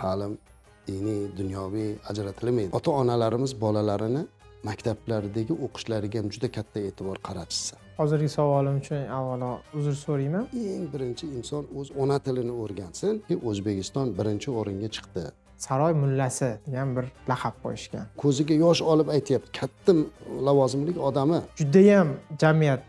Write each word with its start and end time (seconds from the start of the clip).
ta'lim 0.00 0.32
diniy 0.88 1.22
dunyoviy 1.38 1.90
ajratilmaydi 2.10 2.70
ota 2.78 2.90
onalarimiz 3.02 3.52
bolalarini 3.64 4.22
maktablardagi 4.68 5.54
o'qishlariga 5.66 6.16
ham 6.20 6.28
juda 6.34 6.48
katta 6.56 6.78
e'tibor 6.88 7.18
qaratishsa. 7.28 7.74
Hozirgi 8.00 8.28
savolim 8.38 8.76
uchun 8.82 9.02
avvalo 9.18 9.50
uzr 9.78 9.94
so'rayman. 10.04 10.44
Eng 10.74 10.86
birinchi 10.94 11.26
inson 11.38 11.64
o'z 11.78 11.88
ona 12.02 12.18
tilini 12.26 12.54
o'rgansin 12.62 13.14
o'zbekiston 13.50 14.06
birinchi 14.18 14.48
o'ringa 14.60 14.88
chiqdi. 14.96 15.24
Saroy 15.66 15.94
mullasi 16.02 16.50
degan 16.66 16.88
bir 16.96 17.06
laqab 17.30 17.56
qo'yishgan. 17.64 18.04
Ko'ziga 18.22 18.54
yosh 18.64 18.82
olib 18.92 19.08
aytyapti 19.16 19.48
katta 19.60 19.92
lavozimli 20.48 20.92
odami. 21.08 21.40
Judayam 21.60 22.08
jamiyat 22.42 22.82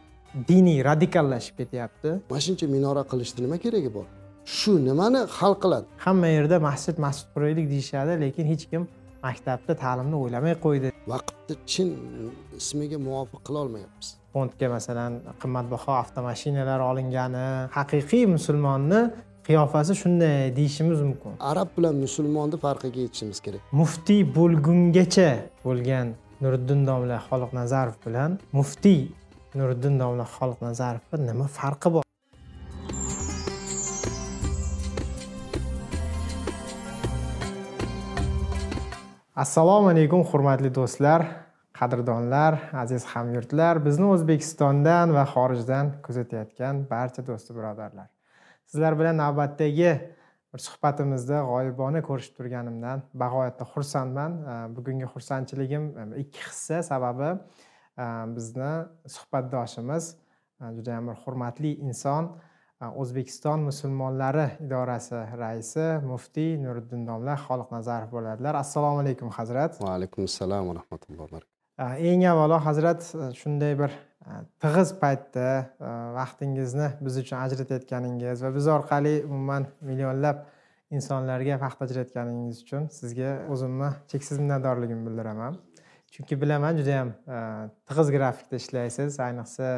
diniy 0.49 0.79
radikallashib 0.89 1.55
ketyapti. 1.61 2.09
Mana 2.29 2.41
shuncha 2.47 2.65
minora 2.75 3.03
qilishni 3.11 3.39
nima 3.45 3.57
keragi 3.65 3.93
bor 3.97 4.05
shu 4.55 4.71
nimani 4.87 5.19
hal 5.37 5.53
qiladi? 5.63 5.85
Hamma 6.05 6.27
yerda 6.37 6.57
masjid 6.69 6.95
masjid 7.05 7.27
quraylik 7.35 7.65
deyishadi 7.73 8.13
lekin 8.23 8.45
hech 8.51 8.63
kim 8.71 8.83
maktabda 9.25 9.73
ta'limni 9.83 10.15
o'ylamay 10.23 10.55
qo'ydi. 10.65 10.89
Vaqtni 11.13 11.55
chin 11.71 11.87
ismiga 12.61 12.97
muvofiq 13.07 13.41
qilolmayapmiz 13.47 14.07
fondga 14.33 14.67
masalan 14.75 15.11
qimmatbaho 15.41 15.91
avtomashinalar 16.03 16.79
olingani 16.89 17.45
haqiqiy 17.77 18.23
musulmonni 18.35 19.01
qiyofasi 19.47 19.93
shunday 20.01 20.55
deyishimiz 20.59 20.99
mumkin. 21.07 21.31
Arab 21.51 21.69
bilan 21.77 21.95
musulmonni 22.05 22.57
farqiga 22.65 22.99
yetishimiz 23.05 23.39
kerak. 23.45 23.61
Muftiy 23.81 24.21
bo'lgungacha 24.37 25.29
bo'lgan 25.67 26.07
nuriddin 26.43 26.81
domla 26.89 27.17
xoliqnazarov 27.27 27.95
bilan 28.05 28.31
muftiy 28.57 29.01
nuriddin 29.59 29.95
domla 30.01 30.25
xoliqnazarovni 30.37 31.23
nima 31.29 31.47
farqi 31.59 31.89
bor 31.95 32.06
assalomu 39.37 39.91
alaykum 39.93 40.23
hurmatli 40.25 40.69
do'stlar 40.75 41.21
qadrdonlar 41.79 42.55
aziz 42.83 43.03
hamyurtlar. 43.13 43.77
Bizni 43.85 44.07
o'zbekistondan 44.13 45.13
va 45.17 45.25
xorijdan 45.33 45.91
kuzatayotgan 46.05 46.79
barcha 46.89 47.21
do'sti 47.27 47.53
birodarlar. 47.57 48.07
Sizlar 48.71 48.97
bilan 48.99 49.21
navbatdagi 49.21 49.91
bir 50.53 50.63
suhbatimizda 50.67 51.43
g'oyibona 51.51 52.01
ko'rishib 52.07 52.33
turganimdan 52.39 53.05
bag'oyatda 53.23 53.69
xursandman. 53.73 54.39
Bugungi 54.75 55.11
xursandchiligim 55.13 55.85
e, 56.01 56.07
ikki 56.23 56.41
hissa 56.47 56.81
sababi 56.89 57.29
e, 57.33 58.05
bizni 58.35 58.71
suhbatdoshimiz 59.17 60.03
e, 60.61 60.65
judayam 60.77 61.11
bir 61.11 61.17
hurmatli 61.25 61.75
inson 61.87 62.33
o'zbekiston 62.81 63.59
musulmonlari 63.69 64.47
idorasi 64.61 65.19
raisi 65.41 65.85
muftiy 66.05 66.57
nuriddin 66.61 67.07
domla 67.07 67.33
xoliqnazarov 67.47 68.11
bo'ladilar. 68.13 68.55
Assalomu 68.63 69.01
alaykum 69.01 69.29
hazrat. 69.33 69.79
Va 69.81 69.95
alaykum 69.97 70.27
assalom 70.29 70.69
va 70.69 70.75
rahmatullohi 70.81 71.33
va 71.33 71.41
eng 72.09 72.23
avvalo 72.31 72.59
hazrat 72.67 73.01
shunday 73.39 73.73
bir 73.81 73.91
tig'iz 74.61 74.93
paytda 75.01 75.47
vaqtingizni 76.19 76.91
biz 77.01 77.17
uchun 77.23 77.37
ajratayotganingiz 77.45 78.45
va 78.45 78.53
biz 78.55 78.69
orqali 78.77 79.15
umuman 79.25 79.67
millionlab 79.89 80.45
insonlarga 80.97 81.59
vaqt 81.65 81.85
ajratganingiz 81.89 82.63
uchun 82.65 82.89
sizga 82.99 83.37
o'zimni 83.53 83.93
cheksiz 84.11 84.37
minnatdorligimni 84.43 85.05
bildiraman. 85.09 85.57
Chunki 86.13 86.41
bilaman 86.41 86.77
judayam 86.79 87.09
tig'iz 87.89 88.11
grafikda 88.15 88.55
ishlaysiz. 88.61 89.17
Ayniqsa 89.27 89.69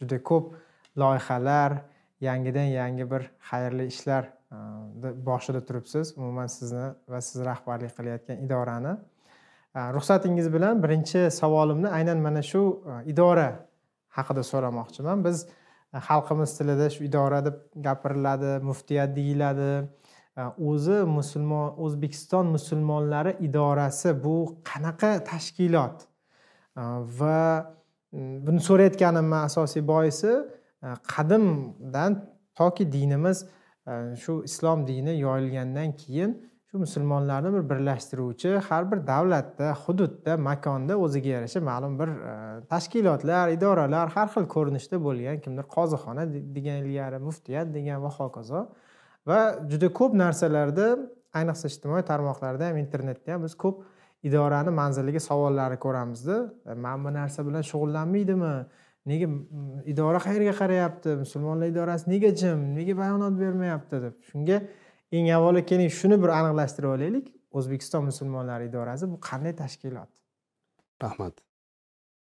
juda 0.00 0.18
ko'p 0.30 0.54
loyihalar 0.96 1.72
yangidan 2.20 2.68
yangi 2.80 3.10
bir 3.10 3.30
xayrli 3.50 3.86
ishlar 3.86 4.24
e, 4.24 4.56
boshida 5.26 5.64
turibsiz 5.64 6.18
umuman 6.18 6.46
sizni 6.46 6.86
va 7.08 7.20
siz 7.20 7.44
rahbarlik 7.44 7.96
qilayotgan 7.96 8.36
idorani. 8.46 8.94
E, 9.74 9.80
ruxsatingiz 9.96 10.52
bilan 10.54 10.82
birinchi 10.82 11.30
savolimni 11.30 11.88
aynan 11.88 12.18
mana 12.18 12.42
shu 12.42 12.62
e, 12.90 13.10
idora 13.12 13.48
haqida 14.18 14.42
so'ramoqchiman. 14.52 15.24
Biz 15.24 15.46
xalqimiz 16.08 16.58
tilida 16.58 16.90
shu 16.94 17.04
idora 17.04 17.44
deb 17.44 17.56
gapiriladi 17.88 18.52
muftiyat 18.68 19.16
deyiladi. 19.16 19.72
O'zi 20.68 20.98
musulmon 21.16 21.74
o'zbekiston 21.84 22.46
musulmonlari 22.56 23.36
idorasi 23.46 24.14
bu 24.24 24.36
qanaqa 24.70 25.10
tashkilot? 25.30 26.06
Va 27.18 27.40
buni 28.46 28.60
so'rayotganimni 28.68 29.38
asosiy 29.48 29.82
boisi 29.92 30.32
Э, 30.82 30.94
qadimdan 31.16 32.24
toki 32.54 32.92
dinimiz 32.92 33.46
e, 33.86 34.16
shu 34.16 34.42
islom 34.44 34.86
dini 34.86 35.20
yoyilgandan 35.20 35.92
keyin 35.96 36.32
shu 36.70 36.78
musulmonlarni 36.78 37.52
bir 37.54 37.64
birlashtiruvchi 37.70 38.56
har 38.68 38.92
bir 38.92 39.06
davlatda 39.06 39.68
hududda 39.84 40.36
makonda 40.36 40.96
o'ziga 41.04 41.28
yarasha 41.28 41.60
ma'lum 41.60 41.98
bir 42.00 42.08
e, 42.08 42.34
tashkilotlar 42.72 43.48
idoralar 43.56 44.08
har 44.16 44.28
xil 44.34 44.46
ko'rinishda 44.54 45.02
bo'lgan 45.06 45.40
kimdir 45.44 45.70
qozixona 45.76 46.26
degan 46.56 46.76
ilgari 46.84 47.18
muftiyat 47.28 47.74
degan 47.74 48.02
va 48.02 48.10
hokazo. 48.18 48.66
Va 49.28 49.40
juda 49.70 49.88
ko'p 49.98 50.12
narsalarda 50.24 50.86
ayniqsa 51.38 51.66
ijtimoiy 51.72 52.04
tarmoqlarda 52.12 52.68
ham 52.68 52.76
internetda 52.84 53.34
ham 53.34 53.42
biz 53.46 53.54
ko'p 53.64 53.76
idorani 54.28 54.70
manziliga 54.82 55.20
savollari 55.30 55.76
ko'ramizda. 55.84 56.36
E, 56.70 56.74
Man 56.74 57.04
bu 57.04 57.10
narsa 57.20 57.46
bilan 57.46 57.62
shug'ullanmaydimi? 57.70 58.54
Nega 59.10 59.26
idora 59.92 60.18
qayerga 60.26 60.54
qarayapti? 60.60 61.16
Musulmonlar 61.24 61.68
idorasi 61.72 62.10
nega 62.12 62.30
jim? 62.40 62.60
Nega 62.78 62.96
bayonot 63.02 63.38
bermayapti? 63.42 64.00
deb 64.04 64.14
shunga 64.30 64.58
eng 65.16 65.30
avvalo 65.36 65.62
keling 65.70 65.90
shuni 66.00 66.16
bir 66.22 66.30
aniqlashtirib 66.38 66.90
olaylik. 66.96 67.26
O'zbekiston 67.58 68.04
musulmonlari 68.10 68.68
idorasi 68.70 69.08
bu 69.12 69.16
qanday 69.28 69.54
tashkilot? 69.62 70.12
Rahmat. 71.04 71.34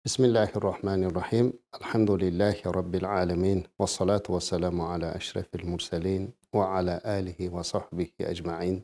Bismillahi 0.05 0.61
rohmanir 0.67 1.11
rohim 1.19 1.47
alhamdulillahi 1.77 2.73
robbil 2.77 3.07
alamin 3.21 3.65
vassalotu 3.79 4.33
vassalamu 4.35 4.83
ala 4.93 5.07
ashrafil 5.19 5.65
mursalin 5.71 6.33
va 6.53 6.63
ala 6.77 6.95
alihi 7.17 7.51
va 7.55 7.63
sohbihi 7.73 8.27
ajmain. 8.31 8.77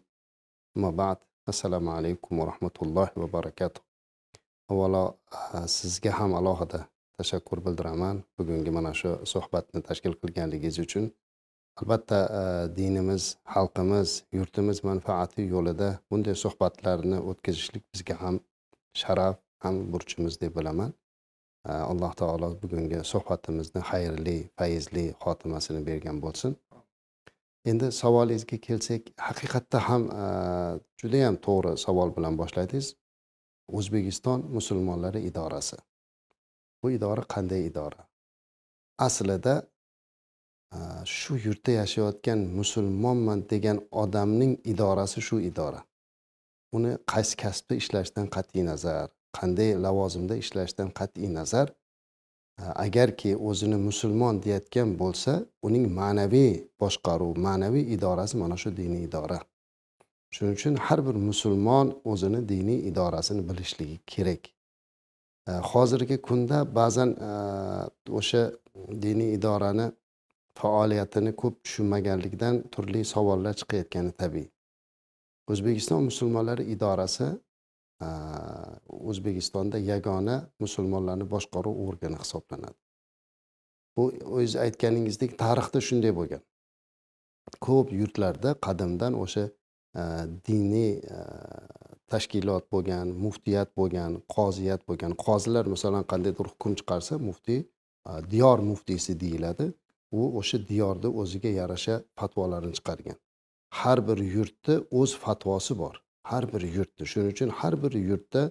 Amma 0.76 0.92
ba'd. 1.02 1.20
Assalomu 1.48 1.92
alaykum 1.98 2.40
va 2.40 2.46
rahmatullohi 2.52 3.14
va 3.22 3.28
barakatuh. 3.38 3.82
Avvalo 4.72 5.06
sizga 5.78 6.12
ham 6.20 6.34
alohida 6.40 6.88
tashakkur 7.18 7.60
bildiraman. 7.66 8.24
Bugungi 8.40 8.72
mana 8.78 8.94
shu 9.00 9.12
suhbatni 9.34 9.82
tashkil 9.90 10.16
qilganligingiz 10.22 10.80
uchun. 10.86 11.06
Albatta 11.82 12.18
e, 12.40 12.42
dinimiz 12.78 13.24
xalqimiz 13.54 14.10
yurtimiz 14.38 14.84
manfaati 14.90 15.46
yo'lida 15.54 15.88
bunday 16.12 16.36
suhbatlarni 16.44 17.22
o'tkazishlik 17.32 17.84
bizga 17.94 18.18
ham 18.24 18.36
sharaf 19.02 19.40
ham 19.66 19.80
burchimiz 19.94 20.38
deb 20.42 20.54
bilaman. 20.58 20.92
E, 21.70 21.72
Alloh 21.92 22.14
taolo 22.22 22.50
bugungi 22.64 23.00
suhbatimizni 23.12 23.82
xayrli 23.90 24.38
fayzli 24.58 25.06
xotimasini 25.24 25.82
bergan 25.90 26.22
bo'lsin. 26.26 26.54
Endi 27.72 27.90
savolingizga 28.02 28.58
kelsak 28.68 29.10
haqiqatda 29.30 29.82
ham 29.88 30.04
e, 30.24 30.28
judayam 31.02 31.40
to'g'ri 31.48 31.74
savol 31.86 32.14
bilan 32.18 32.38
boshladingiz 32.42 32.94
o'zbekiston 33.80 34.46
musulmonlari 34.58 35.26
idorasi. 35.30 35.78
Bu 36.84 36.92
idora 36.98 37.24
qanday 37.34 37.62
idora? 37.70 38.02
Aslida 39.08 39.56
shu 41.06 41.38
yurtda 41.46 41.72
yashayotgan 41.82 42.40
musulmonman 42.60 43.40
degan 43.52 43.80
odamning 44.04 44.54
idorasi 44.72 45.22
shu 45.28 45.40
idora. 45.50 45.82
Uni 46.78 46.92
qaysi 47.12 47.36
kasbda 47.44 47.74
ishlashdan 47.82 48.28
qat'iy 48.36 48.66
nazar 48.72 49.08
qanday 49.38 49.72
lavozimda 49.86 50.36
ishlashdan 50.44 50.90
qat'iy 51.00 51.30
nazar 51.40 51.68
agarki 52.86 53.32
o'zini 53.50 53.78
musulmon 53.88 54.42
deyayotgan 54.44 54.90
bo'lsa 55.02 55.34
uning 55.68 55.86
ma'naviy 56.00 56.54
boshqaruv 56.82 57.38
ma'naviy 57.48 57.86
idorasi 57.96 58.38
mana 58.42 58.58
shu 58.64 58.70
diniy 58.80 59.04
idora. 59.08 59.40
Shuning 60.34 60.56
uchun 60.58 60.76
har 60.86 61.00
bir 61.08 61.16
musulmon 61.30 61.88
o'zini 62.12 62.42
diniy 62.54 62.80
idorasini 62.90 63.42
bilishligi 63.50 63.98
kerak. 64.14 64.53
Hozirgi 65.48 66.22
kunda 66.22 66.64
ba'zan 66.76 67.10
e, 67.12 67.32
o'sha 68.20 68.44
diniy 69.02 69.34
idorani 69.38 69.92
faoliyatini 70.60 71.36
ko'p 71.36 71.64
tushunmaganlikdan 71.64 72.62
turli 72.72 73.04
savollar 73.06 73.54
chiqayotgani 73.62 74.12
tabiiy. 74.12 74.48
O'zbekiston 75.52 76.04
musulmonlari 76.04 76.64
idorasi 76.76 77.28
e, 78.06 78.08
o'zbekistonda 79.10 79.78
yagona 79.78 80.38
musulmonlarni 80.60 81.30
boshqaruv 81.36 81.84
organi 81.88 82.20
hisoblanadi. 82.24 82.78
Bu 83.98 84.10
o'zi 84.40 84.60
aytganingizdek 84.66 85.38
tarixda 85.44 85.82
shunday 85.90 86.16
bo'lgan. 86.20 86.42
Ko'p 87.68 87.92
yurtlarda 88.00 88.56
qadimdan 88.68 89.20
o'sha 89.26 89.50
e, 89.50 90.04
diniy 90.48 90.94
tashkilot 92.14 92.66
bo'lgan 92.74 93.08
muftiyat 93.26 93.70
bo'lgan 93.80 94.12
qoziyat 94.36 94.82
bo'lgan. 94.90 95.12
Qozilar 95.26 95.66
masalan 95.74 96.04
qandaydir 96.12 96.46
hukm 96.52 96.74
chiqarsa 96.80 97.14
muftiy 97.30 97.62
diyor 98.34 98.60
muftiysi 98.70 99.14
deyiladi. 99.24 99.66
U 100.20 100.22
o'sha 100.40 100.58
diyorda 100.70 101.08
o'ziga 101.22 101.52
yarasha 101.62 101.96
fatvolarni 102.20 102.74
chiqargan. 102.78 103.18
Har 103.80 104.00
bir 104.08 104.20
yurtni 104.36 104.76
o'z 105.00 105.12
fatvosi 105.24 105.74
bor. 105.82 105.96
Har 106.32 106.44
bir 106.54 106.64
yurtni 106.76 107.06
shuning 107.12 107.32
uchun 107.36 107.50
har 107.60 107.74
bir 107.84 107.94
yurtda 108.10 108.42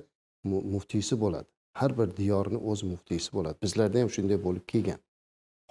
muftiysi 0.75 1.15
bo'ladi. 1.23 1.49
Har 1.81 1.93
bir 1.99 2.08
diyorni 2.17 2.58
o'z 2.70 2.81
muftiysi 2.91 3.31
bo'ladi. 3.37 3.56
Bizlarda 3.65 3.97
ham 4.03 4.11
shunday 4.17 4.38
bo'lib 4.47 4.65
kelgan. 4.73 5.00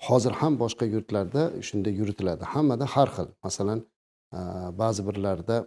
Hozir 0.07 0.33
ham 0.41 0.53
boshqa 0.63 0.85
yurtlarda 0.95 1.41
shunday 1.67 1.93
yuritiladi. 1.99 2.43
Hammada 2.53 2.85
har 2.95 3.09
xil. 3.15 3.27
Masalan 3.45 3.79
ba'zi 4.81 5.01
birlarida 5.07 5.57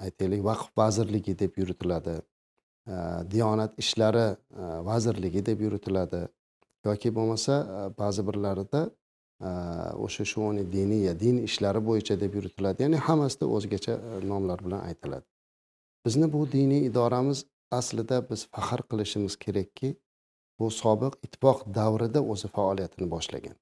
aytaylik 0.00 0.44
vaqf 0.44 0.70
vazirligi 0.76 1.38
deb 1.38 1.58
yuritiladi. 1.58 2.20
Diyonat 3.30 3.78
ishlari 3.78 4.36
e, 4.60 4.62
vazirligi 4.84 5.46
deb 5.46 5.60
yuritiladi. 5.60 6.28
Yoki 6.84 7.14
bo'lmasa 7.14 7.54
e, 7.76 7.98
ba'zi 7.98 8.26
birlarida 8.26 8.90
e, 9.40 9.48
o'sha 10.04 10.24
shu 10.24 10.50
diniya 10.72 11.20
din 11.20 11.42
ishlari 11.48 11.80
bo'yicha 11.86 12.20
deb 12.20 12.34
yuritiladi. 12.34 12.82
Ya'ni 12.82 12.96
hammasida 12.96 13.46
o'zgacha 13.46 13.98
nomlar 14.22 14.64
bilan 14.64 14.80
aytiladi. 14.80 15.24
Bizni 16.06 16.32
bu 16.32 16.52
diniy 16.52 16.86
idoramiz 16.86 17.44
aslida 17.70 18.30
biz 18.30 18.46
faxr 18.46 18.82
qilishimiz 18.90 19.36
kerakki 19.36 19.96
bu 20.58 20.70
sobiq 20.70 21.14
ittifoq 21.24 21.58
davrida 21.74 22.20
o'zi 22.32 22.48
faoliyatini 22.48 23.10
boshlagan. 23.10 23.56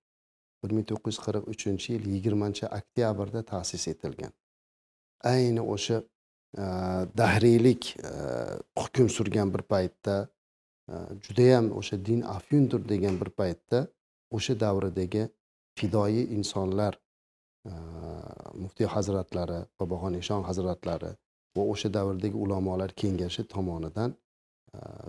Bir 0.65 0.71
ming 0.77 0.87
to'qqiz 0.91 1.15
yuz 1.15 1.25
qirq 1.27 1.45
uchinchi 1.55 1.93
yil 1.93 2.05
yigirmanchi 2.15 2.67
oktyabrda 2.79 3.43
ta'sis 3.53 3.89
etilgan. 3.93 4.33
Ayni 5.33 5.63
o'sha 5.75 6.03
dahriylik 6.57 7.97
hukm 8.79 9.09
surgan 9.09 9.55
bir 9.55 9.63
paytda 9.63 10.29
judayam 11.25 11.71
o'sha 11.79 11.97
din 12.07 12.21
afyundir 12.23 12.89
degan 12.89 13.21
bir 13.21 13.31
paytda 13.41 13.87
o'sha 14.31 14.61
davridagi 14.61 15.29
fidoyi 15.79 16.27
insonlar 16.37 16.99
muftiy 18.63 18.87
hazratlari 18.87 19.59
bobog'on 19.81 20.15
eshon 20.21 20.43
hazratlari 20.49 21.11
va 21.57 21.63
o'sha 21.73 21.89
davrdagi 21.95 22.37
ulamolar 22.45 22.91
kengashi 23.03 23.43
tomonidan 23.55 24.15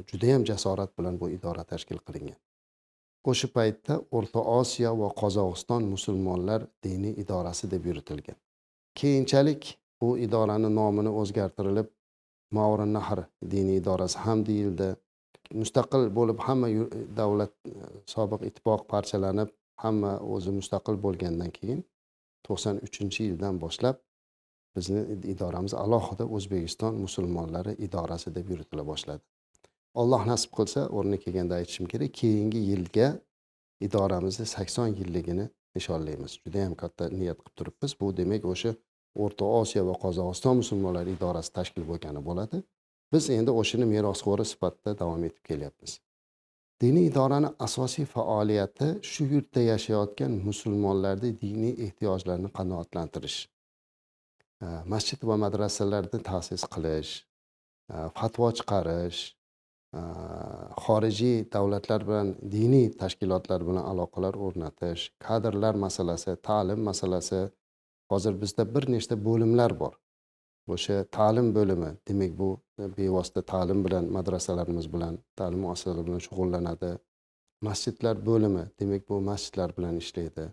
judayam 0.10 0.44
jasorat 0.46 0.98
bilan 0.98 1.20
bu 1.20 1.30
idora 1.30 1.64
tashkil 1.72 2.00
qilingan 2.08 2.40
o'sha 3.32 3.48
paytda 3.58 3.94
o'rta 4.18 4.40
osiyo 4.60 4.92
va 5.02 5.10
qozog'iston 5.22 5.82
musulmonlar 5.94 6.62
diniy 6.84 7.14
idorasi 7.24 7.72
deb 7.74 7.86
yuritilgan 7.90 8.38
keyinchalik 9.00 9.62
bu 10.04 10.12
idorani 10.26 10.70
nomini 10.80 11.12
o'zgartirilib 11.24 11.90
mavri 12.58 12.88
nahr 12.94 13.24
diniy 13.56 13.78
idorasi 13.82 14.18
ham 14.26 14.46
deyildi. 14.50 14.90
Mustaqil 15.62 16.08
bo'lib 16.18 16.40
hamma 16.48 16.70
davlat 17.20 17.54
e, 17.70 17.74
sobiq 18.14 18.42
ittifoq 18.50 18.88
parchalanib 18.94 19.50
hamma 19.84 20.14
o'zi 20.36 20.52
mustaqil 20.60 21.00
bo'lgandan 21.06 21.52
keyin 21.58 21.82
to'qson 22.48 22.82
uchinchi 22.88 23.30
yildan 23.30 23.60
boshlab 23.64 24.02
bizni 24.78 25.02
idoramiz 25.34 25.74
alohida 25.84 26.26
o'zbekiston 26.38 26.94
musulmonlari 27.06 27.74
idorasi 27.88 28.36
deb 28.38 28.50
yuritila 28.54 28.86
boshladi. 28.92 29.24
Alloh 30.02 30.24
nasib 30.32 30.52
qilsa 30.58 30.88
o'rni 30.98 31.18
kelganda 31.26 31.60
aytishim 31.62 31.90
kerak 31.92 32.14
keyingi 32.22 32.62
yilga 32.70 33.10
idoramizni 33.88 34.46
sakson 34.56 34.96
yilligini 35.00 35.46
nishonlaymiz. 35.76 36.40
Judayam 36.46 36.74
katta 36.82 37.10
niyat 37.20 37.38
qilib 37.42 37.56
turibmiz. 37.60 37.92
Bu 38.02 38.18
demak 38.18 38.46
o'sha 38.54 38.74
o'rta 39.16 39.46
osiyo 39.62 39.84
va 39.90 39.96
qozog'iston 40.06 40.62
musulmonlari 40.62 41.14
idorasi 41.18 41.52
tashkil 41.58 41.84
bo'lgani 41.92 42.22
bo'ladi. 42.30 42.64
Biz 43.14 43.30
endi 43.38 43.52
o'shani 43.62 43.86
merosxo'ri 43.96 44.46
sifatida 44.52 44.98
davom 45.02 45.24
etib 45.28 45.44
kelyapmiz. 45.50 46.00
Diniy 46.82 47.06
idorani 47.08 47.50
asosiy 47.66 48.06
faoliyati 48.14 48.88
shu 49.12 49.26
yurtda 49.34 49.62
yashayotgan 49.72 50.34
musulmonlarni 50.48 51.30
diniy 51.44 51.76
ehtiyojlarini 51.86 52.50
qanoatlantirish 52.58 53.38
e, 54.64 54.68
masjid 54.94 55.22
va 55.30 55.38
madrasalarni 55.46 56.20
ta'sis 56.30 56.66
qilish 56.74 57.14
e, 57.94 57.96
fatvo 58.18 58.50
chiqarish 58.58 59.22
e, 59.30 60.02
xorijiy 60.86 61.38
davlatlar 61.56 62.08
bilan 62.10 62.34
diniy 62.56 62.90
tashkilotlar 63.02 63.68
bilan 63.70 63.88
aloqalar 63.92 64.40
o'rnatish 64.48 65.08
kadrlar 65.28 65.80
masalasi 65.86 66.36
ta'lim 66.50 66.84
masalasi 66.90 67.42
hozir 68.14 68.34
bizda 68.44 68.64
bir 68.76 68.84
nechta 68.94 69.16
bo'limlar 69.28 69.72
bor. 69.82 69.94
O'sha 70.74 70.98
ta'lim 71.18 71.48
bo'limi 71.58 71.92
demak 72.08 72.32
bu 72.42 72.50
bevosita 72.98 73.42
ta'lim 73.54 73.80
bilan 73.86 74.06
madrasalarimiz 74.16 74.88
bilan 74.94 75.14
ta'lim 75.40 75.60
muassasalari 75.66 76.06
bilan 76.08 76.22
shug'ullanadi. 76.28 76.92
Masjidlar 77.68 78.16
bo'limi 78.30 78.64
demak 78.80 79.04
bu 79.10 79.16
masjidlar 79.30 79.70
bilan 79.78 79.96
ishlaydi. 80.04 80.46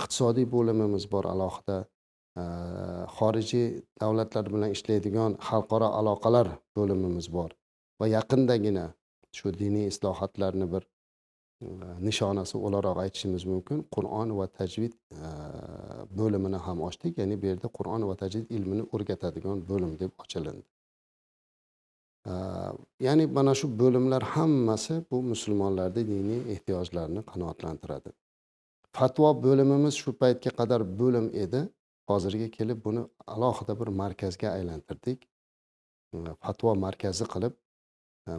Iqtisodiy 0.00 0.46
bo'limimiz 0.54 1.04
bor 1.12 1.24
alohida. 1.34 1.78
Xorijiy 3.16 3.66
davlatlar 4.02 4.46
bilan 4.54 4.70
ishlaydigan 4.76 5.32
xalqaro 5.48 5.88
aloqalar 6.00 6.48
bo'limimiz 6.78 7.26
bor. 7.36 7.50
Va 8.00 8.06
yaqindagina 8.16 8.86
shu 9.36 9.52
diniy 9.62 9.86
islohotlarni 9.92 10.66
bir 10.74 10.82
nishonasi 11.60 12.58
o'laroq 12.66 12.98
aytishimiz 13.04 13.44
mumkin. 13.52 13.78
Qur'on 13.94 14.32
va 14.38 14.46
tajvid 14.58 14.92
e, 14.92 15.28
bo'limini 16.18 16.58
ham 16.66 16.82
ochdik. 16.88 17.18
Ya'ni 17.20 17.36
bu 17.42 17.46
yerda 17.50 17.68
qur'on 17.78 18.02
va 18.08 18.14
tajvid 18.22 18.50
ilmini 18.56 18.84
o'rgatadigan 18.94 19.62
bo'lim 19.70 19.92
deb 20.02 20.10
ochilindi. 20.22 20.66
E, 22.30 22.32
ya'ni 23.06 23.26
mana 23.38 23.54
shu 23.60 23.66
bo'limlar 23.82 24.22
hammasi 24.34 24.94
bu 25.10 25.22
musulmonlarni 25.32 26.02
diniy 26.12 26.40
ehtiyojlarini 26.54 27.22
qanoatlantiradi. 27.30 28.10
Fatvo 28.96 29.32
bo'limimiz 29.46 29.94
shu 30.02 30.10
paytga 30.22 30.50
qadar 30.60 30.80
bo'lim 31.00 31.26
edi. 31.44 31.60
Hozirga 32.10 32.48
kelib 32.56 32.78
buni 32.86 33.02
alohida 33.34 33.74
bir 33.80 33.88
markazga 34.02 34.48
aylantirdik. 34.58 35.18
E, 36.16 36.18
fatvo 36.44 36.74
markazi 36.86 37.24
qilib 37.34 37.54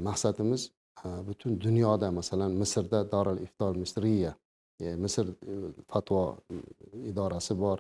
maqsadimiz 0.08 0.62
butun 1.04 1.62
dunyoda 1.62 2.12
masalan 2.12 2.52
misrda 2.52 3.04
dorul 3.12 3.40
iftor 3.42 3.76
misriya 3.76 4.36
e, 4.80 4.96
misr 4.96 5.28
e, 5.30 5.56
fatvo 5.88 6.38
e, 6.52 6.56
idorasi 7.10 7.56
bor 7.56 7.80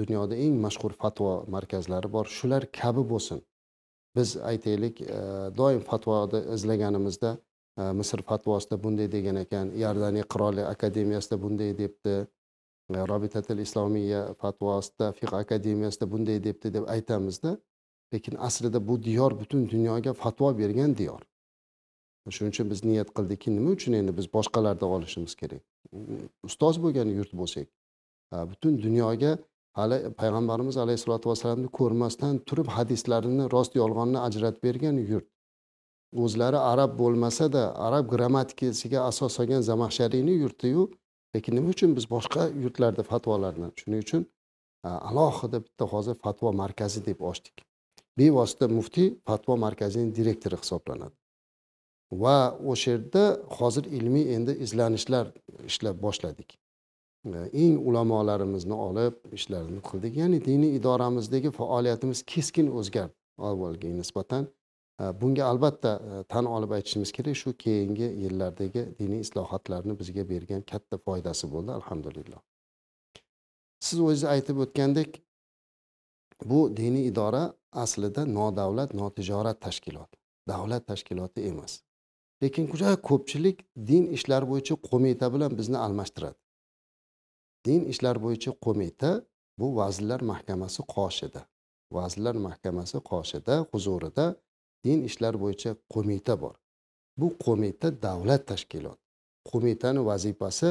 dunyoda 0.00 0.36
eng 0.44 0.54
mashhur 0.66 0.92
fatvo 1.02 1.44
markazlari 1.48 2.08
bor 2.12 2.26
shular 2.38 2.62
kabi 2.80 3.02
bo'lsin 3.12 3.42
biz 4.16 4.36
aytaylik 4.50 5.02
doim 5.56 5.82
fatvoni 5.90 6.40
izlaganimizda 6.54 7.36
misr 7.98 8.22
fatvosida 8.30 8.82
bunday 8.84 9.08
degan 9.16 9.36
ekan 9.44 9.74
iordaniya 9.82 10.24
qirollik 10.32 10.66
akademiyasida 10.74 11.36
bunday 11.42 11.76
debdi 11.82 12.14
robitatil 12.88 13.58
islomiya 13.58 14.34
fatvosida 14.34 15.12
fiq 15.12 15.32
akademiyasida 15.34 16.10
bunday 16.10 16.44
debdi 16.44 16.74
deb 16.74 16.88
aytamizda. 16.88 17.58
Lekin 18.14 18.36
aslida 18.38 18.88
bu 18.88 19.02
diyor 19.02 19.40
butun 19.40 19.70
dunyoga 19.70 20.12
fatvo 20.12 20.58
bergan 20.58 20.96
diyor. 20.96 21.22
Shuning 22.34 22.52
uchun 22.54 22.70
biz 22.72 22.84
niyat 22.84 23.08
qildikki 23.16 23.52
nima 23.56 23.70
uchun 23.76 23.92
endi 24.00 24.12
biz 24.18 24.26
boshqalardan 24.36 24.88
olishimiz 24.96 25.34
kerak? 25.40 25.62
Ustoz 26.48 26.80
bo'lgan 26.84 27.08
yurt 27.18 27.32
bo'lsak 27.40 27.66
butun 28.50 28.82
dunyoga 28.86 29.32
hali 29.78 29.98
payg'ambarimiz 30.20 30.76
alayhissalotu 30.84 31.30
vassalamni 31.30 31.68
ko'rmasdan 31.78 32.38
turib 32.48 32.68
hadislarini 32.76 33.44
rost 33.54 33.72
yolg'onni 33.80 34.18
ajratib 34.28 34.62
bergan 34.68 34.96
yurt. 35.12 35.28
O'zlari 36.24 36.58
arab 36.72 36.98
bo'lmasada 37.02 37.62
arab 37.86 38.04
grammatikasiga 38.14 39.00
asos 39.10 39.32
solgan 39.38 39.62
zamaxshariyni 39.70 40.34
yurtiyu 40.42 40.88
lekin 41.34 41.56
nima 41.58 41.68
uchun 41.74 41.90
biz 41.98 42.06
boshqa 42.14 42.48
yurtlarda 42.62 43.02
fatvolarni? 43.12 43.68
Shuning 43.80 44.02
uchun 44.06 44.22
alohida 45.10 45.58
bitta 45.66 45.84
hozir 45.92 46.16
fatvo 46.24 46.52
markazi 46.62 47.00
deb 47.06 47.20
ochdik. 47.30 47.56
Bevosita 48.18 48.68
muftiy 48.78 49.08
fatvo 49.28 49.56
markazining 49.66 50.10
direktori 50.18 50.56
hisoblanadi. 50.62 51.16
Va 52.12 52.58
o'sha 52.64 52.90
yerda 52.90 53.40
hozir 53.58 53.84
ilmiy 53.84 54.34
endi 54.34 54.52
izlanishlar 54.52 55.32
ishlab 55.66 56.02
boshladik. 56.02 56.58
E, 57.26 57.38
eng 57.52 57.78
ulamolarimizni 57.88 58.74
olib 58.74 59.14
ishlarini 59.32 59.80
qildik. 59.88 60.16
Ya'ni 60.16 60.44
diniy 60.44 60.76
idoramizdagi 60.76 61.50
faoliyatimiz 61.50 62.22
keskin 62.22 62.70
o'zgardi 62.70 63.14
avvalgiga 63.38 63.94
nisbatan. 63.94 64.46
E, 65.00 65.04
bunga 65.20 65.44
albatta 65.44 65.92
e, 66.10 66.22
tan 66.22 66.46
olib 66.46 66.70
aytishimiz 66.78 67.12
kerak 67.12 67.36
shu 67.42 67.56
keyingi 67.64 68.08
yillardagi 68.24 68.86
diniy 68.98 69.20
islohotlarni 69.26 69.98
bizga 69.98 70.28
bergan 70.28 70.62
katta 70.72 70.98
foydasi 70.98 71.50
bo'ldi 71.52 71.72
alhamdulillah. 71.78 72.40
Siz 73.80 74.00
o'zingiz 74.00 74.24
aytib 74.34 74.62
o'tgandek 74.64 75.20
bu 76.44 76.60
diniy 76.76 77.06
idora 77.10 77.42
aslida 77.72 78.24
nodavlat 78.38 78.94
notijorat 78.94 79.60
tashkilot 79.60 80.10
davlat 80.48 80.86
tashkiloti 80.86 81.48
emas. 81.50 81.85
Lekin 82.42 82.64
juda 82.70 82.90
ko'pchilik 83.08 83.56
din 83.90 84.04
ishlari 84.16 84.46
bo'yicha 84.52 84.74
qo'mita 84.88 85.26
bilan 85.34 85.52
bizni 85.58 85.78
almashtiradi. 85.86 86.38
Din 87.66 87.80
ishlari 87.92 88.20
bo'yicha 88.26 88.52
qo'mita 88.64 89.10
bu 89.60 89.66
vazirlar 89.80 90.20
mahkamasi 90.32 90.82
qoshida 90.94 91.42
vazirlar 91.92 92.36
mahkamasi 92.46 92.98
qoshida 93.10 93.54
huzurida 93.72 94.26
din 94.84 94.98
ishlari 95.08 95.38
bo'yicha 95.44 95.70
qo'mita 95.94 96.34
bor. 96.42 96.54
Bu 97.20 97.26
qo'mita 97.44 97.88
davlat 98.06 98.42
tashkiloti. 98.50 99.02
Qo'mitani 99.50 100.00
vazifasi 100.10 100.70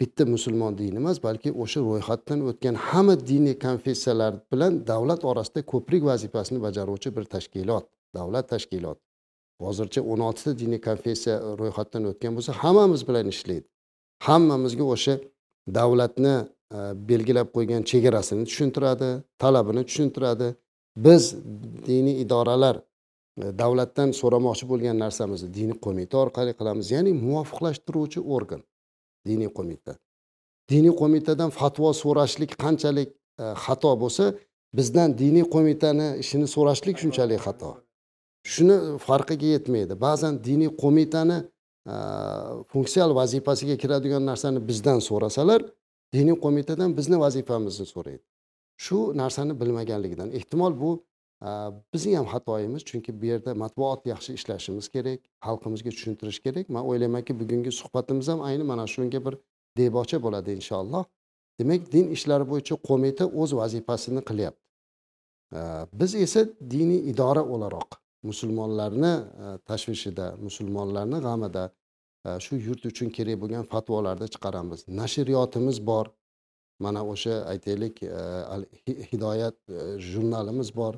bitta 0.00 0.22
musulmon 0.34 0.72
dini 0.80 0.96
emas 1.02 1.18
balki 1.26 1.50
o'sha 1.62 1.80
ro'yxatdan 1.88 2.40
o'tgan 2.48 2.76
hamma 2.88 3.14
diniy 3.30 3.56
konfessiyalar 3.66 4.32
bilan 4.52 4.72
davlat 4.90 5.20
orasida 5.30 5.60
ko'prik 5.72 6.02
vazifasini 6.10 6.58
bajaruvchi 6.66 7.08
bir 7.16 7.24
tashkilot 7.34 7.84
davlat 8.16 8.46
tashkiloti. 8.52 9.02
Hozircha 9.60 10.00
o'n 10.02 10.20
oltita 10.28 10.52
diniy 10.58 10.80
konfessiya 10.88 11.36
ro'yxatdan 11.60 12.04
o'tgan 12.10 12.32
bo'lsa 12.36 12.52
hammamiz 12.62 13.02
bilan 13.08 13.26
ishlaydi. 13.34 13.66
Hammamizga 14.26 14.84
o'sha 14.94 15.14
davlatni 15.78 16.34
e, 16.76 16.78
belgilab 17.10 17.48
qo'ygan 17.56 17.82
chegarasini 17.90 18.44
tushuntiradi 18.50 19.10
talabini 19.42 19.82
tushuntiradi. 19.88 20.48
Biz 21.06 21.22
diniy 21.88 22.16
idoralar 22.24 22.76
e, 22.80 22.82
davlatdan 23.62 24.08
so'ramoqchi 24.20 24.64
bo'lgan 24.72 24.96
narsamizni 25.04 25.48
diniy 25.58 25.78
qo'mita 25.86 26.14
orqali 26.24 26.52
qilamiz 26.58 26.86
ya'ni 26.96 27.12
muvofiqlashtiruvchi 27.24 28.20
organ 28.36 28.62
diniy 29.28 29.50
qo'mita. 29.58 29.92
Diniy 30.72 30.94
qo'mitadan 31.00 31.50
fatvo 31.60 31.90
so'rashlik 32.02 32.50
qanchalik 32.64 33.08
e, 33.42 33.44
xato 33.64 33.92
bo'lsa 34.02 34.24
bizdan 34.78 35.08
diniy 35.22 35.46
qo'mitani 35.54 36.08
ishini 36.22 36.46
so'rashlik 36.54 36.96
shunchalik 37.02 37.40
xato. 37.46 37.70
Shuni 38.52 38.76
farqiga 39.06 39.48
yetmaydi. 39.54 39.94
Ba'zan 40.06 40.34
diniy 40.48 40.70
qo'mitani 40.82 41.38
funksional 42.72 43.12
vazifasiga 43.20 43.76
kiradigan 43.82 44.22
narsani 44.30 44.60
bizdan 44.70 44.98
so'rasalar 45.08 45.60
diniy 46.16 46.36
qo'mitadan 46.44 46.90
bizni 46.98 47.16
vazifamizni 47.24 47.86
so'raydi. 47.94 48.24
Shu 48.84 48.98
narsani 49.22 49.52
bilmaganligidan. 49.60 50.28
Ehtimol 50.38 50.72
bu 50.82 50.90
bizni 51.92 52.16
ham 52.18 52.26
xatoyimiz 52.34 52.82
chunki 52.90 53.10
bu 53.20 53.24
yerda 53.32 53.50
matbuot 53.62 54.00
yaxshi 54.12 54.30
ishlashimiz 54.38 54.86
kerak 54.94 55.20
xalqimizga 55.46 55.90
tushuntirish 55.96 56.40
kerak. 56.46 56.66
Man 56.74 56.82
o'ylaymanki 56.90 57.32
bugungi 57.40 57.72
suhbatimiz 57.80 58.26
ham 58.32 58.40
ayni 58.48 58.64
mana 58.70 58.84
shunga 58.94 59.20
bir 59.26 59.34
debocha 59.78 60.18
bo'ladi 60.24 60.50
inshaalloh. 60.58 61.04
Demak 61.58 61.82
din 61.94 62.06
ishlari 62.16 62.44
bo'yicha 62.50 62.74
qo'mita 62.88 63.24
o'z 63.40 63.50
vazifasini 63.60 64.22
qilyapti. 64.28 64.64
Biz 66.00 66.10
esa 66.24 66.40
diniy 66.74 67.00
idora 67.10 67.42
o'laroq. 67.54 67.90
Musulmonlarni 68.22 69.12
e, 69.44 69.58
tashvishida 69.68 70.36
musulmonlarni 70.42 71.20
g'amida 71.26 71.64
e, 72.26 72.38
shu 72.44 72.56
yurt 72.56 72.86
uchun 72.90 73.10
kerak 73.16 73.40
bo'lgan 73.42 73.66
fatvolarni 73.72 74.28
chiqaramiz. 74.34 74.86
Nashriyotimiz 75.00 75.86
bor. 75.90 76.06
Mana 76.84 77.02
o'sha 77.12 77.34
aytaylik 77.52 78.02
e, 78.02 78.22
hidoyat 79.10 79.58
jurnalimiz 80.10 80.74
bor. 80.80 80.94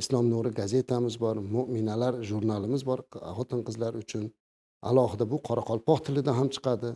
Islom 0.00 0.30
nuri 0.30 0.50
gazetamiz 0.60 1.20
bor. 1.20 1.36
Mo'minalar 1.54 2.22
jurnalimiz 2.28 2.86
bor 2.86 3.00
xotin 3.38 3.64
qizlar 3.68 3.96
uchun. 4.02 4.28
Alohida 4.90 5.24
bu 5.32 5.40
qoraqalpoq 5.48 6.04
tilida 6.06 6.36
ham 6.38 6.48
chiqadi. 6.54 6.90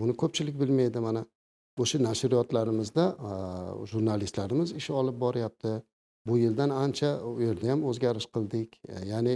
Buni 0.00 0.14
ko'pchilik 0.22 0.60
bilmaydi 0.62 1.00
mana. 1.06 1.22
O'sha 1.82 1.98
nashriyotlarimizda 2.08 3.04
jurnalistlarimiz 3.92 4.68
ish 4.80 4.90
olib 5.00 5.16
boryapti. 5.24 5.72
Bu 6.26 6.38
yildan 6.38 6.70
ancha 6.70 7.10
u 7.24 7.40
yerda 7.40 7.70
ham 7.72 7.84
o'zgarish 7.90 8.28
qildik. 8.34 8.80
E, 8.88 8.94
ya'ni 9.12 9.34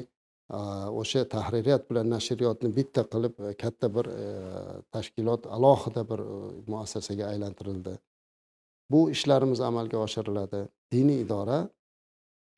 e, 0.57 0.59
o'sha 1.01 1.29
tahririyat 1.35 1.91
bilan 1.91 2.11
nashriyotni 2.15 2.71
bitta 2.77 3.03
qilib 3.13 3.41
e, 3.47 3.55
katta 3.63 3.95
bir 3.97 4.07
tashkilot 4.95 5.47
alohida 5.57 6.03
bir 6.11 6.21
muassasaga 6.73 7.25
aylantirildi. 7.33 7.99
Bu 8.91 9.11
ishlarimiz 9.11 9.61
amalga 9.61 9.99
oshiriladi. 10.07 10.61
Diniy 10.93 11.21
idora 11.25 11.59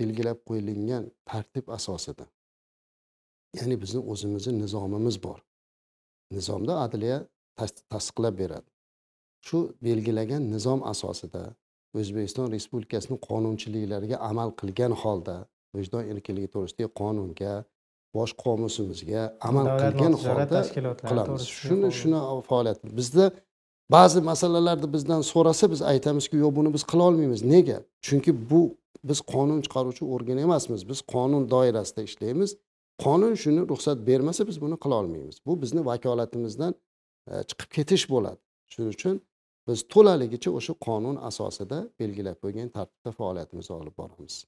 belgilab 0.01 0.39
qo'yilgan 0.49 1.11
tartib 1.31 1.69
asosida. 1.79 2.27
Ya'ni 3.59 3.77
bizni 3.83 4.01
o'zimizni 4.13 4.53
nizomimiz 4.63 5.17
bor. 5.23 5.39
Nizomda 6.37 6.75
adliya 6.85 7.19
tasdiqlab 7.91 8.39
beradi. 8.43 8.71
Shu 9.47 9.59
belgilagan 9.83 10.43
nizom 10.55 10.81
asosida 10.93 11.43
o'zbekiston 11.99 12.47
respublikasini 12.55 13.17
qonunchiliklariga 13.29 14.17
amal 14.31 14.49
qilgan 14.61 14.93
holda 15.03 15.37
vijdon 15.77 16.03
erkinligi 16.13 16.49
to'g'risidagi 16.55 16.91
qonunga 17.01 17.55
bosh 18.17 18.33
qomusimizga 18.45 19.23
amal 19.49 19.67
qilgan 19.83 20.15
holda 20.25 20.61
qilamiz. 21.09 21.43
shuni 21.63 21.91
shuni 22.01 22.19
faoliyat 22.51 22.79
bizda 22.99 23.25
ba'zi 23.97 24.21
masalalarni 24.31 24.89
bizdan 24.97 25.23
so'rasa 25.33 25.65
biz 25.73 25.81
aytamizki 25.93 26.37
yo'q 26.45 26.53
buni 26.59 26.71
biz 26.77 26.83
qilolmaymiz 26.93 27.41
nega? 27.55 27.79
Chunki 28.07 28.33
bu 28.51 28.61
biz 29.09 29.19
qonun 29.33 29.61
chiqaruvchi 29.65 30.05
organ 30.15 30.39
emasmiz. 30.47 30.81
Biz 30.91 30.99
qonun 31.15 31.43
doirasida 31.55 32.03
ishlaymiz. 32.09 32.51
Qonun 33.05 33.35
shuni 33.43 33.61
ruxsat 33.71 33.99
bermasa 34.09 34.47
biz 34.51 34.57
buni 34.65 34.77
qilolmaymiz 34.85 35.37
bu 35.47 35.53
bizni 35.63 35.81
vakolatimizdan 35.91 36.73
e, 37.31 37.33
chiqib 37.49 37.69
ketish 37.77 38.05
bo'ladi. 38.15 38.41
Shuning 38.73 38.91
uchun 38.97 39.15
biz 39.71 39.83
to'laligicha 39.95 40.51
o'sha 40.59 40.75
qonun 40.87 41.17
asosida 41.31 41.79
belgilab 42.01 42.39
qo'ygan 42.45 42.69
tartibda 42.77 43.13
faoliyatimizni 43.19 43.75
olib 43.77 43.95
boramiz. 44.01 44.45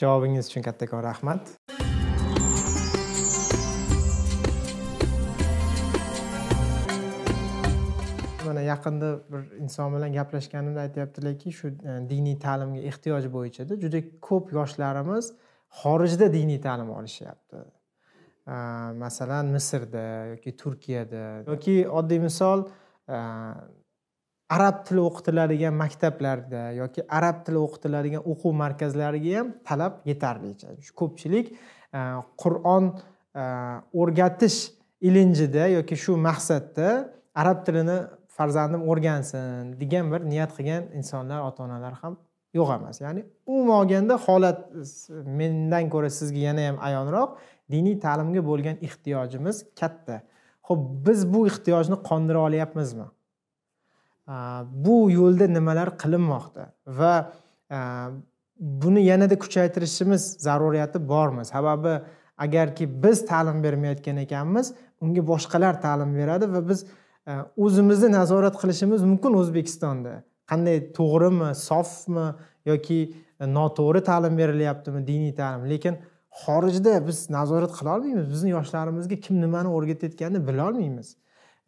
Javobingiz 0.00 0.48
uchun 0.50 0.62
kattakon 0.68 1.02
rahmat. 1.02 1.52
Mana 8.46 8.60
yaqinda 8.60 9.10
bir 9.32 9.42
inson 9.64 9.94
bilan 9.96 10.12
gaplashganimda 10.18 10.80
aytyaptilarki 10.86 11.52
shu 11.58 11.68
e, 11.68 11.94
diniy 12.12 12.38
ta'limga 12.46 12.82
ehtiyoj 12.90 13.28
bo'yichada 13.36 13.78
juda 13.84 14.00
ko'p 14.28 14.50
yoshlarimiz 14.58 15.30
xorijda 15.82 16.32
diniy 16.32 16.60
ta'lim 16.66 16.90
olishyapti. 16.98 17.62
E, 18.54 18.56
masalan 19.04 19.54
misrda 19.56 20.02
yoki 20.32 20.56
turkiyada. 20.64 21.22
Yoki 21.52 21.76
oddiy 22.00 22.20
misol 22.26 22.66
e, 23.08 23.18
arab 24.54 24.76
tili 24.86 25.00
o'qitiladigan 25.08 25.74
maktablarda 25.82 26.62
yoki 26.82 27.04
arab 27.18 27.42
tili 27.46 27.58
o'qitiladigan 27.66 28.22
o'quv 28.32 28.52
markazlariga 28.64 29.32
ham 29.38 29.48
talab 29.68 30.00
yetarlicha. 30.10 30.68
Ko'pchilik 31.00 31.52
e, 31.52 32.00
qur'on 32.42 32.84
e, 33.42 33.44
o'rgatish 34.00 34.58
ilinjida 35.08 35.68
yoki 35.76 35.96
shu 36.04 36.16
maqsadda 36.28 36.88
arab 37.42 37.64
tilini 37.66 37.98
farzandim 38.36 38.82
o'rgansin 38.90 39.72
degan 39.80 40.12
bir 40.12 40.20
niyat 40.32 40.50
qilgan 40.56 40.82
insonlar 40.98 41.40
ota 41.48 41.64
onalar 41.66 41.94
ham 42.02 42.14
yo'q 42.58 42.74
emas. 42.78 43.00
Ya'ni 43.00 43.24
umuman 43.46 43.76
olganda 43.80 44.14
holat 44.26 44.58
mendan 45.40 45.90
ko'ra 45.94 46.10
sizga 46.18 46.40
yana 46.48 46.68
ham 46.68 46.78
ayonroq. 46.88 47.30
Diniy 47.72 47.96
ta'limga 48.04 48.42
bo'lgan 48.50 48.76
ehtiyojimiz 48.86 49.56
katta. 49.80 50.16
Ho'p 50.68 50.80
biz 51.06 51.20
bu 51.32 51.46
ehtiyojni 51.50 51.96
qondira 52.08 52.40
olyapmizmi? 52.48 53.06
Bu 54.84 55.10
yo'lda 55.10 55.46
nimalar 55.46 55.98
qilinmoqda? 55.98 56.72
Va 56.86 57.32
buni 58.58 59.04
yanada 59.04 59.38
kuchaytirishimiz 59.38 60.36
zaruriyati 60.38 61.08
bormi? 61.08 61.44
Sababi 61.44 62.00
agarki 62.38 63.02
biz 63.02 63.26
ta'lim 63.26 63.62
bermayotgan 63.62 64.16
ekanmiz 64.16 64.74
unga 65.00 65.26
boshqalar 65.26 65.80
ta'lim 65.82 66.14
beradi 66.14 66.52
va 66.52 66.68
biz 66.68 66.86
o'zimizni 67.56 68.12
nazorat 68.12 68.56
qilishimiz 68.62 69.02
mumkin 69.02 69.34
o'zbekistonda. 69.40 70.22
Qanday 70.50 70.78
to'g'rimi 70.98 71.54
sofmi 71.54 72.26
yoki 72.70 73.00
noto'g'ri 73.58 74.00
ta'lim 74.10 74.38
berilyaptimi 74.38 75.06
diniy 75.06 75.34
ta'lim? 75.34 75.66
Lekin 75.72 75.98
xorijda 76.42 76.94
biz 77.06 77.30
nazorat 77.30 77.72
qila 77.78 77.96
olmaymiz. 77.96 78.26
Bizni 78.34 78.50
yoshlarimizga 78.56 79.16
kim 79.24 79.40
nimani 79.40 79.68
o'rgatayotganini 79.76 80.46
bilolmaymiz 80.48 81.16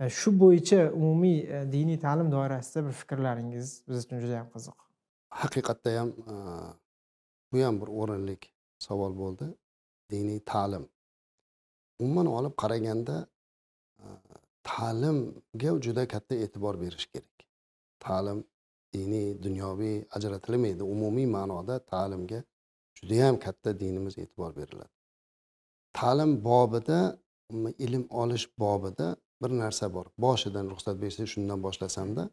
E, 0.00 0.08
shu 0.10 0.30
bo'yicha 0.40 0.92
umumiy 0.92 1.38
e, 1.56 1.72
diniy 1.72 1.98
ta'lim 2.06 2.32
doirasida 2.32 2.86
bir 2.86 2.92
fikrlaringiz 3.00 3.68
biz 3.88 4.04
uchun 4.04 4.20
juda 4.24 4.34
yam 4.40 4.48
qiziq. 4.54 4.78
Haqiqatda 5.42 5.90
ham 5.98 6.10
e, 6.32 6.34
bu 7.52 7.62
ham 7.66 7.80
bir 7.82 7.88
o'rinli 8.00 8.36
savol 8.86 9.12
bo'ldi. 9.20 9.46
Diniy 10.10 10.40
ta'lim. 10.52 10.88
Umuman 12.02 12.26
olib 12.38 12.54
qaraganda 12.62 13.16
ta'limga 14.70 15.70
juda 15.86 16.08
katta 16.14 16.34
e'tibor 16.44 16.80
berish 16.80 17.06
kerak. 17.12 17.36
Ta'lim 18.04 18.44
diniy 18.94 19.28
dunyoviy 19.42 19.96
ajratilmaydi. 20.16 20.82
Umumiy 20.94 21.26
ma'noda 21.36 21.78
ta'limga 21.92 22.40
judayam 22.98 23.38
katta 23.44 23.80
dinimiz 23.80 24.18
e'tibor 24.18 24.56
beriladi. 24.56 24.92
Ta'lim 25.98 26.44
bobida 26.44 27.00
ilm 27.86 28.04
olish 28.10 28.46
bobida 28.58 29.16
bir 29.42 29.50
narsa 29.62 29.94
bor. 29.94 30.06
Boshidan 30.18 30.70
ruxsat 30.72 30.96
bersangiz 31.02 31.30
shundan 31.34 31.62
boshlasamda 31.66 32.24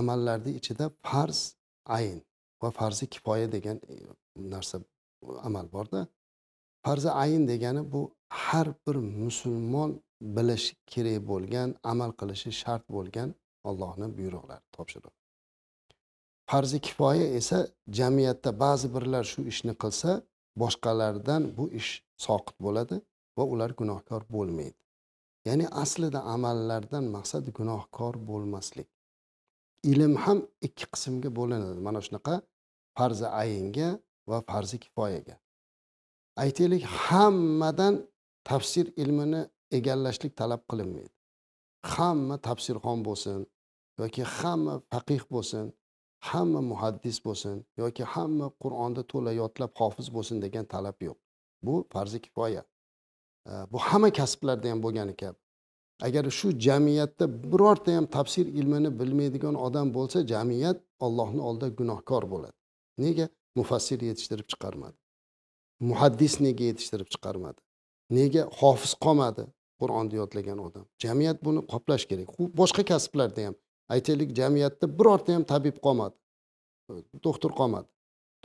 amallarni 0.00 0.52
ichida 0.60 0.90
farz 1.02 1.40
ayn 1.96 2.20
va 2.62 2.70
farzi 2.70 3.06
kifoya 3.06 3.52
degan 3.52 3.76
e, 3.88 3.94
narsa 4.36 4.80
amal 5.42 5.72
borda. 5.72 6.06
Farzi 6.84 7.10
ayn 7.10 7.48
degani 7.48 7.92
bu 7.92 8.02
har 8.28 8.68
bir 8.86 8.94
musulmon 8.94 10.02
bilishi 10.20 10.76
kerak 10.92 11.20
bo'lgan 11.30 11.74
amal 11.92 12.10
qilishi 12.20 12.50
shart 12.62 12.84
bo'lgan 12.96 13.34
ollohni 13.68 14.08
buyruqlari 14.18 14.64
topshiriq. 14.76 15.14
Farzi 16.50 16.78
kifoya 16.86 17.26
esa 17.40 17.58
jamiyatda 17.98 18.50
ba'zi 18.60 18.94
birlar 18.94 19.24
shu 19.32 19.40
ishni 19.52 19.74
qilsa 19.82 20.10
boshqalardan 20.62 21.42
bu 21.56 21.64
ish 21.80 21.90
soqit 22.26 22.56
bo'ladi. 22.66 22.96
Va 23.36 23.44
ular 23.52 23.70
gunohkor 23.80 24.22
bo'lmaydi. 24.34 24.78
Ya'ni 25.48 25.66
aslida 25.82 26.20
amallardan 26.34 27.04
maqsad 27.16 27.44
gunohkor 27.58 28.14
bo'lmaslik. 28.30 28.88
Ilm 29.92 30.14
ham 30.24 30.38
ikki 30.66 30.86
qismga 30.94 31.30
bo'linadi. 31.38 31.78
Mana 31.86 32.00
shunaqa 32.06 32.34
farzi 32.96 33.26
ayinga 33.42 33.88
va 34.30 34.38
farzi 34.50 34.76
kifoyaga. 34.84 35.36
Aytaylik 36.44 36.84
hammadan 37.04 37.94
tafsir 38.50 38.86
ilmini 39.02 39.42
egallashlik 39.78 40.32
talab 40.40 40.62
qilinmaydi. 40.70 41.14
Hamma 41.94 42.36
tafsirxon 42.48 42.98
bo'lsin 43.08 43.40
yoki 44.00 44.22
hamma 44.36 44.74
faqih 44.92 45.22
bo'lsin 45.34 45.66
hamma 46.28 46.60
muhaddis 46.70 47.18
bo'lsin 47.26 47.56
yoki 47.82 48.04
hamma 48.14 48.46
qur'onni 48.62 49.02
to'la 49.12 49.32
yodlab 49.40 49.72
hofiz 49.80 50.06
bo'lsin 50.16 50.36
degan 50.44 50.64
talab 50.74 50.96
yo'q. 51.08 51.18
Bu 51.66 51.74
farzi 51.92 52.18
kifoya. 52.26 52.62
Э, 53.46 53.66
bu 53.72 53.78
hamma 53.78 54.10
kasblarda 54.12 54.70
ham 54.70 54.82
bo'lgani 54.82 55.14
kabi 55.16 55.38
agar 56.06 56.24
shu 56.38 56.48
jamiyatda 56.66 57.24
birorta 57.52 57.96
ham 57.96 58.06
tafsir 58.16 58.46
ilmini 58.46 58.90
bilmaydigan 59.00 59.54
odam 59.66 59.94
bo'lsa 59.96 60.18
jamiyat 60.32 60.78
ollohni 61.06 61.40
oldida 61.48 61.68
gunohkor 61.80 62.22
bo'ladi. 62.32 62.56
Nega? 63.04 63.26
Mufassir 63.58 64.00
yetishtirib 64.08 64.46
chiqarmadi. 64.52 64.96
Muhaddis 65.90 66.34
nega 66.46 66.64
yetishtirib 66.70 67.08
chiqarmadi? 67.14 67.60
Nega 68.18 68.42
hofiz 68.60 68.92
qolmadi 69.04 69.44
qur'onni 69.80 70.14
yodlagan 70.20 70.58
odam? 70.66 70.84
Jamiyat 71.04 71.38
buni 71.46 71.60
qoplash 71.72 72.04
kerak. 72.10 72.28
Boshqa 72.60 72.82
kasblarda 72.92 73.40
ham 73.46 73.54
aytaylik 73.94 74.30
jamiyatda 74.40 74.86
birorta 74.98 75.30
ham 75.36 75.44
tabib 75.52 75.76
qolmadi. 75.86 76.16
Doktor 77.26 77.50
qolmadi. 77.60 77.88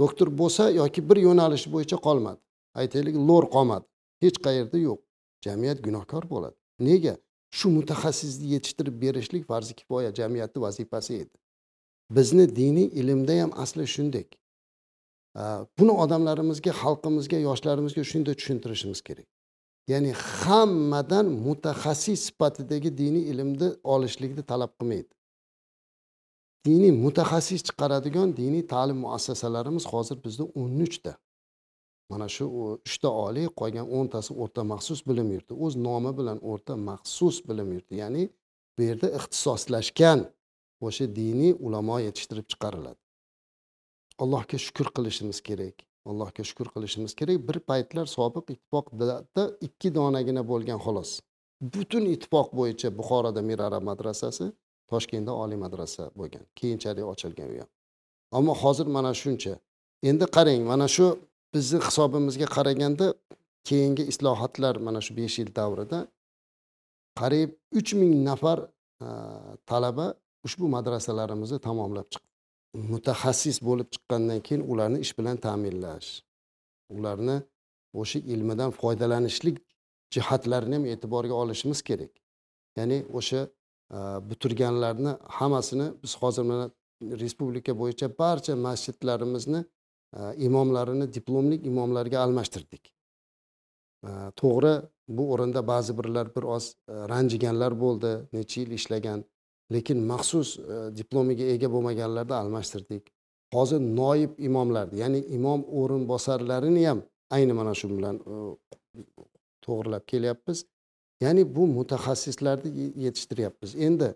Doktor 0.02 0.28
bo'lsa 0.42 0.64
yoki 0.82 1.02
bir 1.10 1.18
yo'nalish 1.28 1.66
bo'yicha 1.74 1.98
qolmadi. 2.08 2.42
Aytaylik 2.82 3.16
lo'r 3.30 3.46
qolmadi. 3.56 3.86
Hech 4.24 4.38
qayerda 4.46 4.78
yo'q. 4.88 5.00
Jamiyat 5.46 5.80
gunohkor 5.86 6.24
bo'ladi. 6.34 6.58
Nega? 6.80 7.16
Shu 7.58 7.70
mutaxassisni 7.78 8.54
yetishtirib 8.54 8.96
berishlik 9.04 9.44
farzi 9.52 9.74
kifoya 9.80 10.12
jamiyatni 10.20 10.62
vazifasi 10.62 11.14
edi. 11.24 11.36
Bizni 12.16 12.46
diniy 12.56 12.88
ilmda 13.02 13.42
ham 13.42 13.52
asli 13.64 13.88
shunday. 13.96 14.26
Buni 15.80 15.94
odamlarimizga 16.04 16.72
xalqimizga 16.82 17.38
yoshlarimizga 17.48 18.04
shunday 18.12 18.36
tushuntirishimiz 18.40 19.02
kerak. 19.08 19.28
Ya'ni 19.92 20.12
hammadan 20.14 21.26
mutaxassis 21.48 22.20
sifatidagi 22.28 22.90
diniy 23.02 23.24
ilmni 23.32 23.70
olishlikni 23.94 24.44
talab 24.52 24.72
qilmaydi. 24.80 25.12
Diniy 26.66 26.94
mutaxassis 27.06 27.62
chiqaradigan 27.68 28.30
diniy 28.42 28.64
ta'lim 28.74 28.98
muassasalarimiz 29.06 29.86
hozir 29.94 30.18
bizda 30.26 30.44
o'n 30.62 30.80
uchta. 30.88 31.12
Mana 32.12 32.28
shu 32.36 32.46
uchta 32.68 33.10
oliy 33.26 33.48
qolgan 33.60 33.88
o'ntasi 33.98 34.32
o'rta 34.42 34.62
maxsus 34.72 35.00
bilim 35.10 35.28
yurti. 35.36 35.54
O'z 35.66 35.74
nomi 35.88 36.12
bilan 36.20 36.38
o'rta 36.52 36.74
maxsus 36.90 37.38
bilim 37.48 37.70
yurti. 37.76 37.94
Ya'ni 38.02 38.24
bu 38.76 38.82
yerda 38.90 39.08
ixtisoslashgan 39.18 40.20
o'sha 40.88 41.06
diniy 41.20 41.54
ulamo 41.66 41.98
yetishtirib 42.08 42.48
chiqariladi. 42.52 43.00
Allohga 44.24 44.58
shukur 44.66 44.88
qilishimiz 44.96 45.40
kerak. 45.48 45.76
Allohga 46.10 46.44
shukur 46.50 46.68
qilishimiz 46.76 47.14
kerak. 47.20 47.38
Bir 47.48 47.58
paytlar 47.70 48.06
sobiq 48.18 48.46
ittifoqda 48.54 49.44
ikki 49.68 49.90
donagina 49.98 50.42
bo'lgan 50.52 50.80
xolos. 50.86 51.12
Butun 51.74 52.04
ittifoq 52.14 52.48
bo'yicha 52.60 52.90
buxoroda 53.00 53.42
mir 53.50 53.60
arab 53.68 53.84
madrasasi 53.92 54.46
toshkentda 54.92 55.32
oliy 55.44 55.60
madrasa 55.66 56.04
bo'lgan. 56.20 56.44
Keyinchalik 56.60 57.06
ochilgan 57.14 57.50
u 57.56 57.58
ham. 57.62 57.70
Ammo 58.38 58.54
hozir 58.64 58.88
mana 58.96 59.12
shuncha. 59.22 59.54
Endi 60.10 60.26
qarang 60.36 60.62
mana 60.72 60.88
shu 60.96 61.06
bizni 61.54 61.80
hisobimizga 61.88 62.48
qaraganda 62.56 63.08
keyingi 63.70 64.04
islohotlar 64.12 64.76
mana 64.86 65.00
shu 65.06 65.12
besh 65.20 65.36
yil 65.42 65.50
davrida 65.60 66.00
qariyb 67.20 67.52
uch 67.80 67.92
ming 68.00 68.14
nafar 68.30 68.60
e, 69.06 69.08
talaba 69.70 70.08
ushbu 70.48 70.66
madrasalarimizni 70.76 71.60
tamomlab 71.68 72.08
chiqdi. 72.14 72.28
Mutaxassis 72.92 73.58
bo'lib 73.68 73.88
chiqqandan 73.94 74.40
keyin 74.48 74.64
ularni 74.72 75.00
ish 75.06 75.14
bilan 75.18 75.38
ta'minlash 75.46 76.10
ularni 76.96 77.38
o'sha 78.02 78.20
ilmidan 78.34 78.72
foydalanishlik 78.80 79.58
jihatlarini 80.14 80.76
ham 80.78 80.86
e'tiborga 80.94 81.36
olishimiz 81.44 81.80
kerak. 81.90 82.14
Ya'ni 82.78 82.98
o'sha 83.20 83.42
e, 83.96 83.98
bitirganlarni 84.30 85.12
hammasini 85.38 85.88
biz 86.04 86.14
hozir 86.22 86.44
mana 86.52 86.66
respublika 87.24 87.72
bo'yicha 87.82 88.08
barcha 88.22 88.54
masjidlarimizni 88.68 89.62
imomlarini 90.48 91.14
diplomlik 91.14 91.66
imomlarga 91.66 92.20
almashtirdik 92.26 92.92
to'g'ri 94.42 94.74
bu 95.18 95.24
o'rinda 95.34 95.68
ba'zi 95.68 95.98
birlar 95.98 96.36
bir 96.36 96.44
oz 96.56 96.66
ranjiganlar 97.14 97.74
bo'ldi 97.84 98.12
necha 98.34 98.62
yil 98.62 98.72
ishlagan 98.80 99.24
lekin 99.74 100.00
maxsus 100.12 100.50
diplomiga 101.00 101.46
ega 101.56 101.68
bo'lmaganlarni 101.76 102.36
almashtirdik 102.42 103.12
hozir 103.54 103.80
noib 104.02 104.32
imomlarni 104.48 105.00
ya'ni 105.04 105.20
imom 105.38 105.62
o'rinbosarlarini 105.82 106.84
ham 106.90 107.00
ayni 107.38 107.54
mana 107.60 107.74
shu 107.80 107.90
bilan 107.96 108.16
to'g'irlab 109.66 110.04
kelyapmiz 110.12 110.66
ya'ni 111.26 111.44
bu 111.56 111.68
mutaxassislarni 111.78 112.70
yetishtiryapmiz 113.06 113.76
endi 113.88 114.10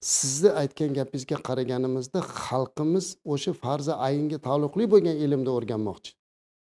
sizni 0.00 0.50
aytgan 0.62 0.94
gapingizga 0.98 1.36
qaraganimizda 1.48 2.20
xalqimiz 2.20 3.06
o'sha 3.32 3.52
farzi 3.62 3.92
ayinga 4.06 4.38
taalluqli 4.46 4.84
bo'lgan 4.92 5.16
ilmni 5.24 5.50
o'rganmoqchi. 5.58 6.10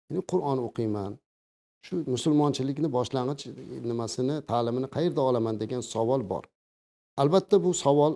Ya'ni 0.09 0.23
qur'on 0.33 0.59
o'qiyman 0.69 1.19
shu 1.87 1.95
musulmonchilikni 2.15 2.89
boshlang'ich 2.97 3.43
nimasini 3.91 4.37
ta'limini 4.51 4.89
qayerda 4.97 5.21
olaman 5.31 5.61
degan 5.63 5.83
savol 5.95 6.23
bor. 6.33 6.45
Albatta 7.23 7.57
bu 7.65 7.75
savol 7.75 8.13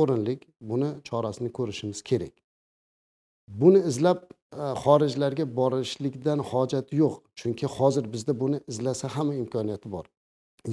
o'rinli 0.00 0.34
buni 0.70 0.90
chorasini 1.08 1.50
ko'rishimiz 1.58 2.02
kerak. 2.10 2.34
Buni 3.60 3.80
izlab 3.90 4.20
e, 4.26 4.30
xorijlarga 4.82 5.44
borishlikdan 5.58 6.38
hojat 6.50 6.86
yo'q 7.00 7.14
chunki 7.40 7.66
hozir 7.76 8.04
bizda 8.14 8.32
buni 8.42 8.58
izlasa 8.72 9.08
hamma 9.14 9.34
imkoniyati 9.42 9.92
bor. 9.94 10.06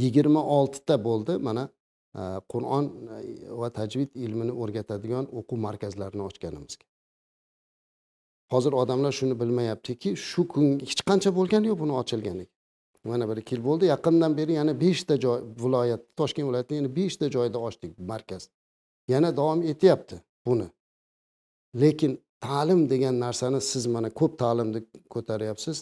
Yigirma 0.04 0.42
oltita 0.58 0.96
bo'ldi 1.08 1.34
mana 1.48 1.70
Э, 2.18 2.40
qur'on 2.52 2.86
э, 2.86 3.50
va 3.62 3.70
tajvid 3.70 4.16
ilmini 4.26 4.54
o'rgatadigan 4.64 5.26
o'quv 5.40 5.60
markazlarini 5.68 6.24
ochganimizga. 6.30 6.86
Hozir 8.54 8.74
odamlar 8.82 9.14
shuni 9.20 9.36
bilmayaptiki 9.42 10.16
shu 10.30 10.48
kun 10.54 10.80
hech 10.90 11.04
qancha 11.10 11.34
bo'lgani 11.40 11.70
yo'q 11.72 11.80
buni 11.84 11.94
ochilganiga. 12.02 12.52
Mana 13.12 13.30
bir 13.30 13.38
ikki 13.42 13.56
yil 13.56 13.64
bo'ldi 13.68 13.92
yaqindan 13.94 14.38
beri 14.40 14.58
yana 14.60 14.74
beshta 14.84 15.20
joy 15.26 15.38
viloyat 15.64 16.02
toshkent 16.20 16.48
viloyatida 16.50 16.80
yana 16.80 16.92
beshta 17.00 17.26
joyda 17.36 17.58
ochdik 17.68 17.92
markaz. 18.12 18.50
Yana 19.14 19.30
davom 19.40 19.62
etyapti 19.72 20.16
buni. 20.48 20.68
Lekin 21.82 22.20
ta'lim 22.46 22.82
degan 22.90 23.16
narsani 23.26 23.62
siz 23.72 23.84
mana 23.96 24.10
ko'p 24.20 24.34
ta'limni 24.44 24.80
ko'taryapsiz. 25.14 25.78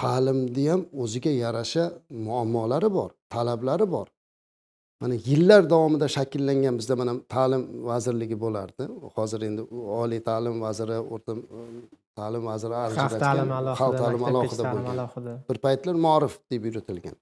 Ta'limni 0.00 0.64
ham 0.72 0.82
o'ziga 1.02 1.32
yarasha 1.44 1.84
muammolari 2.26 2.90
bor 2.98 3.10
talablari 3.34 3.86
bor. 3.96 4.06
Mana 5.00 5.14
yillar 5.28 5.70
davomida 5.70 6.08
shakllangan 6.16 6.74
bizda 6.80 6.94
mana 7.00 7.12
ta'lim 7.34 7.62
vazirligi 7.90 8.36
bo'lardi. 8.44 8.82
Hozir 9.16 9.40
endi 9.48 9.62
oliy 10.02 10.20
ta'lim 10.30 10.56
vaziri 10.64 10.98
o'rta 11.14 11.32
ta'lim 12.18 12.42
vaziri 12.50 12.74
xalq 12.98 13.14
ta'limi 13.24 13.54
alohida 13.60 13.78
xalq 13.80 13.94
ta'limi 14.02 14.26
alohida 14.30 14.62
bo'lgan. 14.74 15.38
bir 15.48 15.56
paytlar 15.66 15.94
morif 16.06 16.34
deb 16.52 16.62
yuritilgan. 16.68 17.16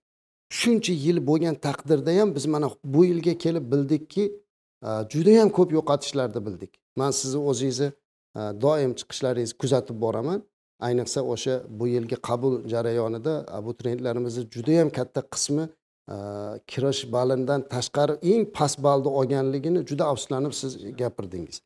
Shuncha 0.59 0.93
yil 1.07 1.19
bo'lgan 1.29 1.55
taqdirda 1.67 2.11
ham 2.21 2.29
biz 2.37 2.45
mana 2.55 2.69
bu 2.95 3.01
yilga 3.11 3.35
kelib 3.45 3.65
bildikki 3.73 4.25
judayam 5.13 5.49
ko'p 5.57 5.71
yo'qotishlarni 5.79 6.41
bildik. 6.47 6.73
Man 7.01 7.11
sizni 7.21 7.41
o'zingizni 7.51 7.89
doim 8.65 8.93
chiqishlaringizni 8.99 9.57
kuzatib 9.63 9.97
boraman. 10.05 10.39
Ayniqsa 10.87 11.21
o'sha 11.33 11.55
bu 11.79 11.85
yilgi 11.95 12.17
qabul 12.29 12.55
jarayonida 12.73 13.35
abituriyentlarimizni 13.59 14.43
judayam 14.55 14.89
katta 14.99 15.21
qismi 15.35 15.65
kirish 16.67 17.03
balidan 17.13 17.61
tashqari 17.75 18.15
eng 18.33 18.45
past 18.57 18.79
balni 18.83 19.09
olganligini 19.09 19.81
juda 19.89 20.05
afsuslanib 20.13 20.53
siz 20.61 20.73
gapirdingiz. 21.01 21.61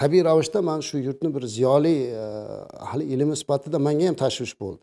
Tabiiy 0.00 0.24
ravishda 0.24 0.60
man 0.62 0.80
shu 0.80 0.98
yurtni 0.98 1.34
bir 1.34 1.44
ziyoli 1.56 1.94
ahli 2.86 3.04
ilmi 3.14 3.36
sifatida 3.36 3.78
manga 3.78 4.06
ham 4.08 4.16
tashvish 4.24 4.54
bo'ldi. 4.60 4.82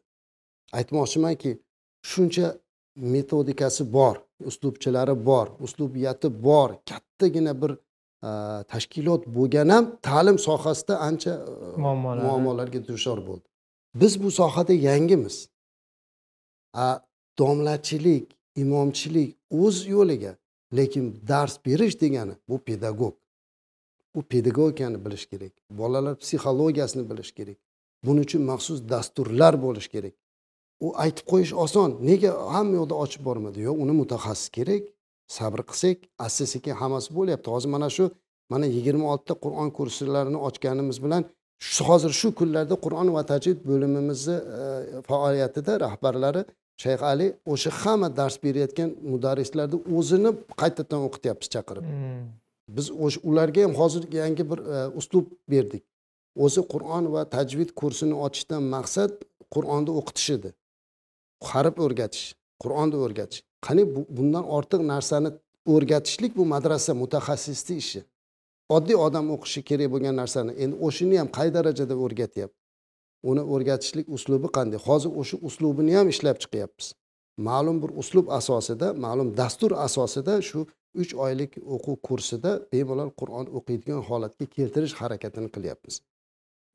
Aytmoqchimanki 0.80 1.52
shuncha 2.12 2.48
metodikasi 3.14 3.84
bor 3.94 4.16
uslubchilari 4.50 5.16
bor 5.26 5.48
uslubiyati 5.66 6.44
bor 6.44 6.70
kattagina 6.90 7.54
bir 7.62 7.72
tashkilot 8.74 9.22
bo'lgan 9.36 9.70
ham 9.76 9.86
ta'lim 10.02 10.38
sohasida 10.48 10.96
ancha 11.08 11.34
muammolarga 12.26 12.80
duchor 12.88 13.20
bo'ldi. 13.28 13.46
Biz 14.02 14.14
bu 14.24 14.32
sohada 14.32 14.74
yangimiz. 14.74 15.36
Domlachilik 17.40 18.26
imomchilik 18.56 19.38
o'z 19.50 19.88
yo'liga 19.88 20.38
lekin 20.78 21.06
dars 21.28 21.60
berish 21.66 21.96
degani 22.02 22.36
bu 22.50 22.58
pedagog. 22.68 23.16
U 24.14 24.22
pedagogikani 24.22 25.06
bilish 25.06 25.26
kerak 25.32 25.54
bolalar 25.70 26.16
psixologiyasini 26.24 27.10
bilish 27.10 27.32
kerak 27.38 27.58
buning 28.06 28.26
uchun 28.28 28.42
maxsus 28.52 28.80
dasturlar 28.90 29.54
bo'lishi 29.66 29.90
kerak. 29.96 30.14
U 30.86 30.88
aytib 31.04 31.26
qo'yish 31.32 31.54
oson 31.66 31.90
nega 32.10 32.32
hamma 32.56 32.76
yoqda 32.80 32.96
ochib 33.04 33.22
bormadi? 33.28 33.60
Yo'q 33.68 33.78
uni 33.84 33.94
mutaxassis 34.02 34.50
kerak 34.58 34.84
sabr 35.38 35.60
qilsak 35.70 35.98
asta 36.26 36.46
sekin 36.54 36.74
hammasi 36.82 37.10
bo'lyapti. 37.18 37.48
Hozir 37.56 37.70
mana 37.76 37.90
shu 37.98 38.06
mana 38.52 38.66
yigirma 38.76 39.06
oltita 39.14 39.34
qur'on 39.44 39.70
kurslarini 39.78 40.40
ochganimiz 40.48 40.98
bilan 41.06 41.24
hozir 41.90 42.12
shu 42.20 42.28
kunlarda 42.40 42.76
qur'on 42.86 43.08
va 43.16 43.24
tajvid 43.32 43.60
bo'limimizni 43.70 44.38
e, 44.60 45.02
faoliyatida 45.10 45.80
rahbarlari 45.86 46.42
shayx 46.82 47.02
ali 47.12 47.28
o'sha 47.46 47.72
hamma 47.82 48.10
dars 48.20 48.36
berayotgan 48.44 48.90
mudarrislarni 49.12 49.78
o'zini 49.98 50.32
qaytadan 50.62 51.02
o'qityapmiz 51.08 51.50
chaqirib. 51.56 51.86
Hmm. 51.90 52.26
biz 52.76 52.92
o'sha 52.92 53.20
ularga 53.30 53.64
ham 53.64 53.74
hozir 53.82 54.04
yangi 54.12 54.44
bir 54.52 54.60
e, 54.76 54.88
uslub 55.00 55.26
berdik. 55.54 55.84
O'zi 56.46 56.62
qur'on 56.74 57.04
va 57.14 57.22
tajvid 57.36 57.70
kursini 57.80 58.16
ochishdan 58.26 58.64
maqsad 58.76 59.12
qur'onni 59.54 59.92
o'qitish 60.00 60.30
edi. 60.38 60.50
Harf 61.50 61.76
o'rgatish 61.86 62.26
qur'onni 62.64 62.98
o'rgatish. 63.06 63.42
Qani 63.66 63.84
bu, 63.96 64.06
bundan 64.18 64.46
ortiq 64.58 64.82
narsani 64.94 65.30
o'rgatishlik 65.74 66.32
bu 66.40 66.46
madrasa 66.54 66.92
mutaxassisni 67.04 67.76
ishi. 67.84 68.02
Oddiy 68.76 68.98
odam 69.08 69.26
o'qishi 69.36 69.62
kerak 69.70 69.90
bo'lgan 69.94 70.16
narsani. 70.22 70.52
Endi 70.64 70.76
o'shani 70.88 71.16
ham 71.22 71.30
qay 71.38 71.50
darajada 71.58 71.96
o'rgatyapti 72.06 72.63
uni 73.32 73.44
o'rgatishlik 73.54 74.08
uslubi 74.16 74.50
qanday? 74.58 74.80
Hozir 74.88 75.12
o'sha 75.22 75.38
uslubini 75.48 75.96
ham 75.98 76.08
ishlab 76.14 76.38
chiqyapmiz. 76.44 76.88
Ma'lum 77.48 77.78
bir 77.84 77.92
uslub 78.02 78.28
asosida 78.40 78.88
ma'lum 79.06 79.30
dastur 79.38 79.72
asosida 79.88 80.34
shu 80.50 80.60
uch 81.02 81.14
oylik 81.26 81.52
o'quv 81.76 81.96
kursida 82.08 82.52
bemalol 82.74 83.12
qur'on 83.20 83.46
o'qiydigan 83.58 84.02
holatga 84.10 84.46
keltirish 84.56 84.94
harakatini 85.02 85.50
qilyapmiz. 85.56 85.96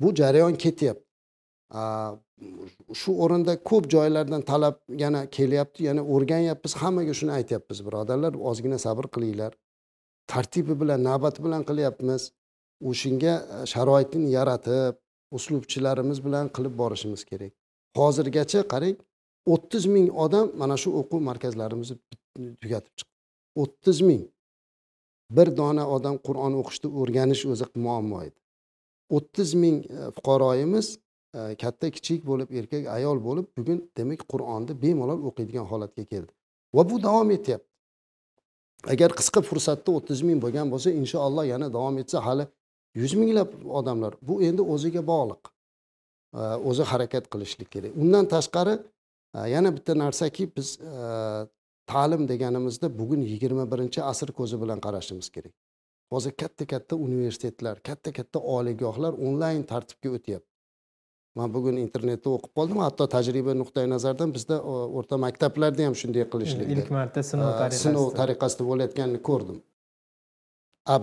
Bu 0.01 0.15
jarayon 0.21 0.55
ketyapti. 0.65 1.07
Shu 3.01 3.11
o'rinda 3.25 3.55
ko'p 3.71 3.91
joylardan 3.95 4.43
talab 4.51 4.77
yana 5.05 5.21
kelyapti 5.37 5.85
yana 5.89 6.03
o'rganyapmiz. 6.15 6.73
Hammaga 6.83 7.15
shuni 7.21 7.33
aytyapmiz 7.39 7.79
birodarlar 7.87 8.33
ozgina 8.51 8.79
sabr 8.87 9.07
qilinglar. 9.15 9.53
Tartibi 10.33 10.75
bilan 10.81 11.05
navbati 11.11 11.45
bilan 11.47 11.63
qilyapmiz. 11.71 12.23
O'shanga 12.91 13.35
e, 13.55 13.67
sharoitini 13.73 14.29
yaratib 14.39 14.95
uslubchilarimiz 15.37 16.19
bilan 16.27 16.47
qilib 16.57 16.75
borishimiz 16.81 17.23
kerak. 17.31 17.53
Hozirgacha 18.01 18.62
qarang 18.73 18.97
o'ttiz 19.55 19.85
ming 19.95 20.09
odam 20.25 20.47
mana 20.61 20.77
shu 20.83 20.91
o'quv 21.01 21.21
markazlarimizni 21.31 21.97
tugatib 22.62 22.95
chiqdi. 22.99 23.14
O'ttiz 23.62 24.01
ming. 24.09 24.25
Bir 25.37 25.49
dona 25.61 25.85
odam 25.97 26.17
qur'on 26.27 26.55
o'qishni 26.61 26.88
o'rganish 27.01 27.45
o'zi 27.53 27.67
muammo 27.87 28.23
edi. 28.29 28.38
O'ttiz 29.17 29.55
ming 29.62 29.79
e, 29.85 30.11
fuqaroyimiz 30.17 30.87
e, 31.38 31.41
katta 31.62 31.91
kichik 31.97 32.21
bo'lib 32.31 32.53
erkak 32.61 32.85
ayol 32.97 33.19
bo'lib 33.29 33.47
bugun 33.59 33.81
demak 33.99 34.21
qur'onni 34.33 34.73
bemalol 34.85 35.21
o'qiydigan 35.29 35.67
holatga 35.73 36.05
keldi. 36.12 36.33
Va 36.77 36.83
bu 36.91 37.03
davom 37.07 37.31
etyapti. 37.37 37.69
Agar 38.93 39.11
qisqa 39.19 39.41
fursatda 39.51 39.91
o'ttiz 39.99 40.21
ming 40.29 40.38
bo'lgan 40.45 40.67
bo'lsa 40.73 40.88
inshaalloh 41.01 41.45
yana 41.53 41.67
davom 41.77 41.97
etsa 42.03 42.19
hali 42.27 42.45
yuz 43.01 43.15
minglab 43.21 43.51
odamlar 43.81 44.13
bu 44.29 44.35
endi 44.49 44.63
o'ziga 44.75 45.03
bog'liq. 45.13 45.43
E, 46.39 46.41
o'zi 46.71 46.85
harakat 46.93 47.25
qilishlik 47.33 47.71
kerak. 47.75 47.93
Undan 48.03 48.25
tashqari 48.35 48.75
e, 49.37 49.39
yana 49.55 49.71
bitta 49.77 49.99
narsaki 50.05 50.51
biz 50.57 50.69
e, 50.81 50.93
ta'lim 51.93 52.29
deganimizda 52.33 52.99
bugun 52.99 53.23
yigirma 53.33 53.65
birinchi 53.73 54.03
asr 54.11 54.33
ko'zi 54.39 54.61
bilan 54.63 54.81
qarashimiz 54.87 55.29
kerak. 55.37 55.55
Hozir 56.13 56.33
katta 56.43 56.65
katta 56.73 56.97
universitetlar 57.07 57.83
katta 57.89 58.13
katta 58.19 58.39
oliygohlar 58.57 59.13
onlayn 59.29 59.63
tartibga 59.73 60.15
o'tyapti. 60.19 60.49
Man 61.39 61.53
bugun 61.55 61.77
internetda 61.85 62.31
o'qib 62.35 62.53
qoldim 62.59 62.79
hatto 62.83 63.07
tajriba 63.15 63.55
nuqtai 63.63 63.87
nazaridan 63.95 64.33
bizda 64.37 64.57
o, 64.73 64.75
o'rta 64.99 65.19
maktablarda 65.25 65.85
ham 65.87 65.97
shunday 66.03 66.25
qilishlikda 66.33 66.77
ilk 66.77 66.89
marta 66.97 67.23
sinov 67.31 67.51
tariqasida. 67.61 67.83
sinov 67.85 68.07
tariqasida 68.21 68.67
bo'layotganini 68.71 69.21
ko'rdim 69.29 69.59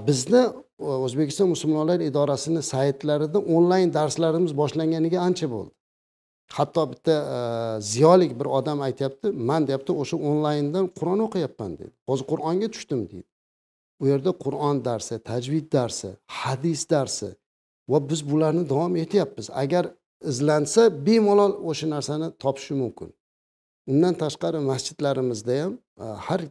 bizni 0.07 0.43
o'zbekiston 0.79 1.49
musulmonlar 1.49 1.99
idorasini 1.99 2.61
saytlarida 2.73 3.39
onlayn 3.39 3.93
darslarimiz 3.93 4.57
boshlanganiga 4.61 5.19
ancha 5.27 5.47
bo'ldi. 5.53 5.73
Hatto 6.57 6.83
bitta 6.91 7.15
e, 7.35 7.37
ziyolik 7.81 8.39
bir 8.39 8.47
odam 8.57 8.81
aytyapti 8.87 9.27
man 9.49 9.67
deyapti 9.67 9.91
o'sha 10.01 10.17
onlayndan 10.29 10.85
qur'on 10.97 11.19
o'qiyapman 11.27 11.71
deydi 11.79 11.93
hozir 12.09 12.25
qur'onga 12.31 12.67
tushdim 12.75 13.01
deydi. 13.11 13.27
U 14.01 14.03
yerda 14.11 14.31
qur'on 14.45 14.75
darsi 14.87 15.15
tajvid 15.31 15.65
darsi 15.77 16.09
hadis 16.39 16.81
darsi 16.93 17.29
va 17.91 17.97
biz 18.09 18.21
bularni 18.31 18.63
davom 18.69 18.95
etyapmiz. 19.03 19.47
Agar 19.63 19.83
izlansa 20.31 20.81
bemalol 21.05 21.53
o'sha 21.69 21.87
narsani 21.95 22.27
topishi 22.43 22.73
mumkin. 22.81 23.09
Undan 23.91 24.13
tashqari 24.23 24.59
masjidlarimizda 24.71 25.55
ham 25.63 25.73
e, 26.03 26.05
har 26.27 26.41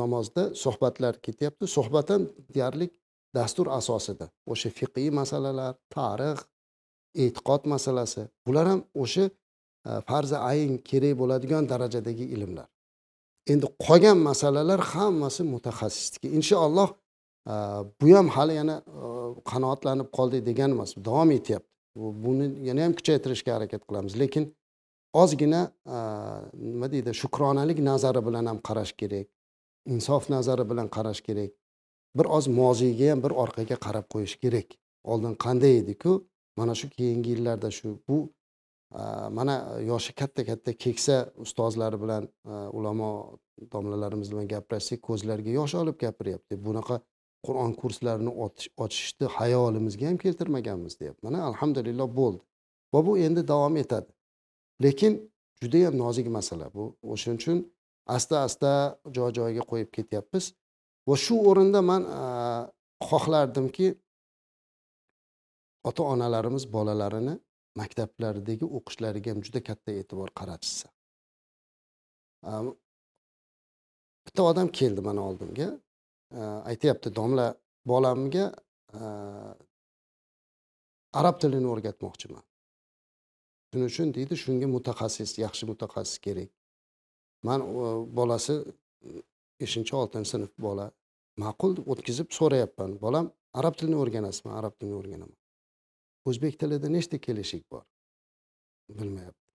namozda 0.00 0.42
suhbatlar 0.62 1.14
ketyapti. 1.26 1.64
Suhbat 1.76 2.10
ham 2.10 2.22
deyarli 2.54 2.86
dastur 3.34 3.66
asosida. 3.78 4.26
O'sha 4.52 4.70
fiqiy 4.78 5.10
masalalar 5.20 5.74
tarix 5.94 6.38
e'tiqod 7.22 7.62
masalasi 7.74 8.22
bular 8.46 8.66
ham 8.72 8.80
o'sha 9.02 9.24
e, 9.88 9.90
farzi 10.08 10.36
ayn 10.50 10.72
kerak 10.90 11.14
bo'ladigan 11.20 11.68
darajadagi 11.72 12.26
ilmlar. 12.36 12.68
Endi 13.52 13.66
qolgan 13.86 14.18
masalalar 14.30 14.80
hammasi 14.92 15.42
mutaxassisniki 15.54 16.28
inshaalloh 16.38 16.88
e, 17.52 17.54
bu 18.00 18.08
ham 18.16 18.28
hali 18.36 18.54
yana 18.60 18.76
qanoatlanib 19.50 20.08
qoldik 20.16 20.42
degani 20.48 20.72
emas 20.78 20.90
davom 21.08 21.30
etyapti. 21.38 21.68
Bu- 21.98 22.14
buni 22.24 22.46
yana 22.68 22.80
ham 22.86 22.92
kuchaytirishga 22.98 23.50
harakat 23.56 23.82
qilamiz. 23.88 24.12
Lekin 24.22 24.44
ozgina 25.12 25.62
nima 26.54 26.92
deydi 26.92 27.14
shukronalik 27.14 27.78
nazari 27.78 28.26
bilan 28.26 28.46
ham 28.46 28.58
qarash 28.68 28.92
kerak 29.00 29.28
insof 29.86 30.30
nazari 30.30 30.70
bilan 30.70 30.88
qarash 30.88 31.20
kerak. 31.20 31.50
Bir 32.16 32.24
oz 32.24 32.46
moziyga 32.46 33.10
ham 33.12 33.22
bir 33.22 33.32
orqaga 33.42 33.76
qarab 33.86 34.06
qo'yish 34.14 34.36
kerak. 34.42 34.68
Oldin 35.04 35.34
qanday 35.44 35.78
ediku? 35.82 36.12
Mana 36.56 36.74
shu 36.74 36.90
keyingi 36.90 37.30
yillarda 37.30 37.70
shu 37.70 37.88
bu 38.08 38.18
mana 39.36 39.54
yoshi 39.90 40.12
katta 40.14 40.44
katta 40.44 40.72
keksa 40.72 41.16
ustozlar 41.44 41.92
bilan 42.02 42.28
ulamo 42.78 43.38
domlalarimiz 43.72 44.32
bilan 44.32 44.48
gaplashsak 44.48 45.02
ko'zlariga 45.08 45.50
yosh 45.60 45.74
olib 45.82 45.96
gapiryapti. 46.04 46.54
Bunaqa 46.66 47.00
qur'on 47.46 47.72
kurslarini 47.80 48.32
ochishni 48.84 49.26
hayolimizga 49.38 50.06
ham 50.10 50.16
keltirmaganmiz 50.24 51.00
deyapti. 51.00 51.22
Mana 51.26 51.44
alhamdulillah 51.50 52.08
bo'ldi. 52.20 52.42
Va 52.94 53.06
bu 53.06 53.18
endi 53.18 53.48
davom 53.48 53.76
etadi. 53.76 54.10
Lekin 54.84 55.12
judayam 55.62 55.94
nozik 56.02 56.26
masala 56.36 56.66
bu. 56.74 56.84
O'shaning 57.12 57.40
uchun 57.40 57.58
asta 58.16 58.36
asta 58.46 58.70
joy 59.16 59.30
joyiga 59.38 59.64
qo'yib 59.70 59.90
ketyapmiz. 59.96 60.44
Va 61.08 61.14
shu 61.24 61.34
o'rinda 61.50 61.80
man 61.90 62.02
xohlardimki 63.08 63.88
ota 65.88 66.02
onalarimiz 66.12 66.64
bolalarini 66.76 67.34
maktablardagi 67.80 68.66
o'qishlariga 68.76 69.28
ham 69.32 69.40
juda 69.46 69.60
katta 69.68 69.90
e'tibor 70.00 70.30
qaratishsa. 70.40 70.88
Bitta 74.26 74.42
odam 74.50 74.68
keldi 74.78 75.00
mani 75.08 75.20
oldimga. 75.28 75.68
Aytyapti 76.70 77.08
domla 77.18 77.46
bolamga 77.90 78.44
arab 81.20 81.36
tilini 81.42 81.68
o'rgatmoqchiman. 81.74 82.44
Shuning 83.70 83.86
uchun 83.86 84.14
deydi 84.14 84.34
shunga 84.36 84.66
mutaxassis 84.66 85.38
yaxshi 85.38 85.66
mutaxassis 85.66 86.18
kerak. 86.18 86.50
Man 87.42 87.60
bolasi 88.16 88.54
e, 89.04 89.22
beshinchi 89.60 89.94
oltinchi 89.94 90.30
sinf 90.30 90.50
bola. 90.58 90.90
Ma'qul 91.38 91.76
deb 91.76 91.86
o'tkazib 91.92 92.28
so'rayapman. 92.38 92.98
Bolam 93.00 93.30
arab 93.54 93.74
tilini 93.78 93.96
o'rganasizmi? 94.02 94.52
Arab 94.52 94.74
tilini 94.78 94.96
o'rganaman. 95.00 95.36
O'zbek 96.26 96.58
tilida 96.58 96.88
nechta 96.88 97.18
kelishik 97.18 97.64
bor? 97.70 97.84
Bilmayapti. 98.98 99.46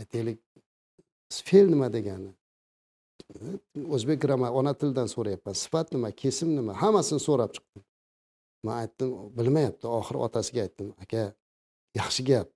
Aytaylik 0.00 0.38
fe'l 1.48 1.66
nima 1.74 1.92
degani? 1.92 2.30
O'zbek 3.96 4.22
grammar 4.22 4.50
ona 4.50 4.74
tilidan 4.74 5.08
so'rayapman. 5.14 5.54
Sifat 5.64 5.92
nima 5.92 6.10
kesim 6.22 6.56
nima? 6.56 6.72
Hammasini 6.82 7.20
so'rab 7.28 7.50
chiqdim. 7.56 7.84
Man 8.64 8.76
aytdim 8.82 9.10
bilmayapti. 9.36 9.86
Oxiri 9.98 10.18
otasiga 10.26 10.60
aytdim 10.66 10.94
aka 11.02 11.32
yaxshi 12.00 12.24
gap 12.30 12.48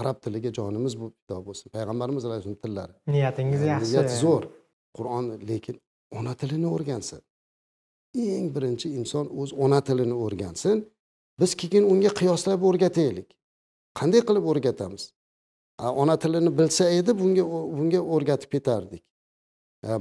arab 0.00 0.16
tiliga 0.24 0.50
jonimiz 0.58 1.00
bu 1.00 1.12
fido 1.16 1.38
bo'lsin. 1.46 1.70
Payg'ambarimiz 1.74 2.24
alayhissalom 2.24 2.58
tillari. 2.64 2.92
Niyatingiz 3.06 3.62
yaxshi. 3.72 3.92
niyat 3.92 4.10
zo'r. 4.22 4.44
Qur'on 4.96 5.24
lekin 5.48 5.76
ona 6.18 6.34
tilini 6.40 6.68
o'rgansin. 6.74 7.20
Eng 8.14 8.48
birinchi 8.56 8.88
inson 8.98 9.26
o'z 9.40 9.52
ona 9.64 9.80
tilini 9.88 10.16
o'rgansin. 10.24 10.84
Biz 11.40 11.54
keyin 11.60 11.84
unga 11.92 12.10
qiyoslab 12.20 12.60
o'rgataylik. 12.68 13.28
Qanday 13.98 14.22
qilib 14.28 14.44
o'rgatamiz? 14.52 15.02
Ona 16.02 16.16
tilini 16.22 16.50
bilsa 16.58 16.84
edi 16.98 17.12
bunga 17.20 17.44
bunga 17.78 18.00
o'rgatib 18.14 18.50
ketardik. 18.56 19.02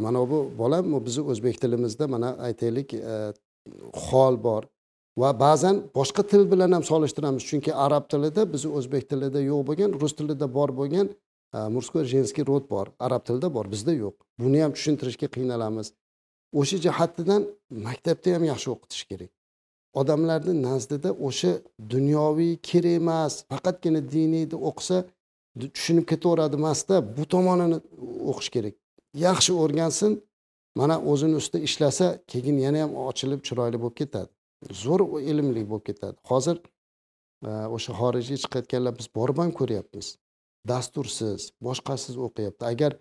Mana 0.06 0.19
bu 0.32 0.39
bolam 0.58 1.06
bizni 1.06 1.24
o'zbek 1.32 1.56
tilimizda 1.62 2.08
mana 2.08 2.30
aytaylik 2.47 2.93
e, 2.93 3.34
hol 4.08 4.36
bor 4.43 4.63
va 5.17 5.39
ba'zan 5.39 5.76
boshqa 5.95 6.24
til 6.32 6.43
bilan 6.52 6.71
ham 6.76 6.84
solishtiramiz. 6.84 7.43
Chunki 7.50 7.71
arab 7.86 8.04
tilida 8.12 8.41
bizni 8.54 8.69
o'zbek 8.78 9.04
tilida 9.10 9.39
yo'q 9.52 9.62
bo'lgan 9.69 9.91
rus 10.02 10.13
tilida 10.19 10.47
bor 10.58 10.69
bo'lgan 10.80 11.08
мужской 11.76 12.06
женский 12.06 12.43
rod 12.43 12.69
bor 12.69 12.88
arab 13.00 13.21
tilida 13.26 13.54
bor 13.54 13.65
bizda 13.71 13.93
yo'q. 13.93 14.15
Buni 14.39 14.62
ham 14.63 14.71
tushuntirishga 14.78 15.28
qiynalamiz. 15.36 15.88
O'sha 16.60 16.78
jihatidan 16.86 17.41
maktabda 17.88 18.30
ham 18.36 18.43
yaxshi 18.52 18.67
o'qitish 18.76 19.04
kerak. 19.12 19.32
Odamlarni 20.00 20.54
nazdida 20.67 21.10
o'sha 21.28 21.52
dunyoviy 21.93 22.54
kerak 22.69 22.95
emas 23.02 23.34
faqatgina 23.52 24.02
diniyni 24.13 24.58
o'qisa 24.69 24.97
tushunib 25.76 26.06
ketaveradi 26.12 26.56
emasda 26.62 26.95
bu 27.17 27.24
tomonini 27.34 27.78
o'qish 28.32 28.50
kerak. 28.56 28.76
Yaxshi 29.26 29.52
o'rgansin 29.63 30.12
mana 30.80 30.95
o'zini 31.12 31.36
ustida 31.41 31.60
ishlasa 31.67 32.08
keyin 32.32 32.58
yana 32.65 32.80
ham 32.84 32.91
ochilib 33.10 33.41
chiroyli 33.47 33.78
bo'lib 33.84 33.97
ketadi. 34.02 34.32
Zo'r 34.69 35.04
ilmli 35.21 35.63
bo'lib 35.69 35.86
ketadi. 35.89 36.17
Hozir 36.32 36.58
e, 37.45 37.52
o'sha 37.76 37.95
xorijga 38.00 38.38
chiqayotganlar 38.43 38.97
biz 39.00 39.08
borib 39.15 39.41
ham 39.43 39.52
ko'ryapmiz. 39.60 40.15
Dastursiz 40.67 41.52
boshqasiz 41.67 42.17
o'qiyapti. 42.28 42.65
Agar 42.74 42.97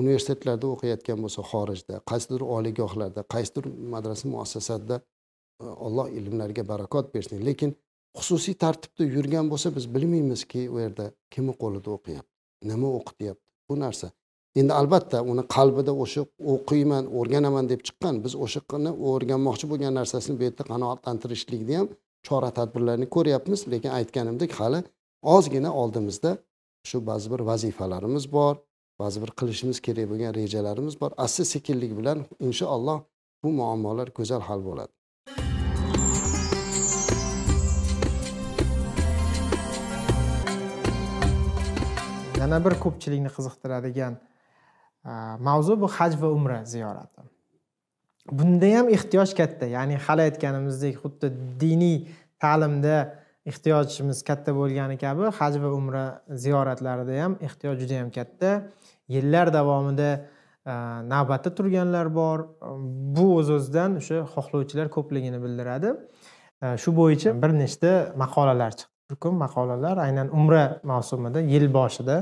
universitetlarda 0.00 0.66
o'qiyotgan 0.74 1.22
bo'lsa 1.24 1.44
xorijda 1.52 2.00
qaysidir 2.10 2.44
oliygohlarda 2.56 3.24
qaysidir 3.34 3.70
madrasa 3.94 4.28
muassasasida 4.34 5.00
e, 5.00 5.64
alloh 5.86 6.08
ilmlariga 6.20 6.68
barakot 6.68 7.14
bersin. 7.14 7.44
Lekin 7.48 7.76
xususiy 8.18 8.56
tartibda 8.64 9.04
yurgan 9.16 9.50
bo'lsa 9.52 9.74
biz 9.76 9.88
bilmaymizki 9.94 10.68
u 10.74 10.80
yerda 10.84 11.12
kimni 11.34 11.54
qo'lida 11.62 11.96
o'qiyapti 11.96 12.70
nima 12.70 12.88
o'qityapti 13.00 13.44
bu 13.70 13.80
narsa. 13.84 14.10
Endi 14.60 14.72
albatta 14.80 15.18
uni 15.32 15.42
qalbida 15.56 15.92
o'sha 16.04 16.22
o'qiyman 16.52 17.04
o'rganaman 17.18 17.64
deb 17.72 17.80
chiqqan 17.86 18.14
biz 18.24 18.32
o'shani 18.44 18.90
o'rganmoqchi 19.10 19.66
bo'lgan 19.72 19.92
narsasini 20.00 20.34
bu 20.38 20.42
yerda 20.48 20.64
qanoatlantirishlikni 20.72 21.74
ham 21.80 21.88
chora 22.26 22.50
tadbirlarni 22.58 23.06
ko'ryapmiz. 23.16 23.60
Lekin 23.72 23.90
aytganimdek 23.98 24.52
hali 24.60 24.80
ozgina 25.34 25.70
oldimizda 25.82 26.30
shu 26.88 26.98
ba'zi 27.10 27.26
bir 27.32 27.40
vazifalarimiz 27.50 28.24
bor 28.36 28.54
ba'zi 29.02 29.18
bir 29.22 29.30
qilishimiz 29.38 29.78
kerak 29.86 30.06
bo'lgan 30.10 30.32
rejalarimiz 30.40 30.94
bor. 31.00 31.10
Asta 31.24 31.44
sekinlik 31.54 31.92
bilan 31.98 32.18
inshaalloh 32.48 32.98
bu 33.42 33.48
muammolar 33.58 34.08
go'zal 34.18 34.42
hal 34.48 34.60
bo'ladi. 34.68 34.92
Yana 42.40 42.58
bir 42.64 42.74
ko'pchilikni 42.84 43.30
qiziqtiradigan 43.36 44.12
mavzu 45.48 45.80
bu 45.80 45.88
haj 45.96 46.16
va 46.22 46.28
umra 46.38 46.58
ziyorati 46.64 47.20
bunda 48.38 48.68
ham 48.76 48.88
ehtiyoj 48.96 49.30
katta 49.40 49.66
ya'ni 49.76 49.96
hali 50.06 50.22
aytganimizdek 50.28 50.94
xuddi 51.02 51.30
diniy 51.62 51.98
ta'limda 52.44 52.96
ehtiyojimiz 53.50 54.18
katta 54.28 54.54
bo'lgani 54.60 54.96
kabi 55.04 55.30
haj 55.40 55.54
va 55.62 55.70
umra 55.80 56.04
ziyoratlarida 56.44 57.22
ham 57.22 57.38
ehtiyoj 57.48 57.76
juda 57.82 57.94
yam 58.00 58.10
katta 58.18 58.50
yillar 59.14 59.52
davomida 59.58 60.10
navbatda 61.12 61.54
turganlar 61.58 62.14
bor 62.20 62.38
bu 63.16 63.26
o'z 63.38 63.50
o'zidan 63.56 63.96
o'sha 64.00 64.24
xohlovchilar 64.34 64.88
ko'pligini 64.96 65.38
bildiradi 65.44 65.94
shu 66.82 66.90
bo'yicha 67.00 67.30
bir 67.42 67.50
nechta 67.62 67.92
maqolalar 68.22 68.72
chiqdi 68.78 68.98
turkum 69.08 69.34
maqolalar 69.44 69.96
aynan 70.06 70.28
umra 70.40 70.64
mavsumida 70.92 71.40
yil 71.40 71.66
boshida 71.78 72.16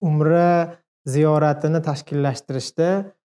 umra 0.00 0.76
ziyoratini 1.06 1.82
tashkillashtirishda 1.82 2.88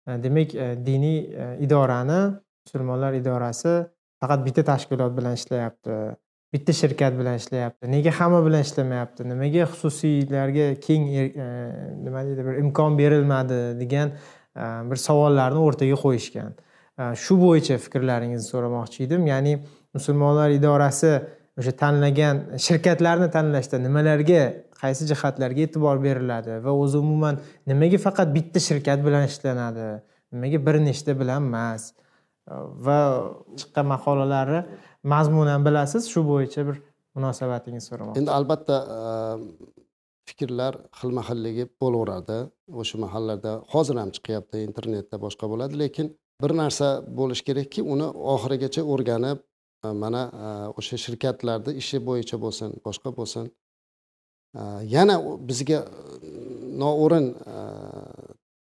e, 0.08 0.24
demak 0.24 0.56
e, 0.56 0.76
diniy 0.86 1.20
e, 1.20 1.58
idorani 1.66 2.22
musulmonlar 2.66 3.14
idorasi 3.14 3.74
faqat 4.22 4.46
bitta 4.46 4.64
tashkilot 4.72 5.18
bilan 5.18 5.38
ishlayapti 5.40 5.98
bitta 6.54 6.74
shirkat 6.74 7.18
bilan 7.20 7.36
ishlayapti 7.42 7.92
nega 7.92 8.14
hamma 8.20 8.44
bilan 8.46 8.64
ishlamayapti 8.68 9.28
nimaga 9.28 9.68
xususiylarga 9.74 10.68
keng 10.86 11.10
er, 11.22 11.32
nima 12.04 12.24
deydi 12.28 12.46
bir 12.48 12.62
imkon 12.64 12.98
berilmadi 13.00 13.60
degan 13.82 14.16
bir 14.90 14.96
savollarni 15.08 15.60
o'rtaga 15.62 15.98
qo'yishgan. 16.02 16.56
Shu 17.24 17.36
bo'yicha 17.38 17.78
fikrlaringizni 17.78 18.50
so'ramoqchi 18.50 19.04
edim. 19.06 19.28
Ya'ni 19.30 19.60
musulmonlar 19.94 20.50
idorasi 20.56 21.12
o'sha 21.60 21.74
tanlagan 21.82 22.40
shirkatlarni 22.66 23.28
tanlashda 23.36 23.78
nimalarga 23.84 24.42
qaysi 24.82 25.08
jihatlarga 25.12 25.62
e'tibor 25.68 25.98
beriladi 26.08 26.60
va 26.66 26.72
o'zi 26.84 26.98
umuman 27.06 27.40
nimaga 27.72 28.00
faqat 28.08 28.34
bitta 28.38 28.60
shirkat 28.68 29.00
bilan 29.08 29.24
ishlanadi 29.32 29.88
nimaga 30.34 30.60
bir 30.68 30.76
nechta 30.88 31.16
bilan 31.22 31.42
emas 31.50 31.84
e, 31.92 32.54
va 32.86 33.00
chiqqan 33.60 33.86
maqolalari 33.94 34.60
mazmunan 35.14 35.66
bilasiz 35.68 36.04
shu 36.14 36.24
bo'yicha 36.32 36.68
bir 36.70 36.78
munosabatingizni 37.18 37.88
so'ramoqchi. 37.90 38.20
Endi 38.22 38.32
albatta 38.40 38.78
e, 38.98 39.00
fikrlar 40.30 40.74
xilma 41.00 41.24
xilligi 41.30 41.68
bo'laveradi. 41.82 42.40
O'sha 42.82 42.98
mahallarda 43.06 43.52
hozir 43.74 43.96
ham 44.02 44.10
chiqyapti 44.18 44.64
internetda 44.70 45.22
boshqa 45.26 45.46
bo'ladi 45.52 45.84
lekin 45.84 46.08
bir 46.44 46.52
narsa 46.62 46.88
bo'lishi 47.20 47.44
kerakki 47.50 47.82
uni 47.94 48.08
oxirigacha 48.34 48.82
o'rganib 48.94 49.40
e, 49.86 49.88
mana 50.04 50.24
o'sha 50.80 50.96
shirkatlarni 51.06 51.72
ishi 51.82 51.98
bo'yicha 52.10 52.38
bo'lsin 52.44 52.70
boshqa 52.88 53.16
bo'lsin 53.20 53.46
yana 54.84 55.16
bizga 55.48 55.80
e, 55.84 56.30
noo'rin 56.80 57.28
e, 57.56 57.58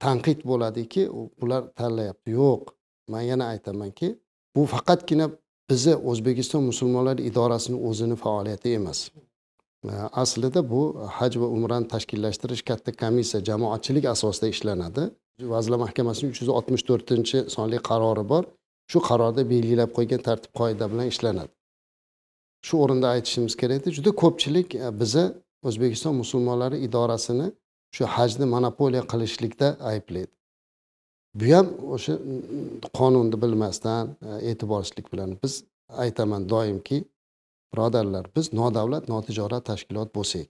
tanqid 0.04 0.44
bo'ladiki 0.50 1.08
bular 1.40 1.62
tanlayapti. 1.80 2.30
Yo'q 2.30 2.72
man 3.08 3.20
yana 3.20 3.44
aytamanki 3.52 4.18
bu 4.56 4.66
faqatgina 4.66 5.30
bizni 5.70 5.94
o'zbekiston 6.10 6.62
musulmonlar 6.70 7.18
idorasini 7.18 7.78
o'zini 7.88 8.16
faoliyati 8.16 8.74
emas. 8.80 9.10
E, 9.84 9.92
aslida 10.22 10.70
bu 10.70 10.82
haj 11.18 11.40
va 11.40 11.46
umrani 11.56 11.88
tashkillashtirish 11.94 12.62
katta 12.70 12.92
komissiya 12.92 13.44
jamoatchilik 13.44 14.04
asosida 14.14 14.48
ishlanadi. 14.54 15.10
Vazirlar 15.54 15.78
mahkamasining 15.86 16.32
uch 16.32 16.40
yuz 16.42 16.48
oltmish 16.58 16.84
to'rtinchi 16.88 17.38
sonli 17.54 17.78
qarori 17.90 18.24
bor. 18.32 18.44
Shu 18.90 18.98
qarorda 19.08 19.42
belgilab 19.52 19.90
qo'ygan 19.96 20.22
tartib 20.28 20.52
qoida 20.60 20.84
bilan 20.92 21.06
ishlanadi. 21.12 21.52
Shu 22.66 22.74
o'rinda 22.84 23.08
aytishimiz 23.14 23.54
kerakda 23.60 23.90
juda 23.96 24.10
ko'pchilik 24.22 24.68
bizni 25.00 25.26
o'zbekiston 25.68 26.14
musulmonlari 26.22 26.76
idorasini 26.86 27.48
shu 27.96 28.04
hajni 28.14 28.46
monopoliya 28.54 29.02
qilishlikda 29.12 29.68
ayblaydi. 29.92 30.32
Bu 31.38 31.46
ham 31.54 31.66
o'sha 31.94 32.14
qonunni 32.98 33.36
bilmasdan 33.42 34.04
e, 34.28 34.30
e'tiborsizlik 34.50 35.06
bilan 35.12 35.30
biz 35.42 35.54
aytaman 36.04 36.48
doimki 36.52 36.98
birodarlar 37.72 38.24
biz 38.36 38.46
nodavlat 38.60 39.04
notijorat 39.14 39.64
tashkilot 39.70 40.08
bo'lsak 40.18 40.48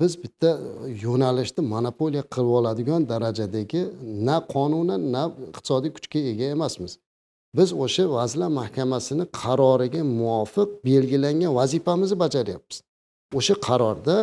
biz 0.00 0.12
bitta 0.22 0.50
e, 0.58 0.90
yo'nalishni 1.04 1.62
monopoliya 1.74 2.24
qilib 2.34 2.52
oladigan 2.58 3.08
darajadagi 3.12 3.82
na 4.28 4.36
qonunan 4.54 5.02
na 5.14 5.22
iqtisodiy 5.48 5.90
kuchga 5.96 6.20
ega 6.32 6.46
emasmiz. 6.56 6.92
Biz 7.56 7.68
o'sha 7.84 8.04
vazirlar 8.16 8.50
mahkamasini 8.60 9.24
qaroriga 9.42 10.02
muvofiq 10.18 10.68
belgilangan 10.88 11.52
vazifamizni 11.60 12.16
bajaryapmiz. 12.24 12.76
O'sha 13.38 13.54
qarorda 13.66 14.16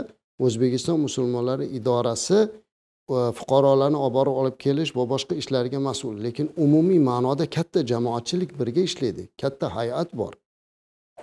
o'zbekiston 0.46 0.98
musulmonlari 1.06 1.66
idorasi 1.78 2.40
e, 2.46 3.18
fuqarolarni 3.40 3.98
olib 4.04 4.16
borib 4.18 4.36
olib 4.42 4.56
kelish 4.66 4.92
va 4.98 5.04
boshqa 5.14 5.34
ishlarga 5.42 5.80
mas'ul. 5.90 6.16
Lekin 6.26 6.48
umumiy 6.66 7.00
ma'noda 7.10 7.46
katta 7.58 7.80
jamoatchilik 7.92 8.52
birga 8.60 8.82
ishlaydi 8.90 9.24
katta 9.42 9.66
hay'at 9.78 10.10
bor. 10.22 10.34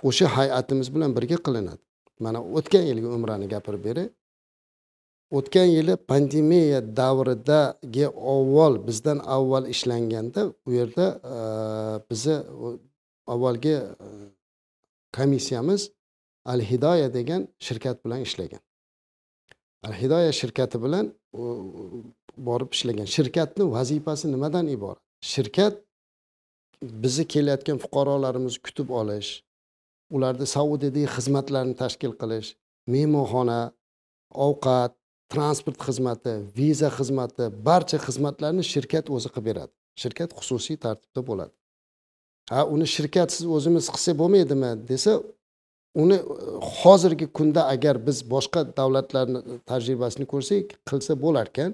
O'sha 0.07 0.27
hay'atimiz 0.37 0.87
bilan 0.95 1.11
birga 1.17 1.37
qilinadi. 1.45 1.83
Mana 2.25 2.39
o'tgan 2.57 2.83
yilgi 2.89 3.07
umrani 3.17 3.47
gapirib 3.53 3.83
beray 3.87 4.07
o'tgan 5.37 5.69
yili 5.77 5.95
pandemiya 5.95 6.79
davridagi 7.01 8.05
avval 8.35 8.73
bizdan 8.87 9.19
avval 9.35 9.65
ishlanganda 9.73 10.41
u 10.67 10.69
yerda 10.77 11.07
e, 11.35 11.37
bizni 12.09 12.35
avvalgi 13.33 13.69
e, 13.69 13.85
komissiyamiz 15.17 15.81
al 16.45 16.61
hidoya 16.61 17.13
degan 17.13 17.47
shirkat 17.59 18.05
bilan 18.05 18.21
ishlagan. 18.27 18.61
Al 19.83 19.93
hidoya 20.01 20.31
shirkati 20.31 20.77
bilan 20.83 21.05
borib 22.47 22.71
ishlagan. 22.77 23.07
Shirkatni 23.15 23.63
vazifasi 23.75 24.31
nimadan 24.31 24.67
iborat? 24.67 25.03
Shirkat 25.33 25.73
bizni 27.03 27.25
kelayotgan 27.33 27.77
fuqarolarimizni 27.83 28.61
kutib 28.67 28.89
olish 28.99 29.29
ularni 30.15 30.45
saudiyadagi 30.55 31.07
xizmatlarni 31.15 31.75
tashkil 31.81 32.13
qilish 32.21 32.49
mehmonxona 32.93 33.59
ovqat 34.47 34.91
transport 35.33 35.77
xizmati 35.87 36.33
viza 36.57 36.89
xizmati 36.97 37.45
barcha 37.67 37.97
xizmatlarni 38.07 38.63
shirkat 38.73 39.05
o'zi 39.15 39.29
qilib 39.33 39.47
beradi. 39.49 39.73
Shirkat 40.01 40.29
xususiy 40.39 40.77
tartibda 40.85 41.21
bo'ladi. 41.29 41.53
Ha 42.51 42.61
uni 42.73 42.87
shirkatsiz 42.95 43.43
o'zimiz 43.55 43.85
qilsak 43.93 44.15
bo'lmaydimi 44.21 44.71
desa 44.91 45.11
uni 46.03 46.17
hozirgi 46.81 47.27
kunda 47.37 47.61
agar 47.73 47.95
biz 48.07 48.17
boshqa 48.33 48.61
davlatlarni 48.79 49.39
tajribasini 49.69 50.25
ko'rsak 50.33 50.65
qilsa 50.89 51.13
bo'larkan 51.23 51.69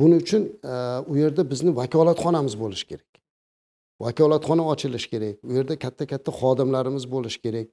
buning 0.00 0.20
uchun 0.24 0.42
e, 0.72 0.74
u 1.10 1.14
yerda 1.22 1.42
bizni 1.50 1.70
vakolatxonamiz 1.80 2.54
bo'lishi 2.62 2.86
kerak. 2.90 3.10
Vakolatxona 4.04 4.64
ochilishi 4.72 5.08
kerak 5.14 5.36
u 5.48 5.52
yerda 5.58 5.74
katta 5.84 6.04
katta 6.12 6.30
xodimlarimiz 6.40 7.04
bo'lishi 7.14 7.40
kerak 7.46 7.68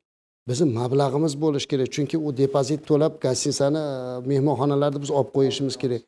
bizni 0.49 0.67
mablag'imiz 0.79 1.33
bo'lishi 1.43 1.67
kerak. 1.71 1.87
Chunki 1.95 2.17
u 2.17 2.37
depozit 2.41 2.81
to'lab 2.89 3.13
gostinisani 3.25 3.81
e, 3.91 3.95
mehmonxonalarni 4.31 4.99
biz 5.03 5.11
olib 5.19 5.31
qo'yishimiz 5.37 5.75
kerak. 5.83 6.03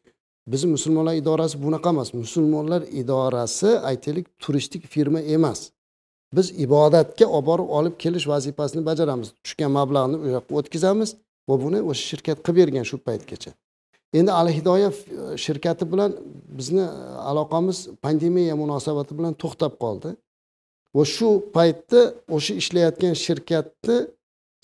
Bizni 0.52 0.70
musulmonlar 0.76 1.16
idorasi 1.22 1.56
bunaqa 1.66 1.90
emas. 1.96 2.14
Musulmonlar 2.24 2.82
idorasi 3.02 3.70
aytaylik 3.90 4.28
turistik 4.44 4.84
firma 4.94 5.20
emas. 5.38 5.60
Biz 6.34 6.52
ibodatga 6.60 7.26
olib 7.28 7.48
borib 7.48 7.70
olib 7.78 7.96
kelish 8.00 8.28
vazifasini 8.28 8.86
bajaramiz. 8.86 9.28
Tushgan 9.44 9.72
mablag'ni 9.72 10.18
u 10.26 10.28
yoqqa 10.36 10.54
o'tkazamiz 10.60 11.16
va 11.50 11.56
buni 11.64 11.80
o'sha 11.90 12.04
shirkat 12.12 12.38
qilib 12.46 12.58
bergan 12.62 12.86
shu 12.90 12.98
paytgacha. 13.08 13.52
Endi 14.14 14.32
al 14.32 14.48
hidoya 14.58 14.90
e, 14.90 15.38
shirkati 15.46 15.92
bilan 15.92 16.12
bizni 16.58 16.82
e, 16.82 16.90
aloqamiz 17.30 17.78
pandemiya 18.04 18.56
munosabati 18.64 19.18
bilan 19.20 19.34
to'xtab 19.44 19.74
qoldi. 19.84 20.10
Va 20.96 21.04
shu 21.16 21.30
paytda 21.56 22.02
o'sha 22.36 22.54
ishlayotgan 22.62 23.14
shirkatni 23.26 23.98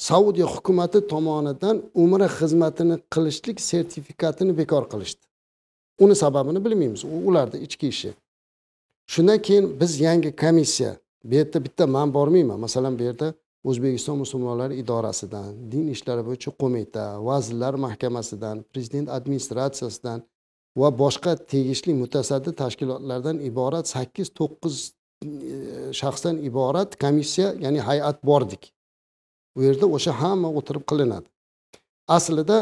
saudiya 0.09 0.47
hukumati 0.55 0.99
tomonidan 1.13 1.75
umra 2.03 2.27
xizmatini 2.37 2.95
qilishlik 3.13 3.57
sertifikatini 3.71 4.57
bekor 4.57 4.83
qilishdi. 4.91 5.23
Uni 6.03 6.15
sababini 6.23 6.65
bilmaymiz. 6.65 7.01
U 7.05 7.15
ularni 7.29 7.57
ichki 7.65 7.87
ishi. 7.93 8.11
Shundan 9.13 9.39
keyin 9.45 9.65
biz 9.79 9.91
yangi 10.07 10.31
komissiya 10.43 10.91
bu 11.23 11.35
yerda 11.35 11.65
bitta 11.65 11.87
man 11.87 12.13
bormayman. 12.13 12.59
Masalan 12.59 12.99
bu 12.99 13.03
yerda 13.03 13.33
o'zbekiston 13.63 14.17
musulmonlari 14.17 14.75
idorasidan 14.83 15.71
din 15.71 15.87
ishlari 15.95 16.23
bo'yicha 16.27 16.51
qo'mita 16.61 17.03
vazirlar 17.27 17.73
mahkamasidan 17.85 18.63
prezident 18.71 19.07
administratsiyasidan 19.17 20.19
va 20.81 20.89
boshqa 21.03 21.31
tegishli 21.53 21.93
mutasaddi 22.03 22.51
tashkilotlardan 22.61 23.37
iborat 23.49 23.85
sakkiz 23.95 24.27
to'qqiz 24.39 24.75
e, 24.89 25.57
shaxsdan 25.99 26.35
iborat 26.49 26.89
komissiya 27.03 27.49
ya'ni 27.63 27.79
hay'at 27.89 28.17
bordik. 28.29 28.63
U 29.57 29.59
yerda 29.67 29.85
o'sha 29.95 30.11
hamma 30.21 30.49
o'tirib 30.59 30.83
qilinadi. 30.91 31.27
Aslida 32.17 32.57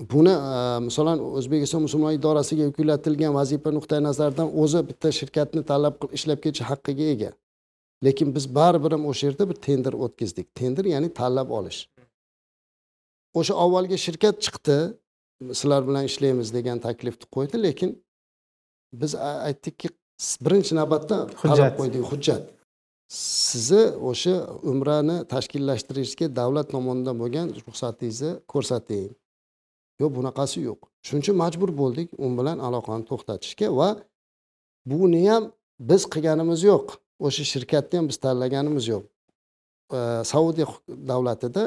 buni 0.00 0.30
e, 0.30 0.78
masalan 0.84 1.18
o'zbekiston 1.38 1.82
musulmon 1.86 2.12
idorasiga 2.12 2.68
yuklatilgan 2.68 3.34
vazifa 3.34 3.72
nuqtai 3.72 4.00
nazaridan 4.08 4.48
o'zi 4.62 4.82
bitta 4.88 5.12
shirkatni 5.18 5.62
tanlab 5.70 5.94
ishlab 6.18 6.40
ketish 6.44 6.64
haqqiga 6.70 7.06
ega. 7.14 7.30
Lekin 8.04 8.34
biz 8.34 8.54
baribir 8.54 8.92
ham 8.92 9.06
o'sha 9.10 9.26
yerda 9.28 9.48
bir 9.50 9.58
tender 9.66 9.92
o'tkazdik. 10.04 10.54
Tender 10.54 10.84
ya'ni 10.84 11.08
tanlab 11.20 11.50
olish. 11.58 11.80
O'sha 13.34 13.54
avvalgi 13.64 13.98
shirkat 14.06 14.42
chiqdi. 14.44 14.76
Sizlar 15.58 15.88
bilan 15.88 16.04
ishlaymiz 16.10 16.52
degan 16.56 16.78
taklifni 16.86 17.26
qo'ydi 17.36 17.62
lekin 17.62 17.90
biz 19.00 19.14
aytdikki 19.48 19.88
birinchi 20.44 20.72
navbatda 20.80 21.16
talab 21.42 21.72
qo'ydik 21.80 22.04
hujjat. 22.10 22.42
Sizni 23.08 23.84
o'sha 24.10 24.34
umrani 24.70 25.16
tashkillashtirishga 25.32 26.26
davlat 26.40 26.66
tomonidan 26.74 27.16
bo'lgan 27.22 27.46
ruxsatingizni 27.66 28.30
ko'rsating 28.52 29.06
yo'q 30.00 30.10
bunaqasi 30.18 30.58
yo'q. 30.68 30.80
Shuning 31.06 31.22
uchun 31.24 31.36
majbur 31.42 31.70
bo'ldik 31.80 32.08
u 32.24 32.26
bilan 32.38 32.58
aloqani 32.66 33.04
to'xtatishga 33.10 33.68
va 33.78 33.88
buni 34.90 35.20
ham 35.30 35.42
biz 35.90 36.02
qilganimiz 36.12 36.60
yo'q. 36.70 36.86
O'sha 37.26 37.44
shirkatni 37.52 37.94
ham 37.98 38.06
biz 38.10 38.18
tanlaganimiz 38.24 38.84
yo'q. 38.92 39.04
Saudiya 40.32 40.66
davlatida 41.10 41.62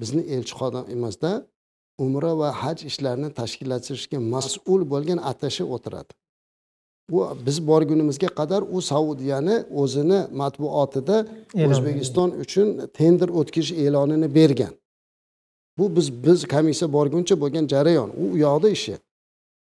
bizni 0.00 0.22
elchixonamizda 0.34 1.32
umra 2.04 2.32
va 2.40 2.48
haj 2.62 2.78
ishlarini 2.90 3.28
tashkillashtirishga 3.40 4.18
mas'ul 4.34 4.80
bo'lgan 4.92 5.18
atashe 5.30 5.64
o'tiradi. 5.74 6.12
U 7.16 7.18
biz 7.46 7.56
borgunimizga 7.70 8.28
qadar 8.38 8.62
u 8.76 8.78
saudiyani 8.92 9.56
o'zini 9.82 10.20
matbuotida 10.40 11.16
o'zbekiston 11.66 12.30
uchun 12.44 12.68
tender 12.98 13.28
o'tkazish 13.38 13.72
e'lonini 13.84 14.28
bergan 14.38 14.72
bu 15.78 15.96
biz 15.96 16.24
biz 16.24 16.44
komissiya 16.54 16.92
borguncha 16.92 17.40
bo'lgan 17.40 17.66
jarayon. 17.72 18.10
U 18.22 18.24
u 18.32 18.38
yoqda 18.38 18.68
ishi. 18.68 18.96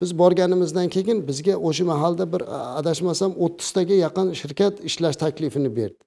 Biz 0.02 0.18
borganimizdan 0.18 0.88
keyin 0.88 1.28
bizga 1.28 1.54
o'sha 1.56 1.84
mahalda 1.84 2.24
bir 2.32 2.42
adashmasam 2.78 3.32
o'ttiztaga 3.44 3.94
yaqin 4.06 4.26
shirkat 4.40 4.84
ishlash 4.88 5.16
taklifini 5.16 5.76
berdi. 5.76 6.00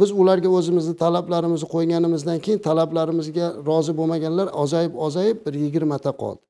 Biz 0.00 0.10
ularga 0.20 0.48
o'zimizni 0.58 0.94
talablarimizni 1.04 1.68
qo'yganimizdan 1.74 2.38
keyin 2.44 2.60
talablarimizga 2.68 3.46
rozi 3.68 3.92
bo'lmaganlar 3.98 4.46
ozayib 4.62 4.94
ozayib 5.06 5.38
bir 5.46 5.54
yigirmata 5.64 6.12
qoldi. 6.22 6.42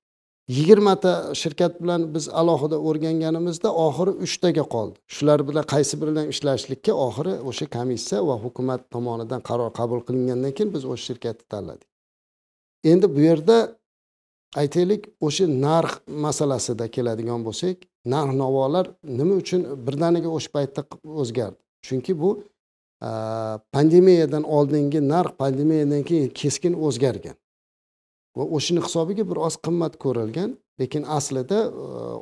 Yigirmata 0.49 1.13
shirkat 1.41 1.83
bilan 1.83 2.15
biz 2.15 2.29
alohida 2.41 2.79
o'rganganimizda 2.89 3.69
oxiri 3.87 4.13
uchtaga 4.27 4.65
qoldi. 4.75 4.97
Shular 5.15 5.41
bilan 5.49 5.65
qaysi 5.75 5.95
biri 6.01 6.11
bilan 6.15 6.27
ishlashlikka 6.35 6.93
oxiri 7.07 7.35
o'sha 7.49 7.67
komissiya 7.77 8.21
va 8.29 8.37
hukumat 8.45 8.81
tomonidan 8.95 9.41
qaror 9.49 9.71
qabul 9.81 10.01
qilingandan 10.07 10.53
keyin 10.57 10.71
biz 10.75 10.85
o'sha 10.93 11.05
shirkatni 11.09 11.45
tanladik. 11.55 11.92
Endi 12.85 13.07
bu 13.15 13.21
yerda 13.21 13.57
aytaylik 14.61 15.03
o'sha 15.21 15.47
narx 15.67 15.93
masalasida 16.25 16.89
keladigan 16.95 17.41
bo'lsak 17.47 17.77
narx 18.15 18.35
navolar 18.43 18.87
nima 19.19 19.35
uchun 19.43 19.61
birdaniga 19.87 20.29
o'sha 20.37 20.51
paytda 20.57 20.81
o'zgardi? 21.21 21.61
Chunki 21.87 22.13
bu 22.23 22.31
pandemiyadan 23.73 24.43
oldingi 24.43 25.09
narx 25.09 25.31
pandemiyadan 25.43 26.03
keyin 26.03 26.29
keskin 26.41 26.75
o'zgargan. 26.87 27.37
Va 28.37 28.45
o'shani 28.57 28.81
hisobiga 28.87 29.25
biroz 29.31 29.55
qimmat 29.67 29.97
ko'rilgan 30.05 30.51
lekin 30.81 31.03
aslida 31.19 31.59
e, 31.65 31.71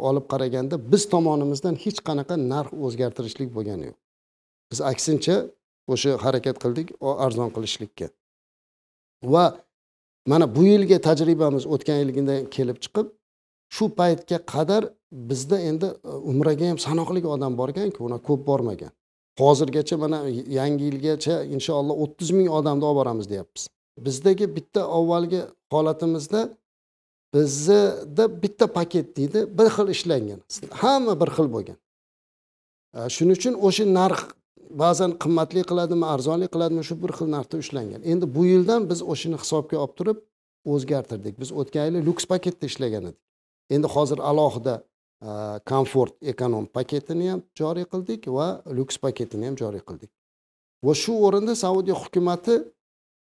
olib 0.08 0.26
qaraganda 0.32 0.74
biz 0.92 1.02
tomonimizdan 1.12 1.74
hech 1.84 2.00
qanaqa 2.08 2.34
narx 2.52 2.70
o'zgartirishlik 2.86 3.50
bo'lgani 3.56 3.84
yo'q. 3.90 3.98
Biz 4.70 4.80
aksincha 4.92 5.36
o'sha 5.92 6.10
harakat 6.24 6.56
qildik 6.62 6.88
arzon 7.26 7.50
qilishlikka. 7.56 8.06
Va 9.34 9.44
mana 10.26 10.54
bu 10.56 10.64
yilgi 10.64 11.00
tajribamiz 11.00 11.66
o'tgan 11.66 11.98
yilgidan 12.02 12.50
kelib 12.56 12.78
chiqib 12.84 13.06
shu 13.76 13.84
paytga 13.98 14.38
qadar 14.52 14.82
bizda 15.12 15.58
endi 15.60 15.86
e, 16.04 16.08
umraga 16.08 16.68
ham 16.70 16.78
sanoqli 16.86 17.20
odam 17.34 17.52
borganku 17.60 18.04
unaqa 18.08 18.26
ko'p 18.28 18.46
bormagan. 18.50 18.92
Hozirgacha 19.40 19.96
mana 19.96 20.18
yangi 20.58 20.84
yilgacha 20.90 21.34
inshaalloh 21.54 21.96
o'ttiz 22.04 22.30
ming 22.38 22.48
odamni 22.58 22.84
olib 22.84 22.98
boramiz 23.00 23.26
deyapmiz. 23.32 23.62
Bizdagi 24.06 24.46
bitta 24.56 24.80
avvalgi 24.98 25.40
holatimizda 25.72 26.40
bizda 27.34 28.24
bitta 28.42 28.66
paket 28.78 29.06
deydi 29.16 29.38
bir 29.58 29.66
xil 29.76 29.88
ishlangan. 29.96 30.40
Hamma 30.82 31.14
bir 31.20 31.30
xil 31.36 31.48
bo'lgan. 31.54 31.78
E, 32.96 33.00
shuning 33.14 33.36
uchun 33.40 33.54
o'sha 33.66 33.84
narx 33.98 34.20
ba'zan 34.82 35.12
qimmatli 35.22 35.62
qiladimi 35.70 36.06
arzonli 36.14 36.48
qiladimi 36.54 36.82
shu 36.88 36.96
bir 37.02 37.12
xil 37.18 37.28
narxda 37.36 37.56
ushlangan. 37.62 38.00
Endi 38.12 38.26
bu 38.34 38.44
yildan 38.52 38.88
biz 38.90 39.02
o'shani 39.12 39.38
hisobga 39.42 39.76
olib 39.84 39.94
turib 39.98 40.18
o'zgartirdik. 40.72 41.34
Biz 41.42 41.50
o'tgan 41.60 41.84
yili 41.88 42.00
lyuks 42.08 42.24
paketda 42.32 42.66
ishlagan 42.70 43.04
edik. 43.10 43.20
Endi 43.74 43.86
hozir 43.94 44.18
alohida 44.30 44.74
e, 45.28 45.30
komfort 45.70 46.14
ekonom 46.32 46.66
paketini 46.76 47.30
ham 47.32 47.40
joriy 47.60 47.86
qildik 47.92 48.28
va 48.36 48.48
lyuks 48.78 48.96
paketini 49.04 49.50
ham 49.50 49.56
joriy 49.62 49.82
qildik. 49.88 50.10
Va 50.86 50.94
shu 51.02 51.14
o'rinda 51.26 51.54
saudiya 51.64 51.96
hukumati 52.02 52.56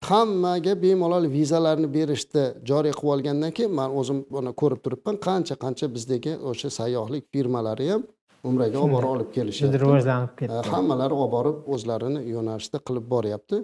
hammaga 0.08 0.74
bemalol 0.82 1.26
vizalarni 1.36 1.88
berishni 1.96 2.44
joriy 2.70 2.94
qilib 2.98 3.12
olgandan 3.14 3.52
keyin 3.56 3.72
man 3.80 3.90
o'zim 4.00 4.18
buni 4.34 4.52
ko'rib 4.60 4.80
turibman 4.84 5.16
qancha 5.26 5.54
qancha 5.64 5.86
bizdagi 5.96 6.32
o'sha 6.50 6.70
sayyohlik 6.78 7.24
firmalari 7.32 7.86
ham 7.92 8.02
umraga 8.48 8.78
olib 8.80 8.94
borib 8.96 9.10
olib 9.14 9.30
kelishyapti 9.36 9.80
rivojlanib 9.82 10.32
ketdi. 10.38 10.62
Hammalari 10.72 11.14
olib 11.22 11.32
borib 11.36 11.68
o'zlarini 11.74 12.22
yo'nalishida 12.34 12.78
qilib 12.86 13.06
boryapti. 13.14 13.60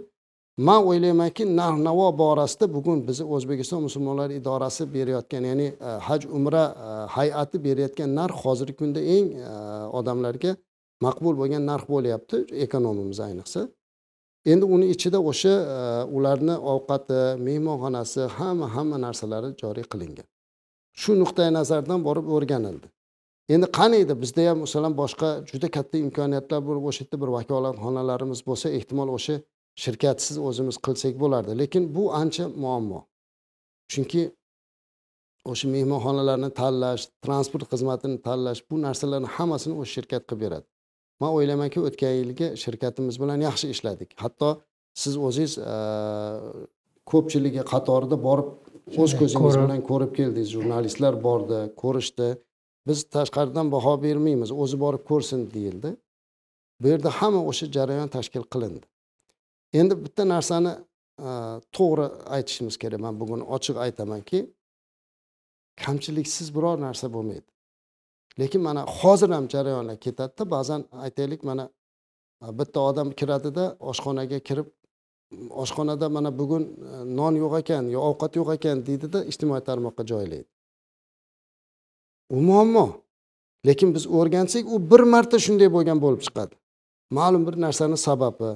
Man 0.69 0.87
o'ylaymanki 0.91 1.45
narx 1.57 1.81
navo 1.89 2.07
borasida 2.19 2.67
bugun 2.77 3.03
bizni 3.09 3.27
o'zbekiston 3.37 3.83
musulmonlari 3.87 4.39
idorasi 4.41 4.87
berayotgan 4.95 5.45
ya'ni 5.51 5.67
e, 5.67 5.91
haj 6.09 6.23
umra 6.39 6.63
e, 6.69 6.93
hay'ati 7.17 7.57
berayotgan 7.67 8.15
narx 8.21 8.37
hozirgi 8.45 8.77
kunda 8.81 9.01
eng 9.17 9.27
e, 9.37 9.51
odamlarga 9.99 10.57
maqbul 11.07 11.35
bo'lgan 11.41 11.63
narx 11.71 11.85
bo'lyapti 11.95 12.37
ekonomimiz 12.67 13.21
ayniqsa. 13.29 13.69
Endi 14.53 14.65
uni 14.75 14.87
ichida 14.95 15.19
o'sha 15.31 15.55
ularni 16.17 16.57
ovqati 16.73 17.21
mehmonxonasi 17.47 18.29
hamma 18.39 18.67
hamma 18.75 18.97
narsalari 19.07 19.49
joriy 19.63 19.87
qilingan. 19.93 20.27
Shu 21.01 21.13
nuqtai 21.23 21.49
nazardan 21.59 22.01
borib 22.09 22.27
o'rganildi 22.37 22.89
endi 23.55 23.67
qani 23.79 23.97
edi 24.05 24.15
bizda 24.23 24.49
ham 24.49 24.59
masalan 24.65 24.95
boshqa 25.03 25.29
juda 25.51 25.69
katta 25.77 25.97
imkoniyatlar 26.07 26.61
bo'lib 26.69 26.85
o'sha 26.91 27.05
yerda 27.05 27.17
bir 27.23 27.31
vakolatxonalarimiz 27.37 28.41
bo'lsa 28.49 28.67
ehtimol 28.79 29.11
o'sha 29.17 29.37
shirkatsiz 29.83 30.37
o'zimiz 30.49 30.77
qilsak 30.87 31.15
bo'lardi. 31.23 31.53
Lekin 31.63 31.83
bu 31.97 32.05
ancha 32.21 32.45
muammo. 32.63 33.01
Chunki 33.93 34.23
o'sha 35.53 35.67
mehmonxonalarni 35.75 36.51
tanlash 36.61 37.03
transport 37.25 37.67
xizmatini 37.73 38.19
tanlash 38.29 38.61
bu 38.71 38.81
narsalarni 38.87 39.29
hammasini 39.37 39.75
o'sha 39.81 39.93
shirkat 39.97 40.23
qilib 40.29 40.43
beradi. 40.45 40.67
Man 41.21 41.31
o'ylaymanki 41.37 41.79
o'tgan 41.89 42.15
yilgi 42.21 42.47
shirkatimiz 42.63 43.17
bilan 43.23 43.39
yaxshi 43.49 43.67
ishladik. 43.75 44.11
Hatto 44.23 44.49
siz 45.03 45.15
o'zingiz 45.27 45.53
ko'pchiligi 47.11 47.63
qatorida 47.73 48.17
borib 48.27 48.49
o'z 49.03 49.13
ko'zingiz 49.21 49.57
bilan 49.63 49.81
ko'rib 49.91 50.13
keldingiz. 50.19 50.51
Jurnalistlar 50.57 51.15
bordi 51.27 51.61
ko'rishdi 51.83 52.29
biz 52.87 52.99
tashqaridan 53.17 53.73
baho 53.75 53.95
bermaymiz 54.03 54.51
o'zi 54.63 54.77
borib 54.85 55.03
ko'rsin 55.11 55.41
deyildi. 55.55 55.91
Bu 56.81 56.89
yerda 56.93 57.11
hamma 57.19 57.41
o'sha 57.51 57.67
jarayon 57.77 58.09
tashkil 58.17 58.45
qilindi. 58.53 58.87
Endi 59.81 59.95
bitta 60.05 60.23
narsani 60.35 60.73
e, 61.29 61.31
to'g'ri 61.77 62.07
aytishimiz 62.37 62.77
kerak 62.83 63.01
man 63.05 63.15
bugun 63.21 63.41
ochiq 63.57 63.77
aytamanki 63.87 64.39
kamchiliksiz 65.83 66.49
biror 66.57 66.77
narsa 66.87 67.07
bo'lmaydi. 67.15 67.49
Lekin 68.41 68.61
mana 68.69 68.83
hozir 68.99 69.31
ham 69.37 69.47
jarayonlar 69.55 69.97
ketadida 70.07 70.45
ba'zan 70.57 70.81
aytaylik 71.05 71.43
mana 71.49 71.65
e, 72.45 72.47
bitta 72.59 72.81
odam 72.91 73.09
kiradida 73.21 73.65
oshxonaga 73.91 74.39
kirib 74.49 74.69
oshxonada 75.63 76.09
mana 76.17 76.31
bugun 76.41 76.65
e, 76.91 76.91
non 77.19 77.35
yo'q 77.43 77.55
ekan 77.63 77.85
yo 77.95 78.01
ovqat 78.11 78.33
yo'q 78.39 78.49
ekan 78.57 78.77
deydida 78.89 79.19
ijtimoiy 79.31 79.63
tarmoqqa 79.69 80.03
joylaydi. 80.13 80.49
U 82.31 82.41
muammo. 82.41 82.87
Lekin 83.67 83.95
biz 83.95 84.07
o'rgansak 84.07 84.65
u 84.75 84.77
bir 84.91 85.03
marta 85.13 85.39
shunday 85.47 85.69
bo'lgan 85.77 85.99
bo'lib 86.05 86.23
chiqadi. 86.27 86.55
Ma'lum 87.11 87.43
bir 87.47 87.55
narsani 87.65 87.97
sababi. 87.97 88.51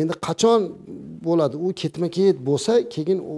Endi 0.00 0.14
qachon 0.26 0.60
bo'ladi? 1.26 1.56
U 1.66 1.68
ketma 1.80 2.08
ket 2.16 2.36
bo'lsa 2.48 2.72
keyin 2.94 3.18
u 3.34 3.36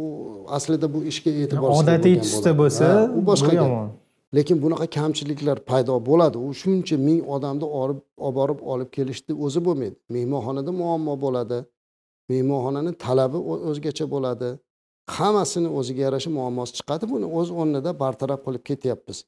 aslida 0.56 0.86
bu 0.94 0.98
ishga 1.10 1.30
e'tibor 1.42 1.68
odatiy 1.80 2.16
tusda 2.24 2.52
bo'lsa 2.60 2.86
u 3.18 3.20
boshqa 3.30 3.52
yomon. 3.60 3.86
Lekin 4.36 4.56
bunaqa 4.64 4.86
kamchiliklar 4.96 5.58
paydo 5.70 5.94
bo'ladi. 6.08 6.36
U 6.46 6.48
shuncha 6.60 6.96
ming 7.08 7.20
odamni 7.34 7.66
olib 7.80 8.00
olib 8.26 8.36
borib 8.38 8.60
olib 8.72 8.88
kelishni 8.96 9.32
o'zi 9.44 9.60
bo'lmaydi. 9.66 9.96
Mehmonxonada 10.14 10.72
muammo 10.80 11.14
bo'ladi. 11.24 11.58
Mehmonxonani 12.30 12.92
talabi 13.04 13.38
o'zgacha 13.70 14.06
bo'ladi. 14.14 14.48
Hammasini 15.16 15.68
o'ziga 15.78 16.02
yarasha 16.06 16.30
muammosi 16.38 16.72
chiqadi. 16.78 17.04
Buni 17.12 17.26
o'z 17.38 17.48
o'rnida 17.60 17.90
bartaraf 18.02 18.40
qilib 18.46 18.62
ketyapmiz 18.70 19.18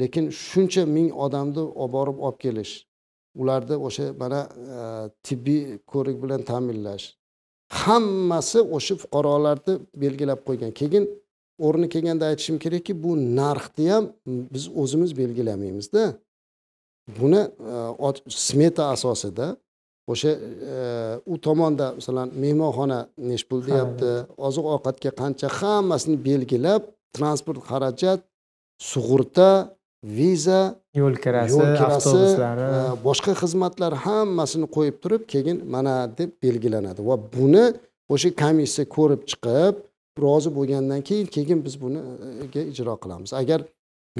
lekin 0.00 0.26
shuncha 0.48 0.82
ming 0.96 1.08
odamni 1.24 1.62
olib 1.82 1.92
borib 1.96 2.18
olib 2.26 2.38
kelish 2.44 2.74
ularni 3.40 3.76
o'sha 3.86 4.06
mana 4.22 4.40
e, 4.76 4.78
tibbiy 5.26 5.62
ko'rik 5.92 6.16
bilan 6.22 6.42
ta'minlash 6.50 7.06
hammasi 7.82 8.60
o'sha 8.76 8.94
fuqarolarni 9.02 9.74
belgilab 10.02 10.40
qo'ygan. 10.48 10.70
Keyin 10.80 11.04
o'rni 11.66 11.88
kelganda 11.94 12.24
aytishim 12.30 12.56
kerakki 12.64 12.92
bu 13.04 13.10
narxni 13.40 13.86
ham 13.92 14.04
biz 14.54 14.64
o'zimiz 14.82 15.10
belgilamaymizda 15.20 16.04
buni 17.18 17.42
e, 17.74 18.08
smeta 18.46 18.84
asosida 18.94 19.46
o'sha 20.12 20.30
e, 20.74 20.78
u 21.32 21.34
tomonda 21.46 21.86
masalan 21.98 22.28
mehmonxona 22.44 23.00
nechi 23.30 23.46
pul 23.50 23.60
deyapti 23.68 24.10
oziq 24.46 24.66
ovqatga 24.74 25.10
qancha 25.20 25.48
hammasini 25.58 26.16
belgilab 26.28 26.82
transport 27.16 27.60
xarajat 27.70 28.20
sug'urta 28.90 29.50
viza 30.04 30.76
yo'l 30.94 31.16
kirasi 31.24 31.58
yo'l 31.58 31.76
kirasi 31.76 32.08
avtobuslari. 32.08 32.60
e, 32.60 33.04
boshqa 33.04 33.32
xizmatlar 33.42 33.92
hammasini 34.04 34.66
qo'yib 34.76 34.96
turib 35.02 35.22
keyin 35.32 35.58
mana 35.74 35.94
deb 36.18 36.30
belgilanadi. 36.42 37.00
Va 37.08 37.16
buni 37.36 37.64
o'sha 38.14 38.30
komissiya 38.42 38.84
ko'rib 38.96 39.22
chiqib 39.30 39.74
rozi 40.24 40.50
bo'lgandan 40.56 41.00
keyin 41.08 41.26
keyin 41.36 41.58
biz 41.66 41.74
buniga 41.82 42.62
ijro 42.72 42.94
qilamiz. 43.02 43.30
Agar 43.42 43.60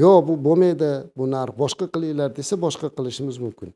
yo'q 0.02 0.20
bu 0.28 0.34
bo'lmaydi 0.46 0.90
bu 1.16 1.24
narx 1.34 1.54
boshqa 1.62 1.86
qilinglar 1.94 2.28
desa 2.38 2.54
boshqa 2.64 2.88
qilishimiz 2.96 3.36
mumkin. 3.44 3.70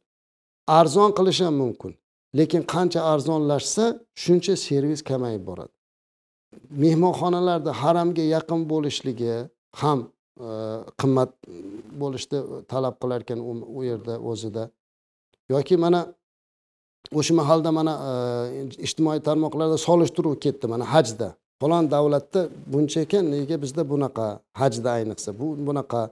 Arzon 0.79 1.11
qilish 1.19 1.41
ham 1.47 1.55
mumkin 1.63 1.93
lekin 2.39 2.63
qancha 2.75 3.01
arzonlashsa 3.13 3.85
shuncha 4.23 4.55
servis 4.67 5.01
kamayib 5.11 5.43
boradi. 5.51 5.75
Mehmonxonalarda 6.83 7.73
haramga 7.83 8.25
yaqin 8.35 8.61
bo'lishligi 8.73 9.35
ham 9.83 9.99
e, 10.03 10.14
Э, 10.35 10.83
qimmat 10.99 11.31
bo'lishni 11.95 12.41
talab 12.67 12.97
qilar 13.03 13.23
ekan 13.23 13.39
u 13.79 13.85
yerda 13.87 14.17
o'zida. 14.19 14.65
Yoki 15.49 15.77
mana 15.77 16.01
o'sha 17.13 17.35
mahalda 17.41 17.71
mana 17.79 17.95
e, 18.09 18.13
ijtimoiy 18.87 19.21
tarmoqlarda 19.29 19.79
solishtiruv 19.79 20.35
ketdi 20.45 20.67
mana 20.73 20.85
hajda. 20.95 21.29
Falon 21.61 21.91
davlatda 21.91 22.49
buncha 22.73 23.05
ekan 23.07 23.31
nega 23.35 23.61
bizda 23.65 23.83
bunaqa 23.93 24.27
hajda 24.61 24.91
ayniqsa? 24.99 25.31
Bu 25.41 25.47
bunaqa 25.69 26.03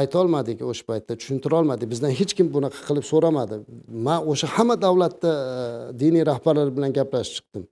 aytolmadik 0.00 0.58
o'sha 0.70 0.84
paytda 0.90 1.12
tushuntira 1.20 1.54
olmadik. 1.60 1.86
Bizdan 1.94 2.10
hech 2.20 2.32
kim 2.38 2.50
bunaqa 2.56 2.80
qilib 2.88 3.06
so'ramadi. 3.12 3.62
Man 4.06 4.20
o'sha 4.32 4.46
hamma 4.56 4.76
davlatda 4.86 5.30
e, 5.54 5.62
diniy 6.02 6.26
rahbarlar 6.30 6.76
bilan 6.76 6.90
gaplashib 6.98 7.34
chiqdim. 7.36 7.64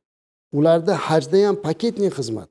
Ularda 0.58 0.92
hajda 1.08 1.46
ham 1.48 1.56
paketniy 1.68 2.10
xizmat. 2.18 2.48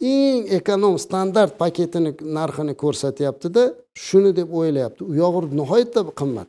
Eng 0.00 0.46
ekonom 0.58 0.98
standart 0.98 1.58
paketini 1.58 2.14
narxini 2.38 2.74
ko'rsatyaptida 2.82 3.62
shuni 4.06 4.34
deb 4.36 4.52
o'ylayapti. 4.58 5.04
U 5.10 5.14
yog'i 5.14 5.50
nihoyatda 5.60 6.00
qimmat. 6.20 6.48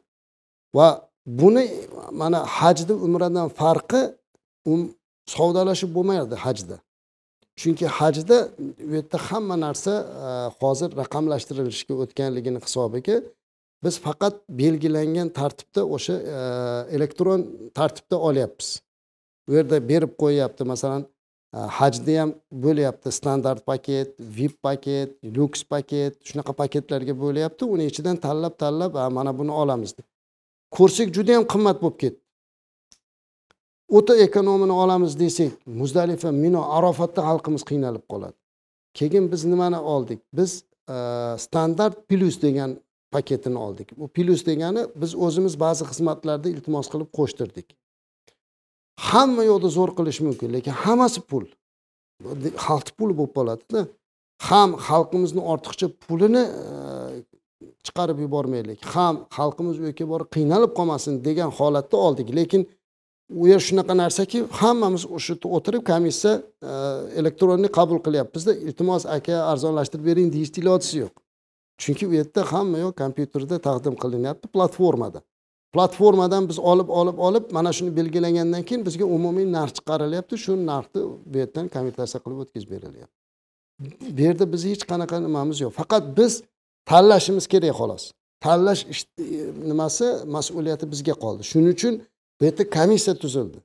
Va 0.75 0.87
buni 1.25 1.65
mana 2.11 2.39
hajni 2.57 2.93
umradan 3.05 3.49
farqi 3.61 4.01
um, 4.69 4.81
savdolashib 5.25 5.89
bo'lmaydi 5.95 6.35
hajda. 6.45 6.77
Chunki 7.59 7.85
hajda 7.99 8.37
u 8.89 8.91
yerda 8.95 9.17
hamma 9.27 9.55
narsa 9.65 9.93
e, 10.25 10.27
hozir 10.61 10.89
raqamlashtirilishga 11.01 11.93
o'tganligini 12.03 12.59
hisobiga 12.65 13.17
biz 13.83 13.95
faqat 14.05 14.35
belgilangan 14.61 15.29
tartibda 15.39 15.81
o'sha 15.95 16.15
e, 16.35 16.37
elektron 16.95 17.41
tartibda 17.77 18.17
olyapmiz. 18.27 18.69
U 19.49 19.51
yerda 19.57 19.77
berib 19.91 20.11
qo'yyapti 20.21 20.63
masalan 20.71 21.03
Э, 21.53 21.57
e, 21.57 21.59
hajni 21.77 22.15
ham 22.19 22.33
bo'lyapti. 22.51 23.11
Standart 23.11 23.65
paket 23.65 24.15
vip 24.19 24.61
paket 24.63 25.17
lyuks 25.23 25.63
paket 25.63 26.13
shunaqa 26.23 26.53
paketlarga 26.53 27.13
bo'lyapti. 27.23 27.65
Uni 27.65 27.85
ichidan 27.91 28.17
tanlab 28.17 28.57
tanlab 28.57 28.93
mana 29.11 29.37
buni 29.37 29.51
olamiz 29.51 29.97
deb. 29.97 30.05
Ko'rsak 30.71 31.13
juda 31.15 31.31
yam 31.37 31.45
qimmat 31.53 31.81
bo'lib 31.81 31.97
ketdi. 32.03 32.21
O'ta 33.89 34.15
ekonomini 34.27 34.71
olamiz 34.71 35.19
desak 35.19 35.51
muzdalifa 35.65 36.31
mino 36.31 36.61
arofatda 36.77 37.21
xalqimiz 37.29 37.63
qiynalib 37.69 38.05
qoladi. 38.11 38.37
Keyin 38.93 39.31
biz 39.31 39.45
nimani 39.45 39.79
oldik? 39.93 40.19
Biz 40.33 40.63
e, 40.89 40.95
standart 41.45 42.07
plyus 42.09 42.41
degan 42.41 42.77
paketini 43.11 43.57
oldik. 43.57 43.97
Bu 43.97 44.07
plyus 44.07 44.45
degani 44.45 44.85
biz 44.95 45.15
o'zimiz 45.15 45.59
ba'zi 45.59 45.83
xizmatlarda 45.91 46.49
iltimos 46.49 46.89
qilib 46.93 47.09
qo'shtirdik. 47.17 47.78
Hamma 49.07 49.43
yoqda 49.51 49.69
zo'r 49.77 49.91
qilish 49.97 50.19
mumkin 50.27 50.53
lekin 50.55 50.75
hammasi 50.83 51.21
pul. 51.29 51.45
Xalqni 52.65 52.91
puli 52.99 53.13
bo'lib 53.19 53.33
qoladida 53.37 53.85
ham 54.49 54.75
xalqimizni 54.87 55.41
ortiqcha 55.53 55.87
pulini 56.05 56.43
e, 56.63 57.23
chiqarib 57.85 58.19
yubormaylik 58.25 58.83
ham 58.93 59.23
xalqimiz 59.37 59.79
u 59.81 59.87
yerga 59.89 60.05
borib 60.13 60.29
qiynalib 60.35 60.75
qolmasin 60.77 61.23
degan 61.27 61.49
holatda 61.59 61.97
oldik. 62.07 62.27
Lekin 62.39 62.67
u 63.41 63.47
yer 63.51 63.61
shunaqa 63.67 63.93
narsaki 64.03 64.43
hammamiz 64.61 65.03
o'sha 65.15 65.33
yerda 65.33 65.47
o'tirib 65.57 65.83
komissiya 65.91 66.33
e, 66.35 66.41
elektronni 66.41 67.19
elektronniy 67.21 67.71
qabul 67.79 67.99
qilyapmizda. 68.05 68.51
Iltimos 68.67 69.05
aka 69.17 69.35
arzonlashtirib 69.51 70.05
bering 70.11 70.29
deyishni 70.35 70.63
ilojisi 70.63 70.95
yo'q. 71.03 71.15
Chunki 71.81 72.07
u 72.11 72.13
yerda 72.19 72.41
hamma 72.53 72.77
yoq 72.85 72.95
kompyuterda 73.03 73.55
taqdim 73.67 73.95
qilinyapti 74.03 74.47
platformada. 74.55 75.19
Platformadan 75.73 76.49
biz 76.49 76.59
olib 76.59 76.89
olib 76.99 77.17
olib 77.27 77.45
mana 77.51 77.71
shuni 77.77 77.91
belgilagandan 77.99 78.63
keyin 78.67 78.85
bizga 78.87 79.05
umumiy 79.17 79.45
narx 79.57 79.71
chiqarilyapti. 79.77 80.35
Shu 80.43 80.51
narxni 80.71 81.01
bu 81.31 81.37
yerdan 81.41 81.65
konvertatsiya 81.75 82.19
qilib 82.23 82.39
o'tkazib 82.43 82.69
berilyapti. 82.73 83.15
Bu 84.17 84.21
yerda 84.27 84.45
bizni 84.53 84.69
hech 84.73 84.85
qanaqa 84.91 85.15
nimamiz 85.27 85.57
yo'q. 85.63 85.71
Faqat 85.81 86.03
biz 86.17 86.33
tanlashimiz 86.89 87.45
kerak 87.53 87.75
xolos. 87.79 88.03
Tanlash 88.45 88.81
ish- 88.93 89.07
e, 89.19 89.25
nimasi 89.69 90.05
mas'uliyati 90.35 90.85
bizga 90.93 91.15
qoldi. 91.23 91.41
Shuning 91.51 91.73
uchun 91.77 91.93
bu 92.39 92.41
yerda 92.47 92.63
komissiya 92.77 93.15
tuzildi. 93.23 93.57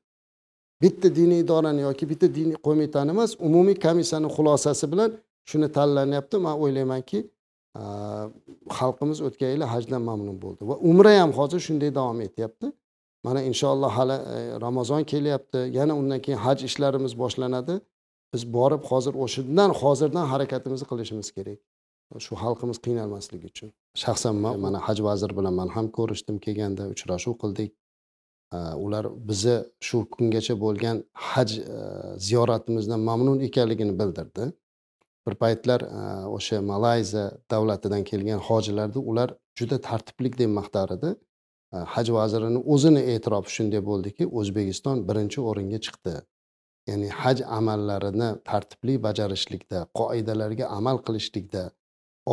Bitta 0.83 1.09
diniy 1.19 1.41
idorani 1.45 1.81
yoki 1.89 2.05
bitta 2.11 2.27
diniy 2.39 2.57
qo'mitani 2.67 3.11
emas 3.17 3.31
umumiy 3.49 3.77
komissiyani 3.87 4.29
xulosasi 4.37 4.85
bilan 4.93 5.11
shuni 5.51 5.69
tanlanyapti. 5.77 6.37
Man 6.47 6.55
o'ylaymanki 6.65 7.19
xalqimiz 7.75 9.19
o'tgan 9.27 9.51
yili 9.55 9.67
hajdan 9.75 10.03
mamnun 10.11 10.37
bo'ldi. 10.45 10.63
Va 10.71 10.77
umra 10.91 11.13
ham 11.21 11.33
hozir 11.39 11.61
shunday 11.67 11.91
davom 11.95 12.21
etyapti. 12.21 12.73
Mana 13.25 13.43
inshaalloh 13.51 13.91
hali 13.99 14.13
e, 14.13 14.61
ramazon 14.61 15.03
kelyapti. 15.13 15.59
Yana 15.79 15.95
undan 16.01 16.21
keyin 16.25 16.39
haj 16.39 16.65
ishlarimiz 16.69 17.13
boshlanadi. 17.23 17.75
Biz 18.35 18.43
borib 18.57 18.83
hozir 18.91 19.15
o'shandan 19.25 19.71
hozirdan 19.81 20.27
harakatimizni 20.33 20.87
qilishimiz 20.91 21.29
kerak. 21.37 21.59
Shu 22.25 22.35
xalqimiz 22.43 22.79
qiynalmasligi 22.87 23.47
uchun. 23.53 23.69
Shaxsan 24.03 24.35
man 24.45 24.61
mana 24.65 24.79
haj 24.87 24.99
vaziri 25.09 25.35
bilan 25.39 25.55
man 25.61 25.69
ham 25.77 25.87
ko'rishdim 25.99 26.37
kelganda 26.45 26.83
uchrashuv 26.95 27.35
qildik. 27.43 27.71
Ular 28.85 29.05
bizni 29.29 29.57
shu 29.87 29.97
kungacha 30.15 30.55
bo'lgan 30.65 30.97
haj 31.31 31.51
e, 31.59 31.79
ziyoratimizdan 32.27 33.01
mamnun 33.09 33.39
ekanligini 33.49 33.95
bildirdi. 34.01 34.45
Bir 35.27 35.35
paytlar 35.43 35.81
e, 35.81 36.03
o'sha 36.37 36.63
malayziya 36.73 37.27
davlatidan 37.51 38.03
kelgan 38.11 38.41
hojilarni 38.49 39.01
ular 39.11 39.29
juda 39.59 39.81
tartibli 39.89 40.33
deb 40.39 40.51
maqtar 40.61 40.89
edi 40.99 41.15
haj 41.95 42.11
vazirini 42.17 42.61
o'zini 42.75 43.03
e'tirofi 43.15 43.51
shunday 43.57 43.83
bo'ldiki 43.91 44.27
o'zbekiston 44.41 45.03
birinchi 45.09 45.41
o'ringa 45.51 45.79
chiqdi. 45.87 46.15
Ya'ni 46.89 47.09
haj 47.21 47.43
amallarini 47.59 48.29
tartibli 48.51 48.95
bajarishlikda 49.07 49.87
qoidalarga 50.01 50.67
amal 50.79 51.01
qilishlikda 51.07 51.63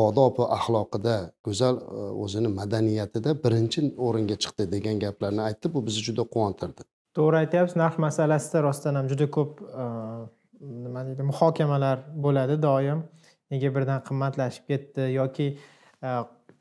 odob 0.06 0.40
va 0.40 0.48
axloqida 0.58 1.16
go'zal 1.48 1.76
e, 1.82 2.04
o'zini 2.24 2.50
madaniyatida 2.60 3.36
birinchi 3.46 3.86
o'ringa 4.08 4.38
chiqdi 4.44 4.68
degan 4.76 5.00
gaplarni 5.06 5.42
aytdi. 5.48 5.74
Bu 5.74 5.86
bizni 5.88 6.04
juda 6.10 6.28
quvontirdi. 6.34 6.88
To'g'ri 7.18 7.42
aytyapsiz 7.44 7.76
narx 7.84 7.98
masalasida 8.08 8.64
rostdan 8.68 9.00
ham 9.00 9.10
juda 9.12 9.28
ko'p 9.38 9.64
e, 9.84 9.86
nima 10.62 11.06
deydi 11.06 11.24
muhokamalar 11.24 12.00
bo'ladi 12.24 12.62
doim. 12.62 13.04
Nega 13.52 13.76
birdan 13.76 14.04
qimmatlashib 14.08 14.68
ketdi 14.72 15.08
yoki 15.14 15.48
e, 16.04 16.10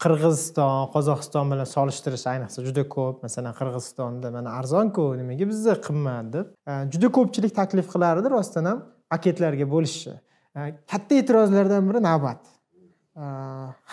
qirg'iziston 0.03 0.89
qozog'iston 0.95 1.53
bilan 1.53 1.69
solishtirish 1.75 2.27
ayniqsa 2.33 2.65
juda 2.69 2.87
ko'p. 2.95 3.23
Masalan 3.27 3.55
qirg'izistonda 3.61 4.33
mana 4.37 4.57
arzonku 4.61 5.05
nimaga 5.21 5.49
bizda 5.53 5.77
qimmat 5.87 6.33
deb? 6.37 6.55
E, 6.71 6.73
juda 6.93 7.13
ko'pchilik 7.19 7.55
taklif 7.61 7.91
qilardi 7.95 8.33
rostdan 8.37 8.71
ham 8.71 8.87
paketlarga 9.13 9.69
bo'lishni 9.75 10.17
e, 10.57 10.61
katta 10.93 11.21
e'tirozlardan 11.21 11.91
biri 11.91 12.03
navbat. 12.11 12.41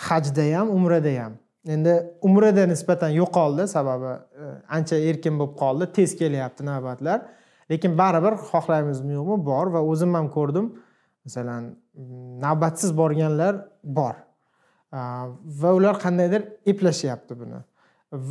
Hajda 0.08 0.44
ham 0.56 0.70
umrada 0.78 1.12
ham 1.22 1.34
endi 1.74 1.94
umrada 2.28 2.64
nisbatan 2.66 3.10
yo'qoldi 3.20 3.66
sababi 3.68 4.12
ancha 4.76 4.96
erkin 5.10 5.34
bo'lib 5.40 5.56
qoldi 5.62 5.92
tez 5.98 6.14
kelyapti 6.20 6.64
navbatlar. 6.64 7.20
Lekin 7.70 7.96
baribir 8.00 8.34
xohlaymizmi 8.50 9.12
yo'qmi 9.18 9.36
bor 9.50 9.66
va 9.74 9.80
o'zim 9.90 10.14
ham 10.18 10.28
ko'rdim. 10.36 10.66
Masalan 11.26 11.64
navbatsiz 12.44 12.90
borganlar 13.00 13.54
bor. 13.82 14.14
Va 15.60 15.70
ular 15.78 15.96
qandaydir 16.04 16.42
eplashyapti 16.72 17.36
buni. 17.40 17.60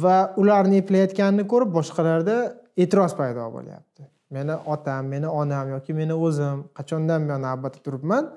Va 0.03 0.17
ularni 0.41 0.79
eplayotganini 0.83 1.45
ko'rib 1.51 1.73
boshqalarda 1.77 2.37
e'tiroz 2.83 3.13
paydo 3.19 3.45
bo'lyapti. 3.57 4.07
Meni 4.35 4.55
otam 4.73 5.05
meni 5.13 5.27
onam 5.41 5.69
yoki 5.75 5.93
meni 5.93 6.15
o'zim 6.27 6.63
qachondan 6.77 7.27
buyon 7.27 7.41
navbatda 7.47 7.79
turibman? 7.85 8.31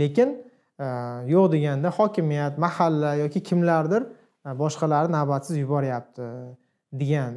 Lekin 0.00 0.34
yo'q 1.34 1.46
deganda 1.54 1.88
hokimiyat 1.98 2.58
mahalla 2.64 3.14
yoki 3.22 3.40
kimlardir 3.48 4.02
boshqalarni 4.62 5.12
navbatsiz 5.18 5.56
yuboryapti 5.62 6.26
degan 7.02 7.32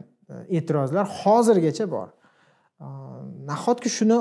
e'tirozlar 0.57 1.05
hozirgacha 1.22 1.86
bor. 1.95 2.09
Nahotki 3.50 3.89
shuni 3.98 4.18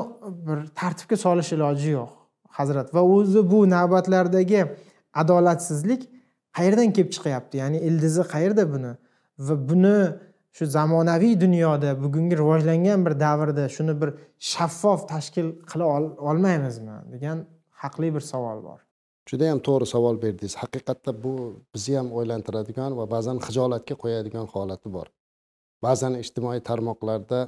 bir 0.47 0.59
tartibga 0.81 1.17
solish 1.25 1.53
iloji 1.57 1.91
yo'q 1.99 2.11
hazrat? 2.59 2.95
Va 2.95 3.03
o'zi 3.15 3.41
bu 3.53 3.59
navbatlardagi 3.77 4.61
adolatsizlik 5.23 6.03
qayerdan 6.57 6.93
kelib 6.97 7.11
chiqyapti? 7.17 7.55
Ya'ni 7.63 7.79
ildizi 7.89 8.23
qayerda 8.35 8.65
buni? 8.75 8.93
Va 9.47 9.55
buni 9.71 9.97
shu 10.57 10.65
zamonaviy 10.77 11.35
dunyoda 11.45 11.91
bugungi 12.05 12.35
rivojlangan 12.43 13.07
bir 13.07 13.15
davrda 13.25 13.65
shuni 13.77 13.95
bir 14.03 14.11
shaffof 14.53 15.01
tashkil 15.13 15.49
qila 15.71 15.85
olmaymizmi? 16.31 16.97
degan 17.15 17.39
haqli 17.83 18.15
bir 18.15 18.25
savol 18.33 18.59
bor. 18.69 18.81
Juda 19.31 19.45
yam 19.51 19.61
to'g'ri 19.67 19.87
savol 19.95 20.17
berdingiz. 20.23 20.55
Haqiqatda 20.63 21.13
bu 21.25 21.33
bizni 21.75 21.95
ham 22.01 22.09
o'ylantiradigan 22.19 22.97
va 22.99 23.05
ba'zan 23.15 23.39
xijolatga 23.47 23.95
qo'yadigan 24.03 24.47
holati 24.55 24.89
bor. 24.97 25.07
Ba'zan 25.87 26.15
ijtimoiy 26.23 26.61
tarmoqlarda 26.69 27.41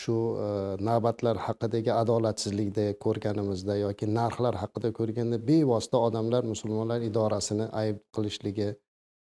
shu 0.00 0.14
e, 0.44 0.46
navbatlar 0.88 1.36
haqidagi 1.46 1.92
adolatsizlikda 2.02 2.84
ko'rganimizda 3.04 3.76
yoki 3.84 4.08
narxlar 4.18 4.54
haqida 4.62 4.92
ko'rganda 4.98 5.38
bevosita 5.48 5.98
odamlar 6.06 6.48
musulmonlar 6.52 7.04
idorasini 7.08 7.66
ayb 7.82 7.98
qilishligi 8.16 8.68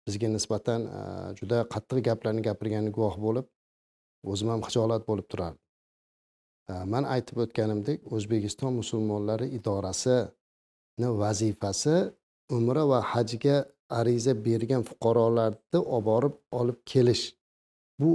bizga 0.07 0.29
nisbatan 0.35 0.87
e, 0.99 1.01
juda 1.39 1.65
qattiq 1.73 1.99
gaplarni 2.09 2.45
gapirganiga 2.47 2.95
guvoh 2.97 3.19
bo'lib 3.25 3.51
o'zim 4.31 4.53
ham 4.53 4.63
hijolat 4.67 5.03
bo'lib 5.09 5.27
turardim. 5.31 5.59
E, 6.71 6.73
man 6.93 7.03
aytib 7.15 7.43
o'tganimdek 7.45 7.99
o'zbekiston 8.15 8.73
musulmonlari 8.81 9.47
idorasi 9.59 10.17
vazifasi 11.23 11.95
umra 12.57 12.83
va 12.91 12.99
hajga 13.13 13.57
ariza 13.99 14.33
bergan 14.47 14.83
fuqarolarni 14.89 15.79
olib 15.95 16.05
borib 16.09 16.35
olib 16.59 16.77
kelish 16.91 17.23
bu 17.99 18.09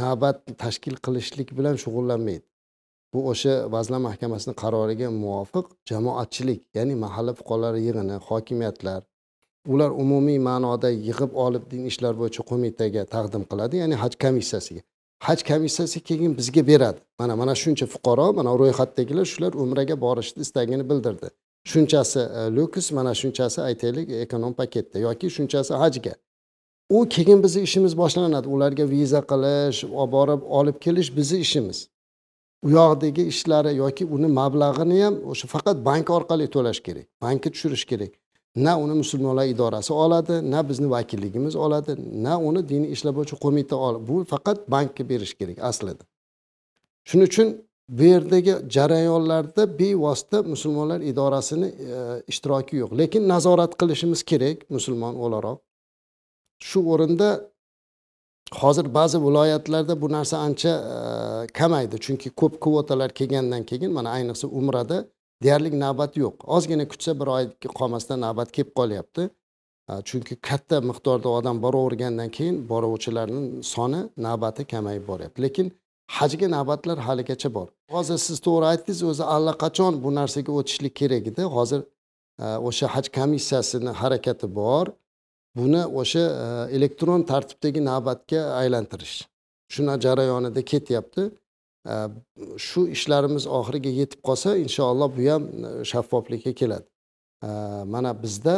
navbat 0.00 0.36
tashkil 0.62 0.96
qilishlik 1.06 1.48
bilan 1.58 1.76
shug'ullanmaydi. 1.84 2.44
Bu 3.14 3.28
o'sha 3.30 3.54
vazirlar 3.72 4.02
mahkamasini 4.08 4.54
qaroriga 4.62 5.08
muvofiq 5.22 5.66
jamoatchilik 5.90 6.60
ya'ni 6.78 6.94
mahalla 7.04 7.32
fuqarolari 7.40 7.80
yig'ini 7.86 8.16
hokimiyatlar 8.28 9.00
ular 9.72 9.90
umumiy 9.90 10.38
ma'noda 10.48 10.90
yig'ib 10.90 11.32
olib 11.44 11.70
din 11.70 11.84
ishlar 11.90 12.14
bo'yicha 12.20 12.42
qo'mitaga 12.50 13.04
taqdim 13.14 13.44
qiladi 13.50 13.80
ya'ni 13.82 13.96
haj 14.02 14.12
komissiyasiga. 14.24 14.82
Haj 15.26 15.42
komissiyasi 15.50 16.00
keyin 16.08 16.36
bizga 16.38 16.66
beradi. 16.66 17.00
Mana 17.20 17.36
mana 17.36 17.54
shuncha 17.62 17.86
fuqaro 17.94 18.26
mana 18.38 18.50
ro'yxatdagilar 18.60 19.26
shular 19.32 19.52
umraga 19.64 19.96
borishni 20.04 20.40
istagini 20.46 20.84
bildirdi. 20.90 21.28
Shunchasi 21.72 22.20
e, 22.38 22.40
lyuks 22.56 22.92
mana 22.98 23.12
shunchasi 23.20 23.60
aytaylik 23.68 24.10
e, 24.10 24.20
ekonom 24.26 24.52
paketda 24.60 24.98
yoki 25.06 25.30
shunchasi 25.36 25.74
hajga. 25.82 26.14
U 26.96 27.08
keyin 27.14 27.42
bizni 27.44 27.62
ishimiz 27.68 27.92
boshlanadi. 28.02 28.48
Ularga 28.54 28.84
viza 28.94 29.20
qilish 29.30 29.80
olib 30.00 30.12
borib 30.16 30.42
olib 30.58 30.76
kelish 30.84 31.10
bizni 31.16 31.38
ishimiz. 31.46 31.78
U 32.66 32.70
yoqdagi 32.78 33.22
ishlari 33.32 33.72
yoki 33.82 34.04
uni 34.14 34.28
mablag'ini 34.40 34.98
ham 35.04 35.14
o'sha 35.30 35.46
faqat 35.54 35.76
bank 35.88 36.06
orqali 36.16 36.46
to'lash 36.54 36.80
kerak 36.86 37.06
bankka 37.24 37.48
tushirish 37.54 37.84
kerak. 37.90 38.12
Na 38.56 38.72
uni 38.84 38.94
musulmonlar 39.02 39.46
idorasi 39.54 39.92
oladi 40.04 40.34
na 40.50 40.60
bizni 40.68 40.90
vakilligimiz 40.90 41.54
oladi 41.56 41.92
na 42.26 42.34
uni 42.48 42.62
diniy 42.68 42.90
ishlar 42.96 43.12
bo'yicha 43.18 43.36
qo'mita 43.44 43.74
oladi. 43.86 44.02
Bu 44.10 44.16
faqat 44.32 44.58
bankka 44.74 45.02
berish 45.10 45.34
kerak 45.40 45.58
aslida. 45.70 46.02
Shuning 47.08 47.28
uchun 47.30 47.48
bu 47.88 48.02
yerdagi 48.02 48.54
jarayonlarda 48.74 49.62
bevosita 49.78 50.42
musulmonlar 50.42 51.00
idorasini 51.10 51.66
e, 51.66 52.22
ishtiroki 52.32 52.74
yo'q. 52.82 52.90
Lekin 53.00 53.22
nazorat 53.28 53.72
qilishimiz 53.80 54.20
kerak 54.30 54.58
musulmon 54.70 55.14
o'laroq. 55.24 55.58
Shu 56.58 56.80
o'rinda 56.92 57.28
hozir 58.52 58.94
ba'zi 58.94 59.18
viloyatlarda 59.26 60.00
bu 60.00 60.12
narsa 60.12 60.38
ancha 60.38 60.72
e, 60.94 61.46
kamaydi. 61.46 61.96
Chunki 61.98 62.30
ko'p 62.30 62.60
kvotalar 62.60 63.10
kelgandan 63.10 63.62
keyin 63.62 63.92
mana 63.92 64.10
ayniqsa 64.10 64.46
umrada 64.46 65.04
deyarli 65.42 65.80
navbat 65.80 66.16
yo'q. 66.16 66.34
Ozgina 66.56 66.88
kutsa 66.88 67.20
bir 67.20 67.26
oy 67.26 67.44
qolmasdan 67.78 68.20
navbat 68.20 68.52
kelib 68.52 68.72
qolyapti. 68.78 69.22
E, 69.90 69.92
chunki 70.08 70.34
katta 70.36 70.80
miqdorda 70.90 71.28
odam 71.28 71.62
boravergandan 71.62 72.28
keyin 72.36 72.68
boruvchilarni 72.68 73.62
soni 73.62 74.00
navbati 74.16 74.64
kamayib 74.64 75.08
boryapti. 75.08 75.42
Lekin 75.42 75.72
hajga 76.18 76.50
navbatlar 76.56 76.98
haligacha 76.98 77.54
bor. 77.54 77.68
Hozir 77.90 78.18
siz 78.26 78.38
to'g'ri 78.46 78.66
aytdingiz 78.72 79.02
o'zi 79.10 79.24
allaqachon 79.36 79.92
bu 80.04 80.14
narsaga 80.20 80.52
o'tishlik 80.60 80.94
kerak 81.00 81.26
edi. 81.32 81.42
Hozir 81.56 81.80
e, 82.44 82.46
o'sha 82.68 82.86
haj 82.94 83.06
komissiyasini 83.18 83.90
harakati 84.02 84.54
bor. 84.60 84.86
Buni 85.56 85.82
o'sha 86.00 86.24
e, 86.44 86.76
elektron 86.76 87.22
tartibdagi 87.30 87.84
navbatga 87.84 88.40
aylantirish. 88.60 89.16
Shuna 89.68 89.94
jarayonida 90.00 90.62
ketyapti. 90.72 91.30
E, 91.92 91.94
shu 92.68 92.86
ishlarimiz 92.96 93.46
oxiriga 93.58 93.92
yetib 94.00 94.20
qolsa 94.28 94.56
inshaalloh 94.64 95.10
bu 95.16 95.30
ham 95.30 95.48
e, 95.48 95.72
shaffoflikka 95.90 96.52
keladi. 96.60 96.86
Mana 97.94 98.10
bizda 98.22 98.54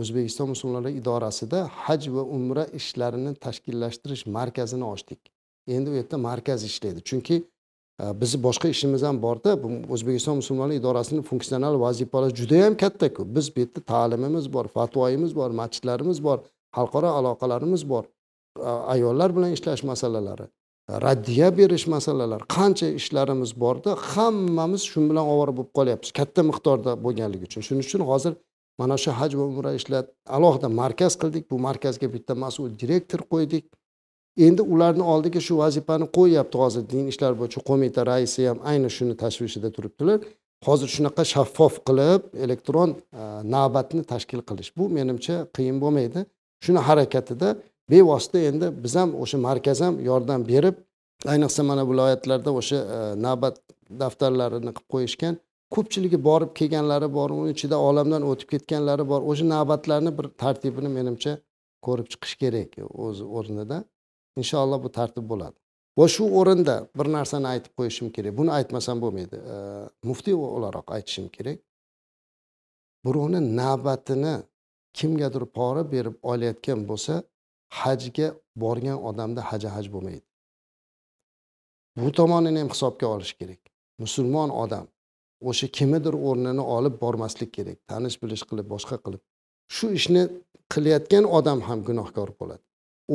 o'zbekiston 0.00 0.50
musulmonlari 0.52 0.98
idorasida 1.00 1.60
haj 1.84 2.08
va 2.14 2.22
umra 2.36 2.64
ishlarini 2.80 3.32
tashkillashtirish 3.44 4.26
markazini 4.36 4.84
ochdik. 4.94 5.20
Endi 5.66 5.90
u 5.90 5.94
yerda 6.00 6.18
markaz 6.18 6.64
ishlaydi. 6.70 7.00
Chunki 7.10 7.36
bizni 8.20 8.38
boshqa 8.46 8.68
ishimiz 8.74 9.02
ham 9.08 9.22
borda 9.22 9.50
bu 9.62 9.68
o'zbekiston 9.94 10.36
musulmonlar 10.40 10.76
idorasini 10.80 11.22
funksional 11.30 11.74
vazifalari 11.80 12.34
judayam 12.40 12.74
kattaku 12.82 13.22
biz 13.36 13.56
bu 13.56 13.60
yerda 13.60 13.80
ta'limimiz 13.92 14.52
bor 14.54 14.66
fatvoyimiz 14.76 15.36
bor 15.36 15.50
masjidlarimiz 15.60 16.18
bor 16.26 16.38
xalqaro 16.76 17.08
aloqalarimiz 17.18 17.88
bor. 17.88 18.04
Ayollar 18.94 19.36
bilan 19.36 19.52
ishlash 19.56 19.82
masalalari 19.90 20.46
raddiya 21.06 21.48
berish 21.58 21.86
masalalari 21.86 22.44
qancha 22.56 22.88
ishlarimiz 23.00 23.50
borda 23.62 23.90
hammamiz 23.94 24.82
shu 24.90 25.00
bilan 25.10 25.26
ovora 25.34 25.52
bo'lib 25.56 25.72
qolyapmiz. 25.78 26.10
Katta 26.20 26.42
miqdorda 26.50 26.92
bo'lganligi 27.04 27.44
uchun. 27.48 27.62
Shuning 27.66 27.84
uchun 27.88 28.02
hozir 28.10 28.32
mana 28.80 28.96
shu 29.02 29.10
haj 29.20 29.32
va 29.38 29.44
umra 29.52 29.72
ishlar 29.80 30.04
alohida 30.36 30.68
markaz 30.82 31.12
qildik. 31.22 31.44
Bu 31.50 31.56
markazga 31.68 32.08
bitta 32.14 32.34
mas'ul 32.44 32.70
direktor 32.82 33.20
qo'ydik. 33.32 33.64
Endi 34.36 34.62
ularni 34.62 35.02
oldiga 35.02 35.40
shu 35.40 35.58
vazifani 35.58 36.06
qo'yyapti 36.18 36.58
hozir. 36.58 36.82
Din 36.90 37.06
ishlar 37.12 37.32
bo'yicha 37.40 37.60
qo'mita 37.68 38.06
raisi 38.06 38.46
ham 38.48 38.58
ayni 38.70 38.90
shuni 38.96 39.14
tashvishida 39.22 39.70
turibdilar. 39.76 40.20
Hozir 40.68 40.88
shunaqa 40.96 41.24
shaffof 41.32 41.74
qilib 41.88 42.22
elektron 42.44 42.90
e, 42.96 43.24
navbatni 43.54 44.02
tashkil 44.12 44.40
qilish. 44.48 44.70
Bu 44.78 44.88
menimcha 44.98 45.36
qiyin 45.56 45.80
bo'lmaydi. 45.82 46.24
Shuni 46.64 46.80
harakatida 46.88 47.48
bevosita 47.90 48.38
endi 48.50 48.66
biz 48.84 48.94
ham 49.00 49.10
o'sha 49.22 49.38
markaz 49.48 49.80
ham 49.80 49.94
yordam 50.10 50.40
berib 50.52 50.76
ayniqsa 51.32 51.62
mana 51.70 51.82
viloyatlarda 51.90 52.50
o'sha 52.60 52.78
e, 52.96 52.98
navbat 53.26 53.56
daftarlarini 54.02 54.72
qilib 54.76 54.90
qo'yishgan 54.94 55.34
ko'pchiligi 55.74 56.18
borib 56.28 56.50
kelganlari 56.58 57.08
bor 57.18 57.30
uni 57.40 57.54
ichida 57.56 57.76
olamdan 57.88 58.22
o'tib 58.30 58.48
ketganlari 58.54 59.04
bor. 59.12 59.20
O'sha 59.30 59.44
navbatlarni 59.54 60.12
bir 60.18 60.26
tartibini 60.42 60.90
menimcha 60.98 61.32
ko'rib 61.86 62.06
chiqish 62.12 62.34
kerak 62.42 62.78
o'z 63.06 63.18
o'rnida. 63.38 63.78
Inshaalloh 64.40 64.78
bu 64.84 64.90
tartib 64.98 65.24
bo'ladi. 65.32 65.56
Va 65.98 66.06
shu 66.14 66.24
o'rinda 66.40 66.76
bir 66.98 67.06
narsani 67.16 67.46
aytib 67.52 67.72
qo'yishim 67.78 68.08
kerak. 68.16 68.32
Buni 68.40 68.50
aytmasam 68.58 68.96
bo'lmaydi. 69.04 69.36
Muftiy 70.08 70.36
o'laroq 70.56 70.86
aytishim 70.96 71.26
kerak. 71.36 71.58
Birovni 73.06 73.40
navbatini 73.60 74.34
kimgadir 74.98 75.44
pora 75.56 75.82
berib 75.94 76.16
olayotgan 76.30 76.80
bo'lsa 76.90 77.14
hajga 77.80 78.28
borgan 78.62 78.98
odamda 79.10 79.40
haja 79.50 79.68
haj 79.76 79.86
bo'lmaydi. 79.94 80.26
Bu 82.04 82.10
tomonini 82.18 82.58
ham 82.62 82.70
hisobga 82.74 83.06
olish 83.14 83.34
kerak. 83.40 83.60
Musulmon 84.02 84.50
odam 84.62 84.86
o'sha 85.48 85.66
kimnidir 85.76 86.14
o'rnini 86.28 86.64
olib 86.76 86.94
bormaslik 87.02 87.50
kerak. 87.56 87.78
Tanish 87.90 88.16
bilish 88.22 88.44
qilib 88.50 88.66
boshqa 88.74 88.96
qilib. 89.04 89.22
Shu 89.76 89.86
ishni 89.98 90.22
qilayotgan 90.72 91.24
odam 91.38 91.58
ham 91.68 91.78
gunohkor 91.88 92.28
bo'ladi. 92.40 92.64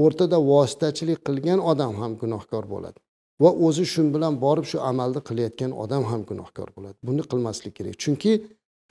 O'rtada 0.02 0.38
vositachilik 0.52 1.20
qilgan 1.28 1.60
odam 1.72 1.94
ham 2.02 2.12
gunohkor 2.22 2.64
bo'ladi. 2.74 3.00
Va 3.44 3.50
o'zi 3.68 3.86
shu 3.94 4.02
bilan 4.16 4.34
borib 4.46 4.66
shu 4.72 4.78
amalni 4.92 5.22
qilayotgan 5.30 5.72
odam 5.84 6.04
ham 6.12 6.22
gunohkor 6.30 6.70
bo'ladi. 6.76 6.98
Buni 7.08 7.24
qilmaslik 7.32 7.74
kerak. 7.78 7.96
Chunki 8.04 8.32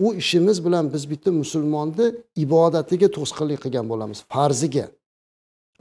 u 0.06 0.14
ishimiz 0.22 0.64
bilan 0.66 0.92
biz 0.94 1.10
bitta 1.12 1.30
musulmonni 1.42 2.06
ibodatiga 2.44 3.08
to'sqinlik 3.16 3.60
qilgan 3.64 3.86
bo'lamiz 3.92 4.18
farziga. 4.34 4.86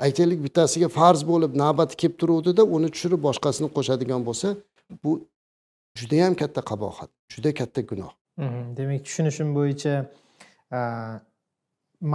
Aytaylik 0.05 0.39
bittasiga 0.45 0.87
farz 0.99 1.21
bo'lib 1.31 1.51
navbati 1.63 1.95
kelib 2.01 2.15
turuvdida 2.21 2.63
uni 2.75 2.89
tushirib 2.93 3.21
boshqasini 3.27 3.69
qo'shadigan 3.75 4.21
bo'lsa 4.27 4.47
bu 5.03 5.11
judayam 5.99 6.33
katta 6.41 6.61
qabohat 6.71 7.09
juda 7.33 7.51
katta 7.59 7.81
gunoh. 7.91 8.11
Mhmm, 8.37 8.65
demak 8.77 9.01
tushunishim 9.07 9.49
bo'yicha 9.57 9.93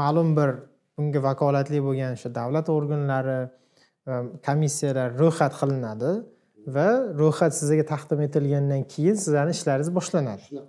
ma'lum 0.00 0.36
bir 0.38 0.50
bunga 0.98 1.22
vakolatli 1.28 1.80
bo'lgan 1.86 2.16
o'sha 2.16 2.30
davlat 2.34 2.68
organlari 2.74 3.38
e, 3.44 4.12
komissiyalar 4.46 5.14
ro'yxat 5.20 5.54
qilinadi 5.60 6.12
va 6.76 6.88
ro'yxat 7.20 7.56
sizga 7.60 7.84
taqdim 7.92 8.20
etilgandan 8.26 8.82
keyin 8.92 9.16
sizlarni 9.24 9.56
ishlaringiz 9.56 9.90
boshlanadi. 9.98 10.62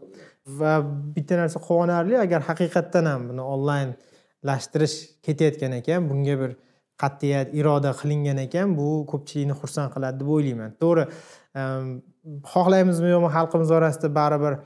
Va 0.59 0.73
bitta 1.15 1.37
narsa 1.41 1.59
quvonarli 1.67 2.15
agar 2.25 2.41
haqiqatdan 2.49 3.11
ham 3.11 3.27
buni 3.29 3.43
onlaynlashtirish 3.55 4.97
ketayotgan 5.25 5.77
ekan 5.81 6.09
bunga 6.11 6.35
bir 6.41 6.55
qat'iyat 7.03 7.53
iroda 7.59 7.91
qilingan 8.01 8.39
ekan 8.45 8.75
bu 8.79 8.89
ko'pchilikni 9.11 9.55
xursand 9.61 9.89
qiladi 9.95 10.21
deb 10.21 10.31
o'ylayman. 10.35 10.75
To'g'ri 10.81 11.05
e, 11.59 11.61
xohlaymizmi 12.53 13.09
yo'qmi 13.15 13.29
xalqimiz 13.37 13.71
orasida 13.77 14.09
baribir 14.19 14.59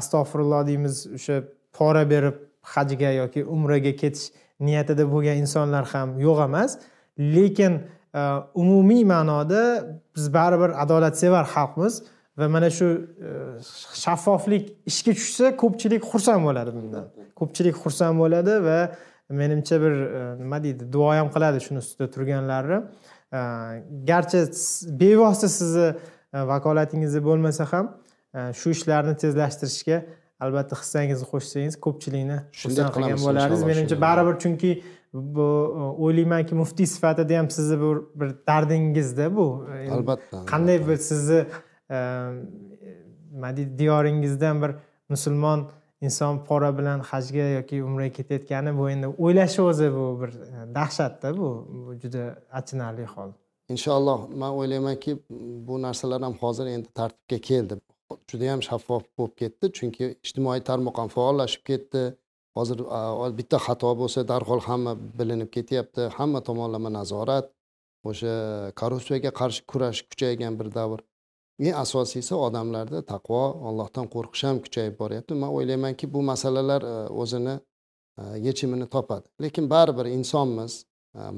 astag'firulloh 0.00 0.62
deymiz 0.70 0.94
o'sha 1.18 1.36
pora 1.76 2.04
berib 2.12 2.36
hajga 2.74 3.10
yoki 3.20 3.44
umraga 3.56 3.92
ketish 4.02 4.26
niyatida 4.60 5.04
bo'lgan 5.12 5.36
insonlar 5.42 5.84
ham 5.92 6.18
yo'q 6.20 6.44
emas. 6.48 6.78
Lekin 7.18 7.72
e, 8.14 8.20
umumiy 8.54 9.04
ma'noda 9.04 9.62
biz 10.16 10.26
baribir 10.34 10.70
adolatsevar 10.82 11.44
xalqmiz 11.54 12.02
va 12.38 12.48
mana 12.48 12.70
shu 12.70 12.86
e, 12.86 13.30
shaffoflik 14.04 14.64
ishga 14.90 15.12
tushsa 15.18 15.46
ko'pchilik 15.62 16.02
xursand 16.10 16.42
bo'ladi 16.48 16.70
bundan. 16.78 17.04
Ko'pchilik 17.40 17.76
xursand 17.82 18.16
bo'ladi 18.22 18.54
va 18.68 18.78
menimcha 19.40 19.76
bir 19.84 19.94
e, 20.18 20.20
nima 20.42 20.58
deydi 20.64 20.92
duo 20.92 21.10
ham 21.18 21.28
qiladi 21.34 21.58
shuni 21.66 21.78
ustida 21.84 22.10
turganlarni 22.14 22.78
garchi 24.10 24.38
bevosita 25.00 25.48
sizni 25.48 25.88
vakolatingiz 26.32 26.46
vakolatingizda 26.50 27.20
bo'lmasa 27.28 27.64
ham 27.72 27.86
shu 28.60 28.70
ishlarni 28.76 29.14
tezlashtirishga 29.22 29.98
albatta 30.40 30.76
hissangizni 30.80 31.26
qo'shsangiz 31.32 31.78
ko'pchilikni 31.86 32.38
xursand 32.62 32.92
qilgan 32.96 33.20
bo'lardingiz 33.26 33.64
menimcha 33.70 34.00
baribir 34.06 34.36
chunki 34.44 34.70
bu 35.12 35.46
e, 35.80 35.82
o'ylaymanki 36.04 36.54
muftiy 36.54 36.86
sifatida 36.86 37.38
ham 37.38 37.50
sizni 37.50 37.76
bir, 37.84 37.96
bir 38.20 38.34
dardingizda 38.48 39.36
bu. 39.36 39.46
E, 39.76 39.90
albatta 39.90 40.44
qanday 40.52 40.78
bir 40.88 40.96
sizni 40.96 41.40
e, 41.90 41.98
nima 43.32 43.56
deydi 43.56 43.78
diyoringizdan 43.78 44.62
bir 44.62 44.76
musulmon 45.08 45.70
inson 46.00 46.44
pora 46.44 46.78
bilan 46.78 47.00
hajga 47.00 47.48
yoki 47.58 47.82
umraga 47.84 48.12
ketayotgani 48.12 48.78
bu 48.78 48.90
endi 48.90 49.06
o'ylashi 49.06 49.62
o'zi 49.62 49.92
bu 49.92 50.06
bir 50.20 50.30
dahshatda 50.74 51.36
bu 51.38 51.48
bu 51.86 51.94
juda 52.02 52.24
achinarli 52.52 53.04
hol. 53.14 53.30
Inshaalloh 53.68 54.28
man 54.28 54.52
o'ylaymanki 54.52 55.18
bu 55.68 55.82
narsalar 55.82 56.22
ham 56.22 56.34
hozir 56.40 56.66
endi 56.66 56.88
tartibga 57.00 57.38
keldi 57.48 57.80
judayam 58.30 58.62
shaffof 58.68 59.04
bo'lib 59.18 59.34
ketdi. 59.40 59.72
Chunki 59.78 60.04
ijtimoiy 60.26 60.62
tarmoq 60.68 60.96
ham 61.00 61.08
faollashib 61.16 61.62
ketdi. 61.70 62.02
Hozir 62.58 62.78
bitta 63.38 63.58
xato 63.66 63.90
bo'lsa 64.00 64.24
darhol 64.30 64.60
hamma 64.68 64.92
bilinib 65.18 65.50
ketyapti. 65.56 66.08
Hamma 66.16 66.40
tomonlama 66.48 66.90
nazorat 66.98 67.52
o'sha 68.08 68.34
korrupsiyaga 68.80 69.30
qarshi 69.40 69.62
kurash 69.70 70.00
kuchaygan 70.10 70.58
bir 70.60 70.68
davr. 70.78 71.00
Eng 71.66 71.74
asosiysi 71.84 72.34
odamlarda 72.46 72.98
taqvo 73.12 73.42
allohdan 73.68 74.06
qo'rqish 74.14 74.44
ham 74.48 74.58
kuchayib 74.64 74.94
boryapti. 75.02 75.32
Man 75.42 75.50
o'ylaymanki 75.56 76.06
bu 76.14 76.22
masalalar 76.32 76.82
o'zini 77.22 77.56
yechimini 78.46 78.86
topadi. 78.94 79.26
Lekin 79.44 79.70
baribir 79.74 80.06
insonmiz 80.18 80.72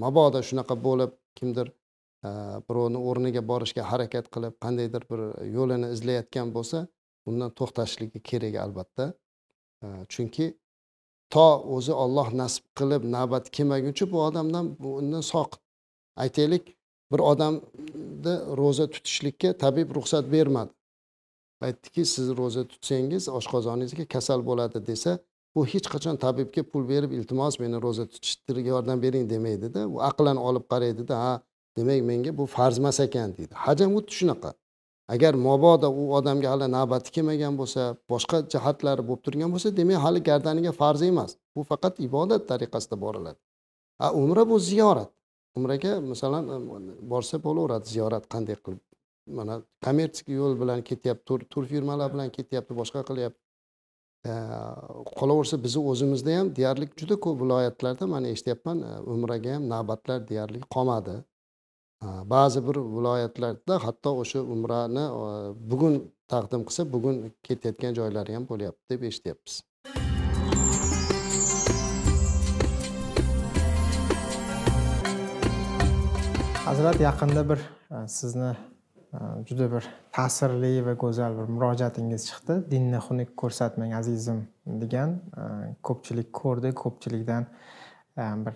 mabodo 0.05 0.43
shunaqa 0.49 0.75
bo'lib 0.87 1.13
kimdir 1.39 1.67
Э, 2.27 2.31
birovni 2.69 2.99
o'rniga 2.99 3.43
borishga 3.51 3.83
harakat 3.87 4.27
qilib 4.35 4.55
qandaydir 4.65 5.05
bir 5.11 5.21
yo'lini 5.57 5.91
izlayotgan 5.97 6.49
bo'lsa 6.57 6.81
bundan 7.27 7.53
to'xtashligi 7.61 8.23
kerak 8.31 8.57
albatta. 8.65 9.05
Э, 9.85 9.89
chunki 10.13 10.47
to 11.35 11.47
o'zi 11.77 11.93
olloh 12.05 12.33
nasib 12.41 12.65
qilib 12.79 13.07
navbat 13.15 13.51
kelmaguncha 13.57 14.11
bu 14.13 14.19
odamdan 14.29 14.73
bu 14.83 14.97
undan 15.03 15.23
soqit 15.33 15.63
aytaylik 16.25 16.65
bir 17.13 17.21
odamni 17.33 18.35
ro'za 18.63 18.87
tutishlikka 18.95 19.53
tabib 19.65 19.95
ruxsat 19.99 20.25
bermadi. 20.35 20.73
Aytdiki 21.67 22.05
siz 22.15 22.27
ro'za 22.41 22.65
tutsangiz 22.73 23.29
oshqozoningizga 23.39 24.05
kasal 24.15 24.41
bo'ladi 24.49 24.83
desa 24.91 25.19
bu 25.55 25.67
hech 25.73 25.87
qachon 25.95 26.17
tabibga 26.25 26.63
pul 26.73 26.83
berib 26.93 27.15
iltimos 27.19 27.61
meni 27.63 27.77
ro'za 27.87 28.05
tutishga 28.15 28.71
yordam 28.75 28.99
bering 29.07 29.31
demaydida. 29.35 29.87
U 29.95 29.97
aqlan 30.11 30.37
olib 30.49 30.67
qaraydida 30.73 31.15
ha 31.25 31.33
demak 31.79 32.01
menga 32.11 32.33
bu 32.39 32.45
farz 32.57 32.77
emas 32.83 32.99
ekan 33.07 33.31
deydi. 33.37 33.55
Hajam 33.67 33.91
xuddi 33.97 34.13
shunaqa. 34.19 34.51
Agar 35.15 35.35
mabodo 35.49 35.89
u 36.01 36.05
odamga 36.19 36.49
hali 36.53 36.67
navbati 36.77 37.11
kelmagan 37.17 37.55
bo'lsa 37.61 37.83
boshqa 38.13 38.39
jihatlari 38.53 39.03
bo'lib 39.09 39.23
turgan 39.27 39.51
bo'lsa 39.55 39.69
demak 39.79 39.99
hali 40.05 40.21
gardaniga 40.29 40.73
farz 40.81 41.03
emas. 41.11 41.31
Bu 41.55 41.61
faqat 41.71 41.95
ibodat 42.07 42.43
tariqasida 42.51 42.97
boriladi. 43.05 43.39
A 44.05 44.07
umra 44.23 44.43
bu 44.51 44.57
ziyorat. 44.71 45.11
Umraga 45.57 45.93
masalan 46.13 46.45
borsa 47.13 47.37
bo'laveradi 47.47 47.87
ziyorat 47.95 48.25
qanday 48.35 48.57
qilib? 48.65 48.83
Mana 49.39 49.55
kommersik 49.85 50.29
yo'l 50.41 50.55
bilan 50.61 50.81
ketyapti 50.89 51.25
tur, 51.29 51.41
tur 51.53 51.65
firmalar 51.73 52.09
bilan 52.15 52.29
ketyapti 52.37 52.73
boshqa 52.81 53.01
qilyapti. 53.09 53.41
Qolaversa 55.19 55.57
bizni 55.65 55.81
o'zimizda 55.91 56.37
ham 56.39 56.49
deyarli 56.59 56.87
juda 57.01 57.17
ko'p 57.25 57.37
viloyatlarda 57.43 58.07
man 58.15 58.25
eshityapman 58.33 58.79
umraga 59.15 59.51
ham 59.57 59.65
navbatlar 59.75 60.19
deyarli 60.31 60.61
qolmadi. 60.75 61.15
Ba'zi 62.03 62.61
bir 62.69 62.77
viloyatlarda 62.97 63.85
hatto 63.85 64.11
o'sha 64.23 64.41
umrani 64.55 65.05
bugun 65.71 65.95
taqdim 66.29 66.63
qilsa 66.69 66.93
bugun 66.93 67.17
ketayotgan 67.43 67.95
joylari 68.01 68.35
ham 68.35 68.45
bo'lyapti 68.53 68.95
deb 68.95 69.03
eshityapmiz. 69.11 69.63
Hazrat 76.69 77.01
yaqinda 77.01 77.49
bir 77.49 77.61
e, 77.91 78.09
sizni 78.09 78.51
e, 79.13 79.19
juda 79.49 79.67
bir 79.73 79.87
ta'sirli 80.13 80.85
va 80.87 80.93
go'zal 81.03 81.33
bir 81.39 81.47
murojaatingiz 81.55 82.27
chiqdi. 82.29 82.57
Dinni 82.73 83.01
xunuk 83.07 83.31
ko'rsatmang 83.43 83.95
azizim 84.01 84.43
degan 84.83 85.15
e, 85.17 85.45
ko'pchilik 85.89 86.29
ko'rdi 86.41 86.75
ko'pchilikdan 86.83 87.47
bir 88.19 88.55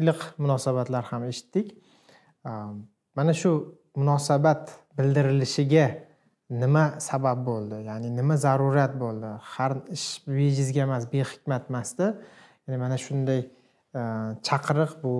iliq 0.00 0.20
munosabatlar 0.38 1.04
ham 1.10 1.24
eshitdik. 1.28 1.74
Mana 2.44 3.32
shu 3.40 3.52
munosabat 3.96 4.72
bildirilishiga 4.98 5.86
nima 6.50 6.84
sabab 7.00 7.44
bo'ldi? 7.46 7.82
Ya'ni 7.88 8.10
nima 8.16 8.36
zarurat 8.36 8.94
bo'ldi? 9.04 9.32
Har 9.54 9.72
ish 9.96 10.22
bejizga 10.26 10.84
emas 10.86 11.08
behikmat 11.12 11.70
emasda 11.70 12.06
ya'ni 12.66 12.78
mana 12.84 12.98
shunday 13.04 13.40
e, 13.40 14.02
chaqiriq 14.48 14.92
bu 15.02 15.12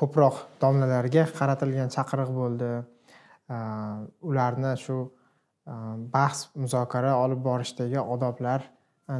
ko'proq 0.00 0.36
domlalarga 0.62 1.26
qaratilgan 1.38 1.92
chaqiriq 1.96 2.32
bo'ldi. 2.40 2.72
E, 3.54 3.56
ularni 4.30 4.74
shu 4.84 4.98
e, 5.04 5.74
bahs 6.16 6.48
muzokara 6.62 7.14
olib 7.24 7.40
borishdagi 7.50 8.00
odoblar 8.14 8.66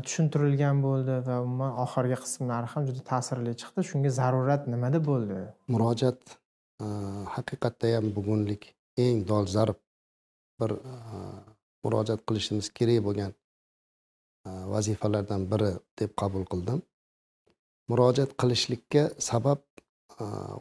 tushuntirilgan 0.07 0.82
bo'ldi 0.84 1.14
va 1.26 1.38
umuman 1.46 1.78
oxirgi 1.84 2.18
qismlari 2.24 2.68
ham 2.74 2.82
juda 2.88 3.03
ta'sirli 3.12 3.55
chiqdi. 3.61 3.86
Shunga 3.90 4.11
zarurat 4.20 4.68
nimada 4.74 5.01
bo'ldi? 5.11 5.38
Murojaat 5.74 6.36
e, 6.85 6.87
haqiqatda 7.35 7.95
ham 7.97 8.07
bugunlik 8.16 8.62
eng 9.05 9.26
dolzarb 9.29 9.79
bir 10.61 10.70
э, 10.70 10.79
murojaat 11.85 12.20
qilishimiz 12.29 12.70
kerak 12.79 13.05
bo'lgan 13.07 13.33
э, 14.47 14.51
vazifalardan 14.72 15.47
biri 15.53 15.70
deb 16.01 16.11
qabul 16.20 16.45
qildim. 16.53 16.83
Murojaat 17.91 18.35
qilishlikka 18.41 19.05
sabab 19.31 19.62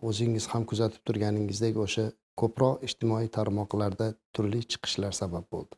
o'zingiz 0.07 0.45
ham 0.51 0.63
kuzatib 0.69 1.01
turganingizdek 1.07 1.77
o'sha 1.85 2.05
ko'proq 2.39 2.83
ijtimoiy 2.87 3.27
tarmoqlarda 3.37 4.07
turli 4.33 4.61
chiqishlar 4.71 5.13
sabab 5.21 5.45
bo'ldi. 5.53 5.73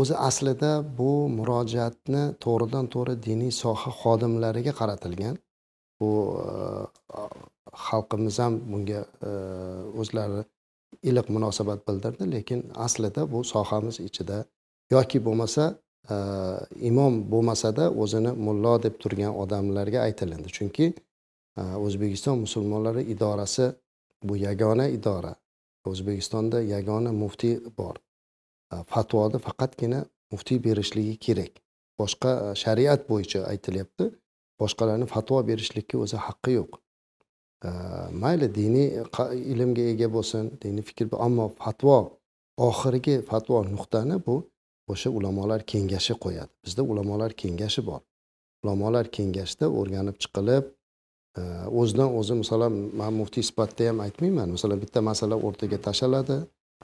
O'zi 0.00 0.14
aslida 0.28 0.70
bu 0.98 1.10
murojaatni 1.38 2.22
to'g'ridan 2.44 2.90
to'g'ri 2.94 3.14
diniy 3.26 3.52
soha 3.62 3.90
xodimlariga 4.00 4.72
qaratilgan. 4.80 5.36
Bu 6.00 6.10
xalqimiz 7.86 8.38
ham 8.38 8.58
bunga 8.72 9.00
e, 9.28 9.30
o'zlari 10.00 10.42
iliq 11.02 11.30
munosabat 11.36 11.88
bildirdi. 11.88 12.30
Lekin 12.32 12.60
aslida 12.86 13.32
bu 13.32 13.44
sohamiz 13.44 14.00
ichida 14.00 14.44
yoki 14.90 15.24
bo'lmasa 15.26 15.64
e, 16.10 16.16
imom 16.90 17.20
bo'lmasada 17.32 17.90
o'zini 17.90 18.32
mullo 18.46 18.74
deb 18.82 18.98
turgan 19.02 19.34
odamlarga 19.42 20.00
aytilindi. 20.06 20.48
Chunki 20.56 20.86
e, 21.58 21.62
o'zbekiston 21.86 22.38
musulmonlari 22.44 23.02
idorasi 23.14 23.72
bu 24.22 24.36
yagona 24.36 24.88
idora. 24.88 25.34
O'zbekistonda 25.90 26.62
yagona 26.62 27.12
muftiy 27.12 27.58
bor. 27.78 27.96
Fatvoni 28.92 29.38
faqatgina 29.46 30.04
muftiy 30.32 30.58
berishligi 30.66 31.16
kerak. 31.26 31.60
Boshqa 32.00 32.54
shariat 32.62 33.04
bo'yicha 33.10 33.44
aytilyapti. 33.52 34.08
Boshqalarni 34.60 35.06
fatvo 35.10 35.42
berishlikka 35.50 35.98
o'zi 36.04 36.18
haqqi 36.26 36.56
yo'q. 36.58 36.83
Mayli 38.22 38.48
diniy 38.54 38.88
ilmga 39.52 39.84
ega 39.92 40.08
bo'lsin 40.16 40.50
diniy 40.62 40.84
fikr 40.88 41.14
ammo 41.26 41.46
fatvo 41.60 41.96
oxirgi 42.68 43.16
fatvo 43.30 43.62
nuqtani 43.74 44.18
bu 44.26 44.36
o'sha 44.92 45.10
ulamolar 45.10 45.60
kengashi 45.72 46.14
qo'yadi. 46.24 46.52
Bizda 46.64 46.82
ulamolar 46.82 47.32
kengashi 47.32 47.82
bor. 47.86 48.00
Ulamolar 48.64 49.08
kengashida 49.16 49.68
o'rganib 49.78 50.16
chiqilib 50.22 50.64
e, 51.38 51.42
o'zidan 51.80 52.10
o'zi 52.18 52.34
masalan 52.42 52.74
man 53.00 53.12
muftiy 53.20 53.44
sifatida 53.48 53.88
ham 53.90 53.98
aytmayman. 54.06 54.48
Masalan 54.56 54.78
bitta 54.84 55.00
masala 55.10 55.36
o'rtaga 55.46 55.78
tashlanadi. 55.86 56.38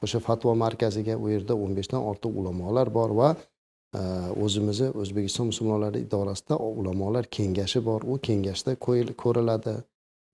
O'sha 0.05 0.21
fatvo 0.27 0.55
markaziga 0.65 1.15
u 1.25 1.29
yerda 1.35 1.55
o'n 1.65 1.73
beshdan 1.79 2.03
ortiq 2.11 2.33
ulamolar 2.41 2.89
bor 2.99 3.11
va 3.21 3.31
e, 3.37 4.01
o'zimizni 4.45 4.89
o'zbekiston 5.03 5.53
musulmonlari 5.53 6.05
idorasida 6.07 6.57
ulamolar 6.81 7.25
kengashi 7.37 7.81
bor. 7.89 8.01
U 8.13 8.19
kengashda 8.29 8.77
ko'riladi. 9.23 9.77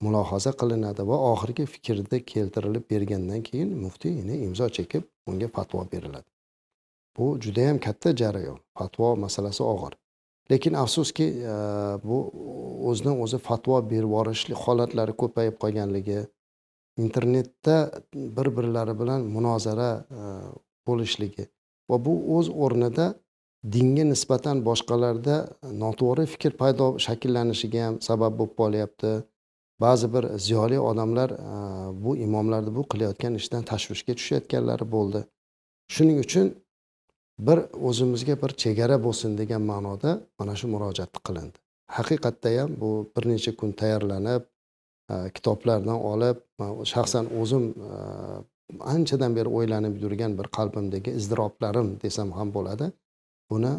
Mulohaza 0.05 0.51
qilinadi 0.61 1.03
va 1.09 1.17
oxirgi 1.31 1.65
fikrda 1.73 2.17
keltirilib 2.31 2.83
bergandan 2.91 3.41
keyin 3.47 3.69
muftiy 3.83 4.13
imzo 4.47 4.67
chekib 4.77 5.03
unga 5.29 5.47
fatvo 5.55 5.85
beriladi. 5.93 6.29
Bu 7.17 7.25
judayam 7.43 7.79
katta 7.85 8.15
jarayon 8.21 8.59
fatvo 8.77 9.15
masalasi 9.25 9.63
og'ir. 9.73 9.93
Lekin 10.51 10.73
afsuski 10.73 11.25
e, 11.53 11.55
bu 12.07 12.17
o'zidan 12.89 13.21
o'zi 13.23 13.37
fatvo 13.47 13.77
berib 13.91 14.07
yuborishlik 14.07 14.57
holatlari 14.65 15.13
ko'payib 15.21 15.55
qolganligi 15.63 16.19
internetda 17.05 17.75
bir 18.37 18.47
birlari 18.57 18.99
bilan 18.99 19.21
munozara 19.35 19.89
e, 20.19 20.21
bo'lishligi 20.87 21.45
va 21.89 21.97
bu 22.05 22.13
o'z 22.37 22.51
o'rnida 22.65 23.07
dinga 23.75 24.05
nisbatan 24.13 24.61
boshqalarda 24.69 25.35
noto'g'ri 25.83 26.25
fikr 26.33 26.51
paydo 26.61 26.87
shakllanishiga 27.05 27.81
ham 27.87 27.95
sabab 28.07 28.39
bo'lib 28.39 28.55
qolyapti. 28.61 29.11
Ba'zi 29.81 30.13
bir 30.13 30.37
ziyoli 30.37 30.79
odamlar 30.79 31.29
e, 31.29 32.03
bu 32.03 32.17
imomlarni 32.17 32.75
bu 32.75 32.83
qilayotgan 32.91 33.35
ishdan 33.35 33.63
tashvishga 33.71 34.13
tushayotganlari 34.19 34.91
bo'ldi. 34.95 35.23
Shuning 35.95 36.19
uchun 36.25 36.47
bir 37.47 37.59
o'zimizga 37.89 38.35
bir 38.41 38.51
chegara 38.63 38.97
bo'lsin 39.05 39.37
degan 39.37 39.61
ma'noda 39.71 40.19
mana 40.39 40.55
shu 40.59 40.67
murojaat 40.73 41.11
qilindi. 41.27 41.57
Haqiqatda 41.97 42.49
ham 42.59 42.71
bu 42.81 42.91
bir 43.15 43.23
necha 43.31 43.55
kun 43.59 43.71
tayyorlanib 43.81 44.43
e, 45.11 45.15
kitoblardan 45.35 45.99
olib 46.11 46.37
shaxsan 46.93 47.25
o'zim 47.41 47.65
e, 47.89 47.91
anchadan 48.93 49.35
beri 49.37 49.49
o'ylanib 49.57 49.95
yurgan 50.03 50.37
bir 50.39 50.47
qalbimdagi 50.57 51.11
izdiroblarim 51.19 51.89
desam 52.03 52.31
ham 52.37 52.49
bo'ladi 52.57 52.91
buni 53.51 53.73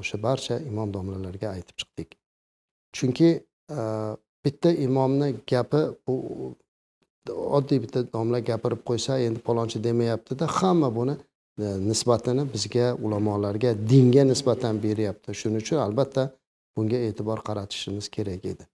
o'sha 0.00 0.16
barcha 0.26 0.56
imom 0.70 0.94
domlalarga 0.94 1.48
aytib 1.56 1.76
chiqdik. 1.80 2.08
Chunki 2.96 3.28
bitta 4.44 4.72
imomni 4.86 5.34
gapi 5.50 5.82
bu 6.06 6.14
oddiy 7.32 7.80
bitta 7.82 8.04
domla 8.12 8.40
gapirib 8.50 8.82
qo'ysa 8.88 9.18
endi 9.26 9.40
palonchi 9.48 9.84
demayaptida 9.84 10.46
hamma 10.58 10.90
buni 10.96 11.16
e, 11.58 11.64
nisbatini 11.88 12.44
bizga 12.54 12.94
ulamolarga 12.94 13.74
dinga 13.90 14.24
nisbatan 14.32 14.82
beryapti. 14.82 15.34
Shuning 15.40 15.64
uchun 15.64 15.78
albatta 15.86 16.28
bunga 16.76 16.98
e'tibor 17.08 17.42
qaratishimiz 17.48 18.08
kerak 18.16 18.44
edi. 18.52 18.64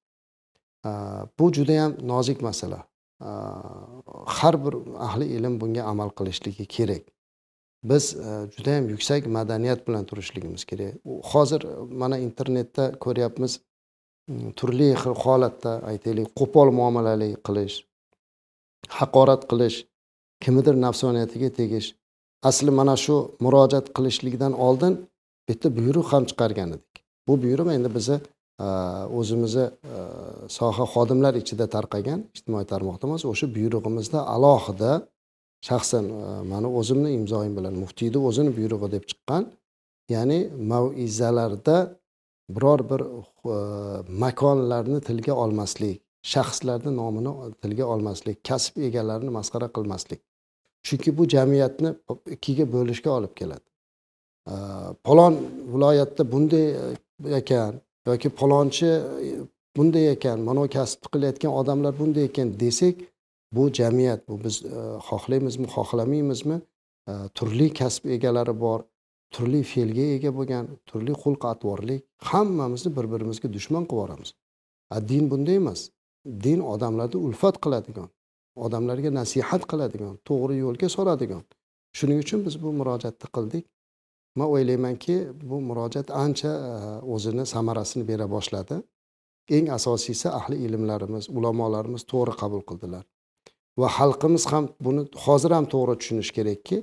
Bu 1.39 1.53
judayam 1.53 1.97
nozik 2.13 2.43
masala. 2.43 2.85
Har 4.37 4.55
bir 4.65 4.75
ahli 4.99 5.27
ilm 5.37 5.61
bunga 5.61 5.83
amal 5.93 6.11
qilishligi 6.19 6.67
kerak. 6.67 7.03
Biz 7.85 8.05
e, 8.17 8.31
judayam 8.57 8.89
yuksak 8.89 9.27
madaniyat 9.27 9.89
bilan 9.89 10.05
turishligimiz 10.05 10.65
kerak. 10.65 10.95
Hozir 11.33 11.67
mana 12.03 12.19
internetda 12.19 12.93
ko'ryapmiz 13.05 13.61
turli 14.59 14.91
xil 15.03 15.15
holatda 15.23 15.73
aytaylik 15.91 16.29
qo'pol 16.39 16.69
muomalalik 16.81 17.39
qilish 17.47 17.77
haqorat 18.99 19.43
qilish 19.51 19.77
kimnidir 20.43 20.75
nafsoniyatiga 20.87 21.51
tegish. 21.61 21.89
Asli 22.49 22.71
mana 22.81 22.95
shu 23.05 23.17
murojaat 23.45 23.87
qilishlikdan 23.97 24.53
oldin 24.67 24.93
bitta 25.49 25.69
buyruq 25.79 26.07
ham 26.13 26.25
chiqargan 26.31 26.69
edik. 26.77 26.95
Bu 27.27 27.33
buyruq 27.45 27.69
endi 27.77 27.89
bizni 27.97 28.17
o'zimizni 29.19 29.67
soha 30.57 30.85
xodimlar 30.95 31.35
ichida 31.43 31.67
tarqagan 31.77 32.21
ijtimoiy 32.37 32.67
tarmoqda 32.73 33.05
emas 33.09 33.23
o'sha 33.33 33.47
buyrug'imizda 33.57 34.21
alohida 34.35 34.93
shaxsan 35.69 36.05
mani 36.53 36.69
o'zimni 36.81 37.11
imzoyim 37.19 37.55
bilan 37.59 37.75
muftiyni 37.83 38.19
o'zini 38.29 38.51
buyrug'i 38.59 38.89
deb 38.95 39.05
chiqqan 39.11 39.43
ya'ni 40.15 40.39
maizalarda 40.73 41.77
biror 42.57 42.81
bir 42.91 43.03
makonlarni 44.25 45.01
tilga 45.09 45.35
olmaslik 45.45 46.03
shaxslarni 46.23 46.97
nomini 46.97 47.53
tilga 47.63 47.85
olmaslik 47.87 48.45
kasb 48.45 48.79
egalarini 48.89 49.31
masxara 49.31 49.69
qilmaslik. 49.77 50.21
Chunki 50.83 51.17
bu 51.19 51.29
jamiyatni 51.29 51.95
ikkiga 52.37 52.73
bo'lishga 52.73 53.11
olib 53.11 53.35
keladi. 53.41 53.67
Palon 55.05 55.37
viloyatda 55.73 56.33
bunday 56.33 56.67
e, 56.71 57.37
ekan 57.41 57.75
yoki 58.07 58.29
palonchi 58.29 58.87
e, 58.87 59.29
bunday 59.77 60.13
ekan 60.13 60.41
mana 60.41 60.69
kasb 60.69 61.05
qilayotgan 61.13 61.53
odamlar 61.61 61.93
bunday 61.99 62.25
ekan 62.31 62.61
desak 62.61 62.97
bu 63.53 63.73
jamiyat 63.73 64.29
bu 64.29 64.45
biz 64.45 64.65
e, 64.65 64.81
xohlaymizmi 65.09 65.67
xohlamaymizmi? 65.77 66.61
Turli 67.35 67.73
kasb 67.75 68.05
egalari 68.17 68.61
bor. 68.61 68.81
Turli 69.35 69.61
fe'lga 69.73 70.07
ega 70.17 70.31
bo'lgan 70.39 70.65
turli 70.89 71.13
xulq 71.23 71.43
atvorlik 71.53 72.01
hammamizni 72.31 72.91
bir 72.97 73.07
birimizga 73.13 73.49
dushman 73.57 73.85
qilib 73.91 74.01
yuboramiz. 74.01 74.31
Din 75.11 75.25
bunday 75.31 75.57
emas. 75.63 75.81
Din 76.45 76.61
odamlarni 76.73 77.19
ulfat 77.27 77.57
qiladigan 77.65 78.09
odamlarga 78.57 79.11
nasihat 79.15 79.63
qiladigan 79.71 80.15
to'g'ri 80.29 80.57
yo'lga 80.65 80.89
soladigan. 80.97 81.43
Shuning 81.99 82.19
uchun 82.25 82.41
biz 82.47 82.55
bu 82.63 82.73
murojaatni 82.81 83.29
qildik. 83.37 83.65
Man 84.39 84.49
o'ylaymanki 84.55 85.17
bu 85.51 85.57
murojaat 85.69 86.09
ancha 86.25 86.51
e, 86.69 86.73
o'zini 87.15 87.45
samarasini 87.55 88.05
bera 88.11 88.27
boshladi. 88.35 88.77
Eng 89.57 89.67
asosiysi 89.79 90.29
ahli 90.39 90.57
ilmlarimiz 90.67 91.25
ulamolarimiz 91.37 92.03
to'g'ri 92.13 92.35
qabul 92.43 92.63
qildilar. 92.69 93.05
Va 93.81 93.89
xalqimiz 93.99 94.45
ham 94.53 94.65
buni 94.87 95.03
hozir 95.25 95.51
ham 95.57 95.67
to'g'ri 95.75 95.95
tushunishi 96.01 96.33
kerakki 96.39 96.79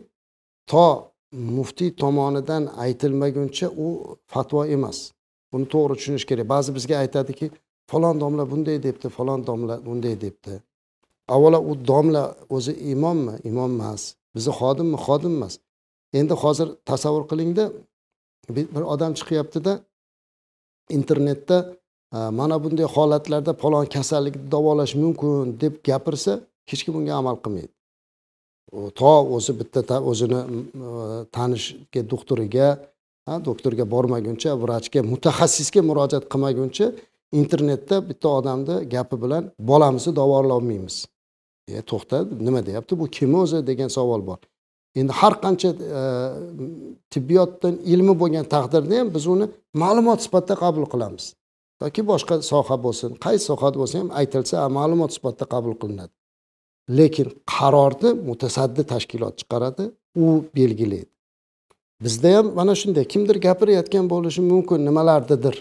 to 0.71 0.85
muftiy 1.31 1.91
tomonidan 1.95 2.63
aytilmaguncha 2.77 3.67
u 3.85 4.17
fatvo 4.27 4.65
emas. 4.65 5.11
Buni 5.51 5.65
to'g'ri 5.73 5.95
tushunish 5.99 6.25
kerak. 6.29 6.47
Ba'zi 6.53 6.69
bizga 6.77 6.95
aytadiki 7.03 7.51
falon 7.91 8.19
domla 8.19 8.43
bunday 8.51 8.77
debdi 8.83 9.09
falon 9.09 9.47
domla 9.47 9.75
bunday 9.85 10.15
debdi. 10.21 10.61
Avvalo 11.35 11.59
u 11.69 11.87
domla 11.87 12.23
o'zi 12.49 12.73
imommi? 12.93 13.33
Imom 13.43 13.71
emas. 13.79 14.15
Bizni 14.35 14.53
xodimmi? 14.59 14.97
Xodim 15.05 15.33
emas. 15.39 15.53
Endi 16.13 16.33
hozir 16.33 16.67
tasavvur 16.85 17.23
qilingda 17.31 17.65
bir 18.55 18.83
odam 18.93 19.13
chiqyaptida 19.19 19.73
internetda 20.89 21.57
mana 22.39 22.63
bunday 22.63 22.85
holatlarda 22.95 23.53
falon 23.53 23.85
kasallikni 23.95 24.51
davolash 24.51 24.95
mumkin 25.03 25.59
deb 25.61 25.73
gapirsa 25.87 26.33
hech 26.69 26.81
kim 26.83 26.93
bunga 26.95 27.13
amal 27.21 27.35
qilmaydi. 27.43 27.73
To 28.71 29.11
o'zi 29.35 29.53
bitta 29.59 30.01
o'zini 30.11 30.39
tanishga 31.35 32.01
doktoriga 32.13 32.67
doktorga 33.47 33.85
bormaguncha 33.93 34.51
vrachga 34.63 35.01
mutaxassisga 35.11 35.81
murojaat 35.89 36.25
qilmaguncha 36.33 36.87
internetda 37.41 37.95
bitta 38.09 38.27
odamni 38.39 38.75
gapi 38.95 39.15
bilan 39.23 39.43
bolamizni 39.69 40.15
davololmaymiz 40.15 40.95
e 41.67 41.81
to'xta 41.81 42.17
nima 42.47 42.61
deyapti? 42.65 42.99
Bu 42.99 43.07
kim 43.17 43.35
o'zi 43.41 43.59
degan 43.67 43.89
savol 43.97 44.21
bor. 44.29 44.39
Endi 44.99 45.13
har 45.19 45.33
qancha 45.43 45.69
e, 45.99 46.03
tibbiyotdan 47.13 47.75
ilmi 47.93 48.13
bo'lgan 48.21 48.45
taqdirda 48.55 48.99
ham 48.99 49.09
biz 49.15 49.27
uni 49.33 49.45
ma'lumot 49.83 50.19
sifatida 50.25 50.55
qabul 50.63 50.85
qilamiz. 50.93 51.25
Yoki 51.83 52.01
boshqa 52.11 52.35
soha 52.51 52.75
bo'lsin 52.85 53.11
qaysi 53.25 53.43
sohada 53.49 53.77
bo'lsa 53.81 53.95
ham 54.01 54.09
aytilsa 54.19 54.55
ma'lumot 54.77 55.11
sifatida 55.15 55.45
qabul 55.53 55.73
qilinadi. 55.81 56.13
Lekin 56.89 57.27
qarorni 57.55 58.09
mutasaddi 58.29 58.83
tashkilot 58.93 59.33
chiqaradi 59.39 59.83
u 60.23 60.25
belgilaydi 60.55 61.11
bizda 62.03 62.37
ham 62.37 62.45
mana 62.59 62.73
shunday 62.81 63.05
kimdir 63.13 63.35
gapirayotgan 63.47 64.05
bo'lishi 64.13 64.41
mumkin 64.51 64.79
nimalarnidir 64.87 65.55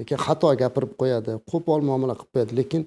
lekin 0.00 0.18
xato 0.26 0.48
gapirib 0.62 0.92
qo'yadi 1.00 1.32
qo'pol 1.50 1.80
muomala 1.88 2.14
qilib 2.18 2.32
qo'yadi. 2.34 2.52
Lekin 2.60 2.82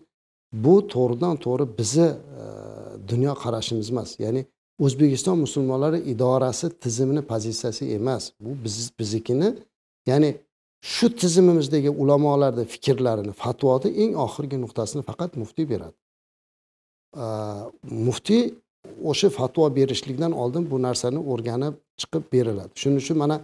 bu 0.66 0.76
to'g'ridan 0.94 1.36
to'g'ri 1.46 1.66
bizni 1.80 2.10
e, 2.42 2.46
dunyo 3.12 3.34
qarashimiz 3.44 3.88
emas. 3.94 4.10
Ya'ni 4.26 4.42
o'zbekiston 4.86 5.38
musulmonlari 5.46 6.00
idorasi 6.14 6.68
tizimini 6.84 7.22
pozitsiyasi 7.32 7.84
emas. 7.98 8.24
Bu 8.44 8.52
biz 8.64 8.76
biznikini 9.00 9.50
ya'ni 10.10 10.30
shu 10.94 11.08
tizimimizdagi 11.22 11.90
ulamolarni 12.02 12.66
fikrlarini 12.74 13.34
fatvoni 13.44 13.90
eng 14.04 14.14
oxirgi 14.26 14.58
nuqtasini 14.64 15.04
faqat 15.10 15.32
muftiy 15.42 15.66
beradi. 15.74 15.98
Э, 17.14 17.26
muftiy 17.84 18.54
o'sha 19.04 19.30
fatvo 19.30 19.76
berishlikdan 19.76 20.32
oldin 20.32 20.64
bu 20.72 20.82
narsani 20.82 21.20
o'rganib 21.32 21.76
chiqib 22.02 22.24
beriladi. 22.34 22.72
Shuning 22.82 23.00
uchun 23.04 23.18
mana 23.24 23.36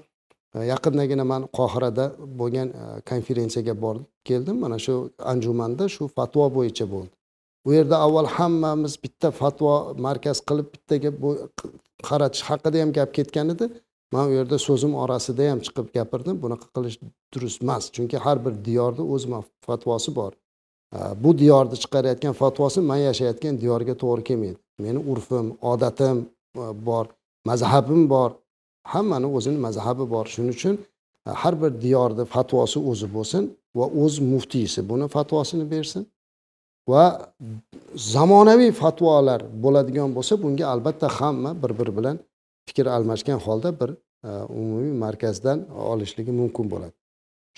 e, 0.55 0.59
yaqindagina 0.72 1.26
man 1.32 1.45
qohirada 1.57 2.05
bo'lgan 2.39 2.67
e, 2.82 2.84
konferensiyaga 3.11 3.76
borib 3.84 4.05
keldim. 4.30 4.57
Mana 4.63 4.78
shu 4.86 4.95
anjumanda 5.34 5.86
shu 5.95 6.07
fatvo 6.17 6.47
bo'yicha 6.57 6.86
bo'ldi. 6.93 7.13
U 7.67 7.70
yerda 7.78 7.97
avval 8.05 8.30
hammamiz 8.38 8.93
bitta 9.03 9.32
fatvo 9.41 9.74
markaz 10.07 10.38
qilib 10.49 10.67
bittaga 10.74 11.11
qaratish 12.09 12.43
haqida 12.49 12.78
ham 12.84 12.91
gap 12.97 13.09
ketgan 13.17 13.55
edi. 13.55 13.70
Man 14.13 14.26
u 14.30 14.38
yerda 14.39 14.57
so'zim 14.67 14.93
orasida 15.03 15.49
ham 15.51 15.59
chiqib 15.65 15.88
gapirdim. 15.97 16.36
Bunaqa 16.43 16.67
qilish 16.76 16.97
durust 17.34 17.59
emas. 17.65 17.84
Chunki 17.95 18.17
har 18.26 18.38
bir 18.45 18.53
diyorni 18.67 19.03
o'z 19.13 19.24
fatvosi 19.67 20.11
bor. 20.20 20.32
Bu 20.94 21.38
diyorni 21.38 21.76
chiqarayotgan 21.84 22.34
fatvosi 22.34 22.82
man 22.82 22.98
yashayotgan 22.98 23.62
diyorga 23.62 23.94
to'g'ri 24.04 24.24
kelmaydi. 24.24 24.58
Meni 24.80 25.00
urfim 25.12 25.58
odatim 25.62 26.18
e, 26.58 26.86
bor 26.88 27.06
mazhabim 27.46 28.10
bor 28.10 28.30
hammani 28.84 29.28
o'zini 29.38 29.60
mazhabi 29.68 30.06
bor. 30.14 30.26
Shuning 30.26 30.56
uchun 30.58 30.76
e, 31.28 31.30
har 31.42 31.62
bir 31.62 31.72
diyorni 31.82 32.26
fatvosi 32.36 32.80
o'zi 32.92 33.08
bo'lsin 33.16 33.44
va 33.78 33.86
o'z 34.04 34.20
muftiysi 34.32 34.90
buni 34.90 35.08
fatvosini 35.16 35.66
bersin 35.72 36.04
va 36.92 37.04
zamonaviy 38.14 38.72
fatvolar 38.82 39.42
bo'ladigan 39.64 40.10
bo'lsa 40.18 40.34
bunga 40.44 40.66
albatta 40.74 41.08
hamma 41.18 41.52
bir 41.64 41.72
biri 41.80 41.98
bilan 41.98 42.16
fikr 42.68 42.86
almashgan 42.96 43.40
holda 43.46 43.70
bir 43.80 43.90
e, 44.28 44.30
umumiy 44.60 44.94
markazdan 45.06 45.60
olishligi 45.92 46.32
mumkin 46.42 46.66
bo'ladi. 46.74 46.94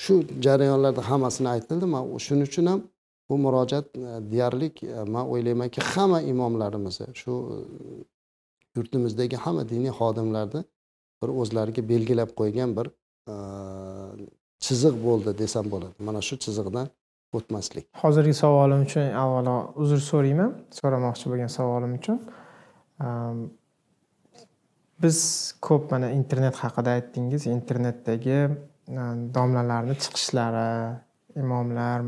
Shu 0.03 0.13
jarayonlarda 0.45 1.01
hammasini 1.09 1.49
aytildi. 1.55 1.85
Man 1.93 2.03
shuning 2.25 2.47
uchun 2.51 2.65
ham 2.71 2.81
bu 3.31 3.37
murojaat 3.37 3.85
e, 3.95 4.31
deyarli 4.31 4.71
e, 4.83 5.03
man 5.03 5.25
o'ylaymanki 5.33 5.81
hamma 5.81 6.21
imomlarimiz 6.21 7.01
e, 7.01 7.07
shu 7.21 7.33
yurtimizdagi 8.75 9.35
hamma 9.43 9.63
diniy 9.69 9.93
xodimlarni 9.99 10.61
bir 11.21 11.29
o'zlariga 11.41 11.81
belgilab 11.91 12.31
qo'ygan 12.39 12.71
bir 12.77 12.87
chiziq 14.65 14.95
bo'ldi 15.05 15.31
desam 15.41 15.65
bo'ladi. 15.73 15.95
Mana 16.07 16.21
shu 16.27 16.35
chiziqdan 16.45 16.87
o'tmaslik. 17.37 17.85
Hozirgi 18.03 18.33
savolim 18.43 18.81
uchun 18.87 19.07
avvalo 19.23 19.55
uzr 19.83 19.99
so'rayman 20.11 20.51
so'ramoqchi 20.79 21.31
bo'lgan 21.31 21.51
savolim 21.57 21.93
uchun. 21.99 22.17
Biz 25.03 25.19
ko'p 25.67 25.83
mana 25.93 26.07
internet 26.19 26.55
haqida 26.63 26.97
aytdingiz 26.97 27.47
internetdagi 27.57 28.39
domlalarni 29.37 29.95
chiqishlari 30.03 30.67
imomlar 31.43 31.99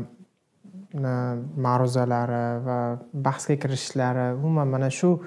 ma'ruzalari 0.94 2.44
va 2.66 2.78
bahsga 3.14 3.56
kirishishlari 3.62 4.34
umuman 4.38 4.68
mana 4.68 4.90
shu 4.90 5.22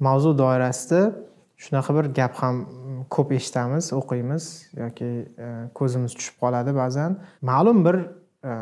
mavzu 0.00 0.38
doirasida 0.38 1.14
shunaqa 1.56 1.94
bir 1.96 2.14
gap 2.14 2.34
ham 2.34 2.56
mm, 2.56 3.04
ko'p 3.10 3.32
eshitamiz 3.32 3.92
o'qiymiz 3.92 4.44
yoki 4.76 5.08
e, 5.38 5.48
ko'zimiz 5.74 6.14
tushib 6.14 6.36
qoladi 6.42 6.74
ba'zan. 6.76 7.16
Ma'lum 7.42 7.84
bir 7.86 7.96
e, 8.50 8.52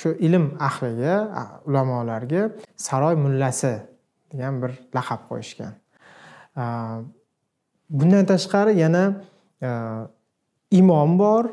shu 0.00 0.14
ilm 0.26 0.46
ahliga 0.68 1.16
ulamolarga 1.66 2.50
saroy 2.76 3.14
mullasi 3.24 3.74
degan 4.32 4.62
bir 4.62 4.72
laqab 4.96 5.28
qo'yishgan. 5.30 5.72
E, 6.58 6.64
bundan 7.90 8.26
tashqari 8.32 8.78
yana 8.78 9.04
imom 10.70 11.18
bor 11.18 11.44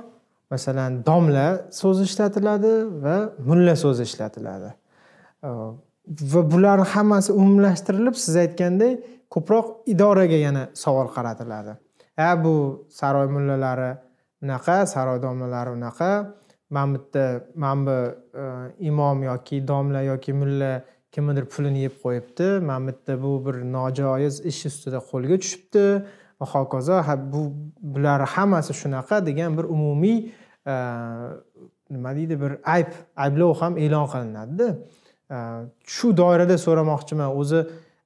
masalan 0.51 1.05
domla 1.05 1.47
so'zi 1.71 2.03
ishlatiladi 2.09 2.73
va 3.03 3.15
mulla 3.49 3.75
so'zi 3.75 4.03
ishlatiladi. 4.09 4.69
Va 6.33 6.41
bularni 6.51 6.85
hammasi 6.93 7.31
umumlashtirilib 7.41 8.15
siz 8.23 8.35
aytgandek 8.43 8.93
ko'proq 9.33 9.67
idoraga 9.93 10.39
yana 10.47 10.63
savol 10.83 11.07
qaratiladi. 11.15 11.77
Ha 12.19 12.29
bu 12.43 12.53
saroy 12.99 13.27
mullalari 13.35 13.91
unaqa 14.43 14.85
saroy 14.93 15.21
domlalari 15.21 15.69
unaqa 15.77 16.11
mana 16.69 16.93
bu 16.93 16.99
yerda 16.99 17.43
mana 17.55 17.85
bu 17.85 17.97
e, 18.41 18.43
imom 18.89 19.23
yoki 19.23 19.67
domla 19.67 20.01
yoki 20.01 20.33
mulla 20.33 20.83
kimnidir 21.11 21.45
pulini 21.45 21.79
yeb 21.85 21.95
qo'yibdi. 22.03 22.47
Mana 22.59 22.87
bu 22.87 22.91
yerda 22.91 23.23
bu 23.23 23.31
bir 23.45 23.55
nojoiz 23.75 24.45
ish 24.51 24.65
ustida 24.69 24.99
qo'lga 25.11 25.37
tushibdi. 25.43 25.85
Va 26.39 26.45
hokazo 26.53 26.97
bu 27.33 27.41
bular 27.93 28.21
hammasi 28.35 28.73
shunaqa 28.81 29.25
degan 29.25 29.57
bir 29.57 29.63
umumiy 29.63 30.31
Э, 30.69 30.73
nima 31.89 32.15
deydi 32.15 32.41
bir 32.41 32.51
ayb 32.75 32.89
ayblov 33.25 33.53
ham 33.61 33.77
e'lon 33.77 34.07
qilinadida. 34.13 34.67
Э, 35.35 35.37
shu 35.95 36.17
doirada 36.17 36.57
so'ramoqchiman 36.65 37.37
o'zi 37.41 37.61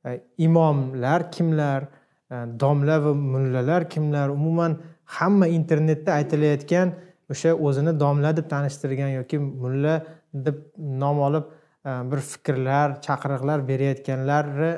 e, 0.05 0.21
imomlar 0.37 1.31
kimlar 1.31 1.83
e, 2.31 2.35
domla 2.59 3.05
va 3.05 3.13
mullalar 3.13 3.89
kimlar 3.89 4.29
umuman 4.29 4.77
hamma 5.05 5.47
internetda 5.47 6.13
aytilayotgan 6.13 6.93
o'sha 7.31 7.53
o'zini 7.67 7.99
domla 7.99 8.37
deb 8.37 8.49
tanishtirgan 8.49 9.11
yoki 9.19 9.39
mulla 9.39 9.95
deb 10.33 10.57
nom 10.77 11.19
olib 11.27 11.45
e, 11.85 11.91
bir 12.11 12.19
fikrlar 12.31 13.01
chaqiriqlar 13.07 13.67
berayotganlari 13.67 14.73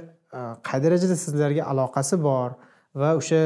qay 0.67 0.79
darajada 0.83 1.15
sizlarga 1.25 1.63
aloqasi 1.71 2.21
bor 2.23 2.49
va 3.01 3.09
o'sha 3.19 3.41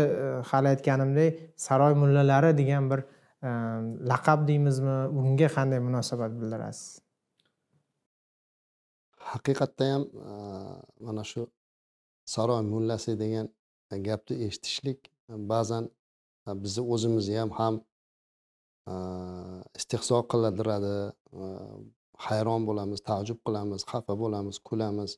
hali 0.52 0.68
aytganimdek 0.74 1.40
saroy 1.68 1.94
mullalari 2.04 2.58
degan 2.58 2.92
bir 2.92 3.00
Ehm, 3.44 3.86
laqab 4.12 4.48
deymizmi? 4.50 4.98
Unga 5.20 5.48
qanday 5.56 5.80
munosabat 5.88 6.32
bildirasiz? 6.40 6.90
Haqiqatda 9.32 9.86
ham 9.94 10.04
mana 11.06 11.24
shu 11.32 11.42
saroy 12.34 12.62
mullasi 12.74 13.12
degan 13.24 13.48
gapni 14.08 14.36
eshitishlik 14.48 15.00
ba'zan 15.52 15.86
bizni 16.64 16.84
o'zimizni 16.94 17.36
ham 17.42 17.52
ham 17.60 17.76
istehzo 19.80 20.20
qiladiradi 20.32 20.96
hayron 22.28 22.62
bo'lamiz 22.70 23.00
taajjub 23.10 23.40
qilamiz 23.48 23.82
xafa 23.92 24.14
bo'lamiz 24.24 24.58
kulamiz. 24.70 25.12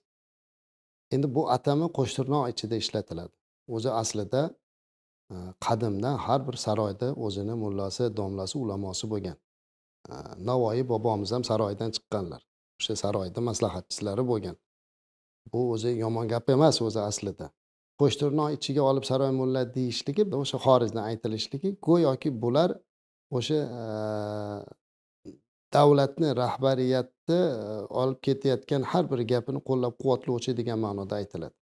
Endi 1.13 1.27
bu 1.35 1.41
atama 1.55 1.87
qo'shtirnoq 1.97 2.43
ichida 2.53 2.75
ishlatiladi. 2.83 3.33
O'zi 3.75 3.89
aslida 4.01 4.41
Э, 5.31 5.53
qadimdan 5.65 6.15
har 6.25 6.41
bir 6.47 6.55
saroyda 6.65 7.07
o'zini 7.25 7.55
mullasi 7.63 8.03
domlasi 8.17 8.57
ulamosi 8.63 9.09
bo'lgan. 9.13 9.37
Э, 10.09 10.15
Navoiy 10.47 10.83
bobomiz 10.89 11.31
ham 11.35 11.43
saroydan 11.49 11.91
chiqqanlar. 11.95 12.41
O'sha 12.79 12.95
saroyda 13.03 13.39
maslahatchilari 13.49 14.23
bo'lgan. 14.31 14.55
Bu 15.53 15.59
o'zi 15.73 15.91
yomon 16.03 16.27
gap 16.33 16.49
emas 16.55 16.81
o'zi 16.87 16.99
aslida. 17.09 17.47
Qo'shtirnoq 18.01 18.57
ichiga 18.57 18.83
olib 18.91 19.05
saroy 19.11 19.31
mulla 19.41 19.61
deyishligi 19.75 20.23
o'sha 20.41 20.57
xorijdan 20.65 21.03
aytilishligi 21.11 21.69
go'yoki 21.87 22.29
bular 22.43 22.73
o'sha 23.39 23.59
e, 23.81 23.83
davlatni 25.75 26.29
rahbariyatni 26.41 27.39
e, 27.67 27.77
olib 28.01 28.19
ketayotgan 28.27 28.83
har 28.91 29.05
bir 29.11 29.21
gapini 29.31 29.61
qo'llab 29.69 29.93
quvvatlovchi 30.01 30.57
degan 30.59 30.79
ma'noda 30.85 31.21
aytiladi. 31.21 31.55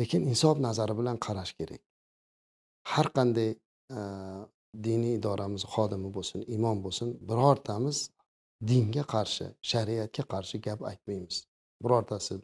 Lekin 0.00 0.22
insof 0.32 0.56
nazari 0.66 0.94
bilan 1.00 1.20
qarash 1.26 1.52
kerak. 1.58 1.82
Har 2.92 3.08
qanday 3.16 3.50
e, 3.98 4.00
diniy 4.86 5.14
idoramiz 5.18 5.62
xodimi 5.72 6.10
bo'lsin 6.16 6.40
imom 6.56 6.78
bo'lsin 6.84 7.08
birortamiz 7.28 7.98
dinga 8.70 9.04
qarshi 9.14 9.46
shariatga 9.70 10.24
qarshi 10.32 10.60
gap 10.66 10.80
aytmaymiz. 10.90 11.36
Birortasi 11.84 12.34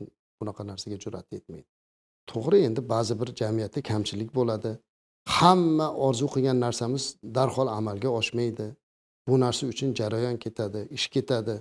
bunaqa 0.41 0.63
narsaga 0.71 0.97
jur'at 1.05 1.27
etmaydi. 1.39 1.67
To'g'ri 2.31 2.59
endi 2.69 2.81
ba'zi 2.93 3.15
bir 3.21 3.29
jamiyatda 3.41 3.81
kamchilik 3.91 4.31
bo'ladi. 4.39 4.73
Hamma 5.37 5.89
orzu 6.07 6.27
qilgan 6.35 6.59
narsamiz 6.67 7.05
darhol 7.37 7.69
amalga 7.79 8.11
oshmaydi. 8.21 8.67
Bu 9.29 9.41
narsa 9.45 9.67
uchun 9.73 9.95
jarayon 10.01 10.37
ketadi 10.45 10.81
ish 10.97 11.07
ketadi. 11.15 11.57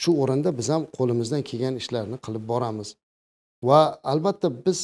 Shu 0.00 0.10
o'rinda 0.22 0.50
biz 0.58 0.68
ham 0.72 0.82
qo'limizdan 0.98 1.42
kelgan 1.50 1.74
ishlarni 1.82 2.16
qilib 2.24 2.44
boramiz. 2.52 2.88
Va 3.68 3.80
albatta 4.12 4.48
biz 4.66 4.78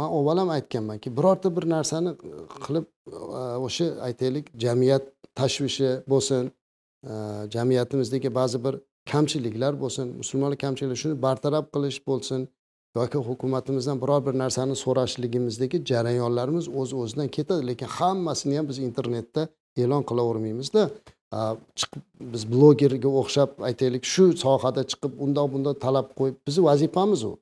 man 0.00 0.08
avval 0.18 0.38
ham 0.42 0.50
aytganmanki 0.56 1.16
birorta 1.16 1.56
bir 1.56 1.64
narsani 1.74 2.10
e, 2.10 2.38
qilib 2.64 2.86
e, 3.40 3.42
o'sha 3.66 3.86
aytaylik 4.08 4.46
jamiyat 4.64 5.04
tashvishi 5.40 5.90
bo'lsin 6.12 6.50
e, 7.10 7.12
jamiyatimizdagi 7.54 8.34
ba'zi 8.40 8.64
bir 8.64 8.74
kamchiliklar 9.12 9.72
bo'lsin 9.82 10.16
musulmonlar 10.20 10.58
kamchiliklari 10.64 11.02
shuni 11.04 11.22
bartaraf 11.26 11.64
qilish 11.74 12.00
bo'lsin 12.10 12.48
yoki 12.96 13.18
hukumatimizdan 13.28 14.00
biror 14.02 14.26
bir 14.26 14.34
narsani 14.42 14.76
so'rashligimizdagi 14.84 15.84
jarayonlarimiz 15.90 16.68
o'z 16.68 16.90
o'zidan 17.00 17.28
ketadi. 17.36 17.66
Lekin 17.66 17.88
hammasini 17.98 18.56
ham 18.58 18.68
biz 18.68 18.78
internetda 18.88 19.48
e'lon 19.82 20.02
qilavermaymizda. 20.10 20.82
Chiqib 21.78 22.02
biz 22.32 22.42
blogerga 22.52 23.10
o'xshab 23.20 23.50
aytaylik 23.68 24.04
shu 24.14 24.24
sohada 24.44 24.82
chiqib 24.90 25.12
undoq 25.24 25.46
bundoq 25.54 25.76
talab 25.86 26.08
qo'yib 26.18 26.36
bizni 26.46 26.62
vazifamiz 26.70 27.22
u. 27.30 27.32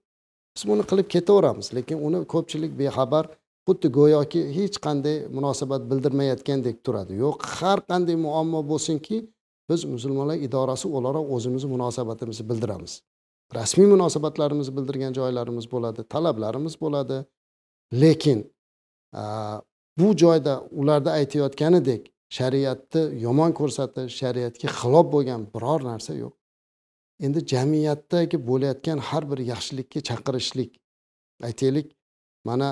biz 0.58 0.68
buni 0.70 0.82
qilib 0.90 1.08
ketaveramiz 1.14 1.74
lekin 1.74 1.98
uni 2.06 2.24
ko'pchilik 2.32 2.72
bexabar 2.78 3.24
xuddi 3.66 3.88
go'yoki 3.98 4.40
hech 4.56 4.76
qanday 4.86 5.16
munosabat 5.36 5.82
bildirmayotgandek 5.90 6.76
turadi. 6.84 7.12
Yo'q 7.24 7.36
har 7.58 7.78
qanday 7.90 8.16
muammo 8.26 8.60
bo'lsinki 8.70 9.16
biz 9.70 9.84
musulmonlar 9.94 10.36
idorasi 10.46 10.86
o'laroq 10.96 11.26
o'zimizni 11.36 11.68
munosabatimizni 11.74 12.44
bildiramiz. 12.50 12.92
Rasmiy 13.58 13.86
munosabatlarimizni 13.94 14.72
bildirgan 14.76 15.12
joylarimiz 15.18 15.66
bo'ladi 15.72 16.00
talablarimiz 16.14 16.74
bo'ladi. 16.80 17.18
Lekin 18.02 18.38
bu 19.98 20.08
joyda 20.22 20.54
ularda 20.80 21.10
aytayotganidek 21.20 22.02
shariatni 22.38 23.02
yomon 23.26 23.52
ko'rsatish 23.60 24.12
shariatga 24.22 24.68
xilof 24.80 25.06
bo'lgan 25.14 25.40
biror 25.54 25.80
narsa 25.90 26.12
yo'q. 26.22 26.37
Endi 27.24 27.40
jamiyatdagi 27.52 28.36
bo'layotgan 28.48 28.98
har 28.98 29.30
bir 29.30 29.38
yaxshilikka 29.52 30.00
chaqirishlik. 30.08 30.70
Aytaylik 31.48 31.86
mana 32.44 32.68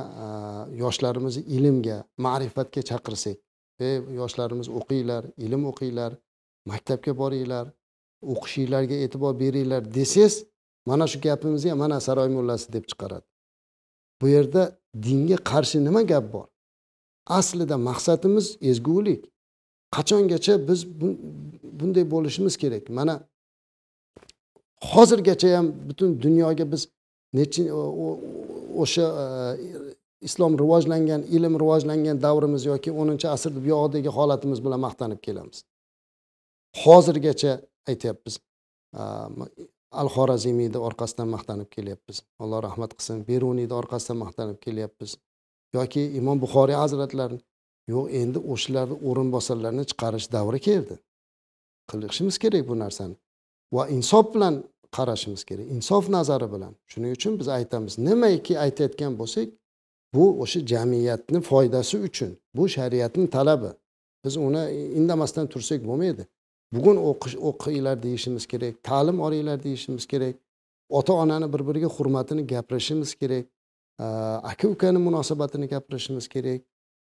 yoshlarimizni 0.83 1.43
ilmga 1.57 1.97
ma'rifatga 2.27 2.83
chaqirsak 2.91 3.37
ey 3.87 3.97
yoshlarimiz 4.21 4.69
o'qinglar 4.79 5.23
ilm 5.45 5.63
o'qinglar 5.71 6.13
maktabga 6.71 7.13
boringlar 7.23 7.67
o'qishinglarga 8.33 8.97
e'tibor 9.05 9.33
beringlar 9.43 9.83
desangiz 9.97 10.35
mana 10.91 11.05
shu 11.13 11.19
gapimizni 11.27 11.71
ham 11.71 11.79
mana 11.85 12.01
saroy 12.07 12.29
mullasi 12.37 12.73
deb 12.73 12.85
chiqaradi. 12.91 13.27
Bu 14.21 14.27
yerda 14.29 14.63
dinga 15.07 15.39
qarshi 15.51 15.79
nima 15.87 16.03
gap 16.13 16.33
bor? 16.33 16.47
Aslida 17.39 17.77
maqsadimiz 17.89 18.47
ezgulik. 18.71 19.23
Qachongacha 19.97 20.55
biz 20.69 20.81
bunday 21.79 22.05
bo'lishimiz 22.15 22.55
kerak? 22.63 22.85
Mana 22.99 23.15
hozirgacha 24.83 25.57
ham 25.57 25.73
butun 25.89 26.23
dunyoga 26.23 26.73
biz 26.73 26.89
nechi 27.35 27.73
o'sha 28.83 29.07
e, 29.23 29.25
islom 30.21 30.59
rivojlangan 30.59 31.23
ilm 31.37 31.59
rivojlangan 31.63 32.23
davrimiz 32.23 32.65
yoki 32.67 32.93
o'ninchi 32.93 33.29
asrni 33.29 33.61
buyog'idagi 33.67 34.09
holatimiz 34.19 34.65
bilan 34.65 34.81
maqtanib 34.87 35.21
kelamiz. 35.27 35.65
Hozirgacha 36.85 37.53
aytyapmiz 37.91 38.39
e, 39.01 39.03
al 40.01 40.09
xorazimiyni 40.17 40.79
orqasidan 40.89 41.29
maqtanib 41.37 41.69
kelyapmiz. 41.77 42.23
Alloh 42.43 42.63
rahmat 42.69 42.97
qilsin 42.99 43.25
beruniyni 43.29 43.75
orqasidan 43.81 44.19
maqtanib 44.25 44.59
kelyapmiz. 44.67 45.17
Yoki 45.75 46.03
imom 46.21 46.41
buxoriy 46.45 46.77
hazratlarini 46.83 47.41
yo'q 47.93 48.07
endi 48.21 48.39
o'shalarni 48.53 48.97
o'rinbosarlarini 49.09 49.85
chiqarish 49.91 50.29
davri 50.37 50.61
keldi. 50.69 50.99
Qilishimiz 51.91 52.39
kerak 52.45 52.69
bu 52.69 52.79
narsani. 52.85 53.17
Va 53.73 53.89
insof 53.89 54.35
bilan 54.35 54.65
qarashimiz 54.97 55.45
kerak. 55.45 55.67
Insof 55.77 56.09
nazari 56.09 56.49
bilan. 56.55 56.73
Shuning 56.87 57.13
uchun 57.19 57.39
biz 57.41 57.49
aytamiz 57.49 57.99
nimaki 57.99 58.59
aytayotgan 58.65 59.13
bo'lsak 59.21 59.49
bu 60.15 60.25
o'sha 60.43 60.61
jamiyatni 60.73 61.41
foydasi 61.41 61.97
uchun 62.09 62.31
bu 62.57 62.69
shariatni 62.69 63.27
talabi. 63.37 63.71
Biz 64.25 64.37
uni 64.37 64.63
indamasdan 64.99 65.47
tursak 65.53 65.81
bo'lmaydi. 65.89 66.27
Bugun 66.75 66.97
o'qish 67.11 67.37
o'qinglar 67.49 67.97
deyishimiz 68.07 68.45
kerak 68.53 68.75
ta'lim 68.89 69.21
olinglar 69.27 69.63
deyishimiz 69.67 70.07
kerak 70.13 70.35
ota 70.89 71.13
onani 71.13 71.53
bir 71.53 71.63
biriga 71.69 71.87
hurmatini 71.97 72.47
gapirishimiz 72.47 73.15
kerak 73.21 73.45
aka 74.51 74.69
ukani 74.69 74.99
munosabatini 74.99 75.69
gapirishimiz 75.69 76.29
kerak 76.29 76.61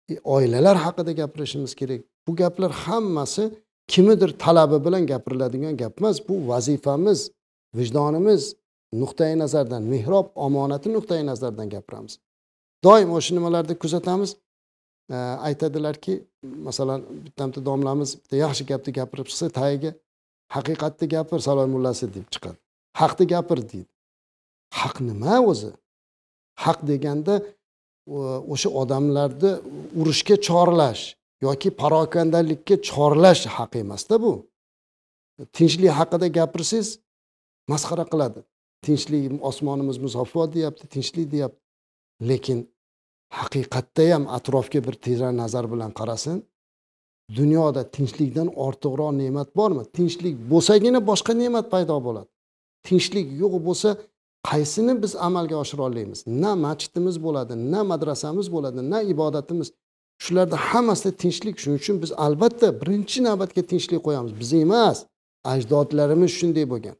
e, 0.09 0.20
oilalar 0.24 0.78
haqida 0.78 1.11
gapirishimiz 1.11 1.76
kerak. 1.76 2.01
Bu 2.28 2.36
gaplar 2.36 2.72
hammasi 2.72 3.51
kimnidir 3.88 4.31
talabi 4.43 4.86
bilan 4.86 5.03
gapiriladigan 5.11 5.77
gap 5.77 6.01
emas 6.01 6.17
bu 6.27 6.47
vazifamiz 6.47 7.31
vijdonimiz. 7.75 8.55
Nuqtai 9.01 9.34
nazardan 9.39 9.84
mehrob 9.93 10.27
omonati 10.36 10.93
nuqtai 10.93 11.25
nazaridan 11.25 11.69
gapiramiz. 11.69 12.19
Doim 12.84 13.09
o'sha 13.17 13.36
nimalarni 13.36 13.75
kuzatamiz. 13.84 14.36
Aytadilarki 15.47 16.13
masalan 16.67 17.01
bitta 17.25 17.65
domlamiz 17.65 18.09
bitta 18.21 18.36
yaxshi 18.45 18.63
gapni 18.71 18.91
gapirib 18.99 19.25
chiqsa 19.29 19.49
tagiga 19.59 19.91
haqiqatni 20.55 21.05
gapir 21.15 21.39
salom 21.47 21.69
mullasi 21.75 22.05
deb 22.15 22.27
chiqadi. 22.34 22.57
Haqni 23.01 23.25
gapir 23.34 23.57
deydi. 23.71 23.91
Haq 24.79 24.95
nima 25.09 25.36
o'zi? 25.51 25.71
Haq 26.63 26.79
deganda 26.89 27.36
o'sha 28.53 28.69
odamlarni 28.81 29.51
urushga 29.99 30.36
chorlash. 30.47 31.03
Yoki 31.46 31.70
parokandalikka 31.82 32.76
chorlash 32.89 33.44
haq 33.56 33.74
emasda 33.84 34.16
bu. 34.24 34.34
Tinchlik 35.58 35.91
haqida 36.00 36.28
gapirsangiz 36.38 36.89
masxara 37.72 38.06
qiladi. 38.12 38.39
Tinchlik 38.86 39.22
osmonimiz 39.50 39.98
musaffo 40.06 40.41
deyapti 40.56 40.86
tinchlik 40.94 41.28
deyapti. 41.34 41.62
Lekin 42.30 42.60
haqiqatda 43.39 44.04
ham 44.14 44.24
atrofga 44.38 44.80
bir 44.88 44.96
tera 45.06 45.30
nazar 45.41 45.66
bilan 45.74 45.91
qarasin 46.00 46.38
dunyoda 47.38 47.82
tinchlikdan 47.96 48.48
ortiqroq 48.66 49.12
ne'mat 49.22 49.50
bormi? 49.60 49.84
Tinchlik 49.98 50.36
bo'lsagina 50.52 51.00
boshqa 51.10 51.34
ne'mat 51.41 51.66
paydo 51.74 51.98
bo'ladi. 52.08 52.30
Tinchlik 52.88 53.28
yo'q 53.41 53.54
bo'lsa 53.68 53.89
qaysini 54.50 54.94
biz 55.04 55.14
amalga 55.28 55.56
oshira 55.64 55.84
olamiz 55.89 56.20
na 56.44 56.52
masjidimiz 56.66 57.16
bo'ladi 57.26 57.54
na 57.72 57.82
madrasamiz 57.91 58.48
bo'ladi 58.56 58.80
na 58.91 59.00
ibodatimiz. 59.14 59.68
Shularni 60.24 60.57
hammasida 60.69 61.11
tinchlik 61.24 61.55
shuning 61.61 61.80
uchun 61.82 61.95
biz 62.03 62.11
albatta 62.26 62.67
birinchi 62.82 63.19
navbatga 63.28 63.61
tinchlik 63.71 64.01
qo'yamiz. 64.07 64.32
Biz 64.41 64.49
emas 64.63 64.97
ajdodlarimiz 65.53 66.32
shunday 66.39 66.65
bo'lgan. 66.74 66.95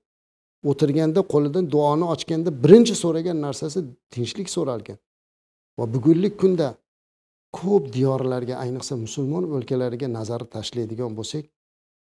O'tirganda 0.70 1.22
qo'lidan 1.34 1.66
duoni 1.74 2.06
ochganda 2.14 2.50
birinchi 2.64 2.96
so'ragan 3.04 3.38
narsasi 3.46 3.80
tinchlik 4.14 4.48
so'ralgan. 4.56 4.98
Va 5.78 5.86
bugungi 5.94 6.30
kunda 6.42 6.68
ko'p 7.60 7.84
diyorlarga 7.96 8.56
ayniqsa 8.64 8.94
musulmon 9.06 9.44
o'lkalariga 9.56 10.08
nazar 10.18 10.42
tashlaydigan 10.56 11.12
bo'lsak 11.20 11.44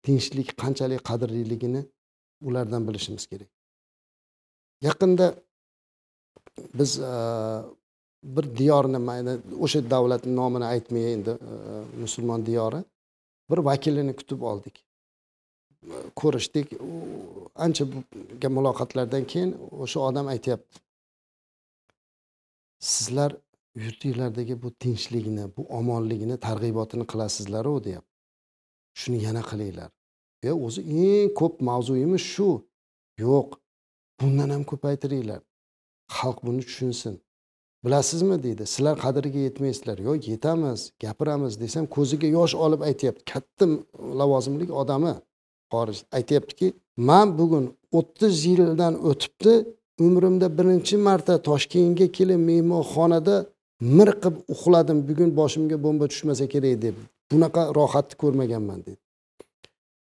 tinchlik 0.05 0.47
qanchalik 0.61 1.01
qadrliligini 1.09 1.81
ulardan 2.47 2.81
bilishimiz 2.87 3.25
kerak. 3.31 3.49
Yaqinda 4.87 5.25
biz 6.79 6.91
bir 8.23 8.57
diyorni 8.57 8.97
mayli 8.97 9.37
o'sha 9.59 9.89
davlatni 9.89 10.35
nomini 10.35 10.65
aytmay 10.65 11.13
endi 11.13 11.29
e, 11.29 11.53
musulmon 12.01 12.45
diyori 12.45 12.83
bir 13.51 13.57
vakilini 13.57 14.15
kutib 14.15 14.41
oldik. 14.41 14.85
Ko'rishdik. 16.15 16.67
Ancha 17.55 17.85
muloqotlardan 18.57 19.23
keyin 19.31 19.51
o'sha 19.83 19.99
odam 19.99 20.27
aytyapti. 20.27 20.79
Sizlar 22.79 23.35
yurtinglardagi 23.75 24.61
bu 24.63 24.73
tinchlikni 24.83 25.45
bu 25.57 25.61
omonlikni 25.79 26.37
targ'ibotini 26.47 27.05
qilasizlaru 27.11 27.83
deyapti. 27.83 28.13
Shuni 28.99 29.19
yana 29.23 29.41
qilinglar. 29.49 29.89
E 30.43 30.51
o'zi 30.65 30.81
eng 30.81 31.33
ko'p 31.39 31.61
mavzuyimiz 31.69 32.23
shu. 32.33 32.49
Yo'q 33.25 33.49
bundan 34.19 34.49
ham 34.55 34.63
ko'paytiringlar. 34.71 35.41
Xalq 36.17 36.39
buni 36.45 36.61
tushunsin. 36.69 37.15
Bilasizmi 37.83 38.43
deydi 38.43 38.65
sizlar 38.73 38.95
qadriga 39.05 39.39
yetmaysizlar. 39.47 39.97
Yo'q 40.07 40.21
yetamiz 40.33 40.79
gapiramiz 41.03 41.53
desam 41.63 41.85
ko'ziga 41.95 42.27
yosh 42.37 42.53
olib 42.65 42.81
aytyapti. 42.89 43.21
Katta 43.33 43.65
lavozimli 44.19 44.65
odami 44.81 45.13
xorij 45.71 45.99
aytyaptiki 46.17 46.67
man 47.09 47.27
bugun 47.39 47.65
o'ttiz 47.99 48.35
yildan 48.49 48.93
o'tibdi 49.09 49.53
umrimda 50.05 50.47
birinchi 50.57 50.95
marta 51.07 51.33
toshkentga 51.49 52.07
kelib 52.17 52.41
mehmonxonada 52.49 53.35
mirqib 53.97 54.35
uxladim. 54.53 54.97
Bugun 55.09 55.29
boshimga 55.39 55.77
bomba 55.85 56.05
tushmasa 56.11 56.45
kerak 56.53 56.75
deb. 56.85 56.95
Bunaqa 57.31 57.61
rohatni 57.77 58.15
ko'rmaganman 58.21 58.79
dedi. 58.87 58.99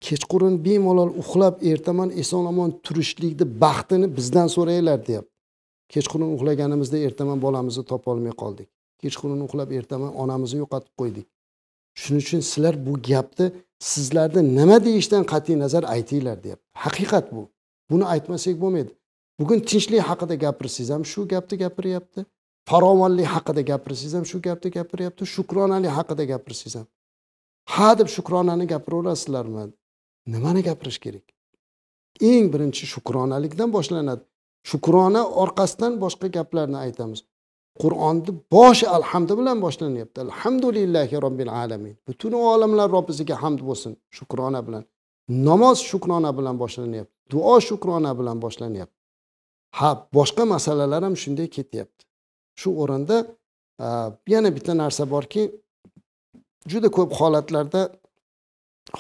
Kechqurun 0.07 0.55
bemalol 0.67 1.11
uxlab 1.23 1.55
ertaman 1.73 2.11
eson 2.23 2.45
omon 2.53 2.71
turishlikni 2.85 3.47
baxtini 3.65 4.07
bizdan 4.17 4.49
so'ranglar 4.57 4.99
deyapti. 5.09 5.36
Kechqurun 5.93 6.31
uxlaganimizda 6.37 6.99
ertaman 7.07 7.39
bolamizni 7.45 7.85
topolmay 7.93 8.35
qoldik. 8.43 8.69
Kechqurun 9.03 9.41
uxlab 9.47 9.71
ertaman 9.79 10.13
onamizni 10.23 10.59
yo'qotib 10.63 10.93
qo'ydik. 11.01 11.27
Shuning 12.01 12.23
uchun 12.27 12.41
sizlar 12.51 12.75
bu 12.87 12.93
gapni 13.11 13.47
sizlarni 13.93 14.43
nima 14.59 14.79
deyishdan 14.87 15.23
qat'iy 15.33 15.57
nazar 15.65 15.85
aytinglar 15.95 16.37
deyapti 16.45 16.67
haqiqat 16.85 17.27
bu. 17.35 17.43
Buni 17.91 18.05
aytmasak 18.15 18.57
bo'lmaydi. 18.63 18.93
Bugun 19.41 19.59
tinchlik 19.71 20.03
haqida 20.11 20.35
gapirsangiz 20.45 20.91
ham 20.95 21.03
shu 21.13 21.21
gapni 21.33 21.57
gapiryapti. 21.65 22.21
Farovonlik 22.71 23.29
haqida 23.35 23.63
gapirsangiz 23.71 24.15
ham 24.19 24.25
shu 24.31 24.39
gapni 24.47 24.71
gapiryapti. 24.79 25.23
Shukronalik 25.35 25.93
haqida 25.99 26.25
gapirsangiz 26.33 26.75
ham. 26.79 26.87
Ha 27.75 27.99
deb 27.99 28.09
shukronani 28.17 28.67
gapiraverasizlarmi? 28.73 29.65
Nimani 30.27 30.63
gapirish 30.69 30.99
kerak? 31.05 31.27
Eng 32.21 32.47
birinchi 32.53 32.85
shukronalikdan 32.87 33.73
boshlanadi. 33.77 34.25
Shukrona 34.71 35.23
orqasidan 35.43 35.93
boshqa 36.05 36.27
gaplarni 36.37 36.79
aytamiz. 36.87 37.21
Qur'onni 37.83 38.33
boshi 38.55 38.87
alhamdi 38.97 39.33
bilan 39.41 39.59
boshlanyapti. 39.65 40.19
Alhamdulillahi 40.27 41.17
robbil 41.25 41.51
alamin. 41.63 41.95
Butun 42.09 42.33
olamlar 42.33 42.89
robbisiga 42.97 43.35
hamd 43.43 43.61
bo'lsin 43.69 43.93
shukrona 44.17 44.61
bilan. 44.67 44.85
Namoz 45.49 45.79
shukrona 45.91 46.31
bilan 46.39 46.57
boshlanyapti 46.63 47.15
duo 47.33 47.55
shukrona 47.69 48.13
bilan 48.19 48.37
boshlanyapti. 48.45 48.97
Ha 49.79 49.89
boshqa 50.17 50.45
masalalar 50.55 51.03
ham 51.07 51.15
shunday 51.23 51.49
ketyapti. 51.57 52.03
Shu 52.61 52.69
o'rinda 52.83 53.17
yana 54.35 54.51
bitta 54.57 54.73
narsa 54.83 55.03
borki 55.15 55.43
juda 56.71 56.89
ko'p 56.97 57.11
holatlarda 57.21 57.83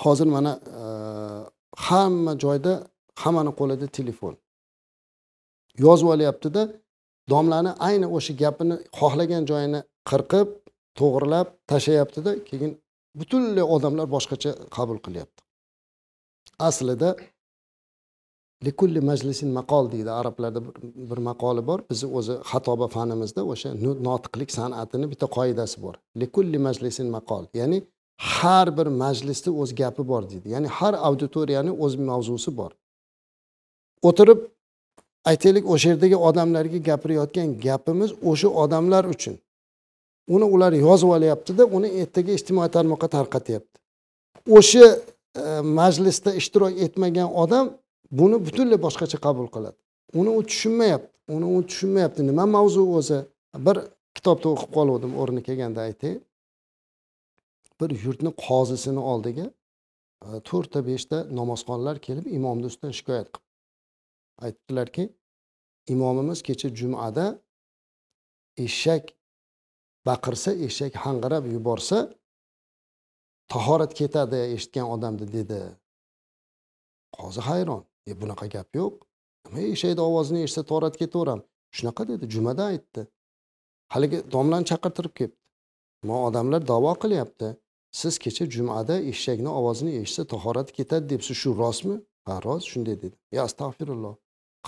hozir 0.03 0.29
mana 0.35 0.53
hamma 1.87 2.33
joyda 2.45 2.73
hammani 3.23 3.53
qo'lida 3.61 3.87
telefon. 3.99 4.35
Yozib 5.85 6.09
olyaptida 6.15 6.63
domlani 7.33 7.73
ayni 7.89 8.07
o'sha 8.17 8.33
gapini 8.43 8.77
xohlagan 8.99 9.43
joyini 9.51 9.81
qirqib 10.11 10.49
to'g'irlab 10.99 11.47
tashlayaptida 11.71 12.31
keyin 12.49 12.73
butunlay 13.19 13.65
odamlar 13.75 14.07
boshqacha 14.17 14.51
qabul 14.77 14.99
qilyapti. 15.07 15.41
Aslida 16.69 17.11
likulli 18.67 19.01
majlisin 19.11 19.51
maqol 19.59 19.85
deydi 19.95 20.11
arablarda 20.21 20.61
bir 21.11 21.21
maqoli 21.31 21.63
bor. 21.67 21.79
Bizni 21.91 22.09
o'zi 22.19 22.35
xatoba 22.51 22.87
fanimizda 22.97 23.43
o'sha 23.53 23.69
notiqlik 24.09 24.51
san'atini 24.59 25.07
bitta 25.13 25.27
qoidasi 25.37 25.77
bor. 25.85 25.95
Likulli 26.23 26.59
majlisin 26.69 27.07
maqol 27.17 27.45
ya'ni 27.61 27.79
har 28.35 28.67
bir 28.79 28.89
majlisda 29.03 29.51
o'z 29.61 29.71
gapi 29.81 30.03
bor 30.13 30.23
deydi. 30.31 30.47
Ya'ni 30.55 30.69
har 30.79 30.95
auditoriyani 31.09 31.73
o'z 31.85 31.95
mavzusi 32.11 32.51
bor. 32.61 32.73
O'tirib 34.09 34.41
aytaylik 35.31 35.65
o'sha 35.73 35.89
yerdagi 35.93 36.17
odamlarga 36.29 36.79
gapirayotgan 36.89 37.49
gapimiz 37.67 38.11
o'sha 38.31 38.49
odamlar 38.63 39.05
uchun. 39.15 39.37
Uni 40.35 40.47
ular 40.55 40.73
yozib 40.87 41.11
olyaptida 41.17 41.65
uni 41.77 41.89
ertaga 42.03 42.33
ijtimoiy 42.39 42.71
tarmoqqa 42.77 43.09
tarqatyapti. 43.17 43.77
O'sha 44.59 44.87
e, 45.43 45.45
majlisda 45.79 46.31
ishtirok 46.41 46.73
etmagan 46.87 47.29
odam 47.43 47.67
buni 48.21 48.37
butunlay 48.47 48.79
boshqacha 48.87 49.19
qabul 49.27 49.47
qiladi. 49.55 49.79
Uni 50.21 50.31
u 50.39 50.41
tushunmayapti 50.51 51.13
uni 51.37 51.47
u 51.57 51.63
tushunmayapti. 51.69 52.21
Nima 52.31 52.45
mavzu 52.57 52.83
o'zi? 52.99 53.19
Bir 53.67 53.77
kitobda 54.17 54.47
o'qib 54.55 54.71
qoluvdim 54.77 55.13
o'rni 55.23 55.43
kelganda 55.49 55.81
aytay 55.89 56.15
bir 57.81 57.91
yurtni 58.05 58.31
qozisini 58.47 59.03
oldiga 59.13 59.47
e, 60.27 60.29
to'rtta 60.49 60.81
beshta 60.91 61.17
namozxonlar 61.39 61.97
kelib 62.07 62.27
imomni 62.39 62.71
ustidan 62.71 62.95
shikoyat 62.99 63.29
qilib 63.33 63.46
aytdilarki 64.45 65.05
imomimiz 65.87 66.43
kecha 66.43 66.69
jumada 66.79 67.27
eshak 68.57 69.05
baqirsa 70.07 70.51
eshak 70.67 70.93
hang'irab 71.05 71.45
yuborsa 71.55 71.99
tahorat 73.53 73.93
ketadi 73.95 74.39
eshitgan 74.55 74.87
odamni 74.95 75.27
dedi. 75.33 75.61
Qozi 77.17 77.41
hayron. 77.49 77.83
E 78.11 78.13
bunaqa 78.21 78.47
gap 78.55 78.69
yo'q. 78.81 78.95
Nima 79.47 79.61
eshakni 79.75 80.03
ovozini 80.11 80.41
eshitsa 80.47 80.63
tahorat 80.69 80.97
ketaveram 81.03 81.41
shunaqa 81.77 82.03
dedi. 82.11 82.25
Jumada 82.35 82.65
aytdi. 82.73 83.03
Haligi 83.95 84.19
domlani 84.35 84.67
chaqirtirib 84.71 85.15
kelibdi 85.19 85.47
ma 86.09 86.17
odamlar 86.29 86.69
davo 86.69 86.93
qilyapti. 87.03 87.49
Siz 88.01 88.15
kecha 88.25 88.45
jumada 88.55 88.97
eshakni 89.13 89.51
ovozini 89.59 89.93
eshitsa 90.03 90.25
tahorati 90.33 90.73
ketadi 90.79 91.09
debsiz. 91.13 91.37
Shu 91.43 91.51
rostmi? 91.63 91.97
Ha 92.27 92.35
rost 92.47 92.67
shunday 92.73 92.97
dedi. 93.03 93.17
Ya 93.37 93.41
astag'firulloh. 93.49 94.15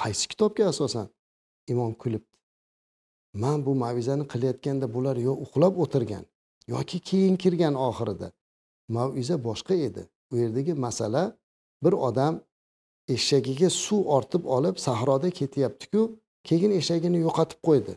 Qaysi 0.01 0.25
kitobga 0.31 0.65
asosan 0.73 1.07
imom 1.73 1.93
kulibdi? 2.03 2.35
Man 3.43 3.67
bu 3.67 3.75
mavizani 3.75 4.25
qilayotganda 4.33 4.87
bular 4.95 5.17
yo 5.17 5.33
uxlab 5.45 5.75
o'tirgan 5.85 6.25
yoki 6.75 6.99
keyin 7.09 7.37
kirgan 7.43 7.75
oxirida. 7.89 8.29
Maviza 8.89 9.37
boshqa 9.45 9.75
edi. 9.75 10.03
U 10.33 10.37
yerdagi 10.43 10.75
masala 10.75 11.23
bir 11.85 11.93
odam 11.93 12.41
eshagiga 13.09 13.71
suv 13.71 14.03
ortib 14.17 14.45
olib 14.57 14.77
sahroda 14.87 15.31
ketyaptiku 15.31 16.03
keyin 16.49 16.71
eshagini 16.81 17.19
yo'qotib 17.27 17.61
qo'ydi. 17.69 17.95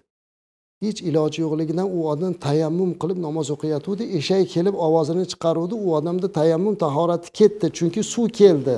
Hech 0.84 1.00
iloji 1.10 1.42
yo'qligidan 1.46 1.88
u 1.98 2.00
odam 2.12 2.34
tayammum 2.46 2.92
qilib 3.02 3.20
namoz 3.28 3.48
o'qiyotgandi 3.56 4.04
eshak 4.20 4.46
kelib 4.56 4.76
ovozini 4.88 5.26
chiqaruvdi 5.32 5.76
u 5.86 5.88
odamda 5.98 6.28
tayammum 6.40 6.76
tahorati 6.84 7.30
ketdi 7.40 7.68
chunki 7.78 8.02
suv 8.14 8.28
keldi 8.40 8.78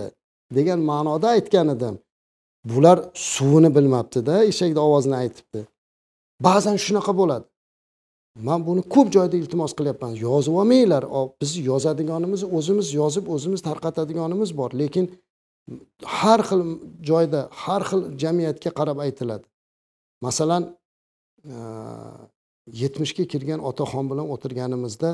degan 0.57 0.79
ma'noda 0.89 1.27
aytgan 1.35 1.67
edim. 1.75 1.95
Bular 2.65 2.97
suvini 3.13 3.75
bilmabdida 3.75 4.43
eshakni 4.43 4.79
ovozini 4.79 5.15
aytibdi. 5.23 5.67
Ba'zan 6.47 6.77
shunaqa 6.85 7.13
bo'ladi. 7.21 7.45
Man 8.47 8.65
buni 8.67 8.81
ko'p 8.93 9.07
joyda 9.15 9.35
iltimos 9.37 9.73
qilyapman. 9.79 10.11
Yozib 10.27 10.53
olmanglar. 10.61 11.03
Biz 11.41 11.51
yozadiganimiz 11.69 12.41
o'zimiz 12.57 12.87
yozib 12.99 13.25
o'zimiz 13.33 13.61
tarqatadiganimiz 13.69 14.49
bor. 14.59 14.71
Lekin 14.81 15.05
har 16.19 16.39
xil 16.49 16.61
joyda 17.09 17.41
har 17.63 17.81
xil 17.89 18.01
jamiyatga 18.21 18.71
qarab 18.79 18.97
aytiladi. 19.05 19.45
Masalan 20.25 20.63
e, 21.53 21.55
yetmishga 22.81 23.23
kirgan 23.31 23.59
otaxon 23.69 24.05
bilan 24.11 24.25
o'tirganimizda 24.33 25.09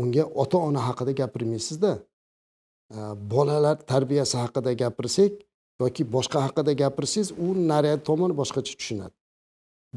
unga 0.00 0.24
ota 0.42 0.58
ona 0.68 0.80
haqida 0.88 1.12
gapirmaysizda. 1.20 1.92
E, 2.96 2.98
bolalar 3.32 3.76
tarbiyasi 3.92 4.36
haqida 4.44 4.72
gapirsak 4.82 5.32
yoki 5.82 6.02
boshqa 6.14 6.38
haqida 6.46 6.72
gapirsangiz 6.82 7.28
u 7.44 7.46
nariyat 7.72 8.00
tomon 8.08 8.30
boshqacha 8.40 8.72
tushunadi. 8.80 9.14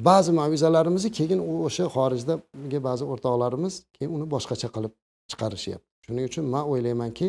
Ba'zi 0.07 0.31
mavizalarimizni 0.39 1.11
keyin 1.17 1.39
u 1.51 1.53
o'sha 1.67 1.85
xorijdagi 1.95 2.79
ba'zi 2.87 3.03
o'rtoqlarimiz 3.11 3.73
keyin 3.95 4.11
uni 4.15 4.25
boshqacha 4.33 4.67
qilib 4.75 4.93
chiqarishyapti. 5.31 5.87
Shuning 6.05 6.25
uchun 6.29 6.45
man 6.53 6.63
o'ylaymanki 6.71 7.27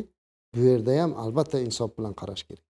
bu 0.54 0.60
yerda 0.68 0.92
ham 1.02 1.12
albatta 1.24 1.56
insof 1.66 1.90
bilan 1.98 2.14
qarash 2.20 2.44
kerak. 2.48 2.64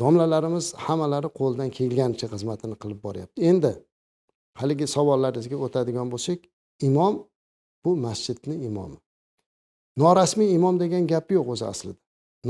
Domlalarimiz 0.00 0.66
hammalari 0.84 1.28
qo'ldan 1.40 1.68
kelganicha 1.78 2.26
xizmatini 2.34 2.76
qilib 2.82 3.00
boryapti. 3.06 3.38
Endi 3.50 3.72
haligi 4.60 4.86
savollaringizga 4.96 5.56
o'tadigan 5.66 6.06
bo'lsak 6.12 6.38
imom 6.88 7.14
bu 7.84 7.90
masjidni 8.06 8.56
imomi. 8.68 8.98
Norasmiy 10.02 10.48
imom 10.58 10.74
degan 10.82 11.06
gap 11.12 11.26
yo'q 11.36 11.46
o'zi 11.54 11.64
aslida. 11.72 12.00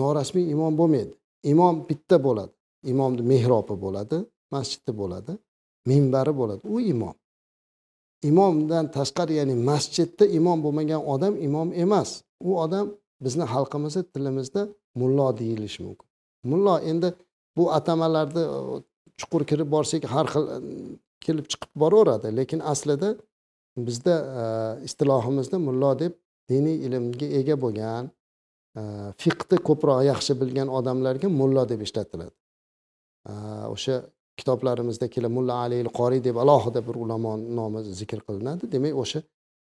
Norasmiy 0.00 0.44
imom 0.54 0.72
bo'lmaydi. 0.80 1.14
Imom 1.52 1.84
bitta 1.88 2.16
bo'ladi. 2.26 2.52
Imomni 2.92 3.22
mehrobi 3.32 3.74
bo'ladi 3.84 4.16
masjidi 4.54 4.92
bo'ladi 5.00 5.32
minbari 5.90 6.32
bo'ladi. 6.40 6.62
U 6.74 6.80
imom. 6.92 7.16
Imomdan 8.30 8.90
tashqari 8.96 9.32
ya'ni 9.40 9.54
masjidda 9.70 10.24
imom 10.38 10.58
bo'lmagan 10.64 11.02
odam 11.14 11.34
imom 11.46 11.68
emas. 11.84 12.10
U 12.48 12.50
odam 12.64 12.86
bizni 13.24 13.44
xalqimizni 13.52 14.02
tilimizda 14.12 14.62
mullo 15.00 15.28
deyilishi 15.40 15.80
mumkin. 15.86 16.08
Mullo 16.50 16.74
endi 16.90 17.08
bu 17.56 17.64
atamalarni 17.78 18.44
e, 18.56 18.58
chuqur 19.18 19.42
kirib 19.50 19.68
borsak 19.74 20.02
har 20.14 20.26
xil 20.32 20.44
e, 20.54 20.58
kelib 21.24 21.46
chiqib 21.52 21.72
boraveradi. 21.82 22.28
Lekin 22.38 22.60
aslida 22.72 23.08
bizda 23.86 24.14
e, 24.40 24.44
istilohimizda 24.86 25.56
mullo 25.66 25.90
deb 26.02 26.12
diniy 26.50 26.76
ilmga 26.86 27.26
ega 27.40 27.56
bo'lgan 27.64 28.04
Э, 28.78 29.12
fiqni 29.22 29.58
ko'proq 29.68 30.02
yaxshi 30.10 30.32
bilgan 30.40 30.68
odamlarga 30.78 31.28
mullo 31.40 31.62
deb 31.72 31.80
ishlatiladi. 31.86 32.34
Э, 33.30 33.34
o'sha 33.74 33.96
kitoblarimizda 34.38 35.06
kelib 35.14 35.32
mulla 35.38 35.54
alil 35.64 35.88
qoriy 35.98 36.20
deb 36.28 36.36
alohida 36.42 36.80
bir 36.88 36.96
ulamo 37.04 37.32
nomi 37.58 37.80
zikr 38.00 38.20
qilinadi. 38.28 38.70
Demak 38.74 38.94
o'sha 39.02 39.20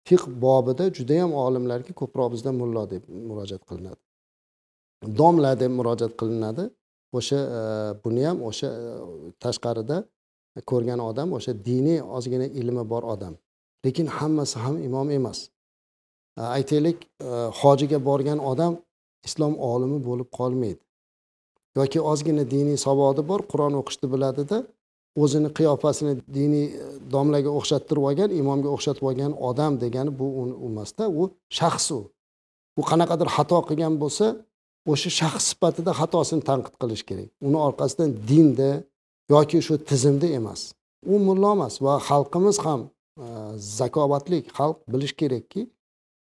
fiq 0.09 0.23
bobida 0.45 0.85
judayam 0.97 1.31
olimlarga 1.45 1.93
ko'proq 2.01 2.29
bizda 2.35 2.51
mullo 2.61 2.83
deb 2.93 3.03
murojaat 3.29 3.63
qilinadi. 3.69 4.01
Domla 5.19 5.51
deb 5.61 5.71
murojaat 5.79 6.13
qilinadi. 6.21 6.65
O'sha 7.17 7.39
e, 7.59 7.61
buni 8.03 8.23
ham 8.27 8.41
o'sha 8.49 8.69
e, 8.83 9.31
tashqarida 9.43 9.97
ko'rgan 10.71 10.99
odam 11.09 11.29
o'sha 11.37 11.53
diniy 11.69 11.99
ozgina 12.17 12.47
ilmi 12.61 12.83
bor 12.93 13.03
odam. 13.13 13.33
Lekin 13.85 14.07
hammasi 14.17 14.57
ham 14.65 14.75
imom 14.87 15.07
emas. 15.19 15.39
E, 16.39 16.41
aytaylik 16.57 16.99
hojiga 17.61 17.99
borgan 18.09 18.39
odam 18.51 18.73
islom 19.27 19.53
olimi 19.71 19.99
bo'lib 20.07 20.29
qolmaydi. 20.37 20.81
Yoki 21.79 21.99
ozgina 22.11 22.43
diniy 22.55 22.77
savodi 22.87 23.21
bor 23.29 23.41
qur'on 23.51 23.73
o'qishni 23.81 24.07
biladida 24.13 24.57
o'zini 25.23 25.49
qiyofasini 25.57 26.13
diniy 26.37 26.65
e, 26.67 26.87
domlaga 27.13 27.51
o'xshattirib 27.59 28.03
olgan 28.09 28.29
imomga 28.41 28.69
o'xshatib 28.75 29.05
olgan 29.09 29.33
odam 29.49 29.73
degani 29.83 30.11
bu 30.19 30.27
emasda 30.67 31.03
u 31.19 31.23
shaxs 31.57 31.87
u. 31.97 31.99
U 32.79 32.81
qanaqadir 32.89 33.29
xato 33.35 33.59
qilgan 33.69 33.93
bo'lsa 34.03 34.25
o'sha 34.91 35.09
shaxs 35.19 35.43
sifatida 35.51 35.91
xatosini 35.99 36.43
tanqid 36.49 36.75
qilish 36.81 37.03
kerak. 37.09 37.29
Uni 37.47 37.57
orqasidan 37.67 38.09
dinda 38.29 38.71
yoki 39.33 39.57
shu 39.67 39.73
tizimda 39.89 40.27
emas. 40.39 40.61
U 41.13 41.15
mullo 41.27 41.49
emas 41.57 41.73
va 41.85 41.93
xalqimiz 42.09 42.57
ham 42.65 42.81
e, 43.23 43.25
zakovatli 43.79 44.37
xalq 44.57 44.77
bilish 44.93 45.13
kerakki 45.21 45.61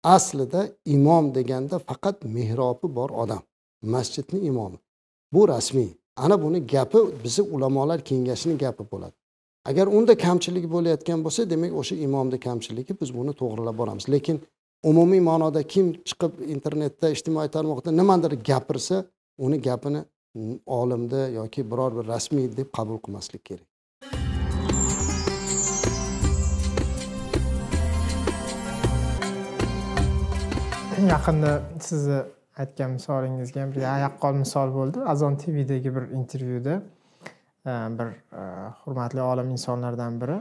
aslida 0.03 0.69
imom 0.86 1.34
deganda 1.36 1.80
faqat 1.80 2.23
mehrobi 2.23 2.88
bor 2.95 3.10
odam 3.10 3.41
masjidni 3.82 4.40
imomi. 4.49 4.78
Bu 5.34 5.48
rasmiy. 5.48 5.90
Ana 6.15 6.41
buni 6.44 6.68
gapi 6.68 6.98
bizni 7.23 7.44
ulamolar 7.56 7.99
kengashini 8.03 8.57
gapi 8.57 8.84
bo'ladi. 8.91 9.15
Agar 9.65 9.88
unda 9.88 10.18
kamchilik 10.18 10.65
bo'layotgan 10.73 11.23
bo'lsa 11.26 11.49
demak 11.49 11.73
o'sha 11.82 11.95
imomni 11.95 12.40
kamchiligi 12.48 12.94
biz 13.02 13.10
buni 13.18 13.34
to'g'rilab 13.41 13.76
boramiz. 13.82 14.10
Lekin 14.10 14.41
umumiy 14.84 15.22
ma'noda 15.30 15.61
kim 15.73 15.94
chiqib 16.10 16.34
internetda 16.56 17.10
ijtimoiy 17.15 17.49
tarmoqda 17.56 17.91
nimadir 17.91 18.34
gapirsa 18.49 19.06
uni 19.45 19.57
gapini 19.68 20.02
olimni 20.65 21.22
yoki 21.40 21.61
biror 21.72 21.91
bir 21.98 22.06
rasmiy 22.14 22.48
deb 22.57 22.68
qabul 22.78 22.98
qilmaslik 23.06 23.44
kerak. 23.49 23.70
Yaqinda 31.10 31.52
sizni 31.80 32.19
aytgan 32.61 32.95
misolingizga 32.98 33.61
ham 33.61 33.72
bir 33.76 33.82
yaqqol 33.82 34.36
misol 34.44 34.73
bo'ldi. 34.76 35.03
Azon 35.14 35.36
tvdagi 35.44 35.95
bir 35.95 36.10
intervyuda 36.19 36.76
e, 37.65 37.73
bir 37.99 38.07
e, 38.41 38.44
hurmatli 38.84 39.22
olim 39.22 39.49
insonlardan 39.56 40.22
biri 40.22 40.38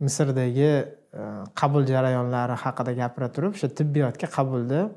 misrdagi 0.00 0.70
e, 0.70 1.22
qabul 1.60 1.86
jarayonlari 1.86 2.56
haqida 2.64 2.92
gapira 3.02 3.28
turib 3.32 3.58
o'sha 3.58 3.68
tibbiyotga 3.80 4.28
qabulda 4.38 4.88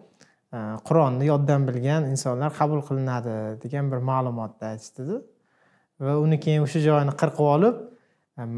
qur'onni 0.87 1.25
yoddan 1.25 1.67
bilgan 1.67 2.05
insonlar 2.11 2.51
qabul 2.59 2.81
qilinadi 2.87 3.35
degan 3.63 3.91
bir 3.91 4.01
ma'lumotni 4.09 4.67
aytishdida 4.71 5.21
va 6.05 6.15
uni 6.25 6.39
keyin 6.45 6.65
o'sha 6.67 6.79
joyini 6.87 7.13
qirqib 7.21 7.47
olib 7.55 7.77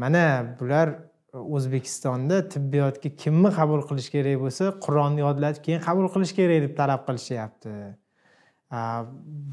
mana 0.02 0.24
bular 0.60 0.88
o'zbekistonda 1.34 2.40
tibbiyotga 2.48 3.10
kimni 3.22 3.50
qabul 3.58 3.82
qilish 3.88 4.10
kerak 4.14 4.38
bo'lsa 4.44 4.70
qur'onni 4.84 5.24
yodlatib 5.24 5.64
keyin 5.66 5.80
qabul 5.86 6.06
qilish 6.14 6.34
kerak 6.38 6.62
deb 6.64 6.76
talab 6.78 7.02
qilishyapti. 7.08 7.74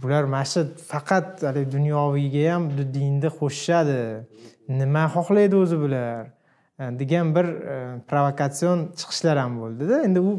Bular 0.02 0.26
mana 0.34 0.46
shu 0.52 0.62
faqat 0.92 1.42
haligi 1.48 1.72
dunyoviyga 1.78 2.44
ham 2.54 2.70
dinni 2.98 3.30
qo'shishadi. 3.40 4.02
Nima 4.82 5.08
xohlaydi 5.16 5.58
o'zi 5.64 5.80
bular? 5.84 6.30
Degan 7.02 7.36
bir 7.36 7.46
e, 7.46 7.76
provokatsion 8.10 8.88
chiqishlar 9.00 9.38
ham 9.38 9.60
bo'ldida. 9.62 10.02
Endi 10.08 10.20
u 10.20 10.32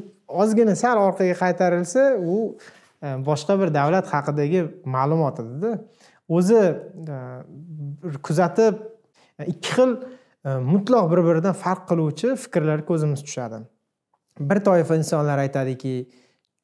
ozgina 0.43 0.75
sal 0.79 0.99
orqaga 0.99 1.37
qaytarilsa 1.43 2.07
u 2.19 2.39
e, 3.03 3.09
boshqa 3.29 3.59
bir 3.61 3.75
davlat 3.75 4.09
haqidagi 4.15 4.65
ma'lumot 4.97 5.39
edida 5.45 5.77
o'zi 6.39 6.63
e, 7.15 7.21
kuzatib 8.27 8.83
ikki 9.47 9.71
xil 9.77 9.95
Э, 10.45 10.59
mutlaq 10.59 11.11
bir 11.11 11.21
biridan 11.27 11.55
farq 11.55 11.87
qiluvchi 11.91 12.37
fikrlar 12.37 12.87
ko'zimiz 12.87 13.21
tushadi. 13.23 13.63
Bir 14.41 14.59
toifa 14.65 14.97
insonlar 14.97 15.39
aytadiki 15.39 16.11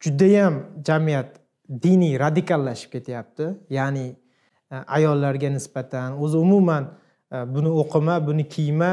judayam 0.01 0.55
jamiyat 0.87 1.37
diniy 1.83 2.19
radikallashib 2.19 2.91
ketyapti. 2.93 3.47
Ya'ni 3.71 4.07
e, 4.73 4.77
ayollarga 4.87 5.51
nisbatan 5.51 6.19
o'zi 6.23 6.37
umuman 6.37 6.91
e, 7.33 7.37
buni 7.55 7.71
o'qima 7.83 8.27
buni 8.27 8.49
kiyma 8.49 8.93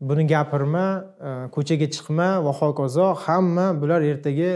buni 0.00 0.26
gapirma 0.26 0.86
e, 1.20 1.30
ko'chaga 1.54 1.90
chiqma 1.96 2.28
va 2.44 2.52
hokazo 2.60 3.14
hamma 3.26 3.66
bular 3.82 4.02
ertaga 4.02 4.50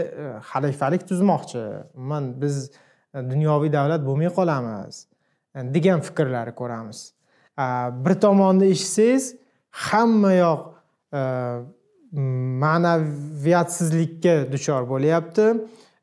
xalifalik 0.51 1.07
tuzmoqchi. 1.09 1.63
Umuman 1.95 2.33
biz 2.41 2.71
dunyoviy 3.13 3.71
davlat 3.73 4.01
bo'lmay 4.07 4.29
qolamiz 4.39 5.05
degan 5.75 6.01
fikrlarni 6.07 6.53
ko'ramiz. 6.61 6.99
Bir 8.05 8.13
tomonni 8.23 8.65
eshitsangiz 8.73 9.35
hammayoq 9.87 10.61
e, 11.13 11.21
ma'naviyatsizlikka 12.63 14.51
duchor 14.51 14.89
bo'lyapti. 14.89 15.45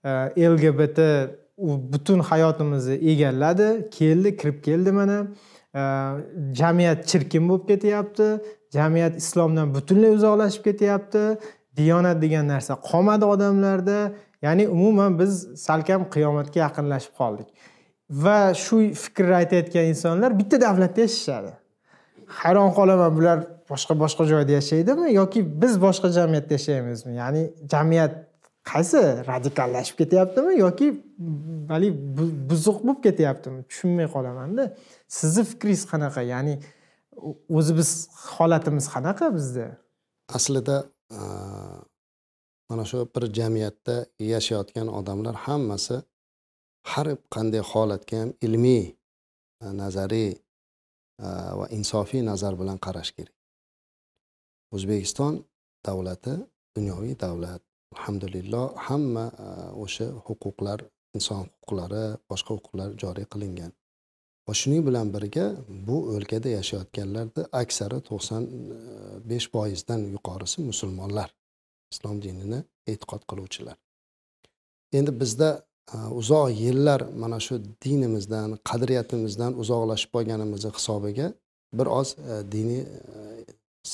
E, 0.04 0.48
Lgbt 0.52 0.98
u 1.56 1.92
butun 1.92 2.20
hayotimizni 2.20 2.94
egalladi. 2.94 3.68
Keldi 3.90 4.36
kirib 4.36 4.62
keldi 4.64 4.92
mana. 4.92 5.18
E, 5.74 5.80
jamiyat 6.60 7.06
chirkin 7.10 7.48
bo'lib 7.48 7.66
ketyapti. 7.68 8.28
Jamiyat 8.76 9.16
islomdan 9.22 9.74
butunlay 9.74 10.10
uzoqlashib 10.18 10.62
ketyapti. 10.68 11.24
Diyonat 11.76 12.22
degan 12.22 12.48
narsa 12.48 12.74
qolmadi 12.90 13.24
odamlarda. 13.24 14.12
Ya'ni 14.42 14.68
umuman 14.68 15.18
biz 15.18 15.32
salkam 15.66 16.02
qiyomatga 16.14 16.58
yaqinlashib 16.66 17.14
qoldik. 17.20 17.48
Va 18.10 18.54
shu 18.54 18.76
fikrni 19.04 19.34
aytayotgan 19.42 19.84
insonlar 19.92 20.38
bitta 20.40 20.60
davlatda 20.60 21.00
yashashadi. 21.06 21.52
Hayron 22.40 22.70
qolaman 22.78 23.10
bular 23.16 23.38
boshqa 23.70 23.94
boshqa 24.02 24.24
joyda 24.32 24.52
yashaydimi 24.58 25.12
yoki 25.14 25.40
biz 25.62 25.80
boshqa 25.86 26.08
jamiyatda 26.18 26.52
yashaymizmi? 26.58 27.12
Ya'ni 27.22 27.42
jamiyat 27.72 28.14
qaysi 28.72 29.00
radikallashib 29.30 29.96
ketyaptimi 30.00 30.58
yoki 30.64 30.86
haligi 31.72 31.96
buzuq 32.50 32.78
bo'lib 32.86 33.00
ketyaptimi? 33.06 33.60
Tushunmay 33.70 34.08
qolamanda. 34.14 34.64
Sizni 35.18 35.44
fikringiz 35.50 35.84
qanaqa? 35.92 36.20
Ya'ni 36.34 36.54
o'zi 37.58 37.72
biz 37.78 37.90
holatimiz 38.36 38.86
qanaqa 38.94 39.26
bizda? 39.36 39.66
Aslida 40.36 40.76
e, 41.18 41.20
mana 42.70 42.84
shu 42.90 42.98
bir 43.14 43.24
jamiyatda 43.38 43.96
yashayotgan 44.32 44.88
odamlar 44.98 45.34
hammasi 45.46 45.96
har 46.92 47.08
qanday 47.34 47.62
holatga 47.72 48.16
ham 48.22 48.30
ilmiy 48.46 48.84
e, 49.64 49.66
nazariy 49.82 50.30
e, 50.32 51.26
va 51.58 51.66
insofiy 51.78 52.22
nazar 52.30 52.52
bilan 52.60 52.78
qarash 52.86 53.12
kerak. 53.16 53.35
O'zbekiston 54.74 55.34
davlati 55.86 56.34
dunyoviy 56.76 57.14
davlat. 57.20 57.62
Alhamdulillah 57.94 58.64
hamma 58.86 59.26
uh, 59.38 59.82
o'sha 59.84 60.06
huquqlar 60.26 60.78
inson 61.16 61.42
huquqlari 61.44 62.04
boshqa 62.30 62.52
huquqlar 62.58 62.88
joriy 63.02 63.26
qilingan. 63.32 63.72
Va 64.46 64.52
shuning 64.60 64.82
bilan 64.88 65.06
birga 65.14 65.46
bu 65.86 65.96
o'lkada 66.14 66.48
yashayotganlarni 66.58 67.42
aksari 67.62 67.98
to'qson 68.08 68.42
uh, 68.46 69.16
besh 69.30 69.46
foizdan 69.52 70.00
yuqorisi 70.14 70.58
musulmonlar 70.70 71.28
islom 71.92 72.16
dinini 72.26 72.60
e'tiqod 72.92 73.22
qiluvchilar. 73.30 73.76
Endi 74.98 75.12
bizda 75.20 75.50
uh, 75.94 76.10
uzoq 76.20 76.46
yillar 76.64 77.00
mana 77.22 77.38
shu 77.46 77.54
dinimizdan 77.84 78.48
qadriyatimizdan 78.70 79.52
uzoqlashib 79.62 80.10
qolganimizni 80.16 80.70
hisobiga 80.78 81.26
bir 81.78 81.86
oz 82.00 82.08
diniy 82.54 82.82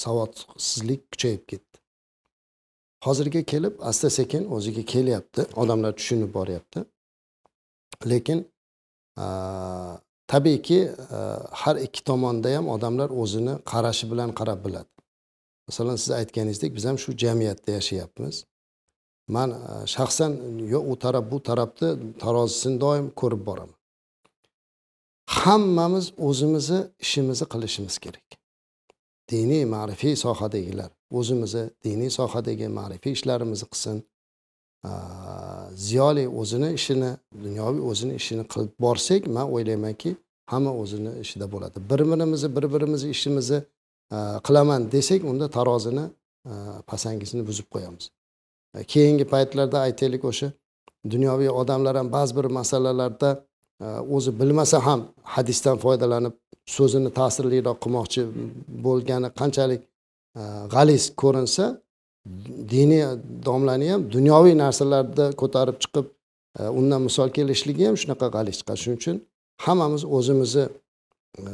savodsizlik 0.00 1.02
kuchayib 1.12 1.42
ketdi. 1.50 1.76
Hozirga 3.06 3.42
kelib 3.52 3.74
asta 3.90 4.10
sekin 4.18 4.42
o'ziga 4.56 4.84
kelyapti. 4.92 5.42
Odamlar 5.62 5.92
tushunib 5.98 6.30
boryapti. 6.34 6.84
Lekin 8.10 8.38
tabiiyki 10.32 10.80
har 11.62 11.76
ikki 11.86 12.00
tomonda 12.04 12.48
ham 12.56 12.66
odamlar 12.74 13.10
o'zini 13.22 13.54
qarashi 13.72 14.04
bilan 14.12 14.30
qarab 14.38 14.60
biladi. 14.66 14.92
Masalan 15.68 15.96
siz 16.02 16.10
aytganingizdek 16.20 16.70
biz 16.76 16.84
ham 16.88 16.98
shu 16.98 17.10
jamiyatda 17.24 17.70
yashayapmiz. 17.78 18.36
Man 19.28 19.50
shaxsan 19.94 20.32
yo 20.72 20.80
u 20.92 20.94
taraf 20.98 21.24
bu 21.32 21.38
tarafni 21.48 21.90
tarozisini 22.22 22.80
doim 22.80 23.06
ko'rib 23.20 23.42
boraman. 23.48 23.78
Hammamiz 25.38 26.06
o'zimizni 26.28 26.80
ishimizni 27.04 27.46
qilishimiz 27.52 27.96
kerak. 28.04 28.41
Diniy 29.30 29.64
ma'rifiy 29.64 30.16
sohadagilar 30.16 30.90
o'zimizni 31.18 31.64
diniy 31.84 32.10
sohadagi 32.18 32.68
ma'rifiy 32.68 33.12
ishlarimizni 33.18 33.68
qilsin. 33.72 33.96
Ziyoli 35.86 36.24
o'zini 36.40 36.72
ishini 36.78 37.10
dunyoviy 37.44 37.82
o'zini 37.90 38.14
ishini 38.20 38.44
qilib 38.52 38.72
borsak 38.84 39.26
man 39.36 39.46
o'ylaymanki 39.54 40.10
hamma 40.52 40.72
o'zini 40.82 41.12
ishida 41.24 41.46
bo'ladi. 41.52 41.78
Bir 41.90 42.00
birimizni 42.10 42.48
bir 42.56 42.64
birimizni 42.74 43.10
ishimizni 43.16 43.58
qilaman 44.46 44.92
desak 44.92 45.20
unda 45.30 45.46
tarozini 45.56 46.04
pasangisini 46.90 47.42
buzib 47.46 47.66
qo'yamiz. 47.74 48.04
Keyingi 48.92 49.24
paytlarda 49.24 49.78
aytaylik 49.86 50.24
o'sha 50.30 50.48
dunyoviy 51.12 51.50
odamlar 51.50 51.96
ham 51.96 52.12
ba'zi 52.12 52.36
bir 52.36 52.44
masalalarda 52.58 53.30
o'zi 54.16 54.30
bilmasa 54.40 54.86
ham 54.86 55.00
hadisdan 55.34 55.76
foydalanib 55.84 56.34
so'zini 56.66 57.10
ta'sirliroq 57.18 57.78
qilmoqchi 57.84 58.22
bo'lgani 58.86 59.28
qanchalik 59.40 59.82
e, 60.40 60.42
g'aliz 60.74 61.04
ko'rinsa 61.22 61.64
diniy 62.74 63.04
domlani 63.46 63.90
ham 63.92 64.02
dunyoviy 64.12 64.54
narsalarda 64.64 65.24
ko'tarib 65.42 65.76
chiqib 65.82 66.06
e, 66.60 66.62
undan 66.78 67.02
misol 67.08 67.28
kelishligi 67.36 67.84
ham 67.88 67.96
shunaqa 68.02 68.26
g'aliz 68.36 68.56
chiqadi 68.60 68.80
shuning 68.84 68.98
uchun 69.02 69.16
hammamiz 69.64 70.02
o'zimizni 70.16 70.66
e, 71.40 71.44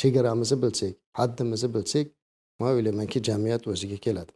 chegaramizni 0.00 0.56
bilsak 0.62 0.92
haddimizni 1.18 1.68
bilsak 1.74 2.06
man 2.60 2.68
o'ylaymanki 2.74 3.22
jamiyat 3.28 3.68
o'ziga 3.72 3.96
keladi. 4.06 4.32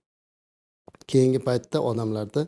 Keyingi 1.10 1.40
paytda 1.48 1.78
odamlarda 1.90 2.46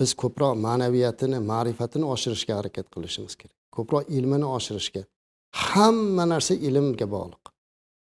biz 0.00 0.10
ko'proq 0.22 0.52
ma'naviyatini 0.66 1.38
ma'rifatini 1.52 2.06
oshirishga 2.14 2.52
harakat 2.58 2.86
qilishimiz 2.94 3.34
kerak. 3.40 3.56
Ko'proq 3.76 4.04
ilmini 4.18 4.46
oshirishga 4.56 5.02
hamma 5.52 6.24
narsa 6.28 6.54
ilmga 6.54 7.06
bog'liq. 7.14 7.44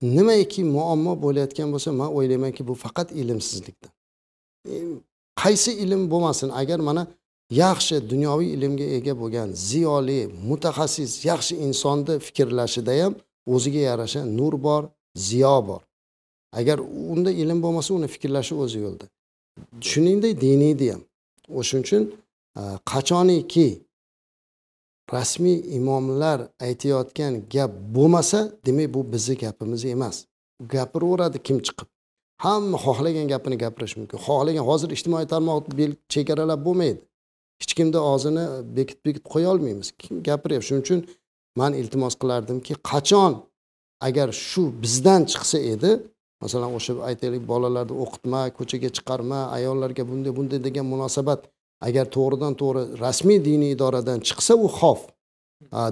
Nimaiki 0.02 0.64
muammo 0.64 1.12
bo'layotgan 1.24 1.68
bo'lsa 1.74 1.90
man 2.00 2.08
o'ylaymanki 2.16 2.62
bu 2.68 2.74
faqat 2.74 3.08
ilmsizlikdan 3.20 3.92
e, 4.68 4.74
qaysi 5.42 5.72
ilm 5.84 6.10
bo'lmasin 6.10 6.48
agar 6.60 6.80
mana 6.88 7.06
yaxshi 7.62 7.96
dunyoviy 8.10 8.48
ilmga 8.56 8.86
ega 8.98 9.14
bo'lgan 9.22 9.48
ziyoli 9.68 10.20
mutaxassis 10.48 11.12
yaxshi 11.30 11.54
insonni 11.66 12.14
fikrlashida 12.26 12.92
ham 13.02 13.12
o'ziga 13.54 13.82
yarasha 13.90 14.20
nur 14.38 14.54
bor 14.66 14.82
ziyo 15.26 15.68
bor. 15.68 15.82
Agar 16.52 16.78
unda 17.12 17.30
ilm 17.30 17.58
bo'lmasa 17.64 17.90
uni 17.94 18.08
fikrlashi 18.14 18.54
o'zi 18.62 18.78
yo'lda. 18.84 19.06
Shuningdek 19.90 20.40
diniydi 20.40 20.86
ham. 20.92 21.02
O'shaning 21.58 21.84
uchun 21.86 22.02
qachoniki 22.92 23.68
rasmiy 25.12 25.76
imomlar 25.78 26.38
aytayotgan 26.66 27.32
gap 27.54 27.72
bo'lmasa 27.96 28.40
demak 28.66 28.94
bu 28.94 29.00
bizni 29.12 29.34
gapimiz 29.44 29.84
emas. 29.84 30.16
Gapiraveradi 30.72 31.38
kim 31.46 31.58
chiqib. 31.66 31.88
Hamma 32.44 32.76
xohlagan 32.84 33.26
gapini 33.32 33.56
gapirishi 33.64 34.00
mumkin. 34.00 34.18
Xohlagan 34.26 34.64
hozir 34.70 34.90
ijtimoiy 34.96 35.26
tarmoq 35.32 35.64
chegaralab 36.14 36.60
bo'lmaydi. 36.66 37.00
Hech 37.60 37.72
kimni 37.78 38.00
og'zini 38.12 38.44
bekitib 38.76 39.04
bekitib 39.06 39.26
qo'ya 39.32 39.48
olmaymiz. 39.54 39.88
Kim 40.00 40.14
gapiryapti? 40.28 40.66
Shuning 40.68 40.84
uchun 40.86 41.00
man 41.60 41.72
iltimos 41.80 42.14
qilardimki 42.20 42.74
qachon 42.90 43.32
agar 44.08 44.28
shu 44.48 44.62
bizdan 44.82 45.22
chiqsa 45.32 45.58
edi 45.74 45.90
masalan 46.42 46.70
o'sha 46.78 46.92
aytaylik 47.10 47.42
bolalarni 47.52 47.94
o'qitma 48.04 48.40
ko'chaga 48.58 48.88
chiqarma 48.96 49.40
ayollarga 49.56 50.02
bunday 50.10 50.32
bunday 50.38 50.60
degan 50.66 50.86
munosabat 50.94 51.40
agar 51.80 52.06
to'g'ridan 52.16 52.54
to'g'ri 52.60 52.82
rasmiy 53.04 53.38
diniy 53.44 53.72
idoradan 53.76 54.18
chiqsa 54.28 54.54
u 54.54 54.68
xof. 54.78 55.00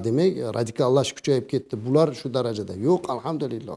Demak 0.07 0.31
radikallash 0.57 1.13
kuchayib 1.17 1.47
ketdi. 1.53 1.75
Bular 1.87 2.09
shu 2.21 2.29
darajada 2.37 2.75
yo'q 2.89 3.03
alhamdulillah. 3.15 3.77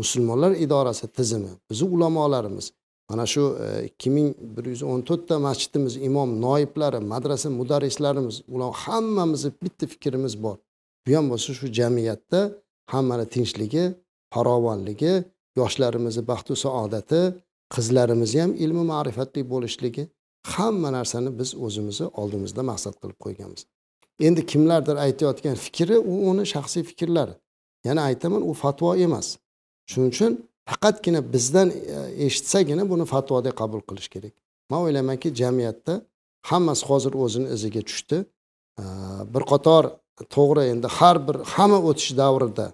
Musulmonlar 0.00 0.52
idorasi 0.64 1.06
tizimi 1.16 1.52
bizni 1.70 1.88
ulamolarimiz. 1.94 2.72
Mana 3.10 3.26
shu 3.26 3.42
e, 3.64 3.84
ikki 3.88 4.10
ming 4.10 4.28
bir 4.56 4.64
yuz 4.72 4.82
o'n 4.82 5.02
to'rtta 5.08 5.36
masjidimiz 5.46 5.94
imom 6.08 6.30
noiblari 6.46 7.00
madrasa 7.12 7.50
mudarrislarimiz 7.60 8.36
ular 8.54 8.72
hammamizni 8.84 9.50
bitta 9.62 9.86
fikrimiz 9.92 10.34
bor. 10.44 10.56
Bu 11.06 11.16
ham 11.16 11.26
bo'lsa 11.32 11.50
shu 11.58 11.66
jamiyatda 11.78 12.40
hammani 12.92 13.26
tinchligi 13.34 13.84
farovonligi 14.34 15.14
yoshlarimizni 15.60 16.22
baxtu 16.30 16.56
saodati 16.64 17.20
qizlarimiz 17.74 18.30
ham 18.40 18.50
ilmi 18.64 18.84
ma'rifatli 18.92 19.40
bo'lishligi. 19.52 20.04
Hamma 20.42 20.92
narsani 20.92 21.38
biz 21.38 21.54
o'zimizni 21.54 22.06
oldimizda 22.06 22.62
maqsad 22.62 22.94
qilib 23.00 23.18
qo'yganmiz. 23.24 23.62
Endi 24.20 24.46
kimlardir 24.46 24.96
aytayotgan 24.96 25.54
fikri 25.54 25.98
u 25.98 26.14
uni 26.30 26.44
shaxsiy 26.54 26.82
fikrlari. 26.90 27.34
Yana 27.84 28.02
aytaman 28.02 28.42
u 28.50 28.52
fatvo 28.54 28.96
emas. 28.96 29.38
Shuning 29.90 30.10
uchun 30.14 30.32
faqatgina 30.70 31.20
bizdan 31.32 31.68
e, 31.70 31.96
eshitsagina 32.26 32.84
buni 32.90 33.04
fatvodek 33.04 33.54
qabul 33.62 33.80
qilish 33.88 34.08
kerak. 34.14 34.34
Man 34.70 34.80
o'ylaymanki 34.84 35.28
jamiyatda 35.40 35.94
hammasi 36.50 36.86
hozir 36.90 37.12
o'zini 37.24 37.48
iziga 37.56 37.82
tushdi. 37.88 38.18
E, 38.82 38.84
bir 39.34 39.42
qator 39.52 39.84
to'g'ri 40.36 40.62
endi 40.72 40.88
har 40.98 41.16
bir 41.26 41.36
hamma 41.54 41.78
o'tish 41.88 42.12
davrida 42.22 42.66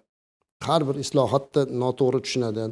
har 0.69 0.83
bir 0.89 0.97
islohotni 1.05 1.63
noto'g'ri 1.83 2.21
tushunadi. 2.27 2.65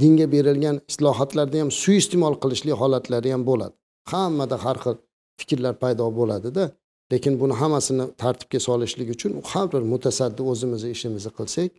Dinga 0.00 0.26
berilgan 0.34 0.76
islohotlarda 0.90 1.56
ham 1.62 1.70
suiiste'mol 1.82 2.34
qilishlik 2.42 2.76
holatlari 2.82 3.30
ham 3.34 3.42
bo'ladi. 3.50 3.74
Hammada 4.10 4.56
har 4.64 4.76
xil 4.84 4.96
fikrlar 5.40 5.74
paydo 5.82 6.06
bo'ladida 6.20 6.64
lekin 7.12 7.32
buni 7.40 7.54
hammasini 7.60 8.04
tartibga 8.22 8.60
solishlik 8.68 9.08
uchun 9.16 9.32
har 9.50 9.66
bir 9.72 9.82
mutasaddi 9.92 10.42
o'zimizni 10.52 10.90
ishimizni 10.96 11.32
qilsak 11.38 11.70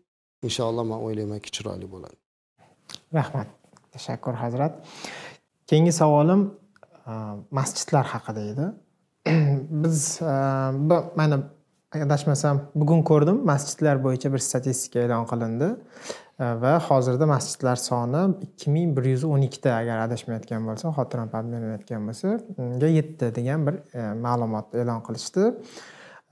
inshaalloh 0.47 0.85
man 0.91 0.99
o'ylaymanki 1.06 1.49
chiroyli 1.56 1.88
bo'ladi. 1.93 2.18
Rahmat. 3.19 3.47
Tashakkur 3.93 4.34
hazrat. 4.43 4.73
Keyingi 5.69 5.93
savolim 6.01 6.41
e, 7.11 7.14
masjidlar 7.60 8.06
haqida 8.14 8.41
edi. 8.51 8.65
Biz 9.84 9.97
e, 10.22 10.35
mana 11.19 11.38
adashmasam 12.06 12.61
bugun 12.76 13.01
ko'rdim 13.10 13.38
masjidlar 13.51 14.03
bo'yicha 14.06 14.34
bir 14.34 14.41
statistika 14.49 14.99
e'lon 15.06 15.26
qilindi. 15.31 15.69
Э, 16.40 16.53
va 16.56 16.78
hozirda 16.80 17.26
masjidlar 17.28 17.76
soni 17.76 18.20
ikki 18.45 18.72
ming 18.72 18.91
bir 18.98 19.10
yuz 19.11 19.26
o'n 19.28 19.41
ikkita 19.44 19.74
agar 19.76 19.98
adashmayotgan 20.06 20.68
bo'lsam 20.70 20.94
xotiram 20.95 21.28
pand 21.34 21.52
bermayotgan 21.52 22.06
bo'lsa 22.07 22.38
ga 22.84 22.91
yetdi 22.94 23.28
degan 23.38 23.66
bir 23.68 23.80
e, 23.99 24.06
ma'lumot 24.26 24.78
e'lon 24.82 25.02
qilishdi. 25.07 25.49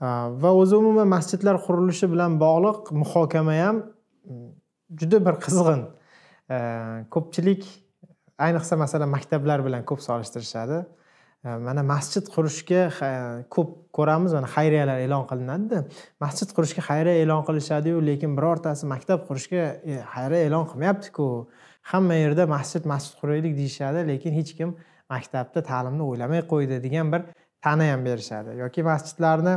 Э, 0.00 0.08
va 0.42 0.54
o'zi 0.60 0.78
umuman 0.80 1.10
masjidlar 1.12 1.60
qurilishi 1.66 2.08
bilan 2.14 2.38
bog'liq 2.44 2.88
muhokama 3.02 3.58
ham 3.58 3.82
mm, 3.82 4.48
juda 5.02 5.20
bir 5.26 5.36
qizg'in. 5.44 5.84
Э, 6.56 6.58
ko'pchilik 7.14 7.68
ayniqsa 8.46 8.80
masalan 8.84 9.12
maktablar 9.16 9.66
bilan 9.66 9.84
ko'p 9.90 10.00
solishtirishadi. 10.08 10.78
Э, 11.44 11.54
mana 11.62 11.84
masjid 11.86 12.26
qurishga 12.34 12.80
ko'p 13.54 13.68
ko'ramiz 13.94 14.32
mana 14.34 14.48
xayriyalar 14.50 14.98
e'lon 15.04 15.24
qilinadida. 15.30 15.84
Masjid 16.24 16.50
qurishga 16.56 16.82
xayriya 16.82 17.22
e'lon 17.22 17.44
qilishadiyu 17.46 18.00
lekin 18.08 18.34
birortasi 18.38 18.88
maktab 18.92 19.22
qurishga 19.28 19.62
e, 19.86 20.00
xayriya 20.14 20.48
e'lon 20.48 20.66
qilmayaptiku. 20.70 21.28
Hamma 21.92 22.16
yerda 22.18 22.48
masjid 22.50 22.82
masjid 22.92 23.14
quraylik 23.20 23.54
deyishadi 23.60 24.02
lekin 24.10 24.34
hech 24.38 24.50
kim 24.58 24.74
maktabda 25.14 25.62
ta'limni 25.70 26.04
o'ylamay 26.10 26.42
qo'ydi 26.52 26.80
degan 26.86 27.14
bir 27.14 27.22
ta'na 27.62 27.86
ham 27.92 28.02
berishadi. 28.08 28.58
Yoki 28.64 28.82
masjidlarni 28.90 29.54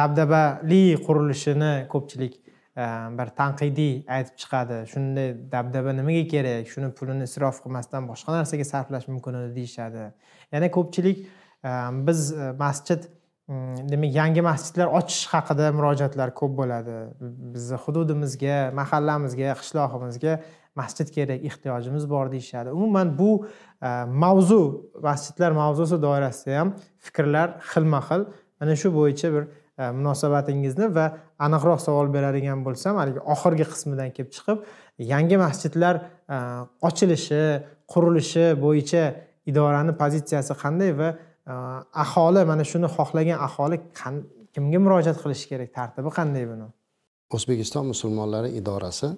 dabdabali 0.00 0.84
qurilishini 1.06 1.72
ko'pchilik 1.94 2.36
bir 2.76 3.28
tanqidiy 3.40 3.94
aytib 4.16 4.36
chiqadi 4.42 4.78
shunday 4.92 5.34
dabdaba 5.52 5.92
nimaga 5.92 6.24
kerak 6.34 6.68
shuni 6.72 6.88
pulini 6.98 7.28
isrof 7.28 7.60
qilmasdan 7.64 8.08
boshqa 8.10 8.36
narsaga 8.38 8.64
sarflash 8.72 9.08
mumkin 9.12 9.34
edi 9.40 9.50
deyishadi 9.58 10.04
yana 10.52 10.70
ko'pchilik 10.76 11.26
biz 12.08 12.32
masjid 12.64 13.04
demak 13.92 14.14
yangi 14.14 14.42
masjidlar 14.48 14.88
ochish 14.98 15.26
haqida 15.34 15.68
murojaatlar 15.78 16.32
ko'p 16.40 16.52
bo'ladi 16.60 16.96
bizni 17.54 17.76
hududimizga 17.84 18.56
mahallamizga 18.80 19.54
qishlog'imizga 19.60 20.40
masjid 20.80 21.08
kerak 21.16 21.44
ehtiyojimiz 21.48 22.10
bor 22.10 22.32
deyishadi 22.32 22.70
umuman 22.78 23.18
bu 23.18 23.30
mavzu 24.24 24.62
masjidlar 25.08 25.52
mavzusi 25.62 26.02
doirasida 26.06 26.58
ham 26.60 26.74
fikrlar 27.06 27.48
xilma 27.72 28.00
xil 28.08 28.22
mana 28.60 28.76
shu 28.82 28.88
bo'yicha 28.98 29.28
bir 29.34 29.44
E, 29.82 29.90
munosabatingizni 29.98 30.88
va 30.96 31.06
aniqroq 31.46 31.80
savol 31.86 32.10
beradigan 32.16 32.60
bo'lsam 32.66 32.98
haligi 33.00 33.20
oxirgi 33.34 33.66
qismidan 33.72 34.10
kelib 34.16 34.30
chiqib 34.36 34.58
yangi 35.12 35.36
masjidlar 35.44 35.94
e, 36.34 36.36
ochilishi 36.88 37.42
qurilishi 37.92 38.44
bo'yicha 38.64 39.02
idorani 39.50 39.92
pozitsiyasi 40.02 40.58
qanday 40.62 40.92
va 41.00 41.08
e, 41.12 41.54
aholi 42.04 42.44
mana 42.50 42.64
shuni 42.72 42.88
xohlagan 42.96 43.38
aholi 43.48 43.78
kimga 44.54 44.78
murojaat 44.84 45.18
qilishi 45.22 45.46
kerak? 45.52 45.70
Tartibi 45.78 46.10
qanday 46.18 46.44
buni? 46.52 46.68
O'zbekiston 47.36 47.84
musulmonlari 47.92 48.50
idorasi 48.60 49.08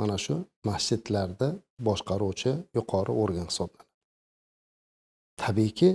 mana 0.00 0.16
shu 0.24 0.34
masjidlarda 0.70 1.48
boshqaruvchi 1.88 2.50
yuqori 2.78 3.12
organ 3.22 3.46
hisoblanadi. 3.50 3.88
Tabiiyki 5.42 5.90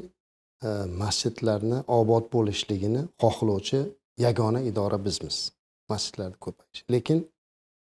masjidlarni 1.01 1.79
obod 1.99 2.25
bo'lishligini 2.35 3.01
xohlovchi 3.21 3.81
yagona 4.17 4.59
idora 4.69 4.97
bizmiz. 5.05 5.37
Masjidlarni 5.89 6.37
ko'payish 6.45 6.83
lekin 6.93 7.19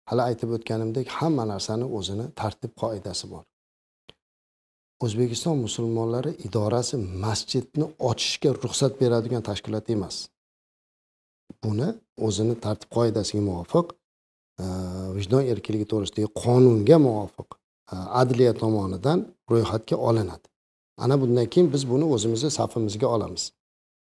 hali 0.09 0.21
aytib 0.29 0.49
o'tganimdek 0.57 1.07
hamma 1.19 1.45
narsani 1.53 1.85
o'zini 1.97 2.25
tartib 2.41 2.71
qoidasi 2.81 3.25
bor. 3.33 3.43
O'zbekiston 5.05 5.57
musulmonlari 5.65 6.31
idorasi 6.47 6.95
masjidni 7.25 7.85
ochishga 8.09 8.51
ruxsat 8.63 8.93
beradigan 9.01 9.43
tashkilot 9.49 9.89
emas. 9.95 10.17
Buni 11.63 11.89
o'zini 12.27 12.55
tartib 12.65 12.89
qoidasiga 12.97 13.41
muvofiq 13.49 13.87
e, 14.63 14.65
vijdon 15.17 15.43
erkinligi 15.53 15.87
to'g'risidagi 15.91 16.29
qonunga 16.43 16.97
muvofiq 17.07 17.49
e, 17.93 17.95
adliya 18.21 18.53
tomonidan 18.61 19.19
ro'yxatga 19.51 19.95
olinadi. 20.09 20.45
Ana 21.03 21.15
bundan 21.21 21.47
keyin 21.53 21.67
biz 21.73 21.83
buni 21.91 22.05
o'zimizni 22.15 22.51
safimizga 22.59 23.07
olamiz. 23.15 23.43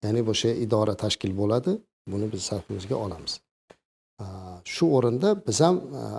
Ya'ni 0.05 0.23
o'sha 0.33 0.51
idora 0.65 0.95
tashkil 1.05 1.33
bo'ladi. 1.41 1.73
Buni 2.07 2.33
biz 2.33 2.43
safimizga 2.43 2.97
olamiz. 2.97 3.41
Shu 4.65 4.85
o'rinda 4.97 5.47
biz 5.47 5.61
ham 5.61 5.77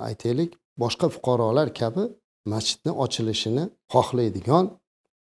aytaylik 0.10 0.52
boshqa 0.82 1.08
fuqarolar 1.16 1.68
kabi 1.74 2.04
masjidni 2.54 2.92
ochilishini 3.04 3.64
xohlaydigan 3.94 4.66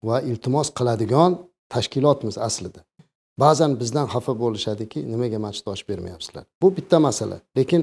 va 0.07 0.21
iltimos 0.21 0.67
qiladigan 0.77 1.31
tashkilotmiz 1.73 2.38
aslida. 2.47 2.79
Ba'zan 3.43 3.71
bizdan 3.81 4.07
xafa 4.13 4.33
bo'lishadiki 4.43 4.99
nimaga 5.11 5.39
masjid 5.45 5.65
ochib 5.73 5.88
bermayapsizlar? 5.91 6.43
Bu 6.61 6.67
bitta 6.77 6.97
masala. 6.99 7.38
Lekin 7.57 7.81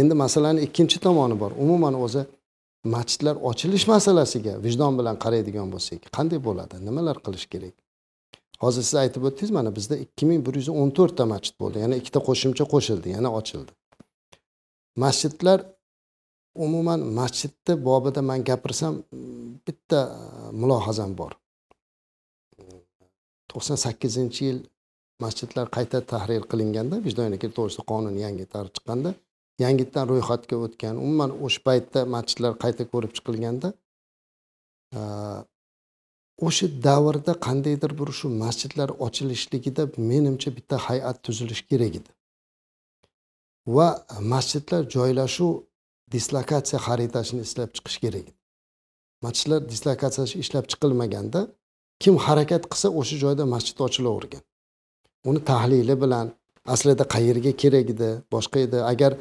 endi 0.00 0.14
masalani 0.14 0.60
ikkinchi 0.66 0.98
tomoni 1.06 1.40
bor. 1.42 1.52
Umuman 1.64 1.94
o'zi 2.04 2.22
masjidlar 2.94 3.36
ochilish 3.50 3.86
masalasiga 3.94 4.54
vijdon 4.64 4.92
bilan 4.98 5.16
qaraydigan 5.24 5.68
bo'lsak 5.74 6.00
qanday 6.16 6.40
bo'ladi? 6.48 6.74
Nimalar 6.88 7.16
qilish 7.26 7.46
kerak? 7.52 7.74
Hozir 8.64 8.82
siz 8.88 8.96
aytib 9.02 9.26
o'tdingiz 9.28 9.52
mana 9.58 9.70
bizda 9.78 9.96
ikki 10.04 10.24
ming 10.30 10.40
bir 10.46 10.54
yuz 10.60 10.68
o'n 10.82 10.90
to'rtta 10.98 11.26
masjid 11.32 11.54
bo'ldi. 11.62 11.84
Yana 11.84 12.00
ikkita 12.00 12.20
qo'shimcha 12.28 12.64
qo'shildi 12.72 13.16
yana 13.16 13.30
ochildi. 13.40 13.72
Masjidlar 15.04 15.58
umuman 16.66 17.00
masjidni 17.20 17.74
bobida 17.88 18.22
man 18.30 18.44
gapirsam 18.50 18.94
bitta 19.66 20.00
e, 20.18 20.22
mulohazam 20.60 21.12
bor. 21.20 21.32
to'qson 23.50 23.78
sakkizinchi 23.84 24.40
yil 24.48 24.58
masjidlar 25.24 25.66
qayta 25.76 25.98
tahrir 26.12 26.42
qilinganda 26.52 26.96
vijdon 27.06 27.36
to'g'risida 27.42 27.84
qonun 27.92 28.16
yangi 28.24 28.46
chiqqanda 28.54 29.10
yangitdan 29.64 30.04
ro'yxatga 30.12 30.56
o'tgan 30.66 31.00
umuman 31.04 31.30
o'sha 31.46 31.60
paytda 31.68 32.00
masjidlar 32.14 32.52
qayta 32.64 32.86
ko'rib 32.92 33.12
chiqilganda 33.16 33.68
e, 34.98 35.00
o'sha 36.46 36.66
davrda 36.86 37.32
qandaydir 37.46 37.92
bir 38.00 38.08
shu 38.18 38.26
masjidlar 38.42 38.88
ochilishligida 39.06 39.82
menimcha 40.10 40.50
bitta 40.56 40.76
hay'at 40.86 41.16
tuzilishi 41.26 41.64
kerak 41.70 41.94
edi. 42.00 42.10
Va 43.76 43.88
masjidlar 44.32 44.82
joylashuv 44.96 45.52
dislokatsiya 46.14 46.78
xaritasini 46.86 47.40
ishlab 47.48 47.70
chiqish 47.76 47.98
kerak 48.04 48.24
edi. 48.30 48.32
Masjidlar 49.24 49.60
dislokatsiyasi 49.72 50.34
ishlab 50.44 50.64
chiqilmaganda 50.70 51.40
kim 52.02 52.14
harakat 52.26 52.62
qilsa 52.72 52.88
o'sha 53.00 53.16
joyda 53.24 53.44
masjid 53.54 53.76
ochilavergan. 53.86 54.42
Uni 55.28 55.40
tahlili 55.50 55.94
bilan 56.02 56.26
aslida 56.74 57.04
qayerga 57.14 57.52
kerak 57.62 57.86
edi 57.94 58.08
boshqa 58.34 58.58
edi. 58.66 58.78
Agar 58.92 59.12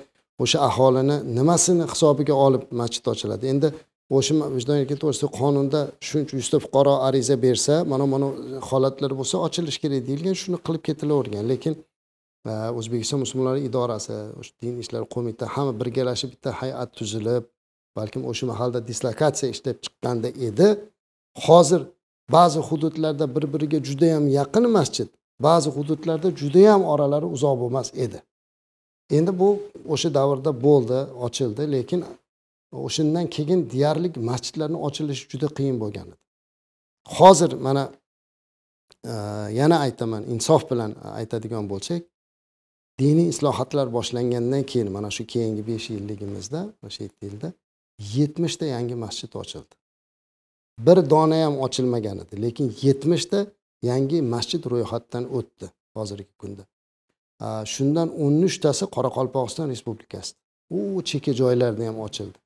o'sha 0.43 0.59
aholini 0.69 1.17
nimasini 1.37 1.85
hisobiga 1.91 2.35
olib 2.45 2.63
masjid 2.81 3.05
ochiladi? 3.13 3.45
Endi 3.53 3.67
o'sha 4.17 4.33
vijdon 4.55 4.77
to'g'risida 5.01 5.29
qonunda 5.39 5.79
shuncha 6.07 6.33
yuzta 6.39 6.57
fuqaro 6.65 6.93
ariza 7.07 7.35
bersa 7.45 7.73
mana 7.91 8.05
mana 8.13 8.27
holatlar 8.69 9.11
bo'lsa 9.19 9.35
ochilishi 9.47 9.79
kerak 9.83 10.01
deyilgan 10.07 10.35
shuni 10.41 10.57
qilib 10.65 10.83
ketilavergan. 10.87 11.43
Lekin 11.51 11.73
e, 12.49 12.51
o'zbekiston 12.79 13.19
musulmonlari 13.23 13.61
idorasi 13.69 14.15
o'sha 14.39 14.53
din 14.61 14.73
ishlari 14.83 15.05
qo'mita 15.15 15.45
hamma 15.53 15.73
birgalashib 15.81 16.29
bitta 16.33 16.49
hay'at 16.61 16.89
tuzilib 16.99 17.43
balkim 17.97 18.21
o'sha 18.31 18.45
mahalda 18.51 18.79
dislokatsiya 18.89 19.47
ishlab 19.55 19.77
chiqqanda 19.85 20.29
edi. 20.47 20.67
Hozir 21.45 21.81
ba'zi 22.35 22.59
hududlarda 22.69 23.25
bir 23.35 23.45
biriga 23.53 23.79
judayam 23.89 24.25
yaqin 24.39 24.65
masjid 24.77 25.07
ba'zi 25.47 25.69
hududlarda 25.75 26.29
judayam 26.41 26.81
oralari 26.93 27.27
uzoq 27.35 27.55
bo'lmas 27.61 27.87
edi. 28.05 28.19
Endi 29.17 29.31
bu 29.41 29.49
o'sha 29.93 30.09
davrda 30.17 30.51
bo'ldi 30.65 30.99
ochildi 31.25 31.63
lekin 31.75 31.99
o'shandan 32.71 33.27
keyin 33.29 33.69
deyarli 33.71 34.19
masjidlarni 34.19 34.77
ochilishi 34.87 35.29
juda 35.31 35.47
qiyin 35.57 35.77
bo'lgan 35.83 36.07
edi. 36.07 36.17
Hozir 37.17 37.51
mana 37.53 37.91
e, 39.05 39.13
yana 39.59 39.77
aytaman 39.85 40.23
insof 40.33 40.71
bilan 40.71 40.91
aytadigan 41.19 41.65
bo'lsak 41.69 42.01
diniy 42.99 43.29
islohotlar 43.33 43.87
boshlangandan 43.97 44.63
keyin 44.71 44.91
mana 44.91 45.09
shu 45.11 45.23
keyingi 45.33 45.63
besh 45.67 45.89
yilligimizda 45.95 46.59
o'sha 46.85 47.03
yetti 47.03 47.25
yilda 47.29 47.49
yetmishta 48.15 48.65
yangi 48.65 48.95
masjid 49.05 49.31
ochildi. 49.41 49.73
Bir 50.85 50.97
dona 51.09 51.37
ham 51.45 51.55
ochilmagan 51.65 52.17
edi 52.23 52.41
lekin 52.45 52.67
yetmishta 52.81 53.39
yangi 53.89 54.21
masjid 54.33 54.63
ro'yxatdan 54.71 55.23
o'tdi 55.37 55.65
hozirgi 55.97 56.33
kunda. 56.41 56.63
E, 57.45 57.47
shundan 57.73 58.07
o'n 58.23 58.35
uchtasi 58.49 58.85
qoraqalpog'iston 58.95 59.67
respublikasida 59.73 60.39
u 60.77 61.03
chekka 61.09 61.31
joylarda 61.41 61.83
ham 61.89 61.99
ochildi. 62.07 62.39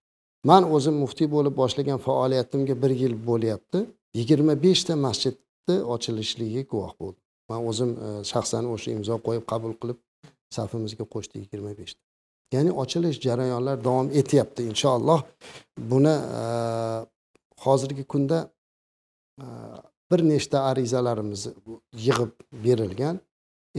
Man 0.50 0.64
o'zim 0.76 0.96
muftiy 1.04 1.28
bo'lib 1.36 1.56
boshlagan 1.62 2.00
faoliyatimga 2.08 2.76
bir 2.84 2.92
yil 3.02 3.16
bo'lyapti. 3.30 3.80
Yigirma 4.20 4.54
beshta 4.66 4.96
masjidni 5.06 5.76
ochilishligiga 5.96 6.64
guvoh 6.72 6.94
bo'ldim. 7.02 7.22
Man 7.50 7.62
o'zim 7.70 7.92
e, 8.06 8.10
shaxsan 8.32 8.66
o'sha 8.74 8.90
imzo 8.98 9.16
qo'yib 9.28 9.46
qabul 9.52 9.74
qilib 9.82 10.00
safimizga 10.58 11.06
qo'shdi 11.14 11.36
yigirma 11.44 11.72
beshta. 11.80 12.00
Ya'ni 12.56 12.72
ochilish 12.84 13.20
jarayonlar 13.28 13.78
davom 13.88 14.08
etyapti 14.22 14.62
inshaalloh. 14.72 15.20
Buni 15.92 16.16
e, 16.42 16.44
hozirgi 17.66 18.04
kunda 18.14 18.40
e, 19.44 19.46
bir 20.12 20.22
nechta 20.32 20.58
arizalarimiz 20.70 21.42
yig'ib 22.06 22.32
berilgan. 22.66 23.20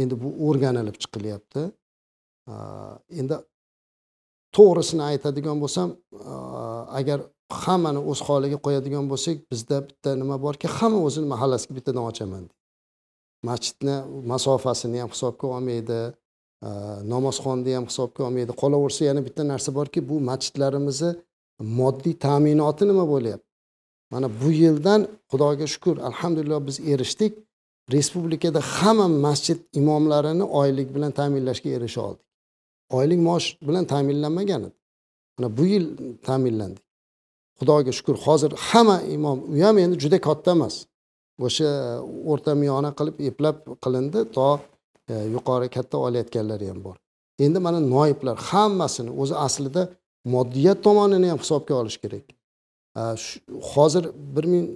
Endi 0.02 0.14
bu 0.22 0.28
o'rganilib 0.48 0.96
chiqilyapti. 1.02 1.62
Endi 3.20 3.36
to'g'risini 4.56 5.02
aytadigan 5.10 5.56
bo'lsam 5.62 5.88
agar 7.00 7.18
hammani 7.64 8.00
o'z 8.10 8.20
holiga 8.28 8.58
qo'yadigan 8.66 9.04
bo'lsak 9.12 9.36
bizda 9.52 9.76
bitta 9.88 10.10
nima 10.22 10.36
borki 10.46 10.66
hamma 10.76 11.00
o'zini 11.08 11.26
mahallasiga 11.34 11.72
bittadan 11.78 12.04
ochaman 12.10 12.44
masjidni 13.48 13.96
masofasini 14.32 14.98
ham 15.02 15.10
hisobga 15.14 15.46
olmaydi 15.56 16.00
namozxonni 17.12 17.74
ham 17.74 17.86
hisobga 17.90 18.24
olmaydi. 18.24 18.52
Qolaversa 18.62 19.04
yana 19.10 19.24
bitta 19.26 19.42
narsa 19.52 19.74
borki 19.74 20.00
bu 20.08 20.20
masjidlarimizni 20.30 21.10
moddiy 21.80 22.14
ta'minoti 22.26 22.84
nima 22.90 23.04
bo'lyapti? 23.14 23.48
Mana 24.12 24.28
bu 24.40 24.50
yildan 24.62 25.00
xudoga 25.30 25.66
shukur 25.74 25.96
alhamdulillah 26.08 26.60
biz 26.68 26.76
erishdik. 26.92 27.32
Respublikada 27.92 28.60
hamma 28.60 29.08
masjid 29.26 29.58
imomlarini 29.80 30.44
oylik 30.60 30.88
bilan 30.94 31.12
ta'minlashga 31.18 31.70
erisha 31.76 32.00
oldik. 32.08 32.23
Oylik 32.98 33.20
maosh 33.28 33.48
bilan 33.68 33.84
ta'minlanmagan 33.92 34.62
edi. 34.68 34.76
Mana 35.36 35.48
bu 35.56 35.64
yil 35.72 35.84
ta'minlandik 36.28 36.84
xudoga 37.58 37.92
shukur 37.98 38.16
hozir 38.26 38.52
hamma 38.68 38.96
imom 39.16 39.38
u 39.52 39.62
ham 39.64 39.78
endi 39.78 39.96
juda 40.04 40.18
katta 40.28 40.50
emas. 40.56 40.76
O'sha 41.46 41.70
o'rta 42.30 42.52
miyona 42.62 42.90
qilib 42.98 43.16
eplab 43.30 43.56
qilindi 43.84 44.20
to 44.36 44.48
e, 45.12 45.14
yuqori 45.34 45.68
katta 45.76 45.96
olayotganlari 46.06 46.66
ham 46.72 46.80
bor. 46.86 46.96
Endi 47.44 47.58
mana 47.66 47.80
noiblar 47.94 48.36
hammasini 48.50 49.10
o'zi 49.22 49.34
aslida 49.46 49.82
moddiyat 50.34 50.78
tomonini 50.86 51.28
ham 51.32 51.38
hisobga 51.44 51.74
olish 51.80 51.98
kerak. 52.02 52.26
E, 53.00 53.02
hozir 53.72 54.04
bir 54.34 54.44
ming 54.52 54.66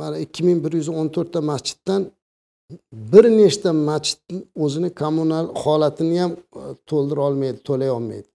mana 0.00 0.16
ikki 0.24 0.40
ming 0.48 0.58
bir 0.64 0.72
yuz 0.80 0.88
o'n 1.00 1.08
to'rtta 1.16 1.40
masjiddan 1.50 2.02
bir 2.92 3.24
nechta 3.24 3.72
masjidni 3.72 4.44
o'zini 4.64 4.94
kommunal 4.94 5.46
holatini 5.62 6.20
ham 6.20 6.32
e, 6.32 6.62
to'ldira 6.86 7.20
olmaydi 7.20 7.58
to'lay 7.68 7.90
olmaydi. 7.90 8.28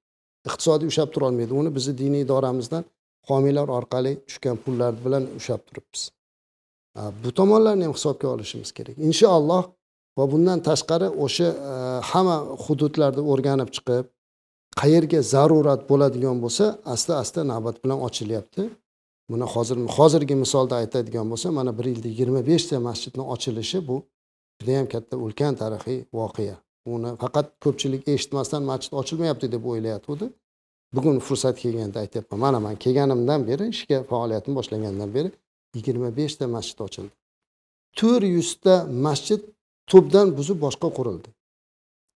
Iqtisodiy 0.47 0.87
ushlab 0.91 1.09
tura 1.13 1.25
olmaydi. 1.29 1.53
Uni 1.53 1.75
bizni 1.75 1.97
diniy 1.97 2.21
idoramizdan 2.21 2.83
homiylar 3.29 3.67
orqali 3.77 4.11
tushgan 4.27 4.57
pullar 4.63 4.93
bilan 5.05 5.23
ushlab 5.39 5.61
turibmiz. 5.67 6.03
E, 6.97 7.01
bu 7.23 7.31
tomonlarni 7.39 7.83
ham 7.87 7.93
hisobga 7.93 8.27
olishimiz 8.35 8.71
kerak. 8.77 8.97
Inshaalloh 9.09 9.63
va 10.17 10.31
bundan 10.31 10.59
tashqari 10.69 11.07
o'sha 11.25 11.49
e, 11.71 11.73
hamma 12.11 12.37
hududlarni 12.65 13.23
o'rganib 13.31 13.69
chiqib 13.75 14.05
qayerga 14.81 15.21
zarurat 15.33 15.81
bo'ladigan 15.89 16.37
bo'lsa 16.43 16.65
asta 16.93 17.11
asta 17.23 17.39
navbat 17.51 17.83
bilan 17.83 17.99
ochilyapti. 18.07 18.63
Buni 19.31 19.45
hozir 19.53 19.77
hozirgi 19.97 20.35
misolda 20.43 20.75
aytadigan 20.81 21.25
bo'lsam 21.31 21.51
mana 21.59 21.71
bir 21.77 21.85
yilda 21.91 22.07
yigirma 22.11 22.41
beshta 22.51 22.75
masjidni 22.87 23.23
ochilishi 23.33 23.79
bu 23.89 23.97
judayam 24.61 24.87
katta 24.93 25.17
ulkan 25.17 25.55
tarixiy 25.55 26.05
voqea. 26.13 26.55
Uni 26.85 27.15
faqat 27.21 27.47
ko'pchilik 27.63 28.07
eshitmasdan 28.07 28.63
masjid 28.71 28.93
ochilmayapti 29.01 29.51
deb 29.51 29.65
o'ylayotgandi. 29.71 30.29
Bugun 30.95 31.19
fursat 31.19 31.59
kelganda 31.63 31.99
aytyapman 31.99 32.39
mana 32.39 32.59
man 32.59 32.75
kelganimdan 32.83 33.47
beri 33.47 33.69
ishga 33.75 34.03
faoliyatim 34.11 34.55
boshlangandan 34.59 35.09
beri 35.13 35.31
yigirma 35.75 36.09
beshta 36.17 36.47
masjid 36.47 36.79
ochildi. 36.85 37.13
To'rt 37.99 38.23
yuzta 38.37 38.75
masjid 39.05 39.41
tubdan 39.89 40.27
buzib 40.37 40.57
boshqa 40.65 40.87
qurildi. 40.97 41.29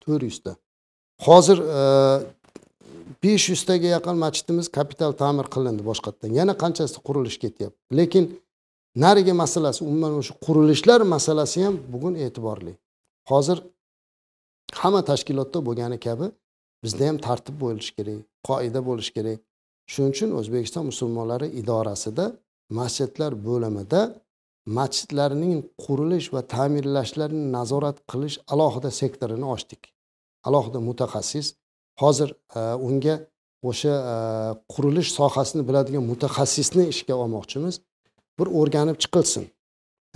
To'rt 0.04 0.24
yuzta. 0.30 0.52
Hozir 1.28 1.58
e, 1.80 1.82
besh 3.24 3.50
yuztaga 3.54 3.88
yaqin 3.96 4.16
masjidimiz 4.26 4.68
kapital 4.78 5.12
ta'mir 5.22 5.48
qilindi 5.56 5.84
boshqatdan. 5.90 6.30
Yana 6.40 6.54
qanchasi 6.64 6.98
qurilish 7.08 7.38
ketyapti? 7.44 7.80
Lekin 8.00 8.26
narigi 9.04 9.34
masalasi 9.44 9.80
umuman 9.90 10.14
o'sha 10.20 10.34
qurilishlar 10.46 11.02
masalasi 11.16 11.58
ham 11.66 11.76
bugun 11.94 12.14
e'tiborli. 12.26 12.74
Hozir 13.32 13.58
hamma 14.82 15.02
tashkilotda 15.10 15.60
bo'lgani 15.68 15.98
kabi 16.08 16.28
bizda 16.84 17.04
ham 17.10 17.18
tartib 17.28 17.56
bo'lishi 17.64 17.92
kerak 17.98 18.20
qoida 18.50 18.80
bo'lishi 18.90 19.12
kerak. 19.18 19.40
Shuning 19.92 20.12
uchun 20.16 20.30
o'zbekiston 20.40 20.84
musulmonlari 20.92 21.48
idorasida 21.62 22.26
masjidlar 22.80 23.32
bo'limida 23.48 24.02
masjidlarning 24.78 25.56
qurilish 25.84 26.28
va 26.34 26.42
ta'mirlashlarini 26.56 27.46
nazorat 27.58 27.98
qilish 28.12 28.38
alohida 28.54 28.92
sektorini 29.02 29.48
ochdik. 29.56 29.82
Alohida 30.48 30.80
mutaxassis 30.90 31.48
hozir 32.02 32.30
e, 32.56 32.60
unga 32.88 33.16
o'sha 33.70 33.94
e, 34.14 34.16
qurilish 34.74 35.10
sohasini 35.20 35.64
biladigan 35.70 36.04
mutaxassisni 36.12 36.84
ishga 36.94 37.16
olmoqchimiz. 37.24 37.76
Bir 38.40 38.48
o'rganib 38.60 38.98
chiqilsin. 39.04 39.44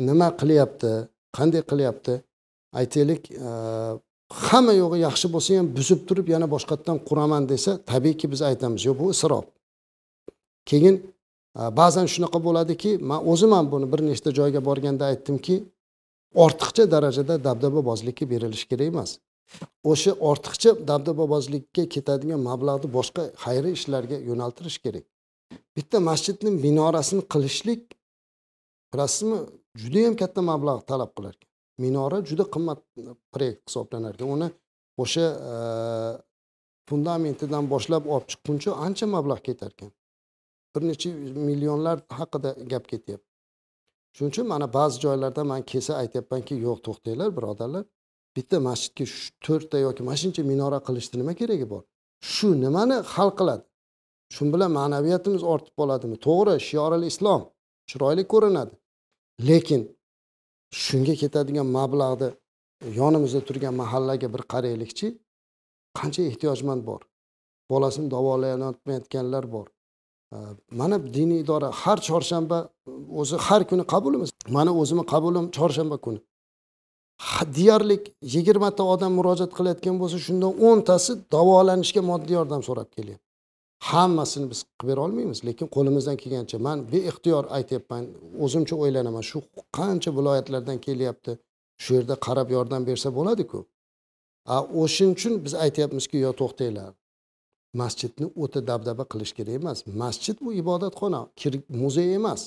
Nima 0.09 0.29
qilyapti? 0.41 0.91
Qanday 1.37 1.63
qilyapti? 1.71 2.13
Aytaylik 2.79 3.31
e, 3.31 3.49
hamma 4.49 4.73
yo'g'i 4.81 4.99
yaxshi 5.07 5.27
bo'lsa 5.33 5.57
ham 5.59 5.67
buzib 5.77 5.99
turib 6.07 6.27
yana 6.33 6.47
boshqatdan 6.55 6.97
quraman 7.09 7.43
desa 7.51 7.71
tabiiyki 7.91 8.25
biz 8.31 8.41
aytamiz 8.49 8.81
yo'q 8.87 8.97
bu 9.01 9.11
isrof. 9.15 9.45
Keyin 10.69 10.95
e, 11.59 11.61
ba'zan 11.79 12.07
shunaqa 12.13 12.39
bo'ladiki 12.47 12.91
man 13.09 13.19
o'zim 13.31 13.51
ham 13.57 13.65
buni 13.73 13.91
bir 13.93 14.01
nechta 14.09 14.29
joyga 14.39 14.61
borganda 14.69 15.03
aytdimki 15.11 15.55
ortiqcha 16.43 16.83
darajada 16.93 17.43
dabdababozlikka 17.47 18.25
berilishi 18.31 18.67
kerak 18.71 18.87
emas. 18.93 19.11
O'sha 19.91 20.11
ortiqcha 20.29 20.71
dabdababozlikka 20.89 21.83
ketadigan 21.95 22.41
mablag'ni 22.49 22.87
boshqa 22.97 23.23
xayriy 23.43 23.73
ishlarga 23.79 24.17
yo'naltirish 24.29 24.77
kerak. 24.85 25.05
Bitta 25.77 25.97
masjidni 26.09 26.49
minorasini 26.65 27.23
qilishlik 27.33 27.81
bilasizmi 28.93 29.37
judayam 29.81 30.15
katta 30.21 30.41
mablag' 30.51 30.85
talab 30.91 31.11
qilar 31.17 31.33
ekan 31.37 31.49
minora 31.83 32.17
juda 32.29 32.45
qimmat 32.55 32.79
proyekt 33.33 33.61
hisoblanar 33.67 34.13
ekan 34.15 34.29
uni 34.35 34.47
o'sha 35.03 35.25
fundamentidan 36.89 37.63
boshlab 37.73 38.03
olib 38.13 38.27
chiqquncha 38.31 38.71
ancha 38.85 39.05
mablag' 39.15 39.43
ketar 39.47 39.71
ekan 39.75 39.91
bir 40.73 40.81
necha 40.89 41.09
millionlar 41.49 41.97
haqida 42.19 42.49
gap 42.71 42.85
ketyapti. 42.91 43.29
Shuning 44.15 44.31
uchun 44.33 44.47
mana 44.53 44.67
ba'zi 44.77 44.97
joylarda 45.05 45.43
man 45.51 45.61
kelsa 45.71 45.93
aytyapmanki 46.03 46.53
yo'q 46.65 46.79
to'xtanglar 46.85 47.29
birodarlar. 47.37 47.83
Bitta 48.35 48.57
masjidga 48.67 49.05
to'rtta 49.45 49.77
yoki 49.85 50.01
mana 50.07 50.17
shuncha 50.23 50.43
minora 50.51 50.79
qilishni 50.87 51.15
nima 51.21 51.33
keragi 51.41 51.65
bor? 51.73 51.81
Shu 52.33 52.47
nimani 52.65 52.97
hal 53.13 53.29
qiladi? 53.39 53.63
Shu 54.33 54.41
bilan 54.53 54.71
ma'naviyatimiz 54.79 55.43
ortib 55.53 55.73
qoladimi? 55.79 56.15
To'g'ri 56.27 56.55
shioril 56.69 57.05
islom. 57.11 57.41
Chiroyli 57.89 58.23
ko'rinadi. 58.33 58.73
Lekin 59.39 59.81
shunga 60.71 61.15
ketadigan 61.15 61.67
mablag'ni 61.77 62.29
yonimizda 62.99 63.41
turgan 63.47 63.73
mahallaga 63.73 64.27
bir 64.33 64.41
qaraylikchi 64.53 65.07
qancha 65.99 66.21
ehtiyojmand 66.29 66.85
bor. 66.89 67.01
Bolasini 67.69 68.11
davolayotmayotganlar 68.11 69.51
bor. 69.51 69.67
Mana 70.71 70.97
diniy 71.13 71.39
idora 71.43 71.71
har 71.71 71.97
chorshanba 72.07 72.57
o'zi 73.21 73.35
har 73.45 73.61
kuni 73.69 73.83
qabulimiz. 73.93 74.29
Mani 74.47 74.53
mana 74.55 74.71
o'zimni 74.81 75.05
qabulim 75.13 75.45
chorshanba 75.57 75.97
kuni. 76.05 76.19
Deyarli 77.57 77.95
yigirmata 78.35 78.83
odam 78.93 79.11
murojaat 79.19 79.51
qilayotgan 79.57 79.95
bo'lsa 80.01 80.17
shundan 80.27 80.51
o'ntasi 80.67 81.11
davolanishga 81.35 82.01
moddiy 82.11 82.35
yordam 82.39 82.61
so'rab 82.67 82.89
kelyapti. 82.95 83.32
Hammasini 83.89 84.47
biz 84.51 84.59
qilib 84.63 84.87
bera 84.89 85.01
olmaymiz 85.05 85.39
lekin 85.47 85.67
qo'limizdan 85.75 86.17
kelgancha. 86.23 86.57
Man 86.67 86.79
beixtiyor 86.93 87.43
aytyapman 87.57 88.03
o'zimcha 88.43 88.75
o'ylanaman 88.83 89.23
shu 89.29 89.37
qancha 89.77 90.09
viloyatlardan 90.17 90.77
kelyapti 90.85 91.31
shu 91.83 91.91
yerda 91.97 92.15
qarab 92.25 92.47
yordam 92.55 92.81
bersa 92.89 93.09
bo'ladiku. 93.17 93.59
O'shaning 94.81 95.13
uchun 95.17 95.33
biz 95.45 95.53
aytyapmizki 95.65 96.17
yo 96.25 96.31
to'xtanglar 96.41 96.91
masjidni 97.81 98.27
o'ta 98.43 98.59
dabdaba 98.69 99.03
qilish 99.11 99.33
kerak 99.37 99.55
emas. 99.61 99.77
Masjid 100.03 100.37
bu 100.45 100.49
ibodatxona 100.61 101.21
muzey 101.81 102.09
emas. 102.19 102.41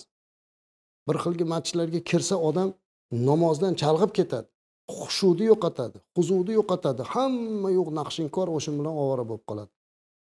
Bir 1.07 1.17
xilgi 1.25 1.45
masjidlarga 1.55 2.01
kirsa 2.11 2.37
odam 2.49 2.69
namozdan 3.29 3.75
chalg'ib 3.83 4.13
ketadi 4.19 4.49
xushudi 4.99 5.45
yo'qotadi 5.51 5.99
huzurni 6.17 6.53
yo'qotadi 6.59 7.03
hamma 7.13 7.69
yo'q 7.79 7.89
naqshinkor 7.99 8.47
o'sha 8.57 8.71
bilan 8.79 8.95
ovora 9.03 9.25
bo'lib 9.31 9.45
qoladi. 9.51 9.73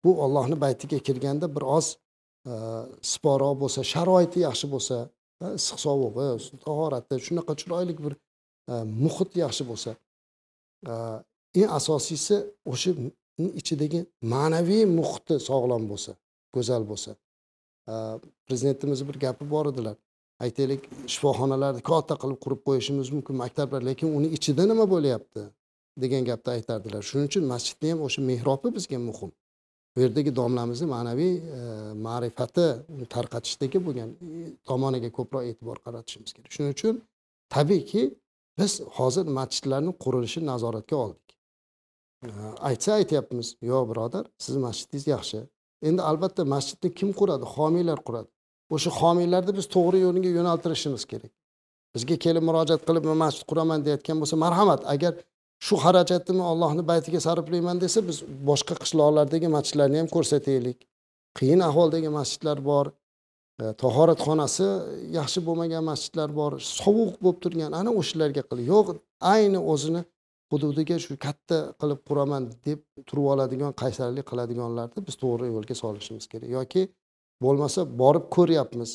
Bu 0.03 0.21
ollohni 0.23 0.61
baytiga 0.61 0.99
kirganda 1.07 1.55
bir 1.55 1.61
oz 1.61 1.87
e, 2.45 2.53
bo'lsa 3.61 3.83
sharoiti 3.93 4.39
yaxshi 4.47 4.67
bo'lsa 4.73 4.95
e, 5.43 5.45
issiq 5.59 5.79
sovug'i 5.85 6.27
tahorati 6.65 7.15
shunaqa 7.27 7.53
chiroyli 7.61 7.93
bir 8.05 8.13
e, 8.71 8.73
muhit 9.03 9.31
yaxshi 9.43 9.63
bo'lsa 9.71 9.91
e, 10.91 10.93
eng 11.59 11.69
asosiysi 11.79 12.35
o'sha 12.71 12.91
ichidagi 13.59 13.99
ma'naviy 14.33 14.83
muhiti 14.97 15.35
sog'lom 15.49 15.83
bo'lsa 15.91 16.11
go'zal 16.55 16.83
bo'lsa. 16.91 17.11
E, 17.91 17.93
Prezidentimizni 18.47 19.07
bir 19.09 19.17
gapi 19.25 19.51
bor 19.51 19.65
edilar. 19.71 19.95
Aytaylik 20.45 20.85
shifoxonalarni 21.13 21.81
katta 21.91 22.15
qilib 22.21 22.39
qurib 22.43 22.61
qo'yishimiz 22.67 23.11
mumkin 23.15 23.35
maktablar 23.43 23.81
lekin 23.89 24.07
uni 24.17 24.27
ichida 24.37 24.63
nima 24.71 24.85
bo'lyapti 24.93 25.41
degan 26.03 26.23
gapni 26.29 26.53
aytardilar. 26.57 27.01
Shuning 27.09 27.27
uchun 27.31 27.43
masjidni 27.53 27.91
ham 27.93 28.01
o'sha 28.07 28.21
mehrobi 28.31 28.69
bizga 28.77 28.99
muhim. 29.09 29.31
Bu 29.95 30.01
yerdagi 30.01 30.35
domlamizni 30.35 30.87
ma'naviy 30.95 31.33
e, 31.37 31.59
ma'rifati 32.07 32.67
tarqatishdagi 33.15 33.79
bo'lgan 33.85 34.09
e, 34.09 34.51
tomoniga 34.69 35.09
ko'proq 35.17 35.43
e'tibor 35.51 35.77
qaratishimiz 35.85 36.31
kerak 36.35 36.51
shuning 36.55 36.73
uchun 36.77 36.95
tabiiyki 37.55 38.03
biz 38.59 38.71
hozir 38.97 39.25
masjidlarni 39.39 39.91
qurilishini 40.03 40.45
nazoratga 40.53 40.95
oldik. 41.05 41.29
E, 42.25 42.29
aytsa 42.69 42.89
aytyapmiz 42.99 43.47
yo'q 43.71 43.83
birodar 43.91 44.25
sizni 44.45 44.61
masjidingiz 44.67 45.07
yaxshi. 45.15 45.39
Endi 45.87 46.01
albatta 46.09 46.45
masjidni 46.55 46.89
kim 46.99 47.09
quradi? 47.19 47.45
Homiylar 47.55 47.99
quradi. 48.07 48.29
O'sha 48.75 48.91
homiylarni 49.01 49.51
biz 49.59 49.65
to'g'ri 49.75 49.99
yo'lga 50.05 50.29
yo'naltirishimiz 50.39 51.03
kerak. 51.11 51.31
Bizga 51.95 52.15
kelib 52.25 52.43
murojaat 52.49 52.81
qilib 52.87 53.03
men 53.09 53.17
masjid 53.25 53.45
quraman 53.51 53.85
deyotgan 53.87 54.17
bo'lsa 54.21 54.35
marhamat 54.45 54.81
agar 54.93 55.13
shu 55.65 55.75
xarajatimni 55.83 56.43
ollohni 56.51 56.83
baytiga 56.91 57.19
sarflayman 57.27 57.77
desa 57.83 57.99
biz 58.09 58.17
boshqa 58.49 58.75
qishloqlardagi 58.83 59.47
masjidlarni 59.57 59.97
ham 60.01 60.09
ko'rsataylik. 60.15 60.79
Qiyin 61.37 61.61
ahvoldagi 61.69 62.09
masjidlar 62.19 62.57
bor. 62.71 62.85
E, 63.61 63.63
tahoratxonasi 63.83 64.67
yaxshi 65.17 65.39
bo'lmagan 65.47 65.83
masjidlar 65.91 66.29
bor. 66.39 66.51
Sovuq 66.79 67.13
bo'lib 67.23 67.39
turgan 67.43 67.71
ana 67.79 67.91
o'shalarga 68.01 68.43
qil. 68.49 68.59
Yo'q 68.73 68.87
ayni 69.33 69.59
o'zini 69.73 70.01
hududiga 70.51 70.97
shu 71.05 71.17
katta 71.25 71.57
qilib 71.81 71.99
quraman 72.09 72.43
deb 72.67 72.79
turib 73.09 73.27
oladigan 73.33 73.71
qaysarlik 73.81 74.25
qiladiganlarni 74.31 75.05
biz 75.07 75.15
to'g'ri 75.23 75.51
yo'lga 75.55 75.75
solishimiz 75.83 76.25
kerak. 76.31 76.49
Yoki 76.57 76.81
bo'lmasa 77.45 77.81
borib 78.01 78.25
ko'ryapmiz. 78.35 78.91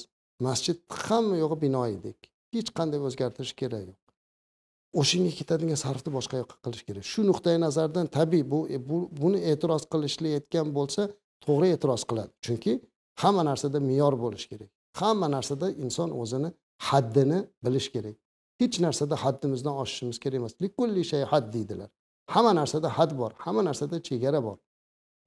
Masjid 0.46 0.78
hamma 1.04 1.36
yog'i 1.42 1.60
bino 1.66 1.82
edik 1.96 2.18
hech 2.54 2.70
qanday 2.78 3.00
o'zgartirish 3.08 3.54
kerak 3.60 3.84
yo'q. 3.88 4.03
O'shanga 5.00 5.32
ketadigan 5.38 5.78
sarfni 5.84 6.10
boshqa 6.16 6.36
yoqqa 6.42 6.56
qilish 6.64 6.84
kerak. 6.88 7.04
Shu 7.12 7.20
nuqtai 7.30 7.56
nazardan 7.66 8.06
tabiiy 8.16 8.44
bu, 8.52 8.60
e, 8.74 8.76
bu 8.88 8.98
buni 9.22 9.38
e'tiroz 9.50 9.82
qilishlayotgan 9.92 10.66
bo'lsa 10.78 11.02
to'g'ri 11.44 11.68
e'tiroz 11.74 12.02
qiladi. 12.10 12.32
Chunki 12.46 12.72
hamma 13.22 13.42
narsada 13.50 13.78
me'yor 13.88 14.14
bo'lishi 14.24 14.48
kerak. 14.52 14.70
Hamma 15.00 15.28
narsada 15.36 15.66
inson 15.84 16.10
o'zini 16.20 16.50
haddini 16.88 17.38
bilish 17.64 17.88
kerak. 17.94 18.16
Hech 18.60 18.76
narsada 18.86 19.14
haddimizdan 19.24 19.74
oshishimiz 19.82 20.18
kerak 20.24 20.38
emas. 20.42 20.52
Likulli 20.64 21.04
shay 21.10 21.22
had 21.32 21.46
deydilar. 21.54 21.90
Hamma 22.34 22.52
narsada 22.60 22.88
had 22.98 23.10
bor 23.20 23.30
hamma 23.44 23.62
narsada 23.68 23.96
chegara 24.08 24.40
bor. 24.46 24.58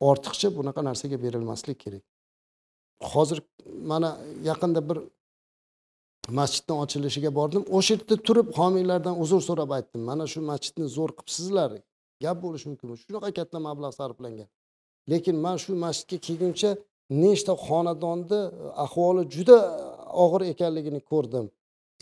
Ortiqcha 0.10 0.48
bunaqa 0.58 0.82
narsaga 0.90 1.18
berilmaslik 1.26 1.80
kerak. 1.84 2.04
Hozir 3.14 3.40
mana 3.92 4.10
yaqinda 4.50 4.90
bir 4.90 4.98
masjidni 6.28 6.74
ochilishiga 6.84 7.32
bordim. 7.40 7.64
O'sha 7.78 7.94
yerda 7.94 8.16
turib 8.28 8.48
homiylardan 8.60 9.16
uzr 9.24 9.42
so'rab 9.50 9.72
aytdim. 9.78 10.02
Mana 10.10 10.26
shu 10.34 10.40
masjidni 10.52 10.86
zo'r 10.98 11.12
qilibsizlar 11.18 11.72
gap 12.24 12.38
bo'lishi 12.44 12.66
mumkin 12.70 12.96
shunaqa 13.04 13.30
katta 13.40 13.58
mablag' 13.68 13.96
sarflangan. 14.00 14.48
Lekin 15.12 15.36
man 15.46 15.58
shu 15.64 15.72
masjidga 15.86 16.18
kelguncha 16.28 16.70
nechta 17.24 17.54
xonadonni 17.68 18.42
e, 18.48 18.50
ahvoli 18.86 19.22
juda 19.36 19.58
og'ir 20.24 20.42
ekanligini 20.54 21.02
ko'rdim. 21.12 21.46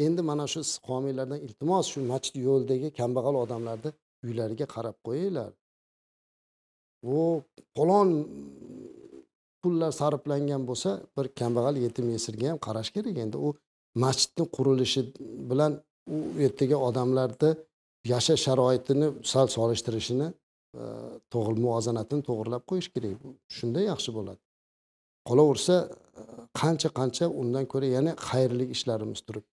Endi 0.06 0.22
mana 0.30 0.46
shu 0.52 0.60
siz 0.68 0.78
homiylardan 0.90 1.40
iltimos 1.48 1.86
shu 1.94 2.00
masjid 2.12 2.36
yo'lidagi 2.48 2.88
kambag'al 3.00 3.36
odamlarni 3.44 3.90
uylariga 4.26 4.66
qarab 4.76 4.96
qo'yinglar. 5.08 5.52
U 7.16 7.18
falon 7.76 8.10
pullar 9.62 9.92
sarflangan 10.02 10.62
bo'lsa 10.70 10.90
bir 11.16 11.26
kambag'al 11.40 11.76
yetim 11.86 12.08
yesirga 12.16 12.46
ham 12.52 12.60
qarash 12.68 12.90
kerak 12.96 13.18
endi. 13.24 13.38
U 13.46 13.50
masjidni 14.04 14.46
qurilishi 14.56 15.02
bilan 15.50 15.72
u 16.16 16.18
yerdagi 16.44 16.76
odamlarni 16.88 17.52
yashash 18.14 18.42
sharoitini 18.48 19.08
sal 19.32 19.48
solishtirishini 19.58 20.28
e, 20.82 20.84
to'g'ri 21.34 21.58
muvozanatini 21.66 22.22
to'g'irlab 22.30 22.64
qo'yish 22.70 22.90
kerak. 22.96 23.18
Shunda 23.58 23.82
yaxshi 23.92 24.12
bo'ladi. 24.18 24.42
Qolaversa 25.30 25.76
e, 26.22 26.24
qancha 26.62 26.90
qancha 27.00 27.26
undan 27.42 27.66
ko'ra 27.72 27.88
yana 27.98 28.12
xayrli 28.28 28.66
ishlarimiz 28.76 29.22
turibdi. 29.28 29.52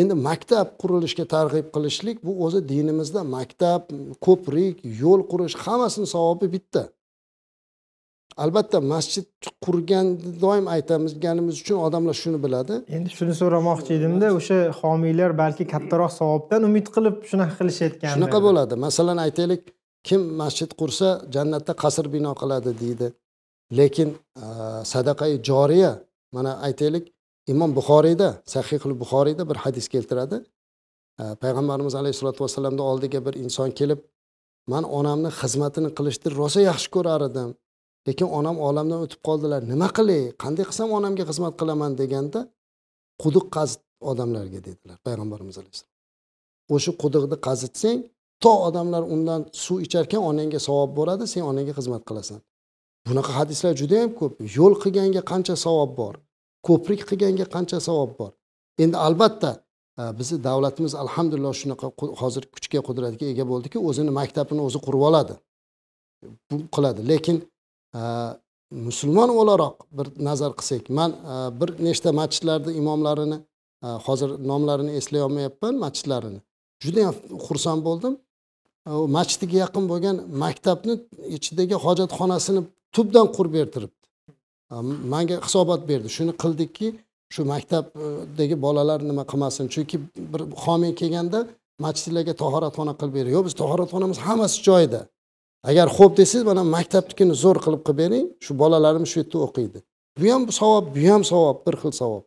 Endi 0.00 0.14
maktab 0.28 0.74
qurilishga 0.82 1.24
targ'ib 1.34 1.68
qilishlik 1.74 2.16
bu 2.26 2.32
o'zi 2.46 2.60
dinimizda 2.72 3.22
maktab 3.36 3.82
ko'prik 4.26 4.76
yo'l 5.02 5.20
qurish 5.32 5.54
hammasini 5.64 6.08
savobi 6.14 6.46
bitta. 6.56 6.82
Albatta 8.44 8.78
masjid 8.94 9.26
qurgan 9.64 10.06
doim 10.44 10.66
aytamizganimiz 10.76 11.54
uchun 11.62 11.78
odamlar 11.86 12.16
shuni 12.22 12.38
biladi. 12.44 12.74
Endi 12.96 13.10
shuni 13.18 13.34
so'ramoqchi 13.40 13.90
edimda 13.98 14.26
o'sha 14.38 14.58
homiylar 14.80 15.30
balki 15.42 15.64
kattaroq 15.74 16.12
savobdan 16.20 16.60
umid 16.68 16.86
qilib 16.94 17.16
shunaqa 17.30 17.54
qilishayotgan 17.60 18.10
shunaqa 18.16 18.38
bo'ladi. 18.46 18.74
Masalan 18.86 19.18
aytaylik 19.26 19.62
kim 20.08 20.20
masjid 20.42 20.70
qursa 20.80 21.08
jannatda 21.34 21.72
qasr 21.82 22.06
bino 22.16 22.32
qiladi 22.40 22.70
deydi. 22.82 23.08
Lekin 23.78 24.08
sadaqai 24.92 25.32
joriya 25.48 25.92
mana 26.36 26.52
aytaylik 26.66 27.04
imom 27.52 27.70
buxoriyda 27.78 28.28
sahihul 28.54 28.96
buxoriyda 29.02 29.42
bir 29.50 29.56
hadis 29.64 29.86
keltiradi. 29.94 30.36
Payg'ambarimiz 31.42 31.94
alayhissalotu 32.00 32.40
vassalamni 32.44 32.82
oldiga 32.90 33.20
bir 33.26 33.34
inson 33.44 33.70
kelib 33.78 34.00
man 34.72 34.84
onamni 34.98 35.30
xizmatini 35.40 35.90
qilishni 35.98 36.28
rosa 36.40 36.60
yaxshi 36.70 36.88
ko'rar 36.96 37.20
edim 37.30 37.50
lekin 38.06 38.28
onam 38.38 38.56
olamdan 38.68 38.98
o'tib 39.04 39.20
qoldilar. 39.28 39.60
Nima 39.72 39.88
qilay? 39.98 40.22
Qanday 40.42 40.64
qilsam 40.70 40.88
onamga 40.98 41.24
xizmat 41.30 41.54
qilaman 41.60 41.92
deganda 42.00 42.40
quduq 43.22 43.46
qazit 43.56 43.80
odamlarga 44.10 44.60
dedilar 44.68 44.96
payg'ambarimiz 45.06 45.56
alayhissalom. 45.60 45.94
O'sha 46.74 46.92
quduqni 47.02 47.36
qazitsang 47.46 47.98
to 48.42 48.52
odamlar 48.68 49.02
undan 49.14 49.40
suv 49.64 49.78
icharkan 49.86 50.22
onangga 50.30 50.60
savob 50.68 50.90
bo'ladi 50.98 51.24
sen 51.32 51.42
onangga 51.50 51.72
xizmat 51.78 52.02
qilasan. 52.08 52.40
Bunaqa 53.08 53.32
hadislar 53.38 53.72
juda 53.80 53.94
yam 54.02 54.10
ko'p. 54.20 54.32
Yo'l 54.56 54.74
qilganga 54.82 55.22
qancha 55.30 55.54
savob 55.66 55.90
bor? 56.00 56.14
Ko'prik 56.66 57.00
qilganga 57.10 57.46
qancha 57.54 57.78
savob 57.88 58.10
bor? 58.20 58.32
Endi 58.84 58.96
albatta 59.06 59.50
e, 60.00 60.02
bizni 60.18 60.38
davlatimiz 60.48 60.92
alhamdulillah 61.02 61.54
shunaqa 61.62 61.86
hozir 62.22 62.44
kuchga 62.54 62.80
qudratga 62.88 63.24
ega 63.32 63.44
bo'ldiki 63.52 63.78
o'zini 63.88 64.12
maktabini 64.20 64.62
o'zi 64.68 64.78
qurib 64.86 65.02
oladi. 65.08 65.34
Bu 66.50 66.56
qiladi. 66.74 67.00
Lekin 67.12 67.36
Э, 67.94 67.98
musulmon 68.70 69.28
o'laroq 69.28 69.76
bir 69.92 70.06
nazar 70.24 70.52
qilsak. 70.58 70.90
Man 70.90 71.10
e, 71.10 71.60
bir 71.60 71.84
nechta 71.84 72.12
masjidlarni 72.12 72.72
imomlarini 72.72 73.38
e, 73.84 73.86
hozir 73.86 74.30
nomlarini 74.50 74.90
eslay 74.90 75.22
olmayapman 75.22 75.74
masjidlarini. 75.74 76.40
Judayam 76.84 77.14
xursand 77.46 77.84
bo'ldim. 77.88 78.18
E, 78.86 78.90
masjidga 78.90 79.56
yaqin 79.64 79.84
bo'lgan 79.92 80.16
maktabni 80.44 80.94
ichidagi 81.36 81.76
hojatxonasini 81.84 82.60
tubdan 82.94 83.26
qurib 83.36 83.52
bertiribdi 83.58 83.96
manga 85.14 85.36
hisobot 85.46 85.88
berdi. 85.90 86.08
Shuni 86.16 86.32
qildikki 86.42 86.88
shu 87.34 87.44
maktabdagi 87.54 88.56
bolalar 88.66 89.00
nima 89.10 89.24
qilmasin? 89.30 89.64
Chunki 89.74 89.96
bir 90.32 90.40
homiy 90.64 90.92
kelganda 91.00 91.40
masjidlarga 91.84 92.34
tahoratxona 92.42 92.92
qilib 93.00 93.14
berdi 93.18 93.30
yo'q 93.36 93.44
biz 93.48 93.54
tahoratxonamiz 93.62 94.18
hammasi 94.26 94.58
joyida. 94.68 95.00
Agar 95.62 95.88
xo'p 95.96 96.16
desangiz 96.20 96.44
mana 96.50 96.62
maktabnikini 96.76 97.34
zo'r 97.42 97.58
qilib 97.64 97.82
qilib 97.86 97.98
bering 98.02 98.26
shu 98.44 98.58
bolalarim 98.62 99.04
shu 99.10 99.16
yerda 99.20 99.38
o'qiydi. 99.46 99.78
Bu 100.20 100.32
ham 100.32 100.42
savob 100.60 100.84
bu 100.96 101.02
ham 101.12 101.22
savob 101.24 101.66
bir 101.66 101.74
xil 101.82 101.92
savob. 102.00 102.24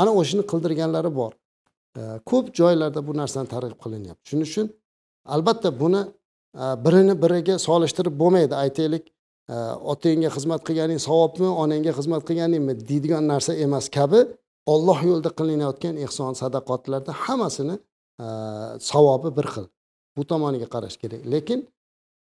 Ana 0.00 0.10
o'shani 0.20 0.44
qildirganlari 0.50 1.10
bor. 1.20 1.32
Ko'p 2.30 2.46
joylarda 2.58 3.00
bu 3.08 3.12
narsani 3.20 3.48
targ'ib 3.54 3.78
qilinyapti. 3.84 4.24
Shuning 4.30 4.48
uchun 4.50 4.66
albatta 5.34 5.70
buni 5.80 6.02
e, 6.62 6.64
birini 6.84 7.14
biriga 7.22 7.54
solishtirib 7.66 8.14
bo'lmaydi. 8.22 8.54
Aytaylik 8.64 9.04
e, 9.54 9.54
otangga 9.92 10.30
xizmat 10.36 10.60
qilganing 10.68 11.00
savobmi 11.08 11.48
onangga 11.62 11.92
xizmat 11.98 12.22
qilganingmi 12.28 12.74
deydigan 12.88 13.24
narsa 13.32 13.52
emas. 13.66 13.88
Kabi 13.98 14.20
olloh 14.74 14.98
yo'lida 15.08 15.30
qilinayotgan 15.38 15.94
ehson 16.04 16.32
sadaqotlarda 16.42 17.12
hammasini 17.24 17.76
e, 18.24 18.26
savobi 18.90 19.30
bir 19.38 19.46
xil. 19.54 19.66
Bu 20.16 20.22
tomoniga 20.30 20.68
qarash 20.74 20.96
kerak. 21.02 21.20
Lekin 21.34 21.60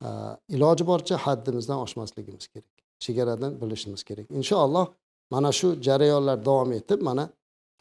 Э, 0.02 0.38
iloji 0.50 0.84
boricha 0.88 1.18
haddimizdan 1.18 1.80
oshmasligimiz 1.86 2.48
kerak. 2.48 2.74
Chegaradan 3.00 3.62
bilishimiz 3.62 4.04
kerak. 4.04 4.32
Inshaalloh 4.32 4.88
mana 5.30 5.52
shu 5.52 5.82
jarayonlar 5.88 6.46
davom 6.46 6.72
etib 6.80 7.02
mana 7.02 7.30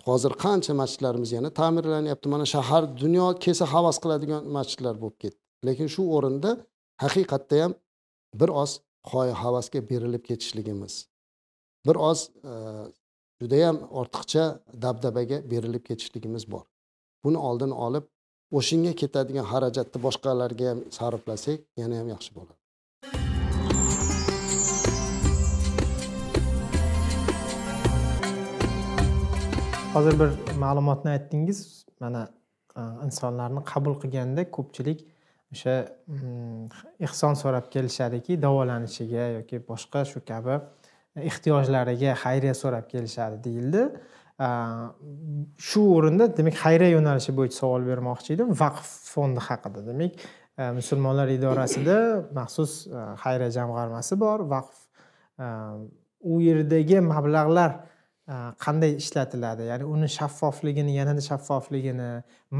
hozir 0.05 0.33
qancha 0.45 0.73
masjidlarimiz 0.81 1.33
yana 1.33 1.51
ta'mirlanyapti. 1.61 2.29
Mana 2.29 2.47
shahar 2.55 2.83
dunyo 3.03 3.27
kelsa 3.45 3.65
havas 3.75 3.97
qiladigan 4.03 4.43
masjidlar 4.57 4.95
bo'lib 5.03 5.19
ketdi. 5.23 5.41
Lekin 5.67 5.89
shu 5.95 6.03
o'rinda 6.17 6.51
haqiqatda 7.05 7.63
ham 7.63 7.73
bir 8.41 8.49
oz 8.63 8.71
hoya 9.13 9.35
havasga 9.43 9.81
berilib 9.91 10.23
ketishligimiz 10.29 10.95
bir 11.87 11.97
oz 12.11 12.31
e, 12.51 12.53
judayam 13.41 13.77
ortiqcha 14.01 14.45
dabdabaga 14.85 15.39
berilib 15.51 15.85
ketishligimiz 15.89 16.45
bor. 16.53 16.65
Buni 17.25 17.39
oldini 17.49 17.75
olib 17.87 18.05
o'shanga 18.59 18.93
ketadigan 19.01 19.47
xarajatni 19.53 19.99
boshqalarga 20.07 20.67
ham 20.71 20.81
sarflasak 20.99 21.59
yana 21.81 22.01
ham 22.01 22.09
yaxshi 22.15 22.33
bo'ladi. 22.39 22.61
Hozir 29.95 30.15
bir 30.21 30.31
ma'lumotni 30.65 31.11
aytdingiz. 31.17 31.59
Mana 32.03 32.23
e, 32.77 32.83
insonlarni 33.07 33.63
qabul 33.73 33.95
qilganda 34.03 34.43
ko'pchilik 34.57 35.01
o'sha 35.55 35.75
mm, 36.07 36.69
ehson 37.07 37.35
so'rab 37.43 37.67
kelishadiki 37.75 38.39
davolanishiga 38.45 39.25
yoki 39.39 39.63
boshqa 39.71 40.05
shu 40.13 40.23
kabi 40.31 40.55
e, 41.17 41.27
ehtiyojlariga 41.31 42.15
xayriya 42.25 42.55
so'rab 42.63 42.87
kelishadi 42.93 43.43
deyildi. 43.47 43.83
Shu 45.69 45.81
o'rinda 45.97 46.25
demak 46.39 46.57
xayriya 46.65 46.91
yo'nalishi 46.97 47.33
bo'yicha 47.39 47.57
savol 47.63 47.83
bermoqchi 47.91 48.31
edim. 48.37 48.49
Vaqf 48.63 48.89
fondi 49.15 49.41
haqida 49.49 49.81
demak 49.91 50.13
musulmonlar 50.79 51.29
idorasida 51.37 51.97
maxsus 52.39 52.73
xayriya 53.23 53.51
jamg'armasi 53.59 54.15
bor. 54.25 54.39
Vaqf 54.55 54.77
u 56.33 56.41
yerdagi 56.49 56.99
mablag'lar 57.13 57.71
qanday 58.65 58.93
ishlatiladi? 59.03 59.63
Ya'ni 59.73 59.85
uni 59.95 60.09
shaffofligini 60.19 60.93
yanada 61.01 61.23
shaffofligini 61.31 62.11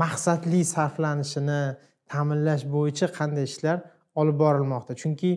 maqsadli 0.03 0.61
sarflanishini 0.75 1.63
ta'minlash 2.13 2.65
bo'yicha 2.75 3.07
qanday 3.19 3.45
ishlar 3.51 3.77
olib 4.21 4.37
borilmoqda? 4.45 4.93
Chunki 5.03 5.31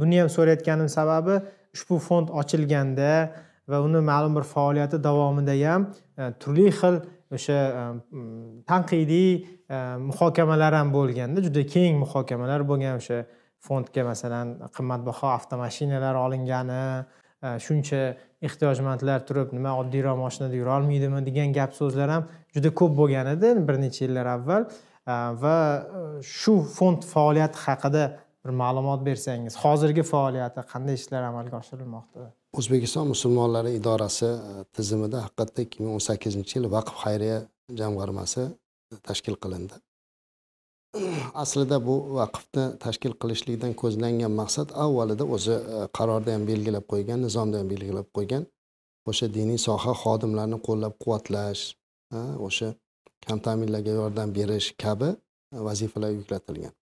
buni 0.00 0.16
ham 0.20 0.30
so'rayotganim 0.36 0.88
sababi 0.98 1.34
ushbu 1.76 1.96
fond 2.08 2.28
ochilganda 2.40 3.12
va 3.68 3.80
uni 3.84 4.00
ma'lum 4.10 4.36
bir 4.38 4.46
faoliyati 4.54 4.98
davomida 5.04 5.54
ham 5.64 5.86
e, 6.18 6.32
turli 6.40 6.68
xil 6.80 6.96
o'sha 7.36 7.58
e, 7.80 7.82
tanqidiy 8.70 9.30
e, 9.36 9.78
muhokamalar 10.08 10.72
ham 10.80 10.92
bo'lganda 10.98 11.44
juda 11.46 11.66
keng 11.74 12.00
muhokamalar 12.04 12.64
bo'lgan 12.70 13.00
o'sha 13.00 13.18
fondga 13.66 14.02
masalan 14.10 14.56
qimmatbaho 14.76 15.26
avtomashinalar 15.36 16.14
olingani 16.24 16.82
shuncha 17.66 18.00
ehtiyojmandlar 18.46 19.20
turib 19.28 19.52
nima 19.56 19.72
oddiyroq 19.80 20.18
mashinada 20.24 20.54
yurolmaydimi 20.60 21.20
degan 21.28 21.52
gap 21.58 21.74
so'zlar 21.80 22.08
ham 22.14 22.24
juda 22.54 22.70
ko'p 22.80 22.96
bo'lgan 23.00 23.34
edi 23.34 23.52
bir 23.68 23.76
necha 23.84 24.04
yillar 24.06 24.26
avval. 24.36 24.64
Va 25.42 25.58
shu 26.38 26.54
fond 26.76 27.06
faoliyati 27.12 27.58
haqida 27.66 28.02
bir 28.44 28.52
ma'lumot 28.62 29.06
bersangiz 29.08 29.56
hozirgi 29.64 30.04
faoliyati 30.12 30.66
qanday 30.72 31.00
ishlar 31.00 31.22
amalga 31.30 31.56
oshirilmoqda? 31.62 32.28
O'zbekiston 32.52 33.08
musulmonlari 33.08 33.74
idorasi 33.78 34.26
e, 34.26 34.64
tizimida 34.76 35.24
haqiqatda 35.26 35.64
ikki 35.66 35.82
ming 35.82 35.92
o'n 35.96 36.04
sakkizinchi 36.08 36.58
yil 36.58 36.68
vaqf 36.76 36.94
xayriya 37.02 37.38
jamg'armasi 37.80 38.42
e, 38.92 38.96
tashkil 39.08 39.36
qilindi. 39.42 39.76
Aslida 41.42 41.78
bu 41.88 41.96
vaqfni 42.18 42.64
tashkil 42.84 43.14
qilishlikdan 43.22 43.74
ko'zlangan 43.82 44.32
maqsad 44.40 44.72
avvalida 44.84 45.24
o'zi 45.36 45.56
e, 45.74 45.84
qarorda 45.98 46.36
ham 46.36 46.48
belgilab 46.50 46.88
qo'ygan 46.92 47.24
nizomda 47.26 47.60
ham 47.60 47.68
belgilab 47.74 48.08
qo'ygan. 48.16 48.48
O'sha 49.10 49.26
diniy 49.36 49.60
soha 49.68 49.92
xodimlarini 50.02 50.58
qo'llab 50.66 50.94
quvvatlash 51.02 51.62
o'sha 52.46 52.68
kam 53.28 53.38
ta'minlarga 53.46 53.92
yordam 54.00 54.28
berish 54.38 54.68
kabi 54.82 55.08
vazifalar 55.66 56.10
yuklatilgan. 56.18 56.74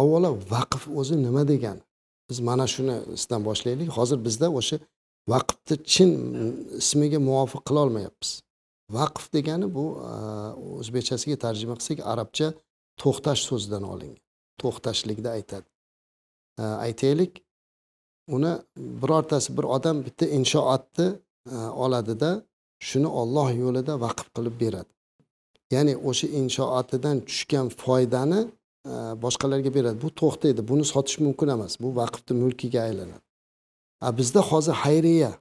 Avvalo 0.00 0.30
vaqf 0.52 0.82
o'zi 1.00 1.16
nima 1.26 1.42
degani 1.50 1.82
biz 2.30 2.38
mana 2.48 2.66
shuni 2.74 2.96
sizdan 3.20 3.42
boshlaylik. 3.48 3.88
Hozir 3.98 4.18
bizda 4.26 4.48
o'sha 4.58 4.76
vaqfni 5.32 5.76
chin 5.92 6.10
ismiga 6.82 7.18
muvofiq 7.28 7.62
qilolmayapmiz 7.68 8.30
vaqf 8.98 9.24
degani 9.36 9.66
bu 9.76 9.84
o'zbekchasiga 10.80 11.36
tarjima 11.44 11.74
qilsak 11.80 11.98
arabcha 12.12 12.46
to'xtash 13.02 13.42
so'zidan 13.48 13.84
olingan. 13.92 14.22
To'xtashlikda 14.62 15.30
aytadi. 15.38 15.66
Aytaylik 16.86 17.32
uni 18.36 18.52
birortasi 19.02 19.48
bir 19.56 19.64
odam 19.76 19.96
bitta 20.06 20.26
inshoatni 20.38 21.08
oladida 21.84 22.30
shuni 22.88 23.08
olloh 23.20 23.48
yo'lida 23.62 23.94
vaqf 24.04 24.26
qilib 24.36 24.56
beradi. 24.64 24.90
Ya'ni 25.74 25.94
o'sha 26.08 26.26
inshoatidan 26.40 27.16
tushgan 27.28 27.66
foydani 27.82 28.40
boshqalarga 29.24 29.70
beradi. 29.74 29.96
Bu 30.02 30.10
to'xtaydi 30.20 30.68
buni 30.68 30.84
sotish 30.84 31.18
mumkin 31.26 31.48
emas. 31.56 31.80
Bu 31.80 31.88
vaqfni 32.00 32.34
mulkiga 32.42 32.80
aylanadi. 32.88 33.24
A 34.00 34.18
bizda 34.18 34.40
hozir 34.50 34.74
xayriya 34.84 35.32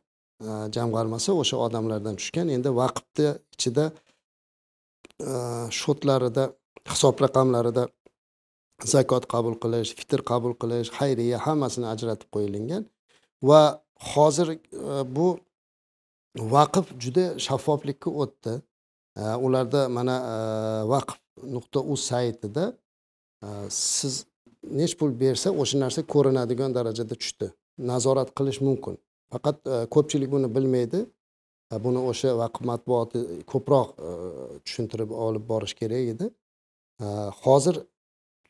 e, 0.48 0.50
jamg'armasi 0.76 1.32
o'sha 1.42 1.58
odamlardan 1.66 2.16
tushgan. 2.20 2.48
Endi 2.56 2.70
vaqfni 2.82 3.28
ichida 3.56 3.86
e, 5.30 5.34
shotlarida 5.82 6.44
hisob 6.92 7.16
raqamlarida 7.26 7.84
zakot 8.94 9.24
qabul 9.34 9.56
qilish 9.64 9.92
fitr 10.00 10.20
qabul 10.32 10.54
qilish 10.62 10.90
xayriya 10.98 11.38
hammasini 11.46 11.88
ajratib 11.94 12.30
qo'yilgan. 12.36 12.84
Va 13.50 13.62
hozir 14.14 14.48
e, 14.56 14.60
bu 15.16 15.28
vaqf 16.56 16.86
juda 17.04 17.26
shaffoflikka 17.46 18.10
o'tdi. 18.24 18.54
Ularda 19.46 19.82
mana 19.98 20.16
vaqf 20.94 21.18
nuqta 21.56 21.80
uz 21.94 22.02
saytida 22.12 22.64
Э, 23.44 23.68
siz 23.70 24.26
nechi 24.80 24.98
pul 24.98 25.12
bersa 25.24 25.52
o'sha 25.52 25.80
narsa 25.80 26.02
ko'rinadigan 26.14 26.72
darajada 26.78 27.16
tushdi. 27.22 27.48
Nazorat 27.92 28.30
qilish 28.38 28.62
mumkin. 28.68 28.98
Faqat 29.34 29.58
e, 29.68 29.86
ko'pchilik 29.96 30.30
buni 30.32 30.48
bilmaydi. 30.56 31.00
E, 31.72 31.76
buni 31.86 32.00
o'sha 32.12 32.36
vaqf 32.42 32.62
matbuoti 32.70 33.20
ko'proq 33.52 33.88
e, 34.08 34.12
tushuntirib 34.66 35.12
olib 35.26 35.48
borish 35.52 35.76
kerak 35.82 36.14
edi. 36.14 36.30
Hozir 37.44 37.76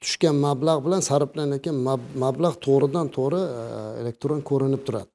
tushgan 0.03 0.35
mablag' 0.45 0.81
bilan 0.85 1.01
sarflanayotgan 1.09 1.77
mablag' 2.23 2.57
to'g'ridan 2.65 3.07
to'g'ri 3.17 3.41
elektron 4.01 4.41
ko'rinib 4.49 4.81
turadi. 4.87 5.11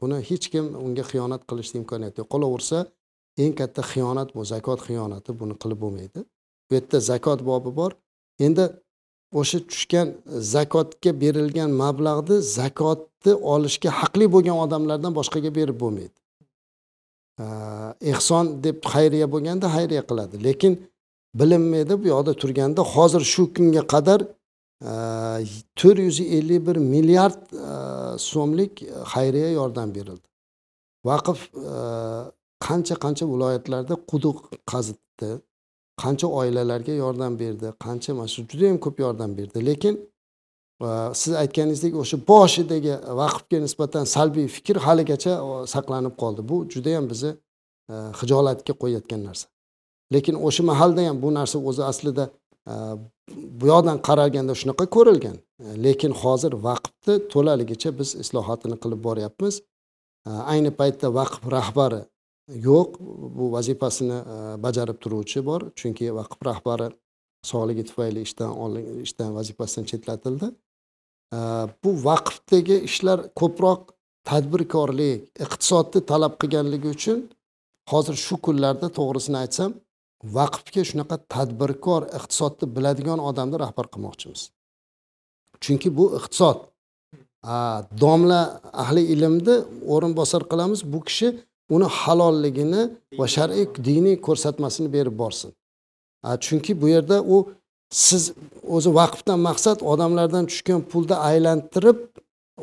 Buni 0.00 0.18
hech 0.30 0.46
kim 0.52 0.66
unga 0.86 1.04
xiyonat 1.10 1.46
qilishni 1.50 1.80
imkoniyati 1.82 2.20
yo'q. 2.20 2.28
Qolaversa 2.34 2.78
eng 3.42 3.54
katta 3.60 3.82
xiyonat 3.92 4.34
bu 4.36 4.44
zakot 4.52 4.82
xiyonati 4.88 5.30
buni 5.40 5.54
qilib 5.62 5.80
bo'lmaydi. 5.84 6.20
Bu 6.66 6.72
yerda 6.78 6.98
zakot 7.10 7.40
bobi 7.50 7.70
bor. 7.80 7.92
Endi 8.46 8.64
o'sha 9.32 9.58
tushgan 9.70 10.08
e, 10.08 10.40
zakotga 10.54 11.20
berilgan 11.20 11.70
mablag'ni 11.82 12.36
zakotni 12.58 13.32
olishga 13.54 13.90
haqli 14.00 14.26
bo'lgan 14.34 14.56
odamlardan 14.64 15.12
boshqaga 15.18 15.50
berib 15.58 15.80
bo'lmaydi. 15.84 16.16
Ehson 18.12 18.44
deb 18.64 18.76
xayriya 18.92 19.26
bo'lganda 19.32 19.66
xayriya 19.76 20.02
qiladi. 20.08 20.44
Lekin 20.44 20.72
bilinmaydi 21.40 22.02
bu 22.02 22.06
yoqda 22.14 22.32
turganda 22.42 22.82
hozir 22.94 23.22
shu 23.32 23.42
kunga 23.54 23.82
qadar 23.94 24.20
e, 24.90 24.92
to'rt 25.80 25.98
yuz 26.08 26.20
ellik 26.20 26.66
bir 26.66 26.76
milliard 26.76 27.40
e, 27.52 28.18
so'mlik 28.30 28.72
e, 28.82 28.86
xayriya 29.12 29.50
yordam 29.58 29.88
berildi. 29.96 30.28
Vaqf 31.08 31.40
qancha 32.66 32.94
qancha 33.04 33.24
viloyatlarda 33.32 33.94
quduq 34.10 34.36
qazitdi. 34.72 35.30
Qancha 36.02 36.26
oilalarga 36.26 36.92
yordam 36.92 37.38
berdi 37.38 37.66
qancha 37.84 38.12
mana 38.18 38.28
shu 38.34 38.42
judayam 38.50 38.78
ko'p 38.84 38.96
yordam 39.04 39.30
berdi. 39.38 39.66
Lekin 39.66 39.94
e, 40.86 40.88
siz 41.20 41.32
aytganingizdek 41.42 41.94
o'sha 42.02 42.16
boshidagi 42.30 42.94
vaqfga 43.20 43.58
nisbatan 43.66 44.04
salbiy 44.14 44.46
fikr 44.56 44.76
haligacha 44.86 45.32
saqlanib 45.74 46.14
qoldi. 46.22 46.40
Bu 46.50 46.56
judayam 46.74 47.04
bizni 47.12 47.32
e, 47.92 47.94
hijolatga 48.20 48.72
qo'yayotgan 48.82 49.20
narsa. 49.28 49.46
Lekin 50.14 50.34
o'sha 50.46 50.62
mahalda 50.70 51.08
ham 51.08 51.16
bu 51.24 51.28
narsa 51.38 51.56
o'zi 51.68 51.82
aslida 51.90 52.24
e, 52.70 52.74
bu 53.58 53.64
yoqdan 53.72 53.98
qaralganda 54.08 54.54
shunaqa 54.60 54.84
ko'rilgan. 54.96 55.36
Lekin 55.86 56.12
hozir 56.22 56.52
vaqfni 56.68 57.14
to'laligicha 57.32 57.90
biz 57.98 58.08
islohotini 58.22 58.76
qilib 58.82 59.00
boryapmiz. 59.08 59.54
Ayni 60.52 60.70
paytda 60.80 61.08
vaqf 61.18 61.40
rahbari 61.56 62.00
yo'q 62.48 62.90
bu 63.36 63.52
vazifasini 63.52 64.18
e, 64.34 64.62
bajarib 64.62 64.98
turuvchi 65.00 65.44
bor. 65.46 65.60
Chunki 65.78 66.14
vaqf 66.18 66.38
rahbari 66.50 66.88
sog'ligi 67.50 67.84
tufayli 67.88 68.20
ishdan 68.26 68.50
ishdan 69.06 69.34
vazifasidan 69.38 69.84
chetlatildi. 69.90 70.46
E, 71.36 71.38
bu 71.84 71.90
vaqfdagi 72.08 72.76
ishlar 72.88 73.18
ko'proq 73.40 73.80
tadbirkorlik 74.30 75.20
iqtisodni 75.44 76.00
talab 76.10 76.34
qilganligi 76.40 76.88
uchun 76.96 77.18
hozir 77.92 78.16
shu 78.26 78.36
kunlarda 78.46 78.88
to'g'risini 78.98 79.38
aytsam 79.44 79.70
vaqfga 80.38 80.82
shunaqa 80.90 81.16
tadbirkor 81.34 82.02
iqtisodni 82.18 82.66
biladigan 82.76 83.18
odamni 83.28 83.56
rahbar 83.64 83.86
qilmoqchimiz. 83.94 84.42
Chunki 85.64 85.88
bu 85.98 86.04
iqtisod 86.18 86.58
domla 88.02 88.40
ahli 88.82 89.02
ilmni 89.14 89.56
o'rinbosar 89.94 90.42
qilamiz. 90.50 90.80
Bu 90.92 91.00
kishi 91.08 91.28
uni 91.74 91.88
halolligini 92.00 92.82
va 93.18 93.26
shar'iy 93.36 93.66
diniy 93.88 94.16
ko'rsatmasini 94.26 94.88
berib 94.96 95.18
borsin. 95.22 95.50
Chunki 96.44 96.72
bu 96.82 96.88
yerda 96.94 97.16
u 97.34 97.36
siz 97.90 98.32
o'zi 98.76 98.90
vaqfdan 99.00 99.38
maqsad 99.48 99.78
odamlardan 99.92 100.44
tushgan 100.50 100.80
pulni 100.90 101.16
aylantirib 101.30 101.98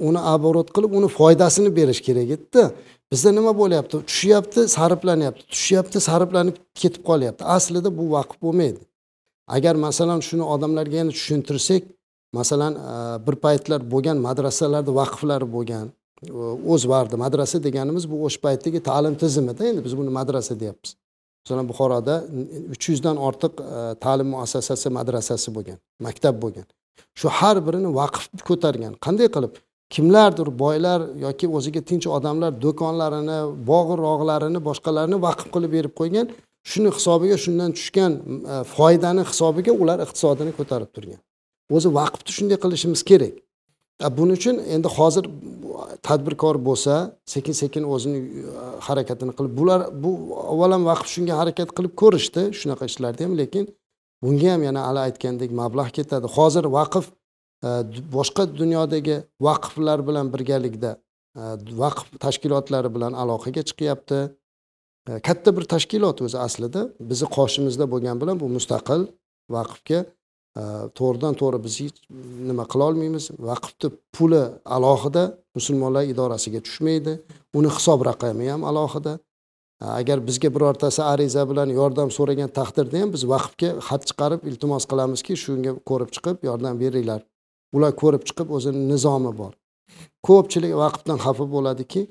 uni 0.08 0.22
оборот 0.36 0.68
qilib 0.76 0.92
uni 1.00 1.10
foydasini 1.20 1.70
berish 1.80 2.02
kerak 2.08 2.30
edida 2.36 2.64
bizda 3.12 3.32
nima 3.38 3.54
bo'lyapti? 3.62 3.96
Tushyapti 4.10 4.62
sarflanyapti. 4.78 5.44
Tushyapti 5.54 6.00
sarflanib 6.10 6.56
ketib 6.82 7.04
qolyapti. 7.10 7.44
Aslida 7.58 7.90
bu 8.00 8.06
vaqf 8.16 8.36
bo'lmaydi. 8.46 8.82
Agar 9.56 9.76
masalan 9.86 10.20
shuni 10.28 10.44
odamlarga 10.54 10.96
yana 11.02 11.12
tushuntirsak 11.18 11.84
masalan 12.40 12.74
bir 13.26 13.36
paytlar 13.46 13.80
bo'lgan 13.94 14.18
madrasalarda 14.28 14.92
vaqflari 15.02 15.48
bo'lgan 15.56 15.86
o'z 16.74 16.84
vardi 16.90 17.16
madrasa 17.16 17.64
deganimiz 17.64 18.12
bu 18.12 18.16
o'sha 18.26 18.40
paytdagi 18.46 18.80
ta'lim 18.90 19.16
tizimida 19.24 19.64
endi 19.70 19.82
biz 19.86 19.98
buni 19.98 20.12
madrasa 20.20 20.60
deyapmiz. 20.60 20.92
Masalan 21.44 21.66
buxoroda 21.72 22.16
uch 22.74 22.86
yuzdan 22.90 23.18
ortiq 23.28 23.54
e, 23.60 23.80
ta'lim 24.04 24.28
muassasasi 24.36 24.90
madrasasi 24.98 25.50
bo'lgan 25.56 25.78
maktab 26.06 26.36
bo'lgan. 26.44 26.66
Shu 27.20 27.28
har 27.40 27.58
birini 27.68 27.90
vaqf 28.02 28.24
ko'targan. 28.50 28.94
Qanday 29.06 29.28
qilib? 29.36 29.54
Kimlardir 29.94 30.48
boylar 30.64 31.00
yoki 31.26 31.48
o'ziga 31.58 31.82
tinch 31.90 32.08
odamlar 32.18 32.52
do'konlarini 32.66 33.40
bog'i 33.72 33.96
rog'larini 34.06 34.60
boshqalarini 34.70 35.18
vaqf 35.28 35.46
qilib 35.54 35.72
berib 35.78 35.94
qo'ygan 36.00 36.26
shuni 36.72 36.90
hisobiga 36.98 37.38
shundan 37.46 37.72
tushgan 37.78 38.12
e, 38.54 38.56
foydani 38.76 39.24
hisobiga 39.30 39.72
ular 39.82 39.98
iqtisodini 40.06 40.52
ko'tarib 40.60 40.90
turgan. 40.96 41.20
O'zi 41.76 41.90
vaqfni 42.00 42.32
shunday 42.38 42.58
qilishimiz 42.64 43.02
kerak. 43.10 43.34
Buning 44.18 44.38
uchun 44.40 44.56
endi 44.76 44.88
hozir 44.98 45.26
tadbirkor 46.08 46.56
bo'lsa 46.68 46.94
sekin 47.34 47.56
sekin 47.62 47.84
o'zini 47.94 48.20
e, 48.20 48.54
harakatini 48.88 49.34
qilib 49.38 49.54
bular 49.60 49.80
bu 50.04 50.12
avvalam 50.54 50.84
vaqf 50.90 51.08
shunga 51.16 51.36
harakat 51.42 51.70
qilib 51.78 51.94
ko'rishdi 52.02 52.44
shunaqa 52.60 52.90
ishlarda 52.92 53.22
ham 53.26 53.34
lekin 53.42 53.66
bunga 54.24 54.50
ham 54.54 54.62
yana 54.70 54.82
hali 54.88 55.00
aytgandek 55.08 55.52
mablag' 55.62 55.92
ketadi. 55.98 56.28
Hozir 56.38 56.66
vaqf 56.78 57.06
e, 57.68 57.70
boshqa 58.18 58.44
dunyodagi 58.62 59.18
vaqflar 59.48 60.00
bilan 60.08 60.28
birgalikda 60.34 60.92
e, 61.42 61.44
vaqf 61.84 62.06
tashkilotlari 62.26 62.90
bilan 62.96 63.14
aloqaga 63.22 63.62
chiqyapti. 63.70 64.20
Katta 65.28 65.50
bir 65.56 65.66
tashkilot 65.74 66.18
o'zi 66.26 66.38
aslida 66.48 66.82
bizni 67.10 67.28
qoshimizda 67.38 67.86
bo'lgani 67.94 68.20
bilan 68.24 68.38
bu 68.44 68.48
mustaqil 68.58 69.02
vaqfga 69.56 70.00
to'g'ridan 70.98 71.34
to'g'ri 71.42 71.60
biz 71.66 71.76
hech 71.84 71.98
nima 72.50 72.66
qilolmaymiz 72.74 73.26
vaqfni 73.50 73.90
puli 74.16 74.44
alohida 74.76 75.24
musulmonlar 75.58 76.04
idorasiga 76.14 76.60
tushmaydi. 76.68 77.14
Uni 77.58 77.70
hisob 77.78 78.00
raqami 78.10 78.50
ham 78.54 78.64
alohida. 78.72 79.14
Agar 80.00 80.18
bizga 80.28 80.50
birortasi 80.56 81.02
ariza 81.14 81.44
bilan 81.50 81.70
yordam 81.80 82.10
so'ragan 82.18 82.50
taqdirda 82.60 82.96
ham 83.02 83.10
biz 83.16 83.24
vaqfga 83.34 83.70
xat 83.88 84.02
chiqarib 84.10 84.42
iltimos 84.50 84.84
qilamizki 84.92 85.34
shunga 85.44 85.72
ko'rib 85.90 86.10
chiqib 86.16 86.38
yordam 86.50 86.76
beringlar. 86.84 87.22
Ular 87.76 87.92
ko'rib 88.02 88.24
chiqib 88.30 88.48
o'zini 88.56 88.82
nizomi 88.92 89.32
bor. 89.42 89.54
Ko'pchilik 90.28 90.74
vaqfdan 90.84 91.18
xafa 91.26 91.46
bo'ladiki 91.56 92.02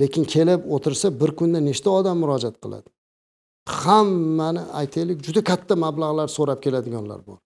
lekin 0.00 0.24
kelib 0.34 0.60
o'tirsa 0.74 1.06
bir 1.20 1.30
kunda 1.38 1.60
nechta 1.68 1.90
odam 1.98 2.16
murojaat 2.22 2.56
qiladi? 2.64 2.88
Hammani 3.82 4.62
aytaylik 4.80 5.18
juda 5.26 5.40
katta 5.50 5.74
mablag'lar 5.84 6.28
so'rab 6.36 6.60
keladiganlar 6.64 7.20
bor. 7.28 7.38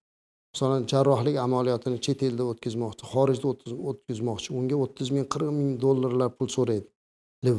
Masalan 0.55 0.85
jarrohlik 0.91 1.37
amaliyotini 1.45 1.97
chet 2.05 2.19
elda 2.27 2.43
o'tkazmoqchi 2.51 3.03
xorijda 3.13 3.47
o'tkazmoqchi 3.89 4.49
unga 4.59 4.75
o'ttiz 4.83 5.09
ming 5.15 5.25
qirq 5.33 5.49
ming 5.59 5.71
dollarlar 5.85 6.29
pul 6.37 6.47
so'raydi. 6.57 6.87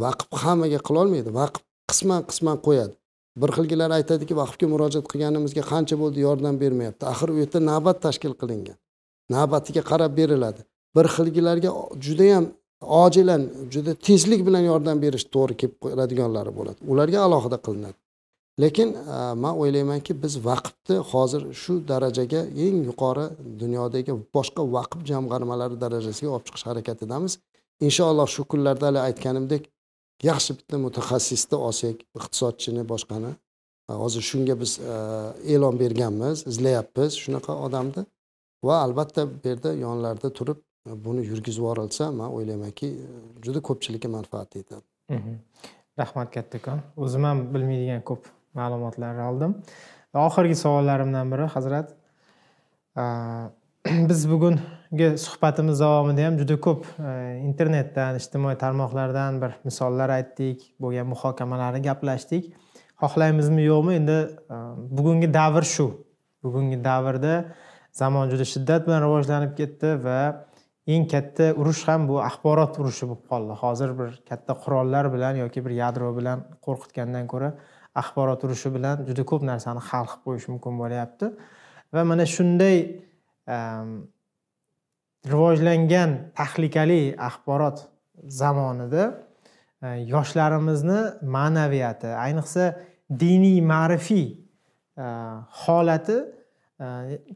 Vaqf 0.05 0.27
hammaga 0.45 0.79
qilolmaydi 0.89 1.31
vaqf 1.41 1.61
qisman 1.91 2.23
qisman 2.31 2.57
qo'yadi. 2.67 2.95
Bir 3.43 3.51
xilgilar 3.57 3.91
aytadiki 3.99 4.35
vaqfga 4.43 4.67
murojaat 4.73 5.07
qilganimizga 5.13 5.63
qancha 5.73 5.97
bo'ldi 6.03 6.19
yordam 6.27 6.55
bermayapti. 6.63 7.03
Axir 7.13 7.29
u 7.35 7.37
yerda 7.43 7.59
navbat 7.71 7.99
tashkil 8.07 8.35
qilingan. 8.41 8.79
Navbatiga 9.37 9.83
qarab 9.91 10.13
beriladi. 10.21 10.61
Bir 10.97 11.07
xilgilarga 11.17 11.71
judayam 12.07 12.45
ojilan 13.05 13.43
juda 13.75 13.93
tezlik 14.07 14.41
bilan 14.49 14.65
yordam 14.71 14.97
berish 15.05 15.25
to'g'ri 15.35 15.55
kelib 15.61 15.77
qoladiganlari 15.85 16.53
bo'ladi. 16.59 16.79
Ularga 16.93 17.19
alohida 17.27 17.59
qilinadi. 17.67 17.99
Lekin 18.61 18.95
e, 18.95 19.35
man 19.43 19.55
o'ylaymanki 19.61 20.23
biz 20.23 20.35
vaqfni 20.49 20.97
hozir 21.13 21.43
shu 21.63 21.75
darajaga 21.89 22.41
eng 22.65 22.79
yuqori 22.89 23.27
dunyodagi 23.63 24.13
boshqa 24.37 24.63
vaqf 24.77 25.01
jamg'armalari 25.11 25.77
darajasiga 25.85 26.31
olib 26.35 26.47
chiqish 26.49 26.67
harakatidamiz. 26.71 27.33
Inshaalloh 27.87 28.29
shu 28.35 28.43
kunlarda 28.53 28.87
hali 28.89 29.01
aytganimdek 29.09 29.63
yaxshi 30.31 30.53
bitta 30.59 30.77
mutaxassisni 30.87 31.57
olsak 31.69 31.97
iqtisodchini 32.19 32.83
boshqani 32.93 33.33
e, 33.91 33.93
hozir 34.03 34.23
shunga 34.31 34.55
biz 34.63 34.73
e, 34.93 34.95
e'lon 35.55 35.75
berganmiz 35.83 36.47
izlayapmiz 36.51 37.13
shunaqa 37.25 37.53
odamni. 37.67 38.03
Va 38.67 38.77
albatta 38.87 39.21
bu 39.33 39.49
yerda 39.49 39.71
yonlarida 39.87 40.29
turib 40.39 40.59
buni 41.07 41.23
yurgizib 41.31 41.61
yuborilsa 41.63 42.11
man 42.21 42.31
o'ylaymanki 42.37 42.89
juda 43.45 43.61
ko'pchilikka 43.69 44.09
manfaat 44.17 44.57
yetadi 44.59 44.87
mhmm. 45.11 45.37
rahmat 46.01 46.29
kattakon. 46.37 46.79
O'zim 47.05 47.25
ham 47.29 47.39
bilmaydigan 47.55 48.03
ko'p 48.11 48.23
ma'lumotlarni 48.59 49.23
oldim. 49.31 49.55
Va 50.15 50.27
oxirgi 50.27 50.57
savollarimdan 50.65 51.33
biri 51.33 51.47
hazrat 51.55 51.95
biz 54.11 54.31
bugungi 54.31 55.09
suhbatimiz 55.19 55.81
davomida 55.81 56.27
ham 56.27 56.39
juda 56.41 56.57
ko'p 56.67 56.87
e, 56.99 57.11
internetdan 57.49 58.17
ijtimoiy 58.21 58.57
tarmoqlardan 58.63 59.41
bir 59.43 59.53
misollar 59.69 60.11
aytdik 60.17 60.65
bo'lgan 60.83 61.07
muhokamalarni 61.13 61.83
gaplashdik. 61.85 62.49
Xohlaymizmi 63.03 63.63
yo'qmi? 63.67 63.99
Endi 64.01 64.19
e, 64.57 64.57
bugungi 64.99 65.29
davr 65.39 65.69
shu. 65.75 65.87
Bugungi 66.45 66.79
davrda 66.85 67.35
zamon 68.01 68.31
juda 68.33 68.49
shiddat 68.55 68.87
bilan 68.89 69.05
rivojlanib 69.07 69.55
ketdi 69.61 69.95
va 70.07 70.19
eng 70.95 71.07
katta 71.13 71.53
urush 71.61 71.85
ham 71.91 72.09
bu 72.09 72.21
axborot 72.25 72.79
urushi 72.81 73.11
bo'lib 73.11 73.25
qoldi. 73.33 73.59
Hozir 73.63 73.95
bir 74.01 74.21
katta 74.31 74.59
qurollar 74.65 75.13
bilan 75.15 75.43
yoki 75.45 75.65
bir 75.67 75.77
yadro 75.83 76.13
bilan 76.19 76.45
qo'rqitgandan 76.67 77.27
ko'ra 77.33 77.55
axborot 78.01 78.41
urushi 78.47 78.71
bilan 78.77 79.05
juda 79.09 79.23
ko'p 79.31 79.43
narsani 79.51 79.81
hal 79.89 80.05
qilib 80.11 80.23
qo'yish 80.27 80.47
mumkin 80.53 80.75
bo'lyapti. 80.83 81.27
Va 81.95 82.03
mana 82.11 82.27
shunday 82.37 82.77
ehm, 83.57 83.91
rivojlangan 85.33 86.11
tahlikali 86.39 87.15
axborot 87.29 87.79
zamonida 88.41 89.05
e, 89.83 89.87
yoshlarimizni 90.13 91.01
ma'naviyati 91.37 92.11
ayniqsa 92.25 92.65
diniy 93.23 93.61
ma'rifiy 93.73 94.27
e, 94.33 95.07
holati 95.63 96.19
e, 96.81 96.87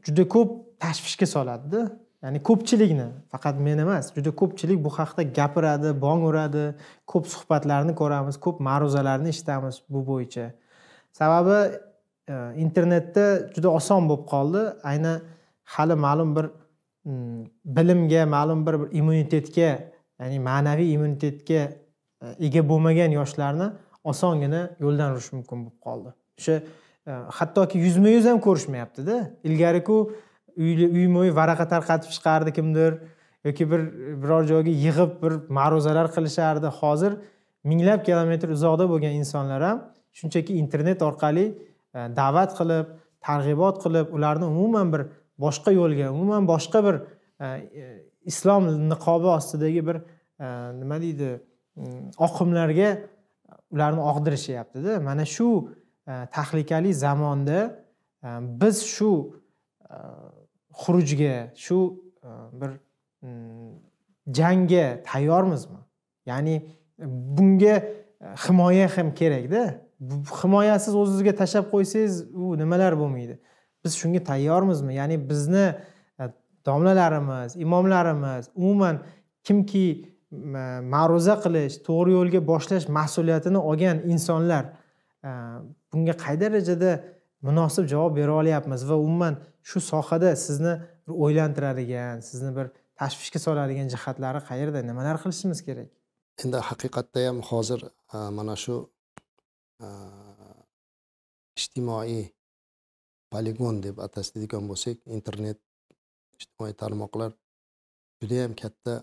juda 0.05 0.27
ko'p 0.35 0.49
tashvishga 0.83 1.27
soladida. 1.35 1.81
Ya'ni 2.23 2.39
ko'pchilikni 2.49 3.07
faqat 3.33 3.59
men 3.67 3.81
emas 3.85 4.11
juda 4.15 4.31
ko'pchilik 4.41 4.79
bu 4.85 4.89
haqida 4.97 5.23
gapiradi 5.37 5.89
bong 6.05 6.25
uradi 6.29 6.65
ko'p 7.11 7.25
suhbatlarni 7.33 7.93
ko'ramiz 8.01 8.37
ko'p 8.45 8.57
ma'ruzalarni 8.67 9.29
eshitamiz 9.33 9.81
bu 9.93 10.01
bo'yicha. 10.09 10.45
Sababi 11.19 11.57
e, 12.33 12.35
internetda 12.65 13.25
juda 13.55 13.69
oson 13.79 14.09
bo'lib 14.09 14.25
qoldi. 14.33 14.61
Ayni 14.91 15.13
hali 15.73 15.95
ma'lum 16.05 16.35
bir 16.37 16.45
bilimga 17.77 18.25
ma'lum 18.35 18.65
bir 18.67 18.75
immunitetga 18.99 19.69
ya'ni 20.19 20.39
ma'naviy 20.49 20.93
immunitetga 20.95 21.61
e, 21.63 22.27
ega 22.47 22.61
bo'lmagan 22.71 23.17
yoshlarni 23.19 23.71
osongina 24.03 24.61
yo'ldan 24.83 25.15
urish 25.15 25.31
mumkin 25.35 25.65
bo'lib 25.65 25.79
qoldi. 25.87 26.13
O'sha 26.39 26.55
e, 27.09 27.11
hattoki 27.37 27.81
yuzma 27.85 28.09
yuz 28.17 28.25
ham 28.29 28.39
ko'rishmayaptida. 28.47 29.15
Ilgariku 29.47 29.97
uyma 30.57 31.19
uy 31.19 31.35
varaqa 31.35 31.67
tarqatib 31.67 32.11
chiqardi 32.15 32.53
kimdir 32.53 32.99
yoki 33.45 33.71
bir 33.71 33.81
biror 34.23 34.43
joyga 34.51 34.69
yig'ib 34.85 35.11
bir 35.23 35.33
ma'ruzalar 35.49 36.07
qilishardi. 36.15 36.67
Hozir 36.81 37.13
minglab 37.63 38.05
kilometr 38.05 38.49
uzoqda 38.49 38.89
bo'lgan 38.89 39.13
insonlar 39.21 39.61
ham 39.67 39.77
shunchaki 40.13 40.53
internet 40.63 41.01
orqali 41.01 41.45
e, 41.95 41.99
da'vat 42.19 42.55
qilib 42.59 42.87
targ'ibot 43.27 43.81
qilib 43.83 44.13
ularni 44.17 44.45
umuman 44.45 44.93
bir 44.93 45.01
boshqa 45.45 45.71
yo'lga 45.79 46.11
umuman 46.15 46.47
boshqa 46.53 46.79
bir 46.87 46.95
e, 47.45 47.47
islom 48.31 48.89
niqobi 48.89 49.27
ostidagi 49.37 49.87
bir 49.87 49.97
e, 49.97 50.47
nima 50.81 51.01
deydi 51.01 51.29
mm, 51.75 52.09
oqimlarga 52.27 52.89
ularni 53.71 54.01
og'dirishyaptida. 54.11 54.99
Mana 54.99 55.25
shu 55.25 55.69
tahlikali 56.35 56.93
zamonda 56.93 57.59
biz 58.61 58.83
shu 58.95 59.11
xurujga 60.73 61.51
shu 61.55 62.03
e, 62.23 62.29
bir 62.53 62.69
mm, 63.21 63.71
jangga 64.33 65.03
tayyormizmi? 65.03 65.81
Ya'ni 66.25 66.69
bunga 67.37 67.75
e, 67.75 68.25
himoya 68.47 68.87
ham 68.97 69.13
kerakda. 69.13 69.81
Himoyasiz 70.41 70.95
o'zizga 70.95 71.35
tashlab 71.35 71.69
qo'ysangiz 71.73 72.23
u 72.33 72.57
nimalar 72.57 72.97
bo'lmaydi? 72.99 73.39
Biz 73.83 73.97
shunga 74.01 74.23
tayyormizmi? 74.23 74.95
Ya'ni 74.95 75.29
bizni 75.29 75.65
e, 76.19 76.23
domlalarimiz 76.65 77.55
imomlarimiz 77.55 78.49
umuman 78.55 79.03
kimki 79.43 79.85
ma'ruza 80.93 81.35
qilish 81.43 81.75
to'g'ri 81.87 82.11
yo'lga 82.17 82.39
boshlash 82.47 82.85
mas'uliyatini 82.97 83.59
olgan 83.69 83.97
insonlar 84.13 84.63
bunga 85.93 86.13
qay 86.23 86.39
darajada 86.41 86.91
munosib 87.47 87.85
javob 87.93 88.15
bera 88.19 88.33
olyapmiz 88.41 88.81
va 88.89 88.95
umuman 89.05 89.35
shu 89.69 89.79
sohada 89.91 90.31
sizni 90.45 90.73
o'ylantiradigan 91.25 92.21
sizni 92.29 92.51
bir 92.57 92.67
tashvishga 92.99 93.39
soladigan 93.45 93.87
jihatlari 93.93 94.41
qayerda 94.49 94.79
nimalar 94.89 95.17
qilishimiz 95.23 95.59
kerak? 95.67 95.89
Endi 96.43 96.59
haqiqatda 96.69 97.27
ham 97.27 97.39
hozir 97.49 97.79
e, 98.15 98.17
mana 98.37 98.55
shu 98.63 98.75
e, 99.85 99.87
ijtimoiy 101.59 102.23
poligon 103.33 103.81
deb 103.85 103.95
ataydigan 104.05 104.67
bo'lsak 104.71 104.97
internet 105.17 105.59
ijtimoiy 106.39 106.73
tarmoqlar 106.83 107.31
judayam 108.21 108.53
katta 108.61 108.93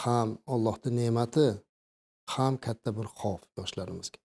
ham 0.00 0.28
allohni 0.54 0.90
ne'mati 1.00 1.46
ham 2.34 2.54
katta 2.66 2.90
bir 2.98 3.06
xavf 3.20 3.42
yoshlarimizga. 3.60 4.18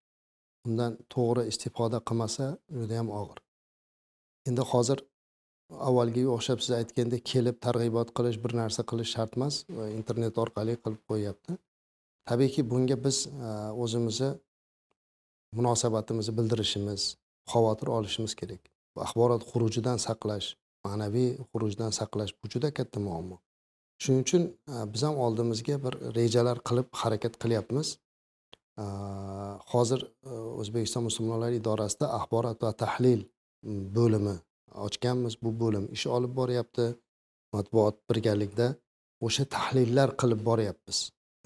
Undan 0.68 0.92
to'g'ri 1.14 1.44
istifoda 1.52 2.00
qilmasa 2.08 2.46
judayam 2.80 3.10
og'ir. 3.22 3.45
Endi 4.50 4.64
hozir 4.72 5.00
avvalgiga 5.90 6.32
o'xshab 6.38 6.62
siz 6.64 6.74
aytgandek 6.80 7.24
kelib 7.32 7.58
targ'ibot 7.66 8.12
qilish 8.18 8.38
bir 8.44 8.54
narsa 8.62 8.86
qilish 8.92 9.14
shart 9.16 9.38
emas 9.40 9.56
internet 10.00 10.38
orqali 10.44 10.76
qilib 10.84 11.02
qo'yyapti. 11.12 11.58
Tabiiyki 12.30 12.66
bunga 12.70 12.98
biz 13.06 13.18
e, 13.28 13.50
o'zimizni 13.84 14.30
munosabatimizni 15.58 16.38
bildirishimiz 16.38 17.02
xavotir 17.54 17.92
olishimiz 17.98 18.34
kerak. 18.42 18.62
Axborot 19.06 19.44
xurujidan 19.50 20.00
saqlash 20.08 20.48
ma'naviy 20.86 21.30
xurujdan 21.50 21.92
saqlash 22.00 22.34
bu 22.40 22.50
juda 22.54 22.72
katta 22.78 23.00
muammo. 23.08 23.38
Shuning 24.02 24.26
uchun 24.26 24.44
e, 24.74 24.74
biz 24.94 25.04
ham 25.08 25.22
oldimizga 25.26 25.78
bir 25.86 25.94
rejalar 26.18 26.58
qilib 26.70 26.90
harakat 27.02 27.40
qilyapmiz. 27.44 27.98
E, 28.84 28.86
hozir 29.74 30.00
o'zbekiston 30.62 31.10
musulmonlari 31.10 31.62
idorasida 31.62 32.14
axborot 32.20 32.64
va 32.66 32.74
tahlil 32.84 33.22
bo'limi 33.98 34.36
ochganmiz 34.88 35.36
bu 35.44 35.52
bo'lim 35.62 35.86
ish 35.98 36.08
olib 36.18 36.34
boryapti 36.40 36.86
matbuot 37.54 37.96
birgalikda 38.10 38.68
o'sha 39.22 39.46
tahlillar 39.56 40.10
qilib 40.22 40.42
boryapmiz. 40.50 40.98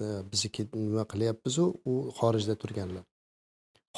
E, 0.02 0.04
Bizniki 0.32 0.66
nima 0.74 1.04
qilyapmizu? 1.12 1.64
U 1.90 1.94
xorijda 2.18 2.54
turganlar. 2.62 3.04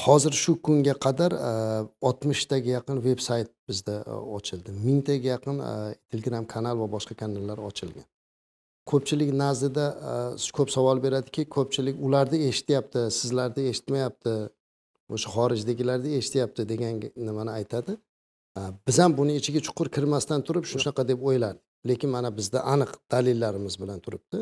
Hozir 0.05 0.33
shu 0.43 0.53
kunga 0.67 0.95
qadar 1.07 1.33
e, 1.49 1.53
oltmishtaga 2.09 2.71
yaqin 2.77 3.03
veb 3.09 3.21
sayt 3.29 3.51
bizda 3.69 3.97
e, 4.07 4.17
ochildi. 4.39 4.71
Mingtaga 4.87 5.29
yaqin 5.35 5.63
telegram 6.11 6.47
kanal 6.55 6.77
va 6.83 6.89
boshqa 6.97 7.15
kanallar 7.23 7.59
ochilgan. 7.69 8.07
Ko'pchilik 8.91 9.31
nazdida 9.43 9.85
ko'p 10.57 10.71
savol 10.77 10.99
beradiki 11.05 11.43
ko'pchilik 11.57 12.01
ularni 12.07 12.39
eshityapti 12.49 13.05
sizlarda 13.19 13.63
eshitmayapti 13.73 14.33
o'sha 15.15 15.29
xorijdagilarni 15.37 16.17
eshityapti 16.21 16.67
degan 16.73 16.99
nimani 17.29 17.53
aytadi. 17.59 17.93
Э, 18.59 18.61
biz 18.87 18.99
ham 18.99 19.17
buni 19.17 19.37
ichiga 19.41 19.61
chuqur 19.67 19.89
kirmasdan 19.97 20.41
turib 20.47 20.65
shunaqa 20.73 21.03
deb 21.11 21.21
o'ylardik. 21.29 21.63
Lekin 21.89 22.11
mana 22.17 22.31
bizda 22.39 22.59
aniq 22.75 22.91
dalillarimiz 23.13 23.75
bilan 23.83 23.99
turibdi. 24.05 24.39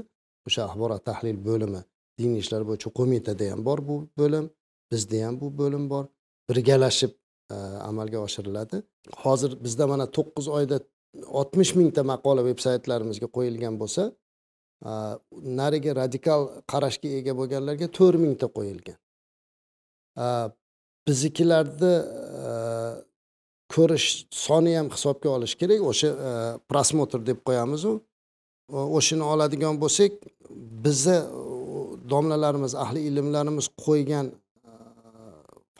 O'sha 0.46 0.62
axborot 0.68 1.02
tahlil 1.08 1.36
bo'limi 1.48 1.80
diniy 2.20 2.40
ishlar 2.44 2.62
bo'yicha 2.68 2.90
qo'mitada 2.98 3.50
ham 3.52 3.60
bor 3.68 3.78
bu 3.88 3.96
bo'lim 4.20 4.46
bizda 4.92 5.18
ham 5.26 5.34
bu 5.42 5.46
bo'lim 5.60 5.84
bor. 5.92 6.04
Birgalashib 6.48 7.12
e, 7.54 7.56
amalga 7.90 8.18
oshiriladi. 8.26 8.76
Hozir 9.24 9.52
bizda 9.64 9.84
mana 9.92 10.06
to'qqiz 10.16 10.46
oyda 10.58 10.76
oltmish 11.40 11.72
mingta 11.80 12.02
maqola 12.12 12.42
veb 12.50 12.58
saytlarimizga 12.66 13.28
qo'yilgan 13.36 13.74
bo'lsa 13.82 14.02
e, 14.90 14.92
narigi 15.60 15.90
radikal 16.02 16.40
qarashga 16.72 17.08
ega 17.18 17.32
bo'lganlarga 17.40 17.88
to'rt 17.98 18.18
mingta 18.24 18.46
qo'yilgan. 18.56 18.98
E, 20.24 20.26
biznikilarni 21.08 21.94
e, 22.48 22.50
ko'rish 23.74 24.06
soni 24.44 24.76
ham 24.78 24.88
hisobga 24.94 25.28
olish 25.36 25.54
kerak. 25.60 25.80
O'sha 25.90 26.08
e, 26.28 26.32
prosmotr 26.70 27.20
deb 27.30 27.38
qo'yamizu 27.48 27.92
o'shani 28.98 29.24
oladigan 29.32 29.74
bo'lsak 29.82 30.12
bizni 30.84 31.18
domlalarimiz 32.12 32.74
ahli 32.84 33.00
ilmlarimiz 33.08 33.66
qo'ygan 33.86 34.26
e, 34.70 34.72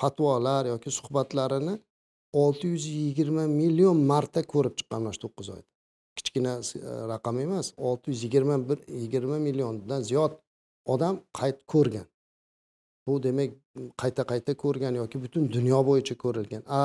fatvolar 0.01 0.67
yoki 0.73 0.91
suhbatlarini 0.99 1.75
olti 2.43 2.67
yuz 2.67 2.85
yigirma 2.87 3.47
million 3.47 3.97
marta 4.13 4.43
ko'rib 4.53 4.75
chiqqan 4.79 5.03
mana 5.03 5.13
shu 5.17 5.21
to'qqiz 5.25 5.49
oyda. 5.55 5.69
Kichkina 6.17 6.55
e, 6.61 6.93
raqam 7.13 7.37
emas 7.47 7.67
olti 7.89 8.07
yuz 8.13 8.23
yigirma 8.27 8.57
bir 8.69 8.79
yigirma 9.03 9.39
milliondan 9.47 10.01
ziyod 10.11 10.33
odam 10.95 11.21
qayt 11.39 11.59
ko'rgan. 11.73 12.07
Bu 13.07 13.23
demak 13.23 13.51
qayta 14.03 14.23
qayta 14.33 14.53
ko'rgan 14.65 14.95
yoki 15.03 15.17
butun 15.25 15.43
dunyo 15.57 15.79
bo'yicha 15.89 16.15
ko'rilgan. 16.25 16.63
A 16.81 16.83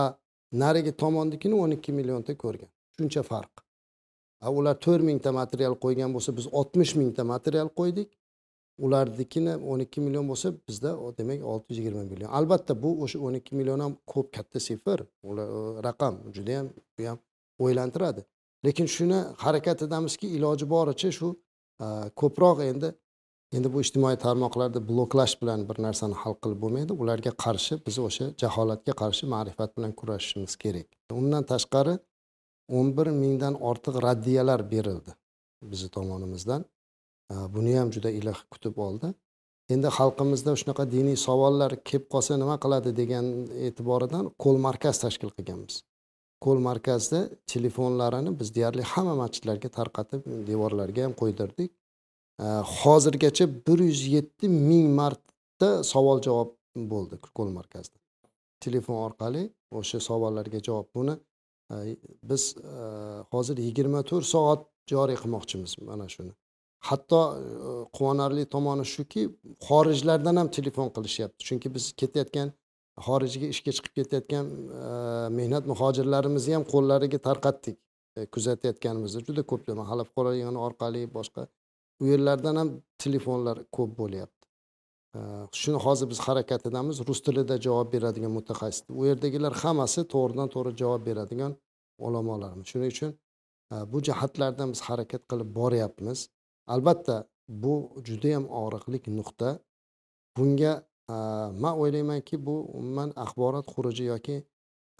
narigi 0.51 0.91
tomondikini 0.91 1.55
o'n 1.55 1.71
ikki 1.77 1.91
millionta 1.91 2.37
ko'rgan. 2.43 2.69
Shuncha 2.97 3.23
farq. 3.23 3.63
A 4.41 4.51
ular 4.51 4.75
to'rt 4.85 5.03
mingta 5.03 5.31
material 5.31 5.73
qo'ygan 5.83 6.13
bo'lsa 6.15 6.35
biz 6.37 6.47
oltmish 6.59 6.95
mingta 6.95 7.23
material 7.23 7.69
qo'ydik. 7.79 8.09
Ularnikini 8.85 9.53
o'n 9.55 9.79
ikki 9.85 10.01
million 10.01 10.25
bo'lsa 10.27 10.51
bizda 10.67 10.91
demak 11.17 11.43
olti 11.51 11.65
yuz 11.69 11.77
yigirma 11.79 12.03
million. 12.03 12.29
Albatta 12.29 12.73
bu 12.83 12.89
o'sha 13.03 13.19
o'n 13.19 13.33
ikki 13.39 13.55
million 13.55 13.79
ham 13.79 13.93
ko'p 14.13 14.33
katta 14.35 14.59
sifr. 14.59 14.99
Raqam 15.87 16.15
judayam 16.35 16.69
bu 16.97 17.07
ham 17.07 17.19
o'ylantiradi. 17.59 18.25
Lekin 18.65 18.87
shuni 18.95 19.19
harakatdamizki, 19.37 20.27
iloji 20.27 20.65
boricha 20.69 21.11
shu 21.11 21.27
ko'proq 22.21 22.57
endi 22.71 22.91
endi 23.53 23.73
bu 23.73 23.81
ijtimoiy 23.85 24.17
tarmoqlarda 24.25 24.79
bloklash 24.89 25.35
bilan 25.41 25.69
bir 25.69 25.77
narsani 25.85 26.15
hal 26.21 26.35
qilib 26.43 26.59
bo'lmaydi. 26.63 26.93
Ularga 26.93 27.31
qarshi 27.45 27.73
biz 27.87 27.99
o'sha 28.07 28.25
jaholatga 28.41 28.93
qarshi 29.01 29.25
ma'rifat 29.35 29.77
bilan 29.77 29.91
kurashishimiz 29.99 30.55
kerak. 30.63 30.87
Undan 31.11 31.43
tashqari 31.51 31.95
o'n 32.77 32.87
bir 32.97 33.07
mingdan 33.23 33.53
ortiq 33.69 33.95
raddiyalar 34.07 34.71
berildi 34.71 35.11
bizni 35.71 35.89
tomonimizdan. 35.97 36.65
Buni 37.55 37.77
ham 37.79 37.89
juda 37.95 38.09
iliq 38.19 38.39
kutib 38.53 38.77
oldi. 38.87 39.07
Endi 39.73 39.89
xalqimizda 39.97 40.51
shunaqa 40.61 40.83
diniy 40.95 41.17
savollar 41.27 41.71
kelib 41.89 42.05
qolsa 42.13 42.37
nima 42.41 42.55
qiladi 42.63 42.89
degan 43.01 43.25
e'tiboridan 43.67 44.25
qo'l 44.43 44.57
markaz 44.67 44.95
tashkil 45.03 45.31
qilganmiz. 45.37 45.75
Qo'l 46.45 46.59
markazda 46.69 47.19
telefonlarini 47.53 48.31
biz 48.39 48.49
deyarli 48.57 48.83
hamma 48.91 49.15
masjidlarga 49.23 49.69
tarqatib 49.77 50.21
devorlarga 50.49 51.01
ham 51.05 51.13
qo'ydirdik. 51.21 51.71
Э, 52.39 52.43
hozirgacha 52.81 53.45
bir 53.67 53.79
yuz 53.79 54.07
yetti 54.07 54.49
ming 54.49 54.87
marta 54.95 55.69
savol 55.83 56.21
javob 56.27 56.51
bo'ldi 56.75 57.19
qo'l 57.37 57.49
markazida. 57.59 57.97
Telefon 58.65 58.97
orqali 59.07 59.43
o'sha 59.79 59.99
savollarga 60.09 60.59
javob 60.67 60.87
buni 60.95 61.15
e, 61.71 61.95
biz 62.23 62.55
e, 62.57 62.73
hozir 63.31 63.57
yigirma 63.67 64.01
to'rt 64.09 64.27
soat 64.33 64.67
joriy 64.91 65.17
qilmoqchimiz 65.23 65.77
mana 65.89 66.09
shuni. 66.15 66.33
Hatto 66.89 67.21
e, 67.37 67.41
quvonarli 67.95 68.45
tomoni 68.55 68.85
shuki 68.95 69.21
xorijlardan 69.67 70.35
ham 70.41 70.51
telefon 70.57 70.89
qilishyapti. 70.95 71.41
Chunki 71.47 71.73
biz 71.75 71.91
ketayotgan 72.01 72.51
xorijga 73.07 73.47
ishga 73.53 73.71
chiqib 73.77 73.93
ketayotgan 73.99 74.45
mehnat 75.39 75.63
muhojirlarimizni 75.71 76.53
ham 76.57 76.65
qo'llariga 76.73 77.19
tarqatdik. 77.27 77.77
Kuzatayotganimizda 78.35 79.19
juda 79.27 79.43
ko'plab 79.51 79.75
mahalla 79.83 80.03
fuqaro 80.09 80.31
yig'ini 80.39 80.59
orqali 80.67 81.01
boshqa 81.17 81.41
u 82.01 82.07
yerlardan 82.11 82.55
ham 82.61 82.69
telefonlar 83.03 83.57
ko'p 83.75 83.91
bo'lyapti. 84.01 84.35
Shuni 85.61 85.79
hozir 85.85 86.09
biz 86.09 86.19
harakat 86.27 86.65
edamiz 86.69 86.97
rus 87.07 87.21
tilida 87.25 87.55
javob 87.65 87.93
beradigan 87.93 88.31
mutaxassis 88.37 88.83
u 88.99 89.05
yerdagilar 89.09 89.53
hammasi 89.61 90.01
to'g'ridan 90.13 90.49
to'g'ri 90.55 90.73
javob 90.81 91.05
beradigan 91.09 91.53
ulamolarimiz. 92.07 92.65
Shuning 92.71 92.91
uchun 92.95 93.11
e, 93.73 93.75
bu 93.91 94.01
jihatlardan 94.07 94.73
biz 94.73 94.81
harakat 94.87 95.23
qilib 95.31 95.49
boryapmiz. 95.59 96.19
Albatta 96.73 97.15
bu 97.63 97.75
judayam 98.07 98.45
og'riqli 98.61 98.99
nuqta. 99.19 99.49
Bunga 100.37 100.73
e, 101.15 101.17
man 101.63 101.73
o'ylaymanki 101.81 102.35
bu 102.47 102.55
umuman 102.79 103.13
axborot 103.25 103.67
xuruji 103.73 104.09
yoki 104.13 104.37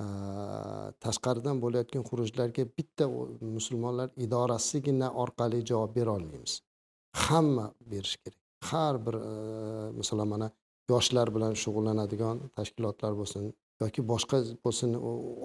e, 0.03 0.05
tashqaridan 1.03 1.57
bo'layotgan 1.63 2.03
xurujlarga 2.09 2.63
bitta 2.77 3.05
musulmonlar 3.57 4.09
idorasigina 4.25 5.07
orqali 5.23 5.59
javob 5.71 5.91
bera 5.97 6.11
olmaymiz. 6.17 6.53
Hamma 7.23 7.65
berishi 7.91 8.17
kerak. 8.23 8.41
Har 8.69 8.95
bir 9.05 9.15
e, 9.29 9.31
masalan 9.99 10.27
mana 10.33 10.47
yoshlar 10.91 11.27
bilan 11.35 11.53
shug'ullanadigan 11.63 12.37
tashkilotlar 12.57 13.11
bo'lsin 13.19 13.43
yoki 13.81 14.01
boshqa 14.11 14.37
bo'lsin 14.65 14.89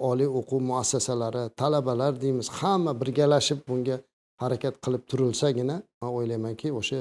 oliy 0.09 0.29
o'quv 0.39 0.61
muassasalari 0.71 1.43
talabalar 1.61 2.13
deymiz 2.23 2.47
hamma 2.59 2.91
birgalashib 3.01 3.59
bunga 3.69 3.97
harakat 4.43 4.75
qilib 4.83 5.03
turilsagina 5.11 5.75
man 6.01 6.11
o'ylaymanki 6.17 6.67
o'sha 6.81 6.99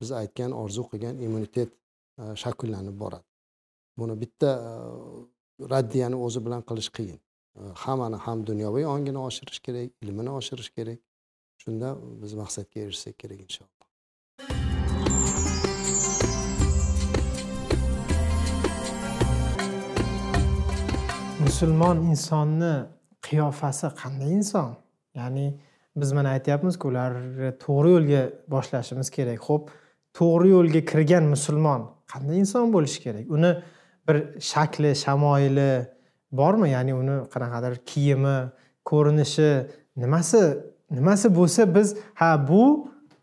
biz 0.00 0.10
aytgan 0.20 0.52
orzu 0.62 0.82
qilgan 0.90 1.16
immunitet 1.26 1.70
e, 2.20 2.24
shakllanib 2.42 2.96
boradi. 3.02 3.26
Buni 3.98 4.14
bitta 4.22 4.50
e, 4.68 4.72
raddiyani 5.72 6.16
o'zi 6.26 6.44
bilan 6.46 6.62
qilish 6.68 6.90
qiyin. 6.98 7.18
E, 7.60 7.62
hammani 7.84 8.18
ham 8.26 8.46
dunyoviy 8.50 8.86
ongini 8.94 9.20
oshirish 9.28 9.60
kerak 9.66 9.88
ilmini 10.02 10.30
oshirish 10.38 10.70
kerak. 10.76 11.00
Shunda 11.62 11.88
biz 12.22 12.32
maqsadga 12.42 12.86
erishsak 12.86 13.18
kerak 13.22 13.40
inshaalloh. 13.46 13.77
Musulmon 21.48 21.96
insonni 22.12 22.74
qiyofasi 23.26 23.88
qanday 24.00 24.30
inson? 24.38 24.70
Ya'ni 25.18 25.46
biz 26.00 26.10
mana 26.12 26.28
aytyapmizku 26.36 26.88
ularni 26.90 27.50
to'g'ri 27.64 27.90
yo'lga 27.94 28.22
boshlashimiz 28.54 29.08
kerak. 29.16 29.40
Ho'p 29.48 29.70
to'g'ri 30.18 30.48
yo'lga 30.56 30.82
kirgan 30.90 31.24
musulmon 31.34 31.86
qanday 32.12 32.36
inson 32.42 32.72
bo'lishi 32.74 33.00
kerak? 33.06 33.24
Uni 33.36 33.50
bir 34.06 34.16
shakli 34.50 34.90
shamoyili 35.04 35.70
bormi? 36.40 36.68
Ya'ni 36.76 36.92
uni 37.02 37.16
qanaqadir 37.32 37.74
kiyimi 37.90 38.36
ko'rinishi 38.90 39.50
nimasi 40.02 40.42
nimasi 40.98 41.26
bo'lsa 41.38 41.62
biz 41.76 41.88
ha 42.20 42.30
bu 42.50 42.62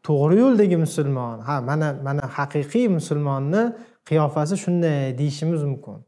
to'g'ri 0.07 0.41
yo'ldagi 0.43 0.77
musulmon 0.85 1.37
ha 1.47 1.55
mana 1.69 1.87
mana 2.07 2.23
haqiqiy 2.37 2.87
musulmonni 2.97 3.63
qiyofasi 4.09 4.55
shunday 4.63 5.17
deyishimiz 5.19 5.61
mumkin. 5.71 5.99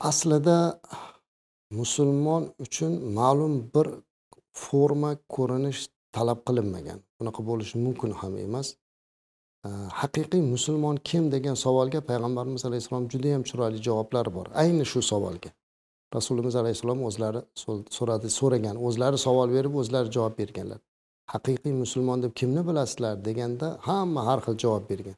Aslida 0.00 0.80
musulmon 1.70 2.52
uchun 2.58 2.92
ma'lum 3.18 3.70
bir 3.74 3.86
forma 4.52 5.16
ko'rinish 5.28 5.80
talab 6.12 6.38
qilinmagan. 6.48 6.98
Bunaqa 7.20 7.40
bo'lishi 7.50 7.78
mumkin 7.86 8.10
ham 8.20 8.36
emas. 8.36 8.76
Haqiqiy 10.00 10.42
musulmon 10.54 10.96
kim 11.08 11.24
degan 11.34 11.56
savolga 11.64 12.00
payg'ambarimiz 12.10 12.62
alayhissalom 12.68 13.08
judayam 13.12 13.42
chiroyli 13.48 13.78
javoblari 13.88 14.30
bor. 14.34 14.46
Ayni 14.62 14.84
shu 14.92 15.02
savolga. 15.12 15.50
Rasulimiz 16.16 16.54
alayhissalom 16.62 17.00
o'zlari 17.08 17.40
so'radi 17.96 18.28
so'ragan 18.38 18.76
o'zlari 18.86 19.18
savol 19.26 19.48
berib 19.56 19.74
o'zlari 19.80 20.08
javob 20.16 20.34
berganlar. 20.38 20.80
Haqiqiy 21.34 21.74
musulmon 21.82 22.22
deb 22.22 22.32
kimni 22.40 22.62
bilasizlar 22.68 23.14
deganda 23.28 23.66
hamma 23.88 24.20
har 24.28 24.38
xil 24.46 24.56
javob 24.64 24.84
bergan. 24.90 25.16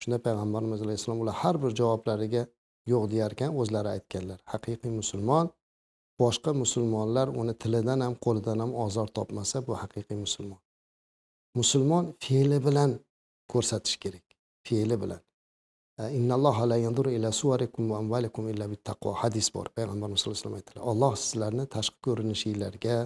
Shunda 0.00 0.18
payg'ambarimiz 0.26 0.80
alayhissalom 0.86 1.20
ular 1.24 1.34
har 1.42 1.56
bir 1.62 1.70
javoblariga 1.80 2.42
yo'q 2.92 3.04
deyarkan 3.12 3.50
o'zlari 3.60 3.88
aytganlar. 3.96 4.38
Haqiqiy 4.52 4.92
musulmon 5.00 5.46
boshqa 6.22 6.50
musulmonlar 6.62 7.28
uni 7.40 7.54
tilidan 7.62 8.00
ham 8.06 8.14
qo'lidan 8.24 8.58
ham 8.62 8.72
ozor 8.84 9.08
topmasa 9.18 9.66
bu 9.66 9.72
haqiqiy 9.82 10.18
musulmon. 10.24 10.60
Musulmon 11.58 12.04
fe'li 12.24 12.58
bilan 12.66 12.90
ko'rsatish 13.52 13.96
kerak 14.02 14.24
fe'li 14.68 14.96
bilan. 15.02 15.20
E, 16.00 16.02
Innalloha 16.18 16.68
la 16.70 16.76
yanzuru 16.84 17.10
ila 17.16 17.28
suvarikum 17.40 17.90
va 17.90 17.96
amvalikum 18.02 18.44
illa 18.52 18.66
bittaqvo. 18.72 19.10
Hadis 19.22 19.46
bor 19.54 19.66
payg'ambarimiz 19.76 20.18
sallallohu 20.20 20.38
alayhi 20.38 20.46
vasallam 20.46 20.60
aytdilar. 20.60 20.82
Alloh 20.92 21.12
sizlarni 21.22 21.64
tashqi 21.76 21.98
ko'rinishinglarga 22.06 22.96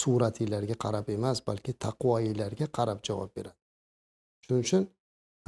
suratinglarga 0.00 0.74
qarab 0.84 1.06
emas 1.16 1.38
balki 1.48 1.72
taqvoinglarga 1.86 2.66
qarab 2.78 2.98
javob 3.08 3.30
beradi. 3.36 3.58
Shuning 4.44 4.62
uchun 4.66 4.82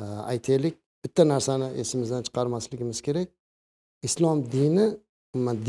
e, 0.00 0.02
aytaylik 0.32 0.74
bitta 1.04 1.22
narsani 1.32 1.68
esimizdan 1.82 2.22
chiqarmasligimiz 2.26 3.00
kerak. 3.08 3.28
Islom 4.06 4.38
dini 4.52 4.86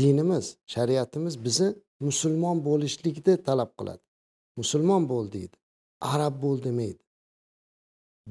dinimiz 0.00 0.56
shariatimiz 0.74 1.34
bizni 1.44 1.68
musulmon 2.00 2.64
bo'lishlikni 2.68 3.34
talab 3.48 3.70
qiladi. 3.78 4.02
Musulmon 4.60 5.08
bo'l 5.12 5.26
deydi 5.36 5.56
arab 6.14 6.34
bo'l 6.42 6.62
demaydi. 6.62 7.02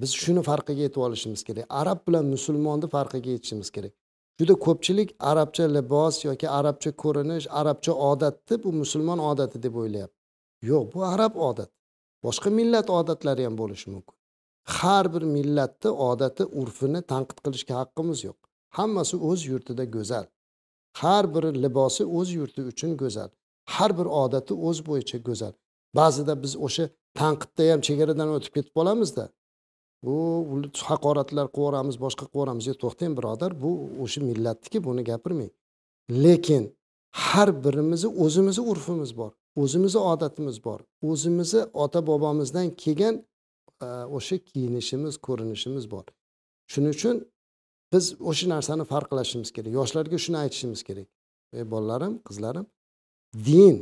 Biz 0.02 0.12
shuni 0.24 0.42
farqiga 0.50 0.82
yetib 0.88 1.02
olishimiz 1.08 1.44
kerak. 1.48 1.66
Arab 1.82 2.00
bilan 2.08 2.26
musulmonni 2.36 2.88
farqiga 2.96 3.30
yetishimiz 3.36 3.70
kerak. 3.76 3.94
Juda 4.40 4.56
ko'pchilik 4.66 5.10
arabcha 5.32 5.66
libos 5.76 6.16
yoki 6.30 6.48
arabcha 6.60 6.92
ko'rinish 7.04 7.48
arabcha 7.62 7.94
odatni 8.12 8.64
bu 8.64 8.70
musulmon 8.82 9.20
odati 9.32 9.64
deb 9.66 9.76
o'ylayapti. 9.82 10.20
Yo'q 10.72 10.86
bu 10.94 11.00
arab 11.14 11.34
odati. 11.50 11.74
Boshqa 12.26 12.50
millat 12.60 12.88
odatlari 13.00 13.44
ham 13.48 13.56
bo'lishi 13.62 13.88
mumkin. 13.94 14.16
Har 14.78 15.06
bir 15.14 15.24
millatni 15.36 15.92
odati 16.10 16.44
urfini 16.62 17.02
tanqid 17.12 17.40
qilishga 17.46 17.74
haqqimiz 17.82 18.20
yo'q. 18.28 18.41
Hammasi 18.78 19.16
o'z 19.30 19.40
yurtida 19.52 19.86
go'zal. 19.96 20.26
Har 21.02 21.26
bir 21.36 21.44
libosi 21.64 22.04
o'z 22.18 22.30
yurti 22.40 22.62
uchun 22.72 22.92
go'zal. 23.02 23.30
Har 23.74 23.92
bir 23.98 24.08
odati 24.24 24.54
o'z 24.68 24.78
bo'yicha 24.88 25.18
go'zal. 25.28 25.54
Ba'zida 26.00 26.34
biz 26.44 26.54
o'sha 26.66 26.86
tanqidda 27.20 27.64
ham 27.72 27.82
chegaradan 27.88 28.30
o'tib 28.36 28.52
ketib 28.56 28.74
qolamizda. 28.78 29.26
Bu 30.06 30.18
haqoratlar 30.90 31.48
qilib 31.58 32.00
boshqa 32.06 32.26
qilib 32.36 32.60
yo 32.70 32.74
to'xtang 32.84 33.14
birodar 33.20 33.52
bu 33.64 33.72
o'sha 34.04 34.20
millatniki 34.30 34.78
buni 34.88 35.02
gapirmang. 35.12 35.52
Lekin 36.24 36.64
har 37.26 37.50
birimizni 37.64 38.10
o'zimizni 38.24 38.64
urfimiz 38.72 39.12
bor 39.20 39.32
o'zimizni 39.56 40.00
odatimiz 40.00 40.64
bor. 40.64 40.80
O'zimizni 41.02 41.64
ota 41.74 42.08
bobomizdan 42.08 42.70
kelgan 42.70 43.16
e, 43.82 43.86
o'sha 43.86 44.38
kiyinishimiz 44.38 45.18
ko'rinishimiz 45.18 45.92
bor. 45.92 46.06
Shuning 46.72 46.94
uchun 46.98 47.16
biz 47.94 48.06
o'sha 48.30 48.46
narsani 48.50 48.84
farqlashimiz 48.94 49.50
kerak. 49.56 49.72
Yoshlarga 49.80 50.18
shuni 50.26 50.38
aytishimiz 50.44 50.82
kerak. 50.88 51.08
Ey 51.58 51.64
bolalarim 51.72 52.14
qizlarim 52.28 52.66
din 53.48 53.76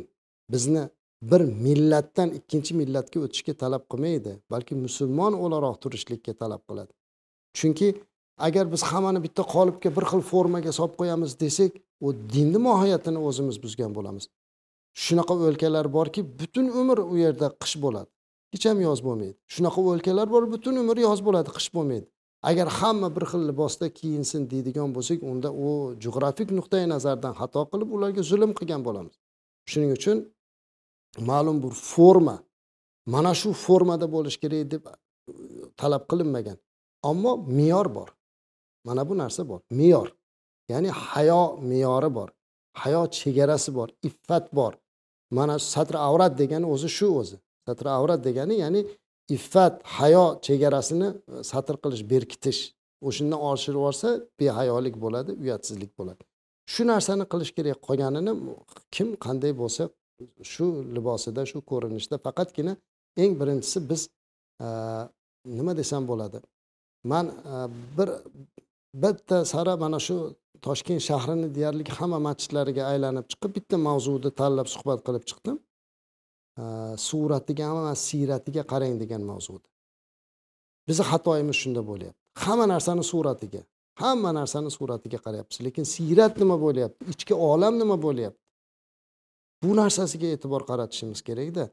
bizni 0.54 0.84
bir 1.22 1.42
millatdan 1.66 2.30
ikkinchi 2.40 2.72
millatga 2.82 3.20
o'tishga 3.26 3.54
talab 3.64 3.84
qilmaydi 3.92 4.32
balki 4.54 4.74
musulmon 4.86 5.34
o'laroq 5.44 5.76
turishlikka 5.84 6.34
talab 6.42 6.62
qiladi. 6.70 6.92
Chunki 7.58 7.88
agar 8.48 8.66
biz 8.74 8.82
hammani 8.92 9.20
bitta 9.26 9.44
qolipga 9.56 9.90
bir 9.98 10.06
xil 10.12 10.22
formaga 10.32 10.72
solib 10.80 10.96
qo'yamiz 11.02 11.32
desak 11.44 11.72
u 12.06 12.08
dinni 12.34 12.60
mohiyatini 12.68 13.20
o'zimiz 13.28 13.58
buzgan 13.64 13.92
bo'lamiz. 13.98 14.26
Shunaqa 15.04 15.34
o'lkalar 15.48 15.86
borki 15.98 16.22
butun 16.40 16.66
umr 16.82 16.98
u 17.14 17.16
yerda 17.24 17.48
qish 17.62 17.76
bo'ladi. 17.84 18.10
Hech 18.54 18.66
ham 18.70 18.80
yoz 18.88 19.00
bo'lmaydi. 19.08 19.36
Shunaqa 19.54 19.80
o'lkalar 19.92 20.28
bor 20.34 20.44
butun 20.54 20.76
umr 20.84 20.98
yoz 21.08 21.20
bo'ladi 21.28 21.50
qish 21.58 21.70
bo'lmaydi. 21.76 22.08
Agar 22.42 22.68
hamma 22.80 23.16
bir 23.16 23.24
xil 23.32 23.48
libosda 23.50 23.88
kiyinsin 24.00 24.50
deydigan 24.52 24.90
bo'lsak 24.96 25.20
unda 25.32 25.50
u 25.66 25.70
jug'rafik 26.04 26.50
nuqtai 26.58 26.84
nazardan 26.94 27.34
xato 27.40 27.62
qilib 27.72 27.90
ularga 27.96 28.22
zulm 28.32 28.52
qilgan 28.60 28.82
bo'lamiz. 28.88 29.16
Shuning 29.72 29.92
uchun 29.98 30.18
ma'lum 31.30 31.58
bir 31.64 31.74
forma 31.94 32.38
mana 33.14 33.32
shu 33.42 33.50
formada 33.66 34.08
bo'lishi 34.16 34.40
kerak 34.44 34.72
deb 34.74 34.84
uh, 34.86 34.94
talab 35.80 36.04
qilinmagan. 36.10 36.58
Ammo 37.10 37.32
me'yor 37.58 37.88
bor. 37.98 38.10
Mana 38.88 39.02
bu 39.10 39.14
narsa 39.22 39.42
bor. 39.50 39.60
Me'yor 39.80 40.08
ya'ni 40.72 40.90
hayo 40.90 41.44
me'yori 41.70 42.10
bor. 42.18 42.30
Hayo 42.82 43.02
chegarasi 43.20 43.70
bor 43.78 43.90
iffat 44.08 44.46
bor. 44.58 44.74
Mana 45.38 45.56
satr 45.74 45.96
avrat 46.08 46.34
degani 46.42 46.66
o'zi 46.74 46.90
shu 46.98 47.08
o'zi. 47.20 47.38
Satr 47.68 47.86
avrat 47.98 48.22
degani 48.28 48.56
ya'ni 48.64 48.82
iffat 49.36 49.82
hayo 49.84 50.26
chegarasini 50.48 51.08
e, 51.08 51.44
satr 51.52 51.76
qilish 51.84 52.04
berkitish. 52.14 52.62
O'shandan 53.08 53.40
oshirib 53.52 53.78
yuborsa 53.80 54.10
behayolik 54.40 54.96
bo'ladi 55.04 55.32
uyatsizlik 55.44 55.92
bo'ladi. 56.00 56.22
Shu 56.74 56.82
narsani 56.92 57.26
qilish 57.32 57.52
kerak 57.58 57.80
qolganini 57.88 58.34
kim 58.96 59.08
qanday 59.26 59.54
bo'lsa 59.62 59.84
shu 60.52 60.66
libosida 60.96 61.42
shu 61.52 61.58
ko'rinishda 61.72 62.18
faqatgina 62.26 62.74
eng 63.24 63.34
birinchisi 63.42 63.80
biz 63.90 64.02
e, 64.66 64.68
nima 65.58 65.74
desam 65.80 66.04
bo'ladi. 66.12 66.38
Man 67.12 67.26
e, 67.54 67.56
bir 67.98 68.10
bitta 69.04 69.46
sara 69.54 69.74
mana 69.84 70.00
shu 70.08 70.18
toshkent 70.68 71.02
shahrini 71.10 71.48
deyarli 71.58 71.84
hamma 72.00 72.20
masjidlariga 72.28 72.84
aylanib 72.92 73.26
chiqib 73.32 73.52
bitta 73.58 73.76
mavzuni 73.88 74.32
tanlab 74.42 74.68
suhbat 74.76 75.00
qilib 75.08 75.24
chiqdim. 75.30 75.58
Suratiga 77.08 77.66
emas 77.74 78.00
siyratiga 78.10 78.64
qarang 78.72 78.96
degan 79.02 79.22
mavzuda 79.32 79.68
bizni 80.88 81.04
xatoyimiz 81.12 81.58
shunda 81.64 81.82
bo'lyapti 81.90 82.20
hamma 82.44 82.66
narsani 82.74 83.04
suratiga 83.12 83.62
hamma 84.02 84.30
narsani 84.40 84.70
suratiga 84.78 85.20
qarayapmiz 85.26 85.58
lekin 85.68 85.86
siyrat 85.96 86.34
nima 86.42 86.58
bo'lyapti 86.66 87.02
ichki 87.14 87.34
olam 87.52 87.74
nima 87.82 87.98
bo'lyapti 88.06 88.42
bu 89.64 89.76
narsasiga 89.82 90.28
e'tibor 90.36 90.62
qaratishimiz 90.70 91.20
kerakda 91.28 91.64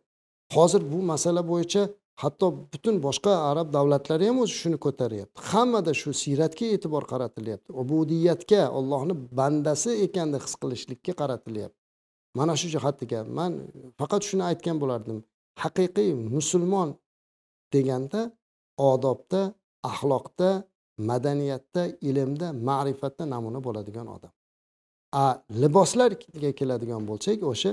hozir 0.56 0.82
bu 0.92 0.98
masala 1.12 1.42
bo'yicha 1.52 1.82
hatto 2.22 2.46
butun 2.72 2.96
boshqa 3.06 3.32
arab 3.50 3.72
davlatlari 3.76 4.26
ham 4.30 4.38
o'zi 4.44 4.54
shuni 4.62 4.78
ko'taryapti 4.86 5.36
hammada 5.50 5.92
shu 6.00 6.10
siyratga 6.22 6.66
e'tibor 6.76 7.04
qaratilyapti 7.12 7.70
ubudiyatga 7.82 8.62
ollohni 8.78 9.14
bandasi 9.40 9.90
ekanini 10.06 10.38
his 10.44 10.54
qilishlikka 10.62 11.12
qaratilyapti 11.20 11.75
mana 12.38 12.54
shu 12.60 12.66
jihatiga 12.74 13.20
man 13.38 13.52
faqat 13.98 14.22
shuni 14.28 14.44
aytgan 14.50 14.76
bo'lardim. 14.82 15.18
Haqiqiy 15.62 16.10
musulmon 16.34 16.88
deganda 17.74 18.20
odobda 18.90 19.40
axloqda 19.90 20.50
madaniyatda 21.10 21.82
ilmda 22.08 22.48
ma'rifatda 22.68 23.24
namuna 23.34 23.60
bo'ladigan 23.66 24.06
odam. 24.16 24.32
A 25.22 25.24
liboslarga 25.62 26.50
keladigan 26.58 27.02
bo'lsak 27.10 27.38
o'sha 27.52 27.70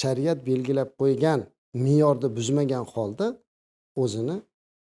shariat 0.00 0.38
belgilab 0.48 0.90
qo'ygan 1.00 1.40
me'yorni 1.84 2.28
buzmagan 2.36 2.84
holda 2.94 3.26
o'zini 4.02 4.36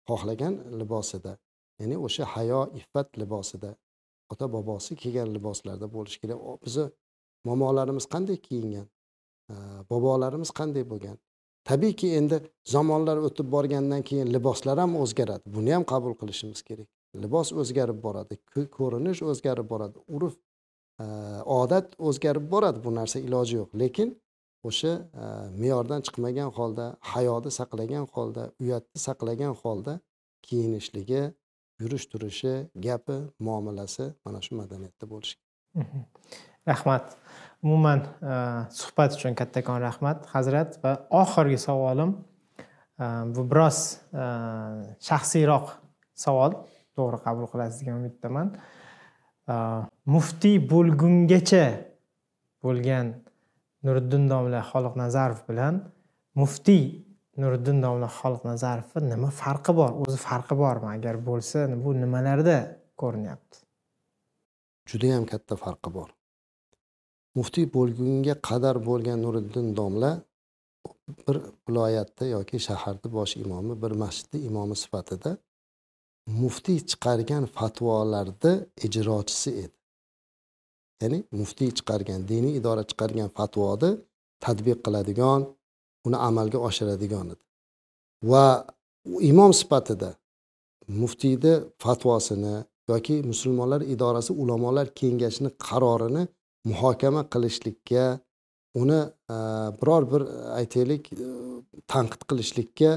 xohlagan 0.09 0.55
libosida 0.81 1.33
ya'ni 1.81 1.97
o'sha 2.07 2.25
hayo 2.35 2.61
iffat 2.81 3.09
libosida 3.21 3.71
ota 4.33 4.47
bobosi 4.57 4.93
kiygan 5.03 5.29
liboslarda 5.37 5.87
bo'lishi 5.95 6.19
kerak. 6.23 6.39
Bizni 6.65 6.85
momolarimiz 7.49 8.07
qanday 8.15 8.39
kiyingan? 8.47 8.87
Bobolarimiz 9.91 10.51
qanday 10.59 10.85
bo'lgan? 10.93 11.17
Tabiiyki 11.65 12.09
endi 12.19 12.37
zamonlar 12.75 13.17
o'tib 13.27 13.47
borgandan 13.55 14.03
keyin 14.09 14.33
liboslar 14.35 14.79
ham 14.79 14.97
o'zgaradi. 15.03 15.45
Buni 15.57 15.75
ham 15.77 15.85
qabul 15.93 16.15
qilishimiz 16.21 16.63
kerak. 16.69 16.89
Libos 17.23 17.53
o'zgarib 17.53 17.99
boradi 18.07 18.39
ko'rinish 18.79 19.21
o'zgarib 19.31 19.69
boradi 19.73 19.99
urf 20.17 20.35
odat 21.61 21.95
o'zgarib 22.09 22.47
boradi. 22.55 22.85
Bu 22.85 22.95
narsa 22.95 23.19
iloji 23.27 23.55
yo'q. 23.61 23.71
Lekin 23.83 24.09
o'sha 24.69 24.93
me'yordan 25.61 26.01
chiqmagan 26.07 26.51
holda 26.57 26.87
hayoni 27.13 27.51
saqlagan 27.59 28.05
holda 28.15 28.43
uyatni 28.63 28.99
saqlagan 29.07 29.55
holda 29.63 29.93
kiyinishligi 30.47 31.23
yurish 31.83 32.07
turishi 32.13 32.55
gapi 32.87 33.17
muomalasi 33.47 34.05
mana 34.25 34.39
shu 34.45 34.53
madaniyatda 34.61 35.05
bo'lishi 35.13 35.37
mhmm. 35.81 36.03
rahmat. 36.71 37.05
Umuman 37.63 38.01
e, 38.03 38.35
suhbat 38.75 39.15
uchun 39.17 39.35
kattakon 39.39 39.81
rahmat 39.81 40.27
hazrat. 40.35 40.79
Va 40.83 40.93
oxirgi 41.23 41.59
savolim 41.59 42.17
e, 42.99 43.07
bu 43.35 43.47
biroz 43.51 43.79
e, 44.13 44.25
shaxsiyroq 45.09 45.67
savol. 46.25 46.59
To'g'ri 46.97 47.23
qabul 47.25 47.47
qilasiz 47.53 47.81
degan 47.81 48.03
umiddaman 48.03 48.49
muftiy 50.15 50.59
bo'lgungacha 50.73 51.65
bo'lgan 52.65 53.15
nuriddin 53.87 54.29
domla 54.33 54.61
xoliqnazarov 54.71 55.41
bilan 55.49 55.81
muftiy 56.41 56.85
nuriddin 57.43 57.81
domla 57.85 58.09
xoliqnazarovni 58.21 59.09
nima 59.15 59.31
farqi 59.43 59.73
bor? 59.81 59.91
O'zi 60.05 60.19
farqi 60.29 60.55
bormi? 60.63 60.89
Agar 60.97 61.17
bo'lsa 61.29 61.65
bu 61.85 61.97
nimalarda 62.03 62.59
ko'rinyapti? 63.03 63.65
Judayam 64.91 65.25
katta 65.33 65.57
farqi 65.65 65.91
bor. 65.97 66.11
Muftiy 67.39 67.67
bo'lgunga 67.77 68.35
qadar 68.49 68.77
bo'lgan 68.89 69.19
nuriddin 69.25 69.69
domla 69.79 70.11
bir 71.27 71.37
viloyatda 71.67 72.25
yoki 72.37 72.57
shaharni 72.69 73.09
bosh 73.19 73.35
imomi 73.45 73.75
bir 73.83 73.93
masjidni 74.03 74.39
imomi 74.49 74.77
sifatida 74.83 75.31
muftiy 76.43 76.79
chiqargan 76.91 77.45
fatvolarni 77.57 78.53
ijrochisi 78.87 79.51
edi. 79.65 79.77
Ya'ni 81.03 81.19
muftiy 81.39 81.71
chiqargan 81.79 82.21
diniy 82.31 82.55
idora 82.61 82.83
chiqargan 82.91 83.29
fatvoni 83.39 83.91
tadbiq 84.45 84.79
qiladigan 84.85 85.41
uni 86.07 86.19
amalga 86.29 86.59
oshiradigan 86.69 87.27
edi. 87.35 87.45
Va 88.31 88.45
imom 89.31 89.53
sifatida 89.61 90.11
muftiyni 91.01 91.55
fatvosini 91.85 92.57
yoki 92.91 93.17
musulmonlar 93.31 93.81
idorasi 93.95 94.33
ulamolar 94.43 94.87
kengashini 95.01 95.51
qarorini 95.67 96.23
muhokama 96.65 97.23
qilishlikka 97.33 98.05
uni 98.75 99.01
e, 99.35 99.37
biror 99.81 100.03
bir 100.13 100.23
aytaylik 100.59 101.13
e, 101.13 101.29
tanqid 101.93 102.23
qilishlikka 102.31 102.91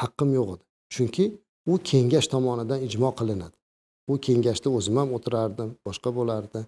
haqqim 0.00 0.30
yo'q 0.38 0.48
edi. 0.54 0.64
Chunki 0.94 1.24
u 1.66 1.78
kengash 1.90 2.28
tomonidan 2.34 2.80
ijmo 2.88 3.10
qilinadi. 3.18 3.56
Bu 4.08 4.20
kengashda 4.26 4.70
o'zim 4.78 4.96
ham 5.00 5.12
o'tirardim 5.16 5.70
boshqa 5.86 6.10
bo'lardi. 6.18 6.60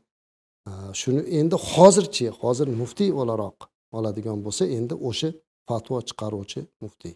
E, 0.69 0.71
shuni 1.01 1.23
endi 1.41 1.57
hozirchi 1.73 2.27
hozir 2.41 2.69
muftiy 2.81 3.11
o'laroq 3.21 3.69
oladigan 3.99 4.39
bo'lsa 4.47 4.65
endi 4.79 4.95
o'sha 5.09 5.31
fatvo 5.69 6.01
chiqaruvchi 6.09 6.61
muftiy. 6.85 7.15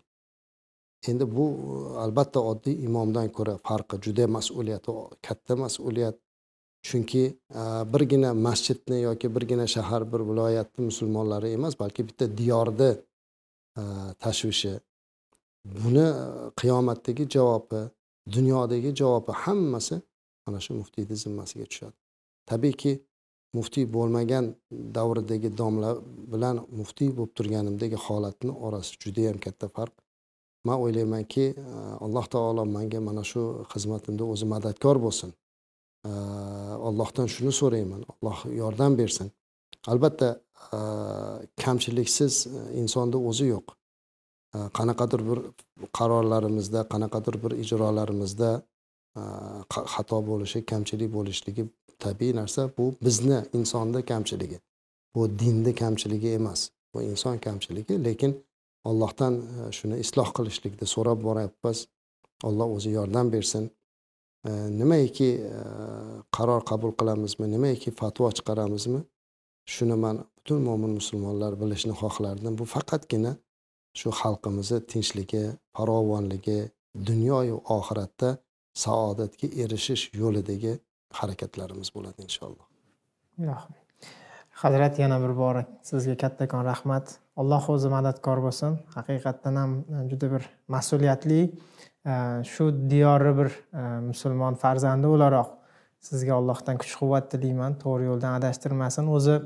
Endi 1.11 1.24
bu 1.36 1.44
e, 1.53 1.77
albatta 2.05 2.40
oddiy 2.51 2.77
imomdan 2.89 3.28
ko'ra 3.36 3.55
farqi 3.69 3.97
juda 4.05 4.24
mas'uliyati 4.36 4.90
katta 5.27 5.57
mas'uliyat. 5.65 6.16
Chunki 6.83 7.25
e, 7.55 7.61
birgina 7.93 8.35
masjidni 8.35 9.01
yoki 9.01 9.35
birgina 9.35 9.67
shahar 9.67 10.13
bir 10.13 10.21
viloyatni 10.31 10.85
musulmonlari 10.85 11.49
emas 11.59 11.79
balki 11.81 12.09
bitta 12.09 12.37
diyorni 12.39 12.91
e, 13.81 13.83
tashvishi. 14.23 14.81
Buni 15.65 15.99
e, 15.99 16.51
qiyomatdagi 16.61 17.29
javobi 17.35 17.81
dunyodagi 18.33 18.95
javobi 19.01 19.33
hammasi 19.33 20.03
mana 20.47 20.61
shu 20.61 20.75
muftiyni 20.75 21.17
zimmasiga 21.17 21.65
tushadi. 21.65 21.97
Tabiiyki 22.47 22.93
muftiy 23.55 23.85
bo'lmagan 23.95 24.55
davridagi 24.97 25.59
domla 25.59 25.91
bilan 26.33 26.57
muftiy 26.79 27.11
bo'lib 27.17 27.33
turganimdagi 27.39 27.99
holatni 28.07 28.53
orasi 28.67 28.93
judayam 29.05 29.39
katta 29.45 29.69
farq. 29.77 29.95
Man 30.65 30.79
o'ylaymanki 30.85 31.45
alloh 32.05 32.27
taolo 32.35 32.65
manga 32.77 33.01
mana 33.09 33.25
shu 33.31 33.43
xizmatimda 33.73 34.25
o'zi 34.33 34.47
madadkor 34.55 34.97
bo'lsin. 35.07 35.31
Allohdan 36.89 37.27
shuni 37.35 37.53
so'rayman. 37.53 38.03
Alloh 38.12 38.39
yordam 38.57 38.99
bersin. 38.99 39.33
Albatta 39.87 40.41
e, 40.73 40.79
kamchiliksiz 41.65 42.47
e, 42.47 42.81
insonda 42.81 43.19
o'zi 43.19 43.47
yo'q. 43.55 43.66
E, 44.55 44.59
qanaqadir 44.79 45.20
bir 45.29 45.39
qarorlarimizda 45.99 46.81
qanaqadir 46.93 47.39
bir 47.45 47.53
ijrolarimizda 47.62 48.51
xato 49.93 50.19
bo'lishi 50.31 50.65
kamchilik 50.70 51.11
bo'lishligi 51.15 51.66
tabiiy 52.05 52.35
narsa. 52.41 52.70
Bu 52.79 52.95
bizni 53.05 53.39
insonni 53.59 54.03
kamchiligi. 54.12 54.59
Bu 55.15 55.29
dinni 55.39 55.74
kamchiligi 55.74 56.29
emas. 56.39 56.70
Bu 56.95 57.03
inson 57.03 57.39
kamchiligi. 57.39 58.05
Lekin 58.05 58.33
allohdan 58.85 59.35
shuni 59.79 59.99
isloh 60.05 60.29
qilishlikni 60.37 60.87
so'rab 60.95 61.19
boryapmiz 61.29 61.87
alloh 62.49 62.69
o'zi 62.77 62.91
yordam 62.99 63.33
bersin. 63.33 63.70
Nimaiki 64.51 65.31
e, 65.39 65.59
qaror 66.36 66.64
qabul 66.70 66.93
qilamizmi? 66.98 67.47
Nimaiki 67.55 67.90
fatvo 68.01 68.31
chiqaramizmi? 68.39 69.01
Shuni 69.74 69.97
man 70.05 70.16
butun 70.36 70.62
mo'min 70.69 70.93
musulmonlar 70.98 71.52
bilishni 71.60 71.94
xohlardim. 72.02 72.59
Bu 72.59 72.64
faqatgina 72.74 73.32
shu 74.01 74.10
xalqimizni 74.20 74.81
tinchligi 74.93 75.44
farovonligi 75.77 76.59
dunyoyu 77.09 77.56
oxiratda 77.77 78.31
saodatga 78.85 79.48
erishish 79.62 80.05
yo'lidagi 80.23 80.73
harakatlarimiz 81.19 81.89
bo'ladi 81.97 82.27
inshaalloh. 82.27 82.66
Hazrat 84.62 84.98
yana 85.02 85.19
bir 85.24 85.32
bor 85.43 85.56
sizga 85.90 86.16
kattakon 86.23 86.64
rahmat. 86.70 87.19
Alloh 87.40 87.64
o'zi 87.74 87.89
madadkor 87.97 88.43
bo'lsin. 88.47 88.78
Haqiqatdan 88.97 89.55
ham 89.60 89.73
juda 90.10 90.27
bir 90.35 90.43
mas'uliyatli 90.74 91.40
shu 92.05 92.91
diyori 92.91 93.39
bir 93.39 93.51
e, 93.79 93.83
musulmon 94.01 94.55
farzandi 94.55 95.07
o'laroq. 95.07 95.51
Sizga 96.03 96.35
allohdan 96.35 96.79
kuch 96.83 96.97
quvvat 96.99 97.31
tilayman 97.31 97.77
to'g'ri 97.79 98.09
yo'ldan 98.11 98.41
adashtirmasin. 98.41 99.07
O'zi 99.07 99.37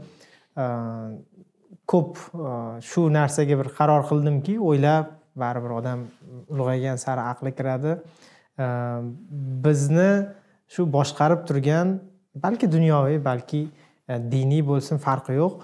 e, 0.56 0.66
ko'p 1.86 2.16
e, 2.16 2.54
shu 2.90 3.08
narsaga 3.12 3.58
bir 3.60 3.68
qaror 3.78 4.06
qildimki 4.10 4.56
o'ylab 4.58 5.12
baribir 5.36 5.76
odam 5.80 6.06
ulg'aygan 6.48 6.96
sari 6.96 7.20
aqli 7.32 7.52
kiradi. 7.58 7.98
Bizni 9.64 10.10
shu 10.74 10.86
boshqarib 10.92 11.42
turgan 11.48 11.98
balki 12.44 12.70
dunyoviy 12.72 13.18
balki 13.24 13.66
diniy 14.32 14.62
bo'lsin 14.70 14.96
farqi 14.96 15.36
yo'q. 15.36 15.58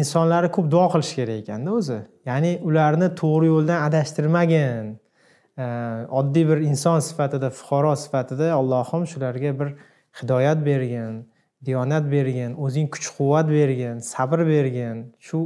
Insonlarni 0.00 0.52
ko'p 0.54 0.70
duo 0.70 0.84
qilish 0.92 1.12
kerak 1.18 1.42
ekanda 1.42 1.74
o'zi. 1.80 1.98
Ya'ni 2.30 2.52
ularni 2.68 3.08
to'g'ri 3.22 3.50
yo'ldan 3.50 3.82
adashtirmagin. 3.88 4.94
Oddiy 6.20 6.44
bir 6.48 6.58
inson 6.70 7.00
sifatida 7.00 7.50
fuqaro 7.50 7.96
sifatida 7.96 8.52
allohim 8.52 9.06
shularga 9.12 9.50
bir 9.60 9.68
hidoyat 10.20 10.66
bergin 10.66 11.24
diyonat 11.64 12.04
bergin 12.12 12.54
o'zing 12.64 12.90
kuch 12.94 13.08
quvvat 13.16 13.48
bergin 13.48 13.98
sabr 13.98 14.38
bergin. 14.52 14.96
Shu 15.26 15.38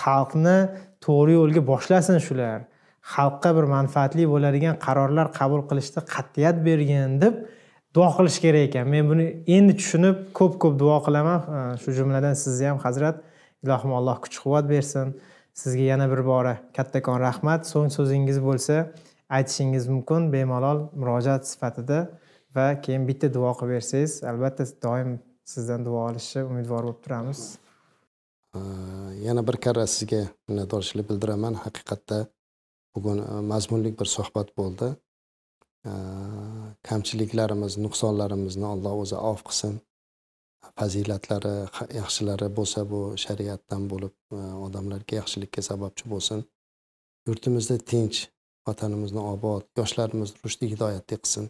xalqni 0.00 0.58
to'g'ri 1.04 1.32
yo'lga 1.40 1.62
boshlasin 1.72 2.18
shular. 2.26 2.58
Xalqqa 3.14 3.50
bir 3.56 3.66
manfaatli 3.76 4.24
bo'ladigan 4.32 4.76
qarorlar 4.86 5.26
qabul 5.38 5.62
qilishda 5.70 6.00
qat'iyat 6.14 6.56
bergin 6.68 7.20
deb 7.22 7.34
duo 7.94 8.08
qilish 8.16 8.38
kerak 8.44 8.68
ekan. 8.68 8.86
Men 8.94 9.04
buni 9.10 9.26
endi 9.56 9.72
tushunib 9.80 10.16
ko'p 10.38 10.54
ko'p 10.62 10.74
duo 10.82 10.98
qilaman. 11.06 11.40
Shu 11.82 11.90
jumladan 11.98 12.34
sizni 12.42 12.66
ham 12.70 12.78
hazrat 12.86 13.16
ilohim 13.64 13.92
alloh 13.98 14.16
kuch 14.24 14.36
quvvat 14.42 14.66
bersin. 14.74 15.06
Sizga 15.60 15.84
yana 15.92 16.06
bir 16.12 16.20
bora 16.30 16.54
kattakon 16.76 17.18
rahmat. 17.26 17.60
So'ng 17.72 17.90
so'zingiz 17.96 18.38
bo'lsa 18.48 18.74
aytishingiz 19.28 19.88
mumkin 19.88 20.32
bemalol 20.32 20.78
murojaat 21.00 21.46
sifatida 21.52 21.98
va 22.56 22.66
keyin 22.84 23.06
bitta 23.08 23.28
duo 23.36 23.52
qilib 23.58 23.72
bersangiz 23.76 24.12
albatta 24.30 24.64
doim 24.86 25.10
sizdan 25.52 25.84
duo 25.86 26.00
olishni 26.08 26.42
umidvor 26.50 26.82
bo'lib 26.86 27.00
turamiz. 27.04 27.40
Yana 29.26 29.42
bir 29.48 29.56
karra 29.64 29.86
sizga 29.86 30.22
minnatdorchilik 30.48 31.08
bildiraman. 31.10 31.54
Haqiqatda 31.64 32.18
bugun 32.94 33.18
mazmunli 33.52 33.90
bir 34.00 34.08
suhbat 34.16 34.48
bo'ldi. 34.60 34.88
Kamchiliklarimiz 36.88 37.76
nuqsonlarimizni 37.84 38.66
alloh 38.74 38.94
o'zi 39.02 39.16
avf 39.30 39.42
qilsin. 39.48 39.74
Fazilatlari 40.78 41.54
yaxshilari 42.00 42.48
bo'lsa 42.58 42.80
bu 42.92 43.00
shariatdan 43.24 43.82
bo'lib 43.92 44.14
odamlarga 44.66 45.20
yaxshilikka 45.20 45.62
sababchi 45.70 46.10
bo'lsin. 46.12 46.40
Yurtimizda 47.28 47.76
tinch 47.92 48.18
vatanimizni 48.68 49.22
obod 49.34 49.64
yoshlarimiz 49.80 50.34
rushdi 50.44 50.70
hidoyatli 50.72 51.16
qilsin 51.22 51.46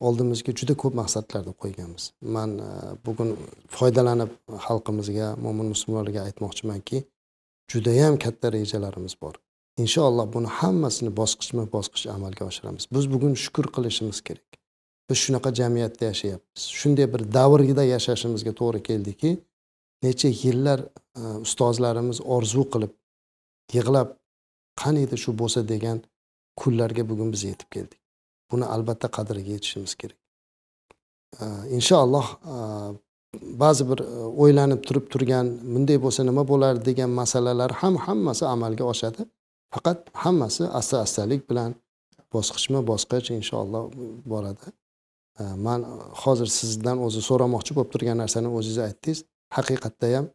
oldimizga 0.00 0.52
juda 0.60 0.74
ko'p 0.82 0.94
maqsadlarni 1.00 1.54
qo'yganmiz. 1.62 2.10
Man 2.36 2.58
e, 2.58 2.70
bugun 3.06 3.32
foydalanib 3.76 4.32
xalqimizga 4.66 5.28
mo'min 5.44 5.72
musulmonlarga 5.74 6.26
aytmoqchimanki 6.28 7.02
judayam 7.72 8.18
katta 8.24 8.52
rejalarimiz 8.52 9.14
bor. 9.22 9.34
Inshaalloh 9.84 10.26
buni 10.36 10.52
hammasini 10.58 11.10
bosqichma 11.20 11.64
bosqich 11.76 12.06
amalga 12.16 12.44
oshiramiz. 12.50 12.84
Biz 12.92 13.04
bugun 13.14 13.34
shukur 13.44 13.66
qilishimiz 13.76 14.20
kerak. 14.28 14.50
Biz 15.10 15.18
shunaqa 15.24 15.50
jamiyatda 15.60 16.04
yashayapmiz. 16.10 16.62
Shunday 16.80 17.06
bir 17.14 17.22
davrda 17.38 17.84
yashashimizga 17.94 18.52
to'g'ri 18.60 18.82
keldiki 18.88 19.30
necha 20.02 20.28
yillar 20.42 20.80
e, 21.20 21.22
ustozlarimiz 21.46 22.20
orzu 22.36 22.64
qilib 22.72 22.92
yig'lab 23.76 24.08
qani 24.82 25.00
edi 25.06 25.16
shu 25.24 25.30
bo'lsa 25.40 25.60
degan 25.72 25.98
kunlarga 26.60 27.02
bugun 27.10 27.32
biz 27.34 27.42
yetib 27.50 27.68
keldik. 27.74 28.00
Buni 28.50 28.64
albatta 28.74 29.08
qadriga 29.16 29.50
yetishimiz 29.56 29.94
kerak. 30.00 30.18
Inshaalloh 31.76 32.26
ba'zi 33.62 33.82
bir 33.90 33.98
o'ylanib 34.42 34.80
turib 34.86 35.06
turgan 35.12 35.46
bunday 35.74 35.98
bo'lsa 36.04 36.20
nima 36.28 36.42
bo'lardi 36.52 36.84
degan 36.90 37.10
masalalar 37.20 37.70
ham 37.80 37.94
hammasi 38.06 38.44
amalga 38.54 38.84
oshadi. 38.92 39.22
Faqat 39.74 39.98
hammasi 40.24 40.64
asta 40.78 40.96
astalik 41.04 41.42
bilan 41.50 41.74
bosqichma 42.34 42.80
bosqich 42.90 43.26
inshaalloh 43.38 43.84
boradi. 44.32 44.66
Man 45.66 45.80
hozir 46.22 46.48
sizdan 46.60 46.96
o'zi 47.06 47.20
so'ramoqchi 47.28 47.72
bo'lib 47.76 47.90
turgan 47.94 48.16
narsani 48.22 48.48
o'zingiz 48.56 48.78
aytdingiz. 48.86 49.18
Haqiqatda 49.56 50.06
ham 50.16 50.26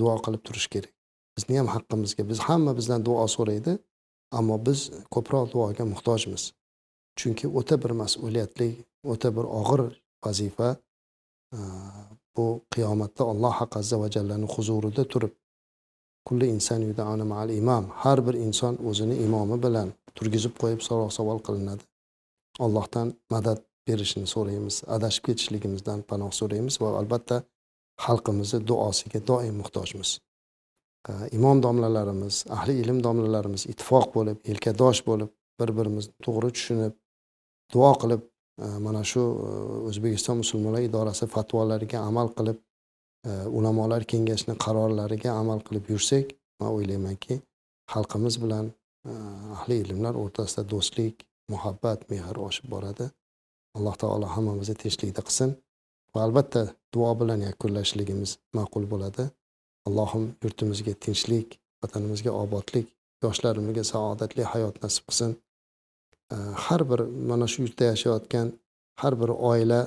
duo 0.00 0.14
qilib 0.24 0.42
turish 0.46 0.68
kerak. 0.74 0.92
Bizni 1.36 1.54
ham 1.60 1.68
haqqimizga 1.74 2.22
biz 2.30 2.38
hamma 2.48 2.72
bizdan 2.78 3.00
duo 3.08 3.26
so'raydi. 3.36 3.72
Ammo 4.38 4.56
biz 4.66 4.80
ko'proq 5.14 5.52
duoga 5.52 5.84
muhtojmiz. 5.92 6.42
Chunki 7.18 7.46
o'ta 7.58 7.76
bir 7.82 7.92
mas'uliyatli 8.02 8.68
o'ta 9.12 9.28
bir 9.36 9.46
og'ir 9.60 9.82
vazifa 10.24 10.68
bu 12.36 12.46
qiyomatda 12.74 13.22
alloh 13.32 13.56
azza 13.78 13.96
va 14.02 14.08
jallani 14.16 14.46
huzurida 14.54 15.04
turib 15.12 15.32
kulli 16.26 16.46
inson 16.54 16.82
mal 17.32 17.48
imom 17.60 17.84
har 18.02 18.18
bir 18.26 18.34
inson 18.46 18.74
o'zini 18.88 19.16
imomi 19.26 19.56
bilan 19.64 19.88
turgizib 20.16 20.54
qo'yib 20.60 20.80
so'roq 20.88 21.10
savol 21.18 21.38
qilinadi. 21.46 21.82
Allohdan 22.64 23.08
madad 23.32 23.58
berishini 23.88 24.26
so'raymiz 24.34 24.76
adashib 24.96 25.22
ketishligimizdan 25.28 25.98
panoh 26.10 26.30
so'raymiz 26.40 26.74
va 26.82 26.88
albatta 27.00 27.36
xalqimizni 28.04 28.60
duosiga 28.68 29.20
doim 29.30 29.54
muhtojmiz. 29.60 30.10
Imom 31.38 31.62
domlalarimiz 31.62 32.44
ahli 32.56 32.78
ilm 32.82 33.02
domlalarimiz 33.06 33.66
ittifoq 33.72 34.08
bo'lib 34.16 34.38
yelkadosh 34.50 35.00
bo'lib 35.10 35.30
bir 35.60 35.70
birimizni 35.78 36.14
to'g'ri 36.26 36.50
tushunib 36.56 36.94
duo 37.74 37.92
qilib 38.02 38.22
mana 38.86 39.02
shu 39.10 39.22
o'zbekiston 39.88 40.40
musulmonlar 40.42 40.82
idorasi 40.88 41.30
fatvolariga 41.34 41.98
amal 42.10 42.32
qilib 42.38 42.58
ulamolar 43.58 44.02
kengashini 44.12 44.54
qarorlariga 44.64 45.30
amal 45.42 45.62
qilib 45.68 45.84
yursak 45.92 46.34
man 46.60 46.70
o'ylaymanki 46.76 47.40
xalqimiz 47.94 48.34
bilan 48.42 48.66
ahli 49.56 49.76
ilmlar 49.84 50.14
o'rtasida 50.22 50.62
do'stlik 50.72 51.24
muhabbat 51.52 51.98
mehr 52.10 52.36
oshib 52.48 52.66
boradi 52.74 53.06
alloh 53.76 53.94
taolo 54.02 54.26
hammamizni 54.34 54.76
tinchlikda 54.82 55.22
qilsin 55.28 55.50
va 56.14 56.20
albatta 56.26 56.62
duo 56.94 57.10
bilan 57.20 57.40
yakunlashligimiz 57.48 58.30
ma'qul 58.58 58.84
bo'ladi 58.92 59.24
allohim 59.88 60.24
yurtimizga 60.44 60.94
tinchlik 61.04 61.58
vatanimizga 61.82 62.32
obodlik 62.42 62.86
yoshlarimizga 63.24 63.84
saodatli 63.92 64.42
hayot 64.52 64.76
nasib 64.84 65.04
qilsin. 65.08 65.30
Har 66.64 66.82
bir 66.90 67.00
mana 67.30 67.46
shu 67.52 67.58
yurtda 67.64 67.84
yashayotgan 67.92 68.48
har 69.02 69.14
bir 69.20 69.30
oila 69.50 69.80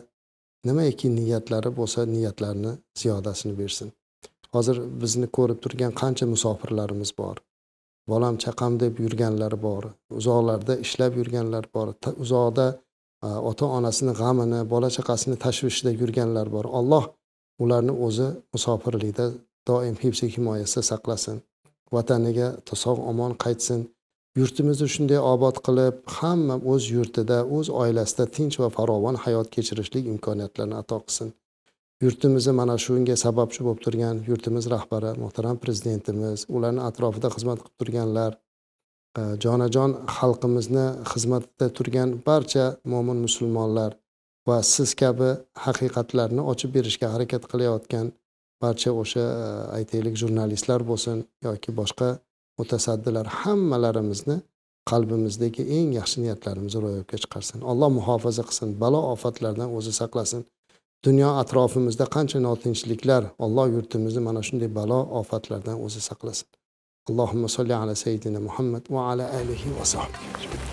nimaiki 0.68 1.08
niyatlari 1.20 1.70
bo'lsa 1.80 2.06
niyatlarini 2.14 2.74
ziyodasini 3.02 3.54
bersin. 3.62 3.90
Hozir 4.56 4.78
bizni 5.02 5.28
ko'rib 5.38 5.60
turgan 5.64 5.94
qancha 6.02 6.26
musofirlarimiz 6.34 7.12
bor. 7.22 7.38
Bolam 8.12 8.36
chaqam 8.44 8.80
deb 8.84 9.00
yurganlar 9.04 9.54
bor 9.66 9.84
uzoqlarda 10.20 10.74
ishlab 10.86 11.14
yurganlar 11.20 11.66
bor 11.76 11.88
uzoqda 12.24 12.68
ota 13.50 13.66
onasini 13.78 14.14
g'amini 14.22 14.60
bola 14.74 14.90
chaqasini 14.98 15.38
tashvishida 15.46 15.92
yurganlar 16.02 16.48
bor. 16.56 16.66
Alloh 16.80 17.06
ularni 17.64 17.94
o'zi 18.08 18.28
musofirlikda 18.54 19.26
doim 19.68 19.96
hibsi 20.04 20.30
himoyasida 20.36 20.84
saqlasin. 20.92 21.42
Vataniga 21.96 22.48
sog' 22.84 23.02
omon 23.12 23.34
qaytsin. 23.44 23.82
Yurtimizni 24.40 24.88
shunday 24.94 25.20
obod 25.34 25.58
qilib 25.66 25.96
hamma 26.18 26.56
o'z 26.74 26.84
yurtida 26.96 27.38
o'z 27.58 27.68
oilasida 27.84 28.26
tinch 28.36 28.56
va 28.62 28.70
farovon 28.78 29.16
hayot 29.24 29.48
kechirishlik 29.56 30.06
imkoniyatlarini 30.14 30.78
ato 30.82 31.00
qilsin. 31.06 31.34
Yurtimizni 32.04 32.54
mana 32.60 32.76
shunga 32.84 33.16
sababchi 33.24 33.66
bo'lib 33.66 33.82
turgan 33.86 34.22
yurtimiz 34.30 34.70
rahbari 34.74 35.12
muhtaram 35.24 35.58
prezidentimiz 35.64 36.46
ularni 36.56 36.82
atrofida 36.90 37.30
xizmat 37.36 37.60
qilib 37.64 37.76
turganlar 37.82 38.32
e, 39.20 39.22
jonajon 39.44 39.92
xalqimizni 40.18 40.86
xizmatida 41.12 41.68
turgan 41.78 42.16
barcha 42.30 42.66
mo'min 42.94 43.20
musulmonlar 43.26 43.92
va 44.48 44.58
siz 44.74 44.96
kabi 45.02 45.30
haqiqatlarni 45.66 46.42
ochib 46.52 46.74
berishga 46.78 47.08
harakat 47.14 47.44
qilayotgan 47.52 48.08
barcha 48.64 48.92
o'sha 49.02 49.24
e, 49.46 49.50
aytaylik 49.78 50.16
jurnalistlar 50.22 50.82
bo'lsin 50.92 51.18
yoki 51.48 51.72
boshqa 51.80 52.10
mutasaddilar 52.60 53.26
hammalarimizni 53.42 54.38
qalbimizdagi 54.92 55.64
eng 55.78 55.90
yaxshi 56.00 56.18
niyatlarimizni 56.24 56.80
ro'yobga 56.86 57.18
chiqarsin. 57.24 57.60
Alloh 57.72 57.90
muhofaza 58.00 58.44
qilsin 58.50 58.70
balo 58.84 59.02
ofatlardan 59.14 59.70
o'zi 59.78 59.94
saqlasin. 60.02 60.42
Dunyo 61.06 61.30
atrofimizda 61.42 62.06
qancha 62.16 62.40
notinchliklar 62.48 63.24
alloh 63.46 63.68
yurtimizni 63.76 64.22
mana 64.28 64.42
shunday 64.48 64.70
balo 64.80 65.00
ofatlardan 65.22 65.78
o'zi 65.86 66.02
saqlasin. 66.10 66.48
Allohimma 67.10 67.48
solli 67.56 67.76
ala 67.82 67.96
sayyidina 68.04 68.40
muhammad 68.48 68.84
va 68.96 69.02
ala 69.12 69.26
alihi 69.40 69.68
va 69.80 69.86
sahbihi 69.94 70.71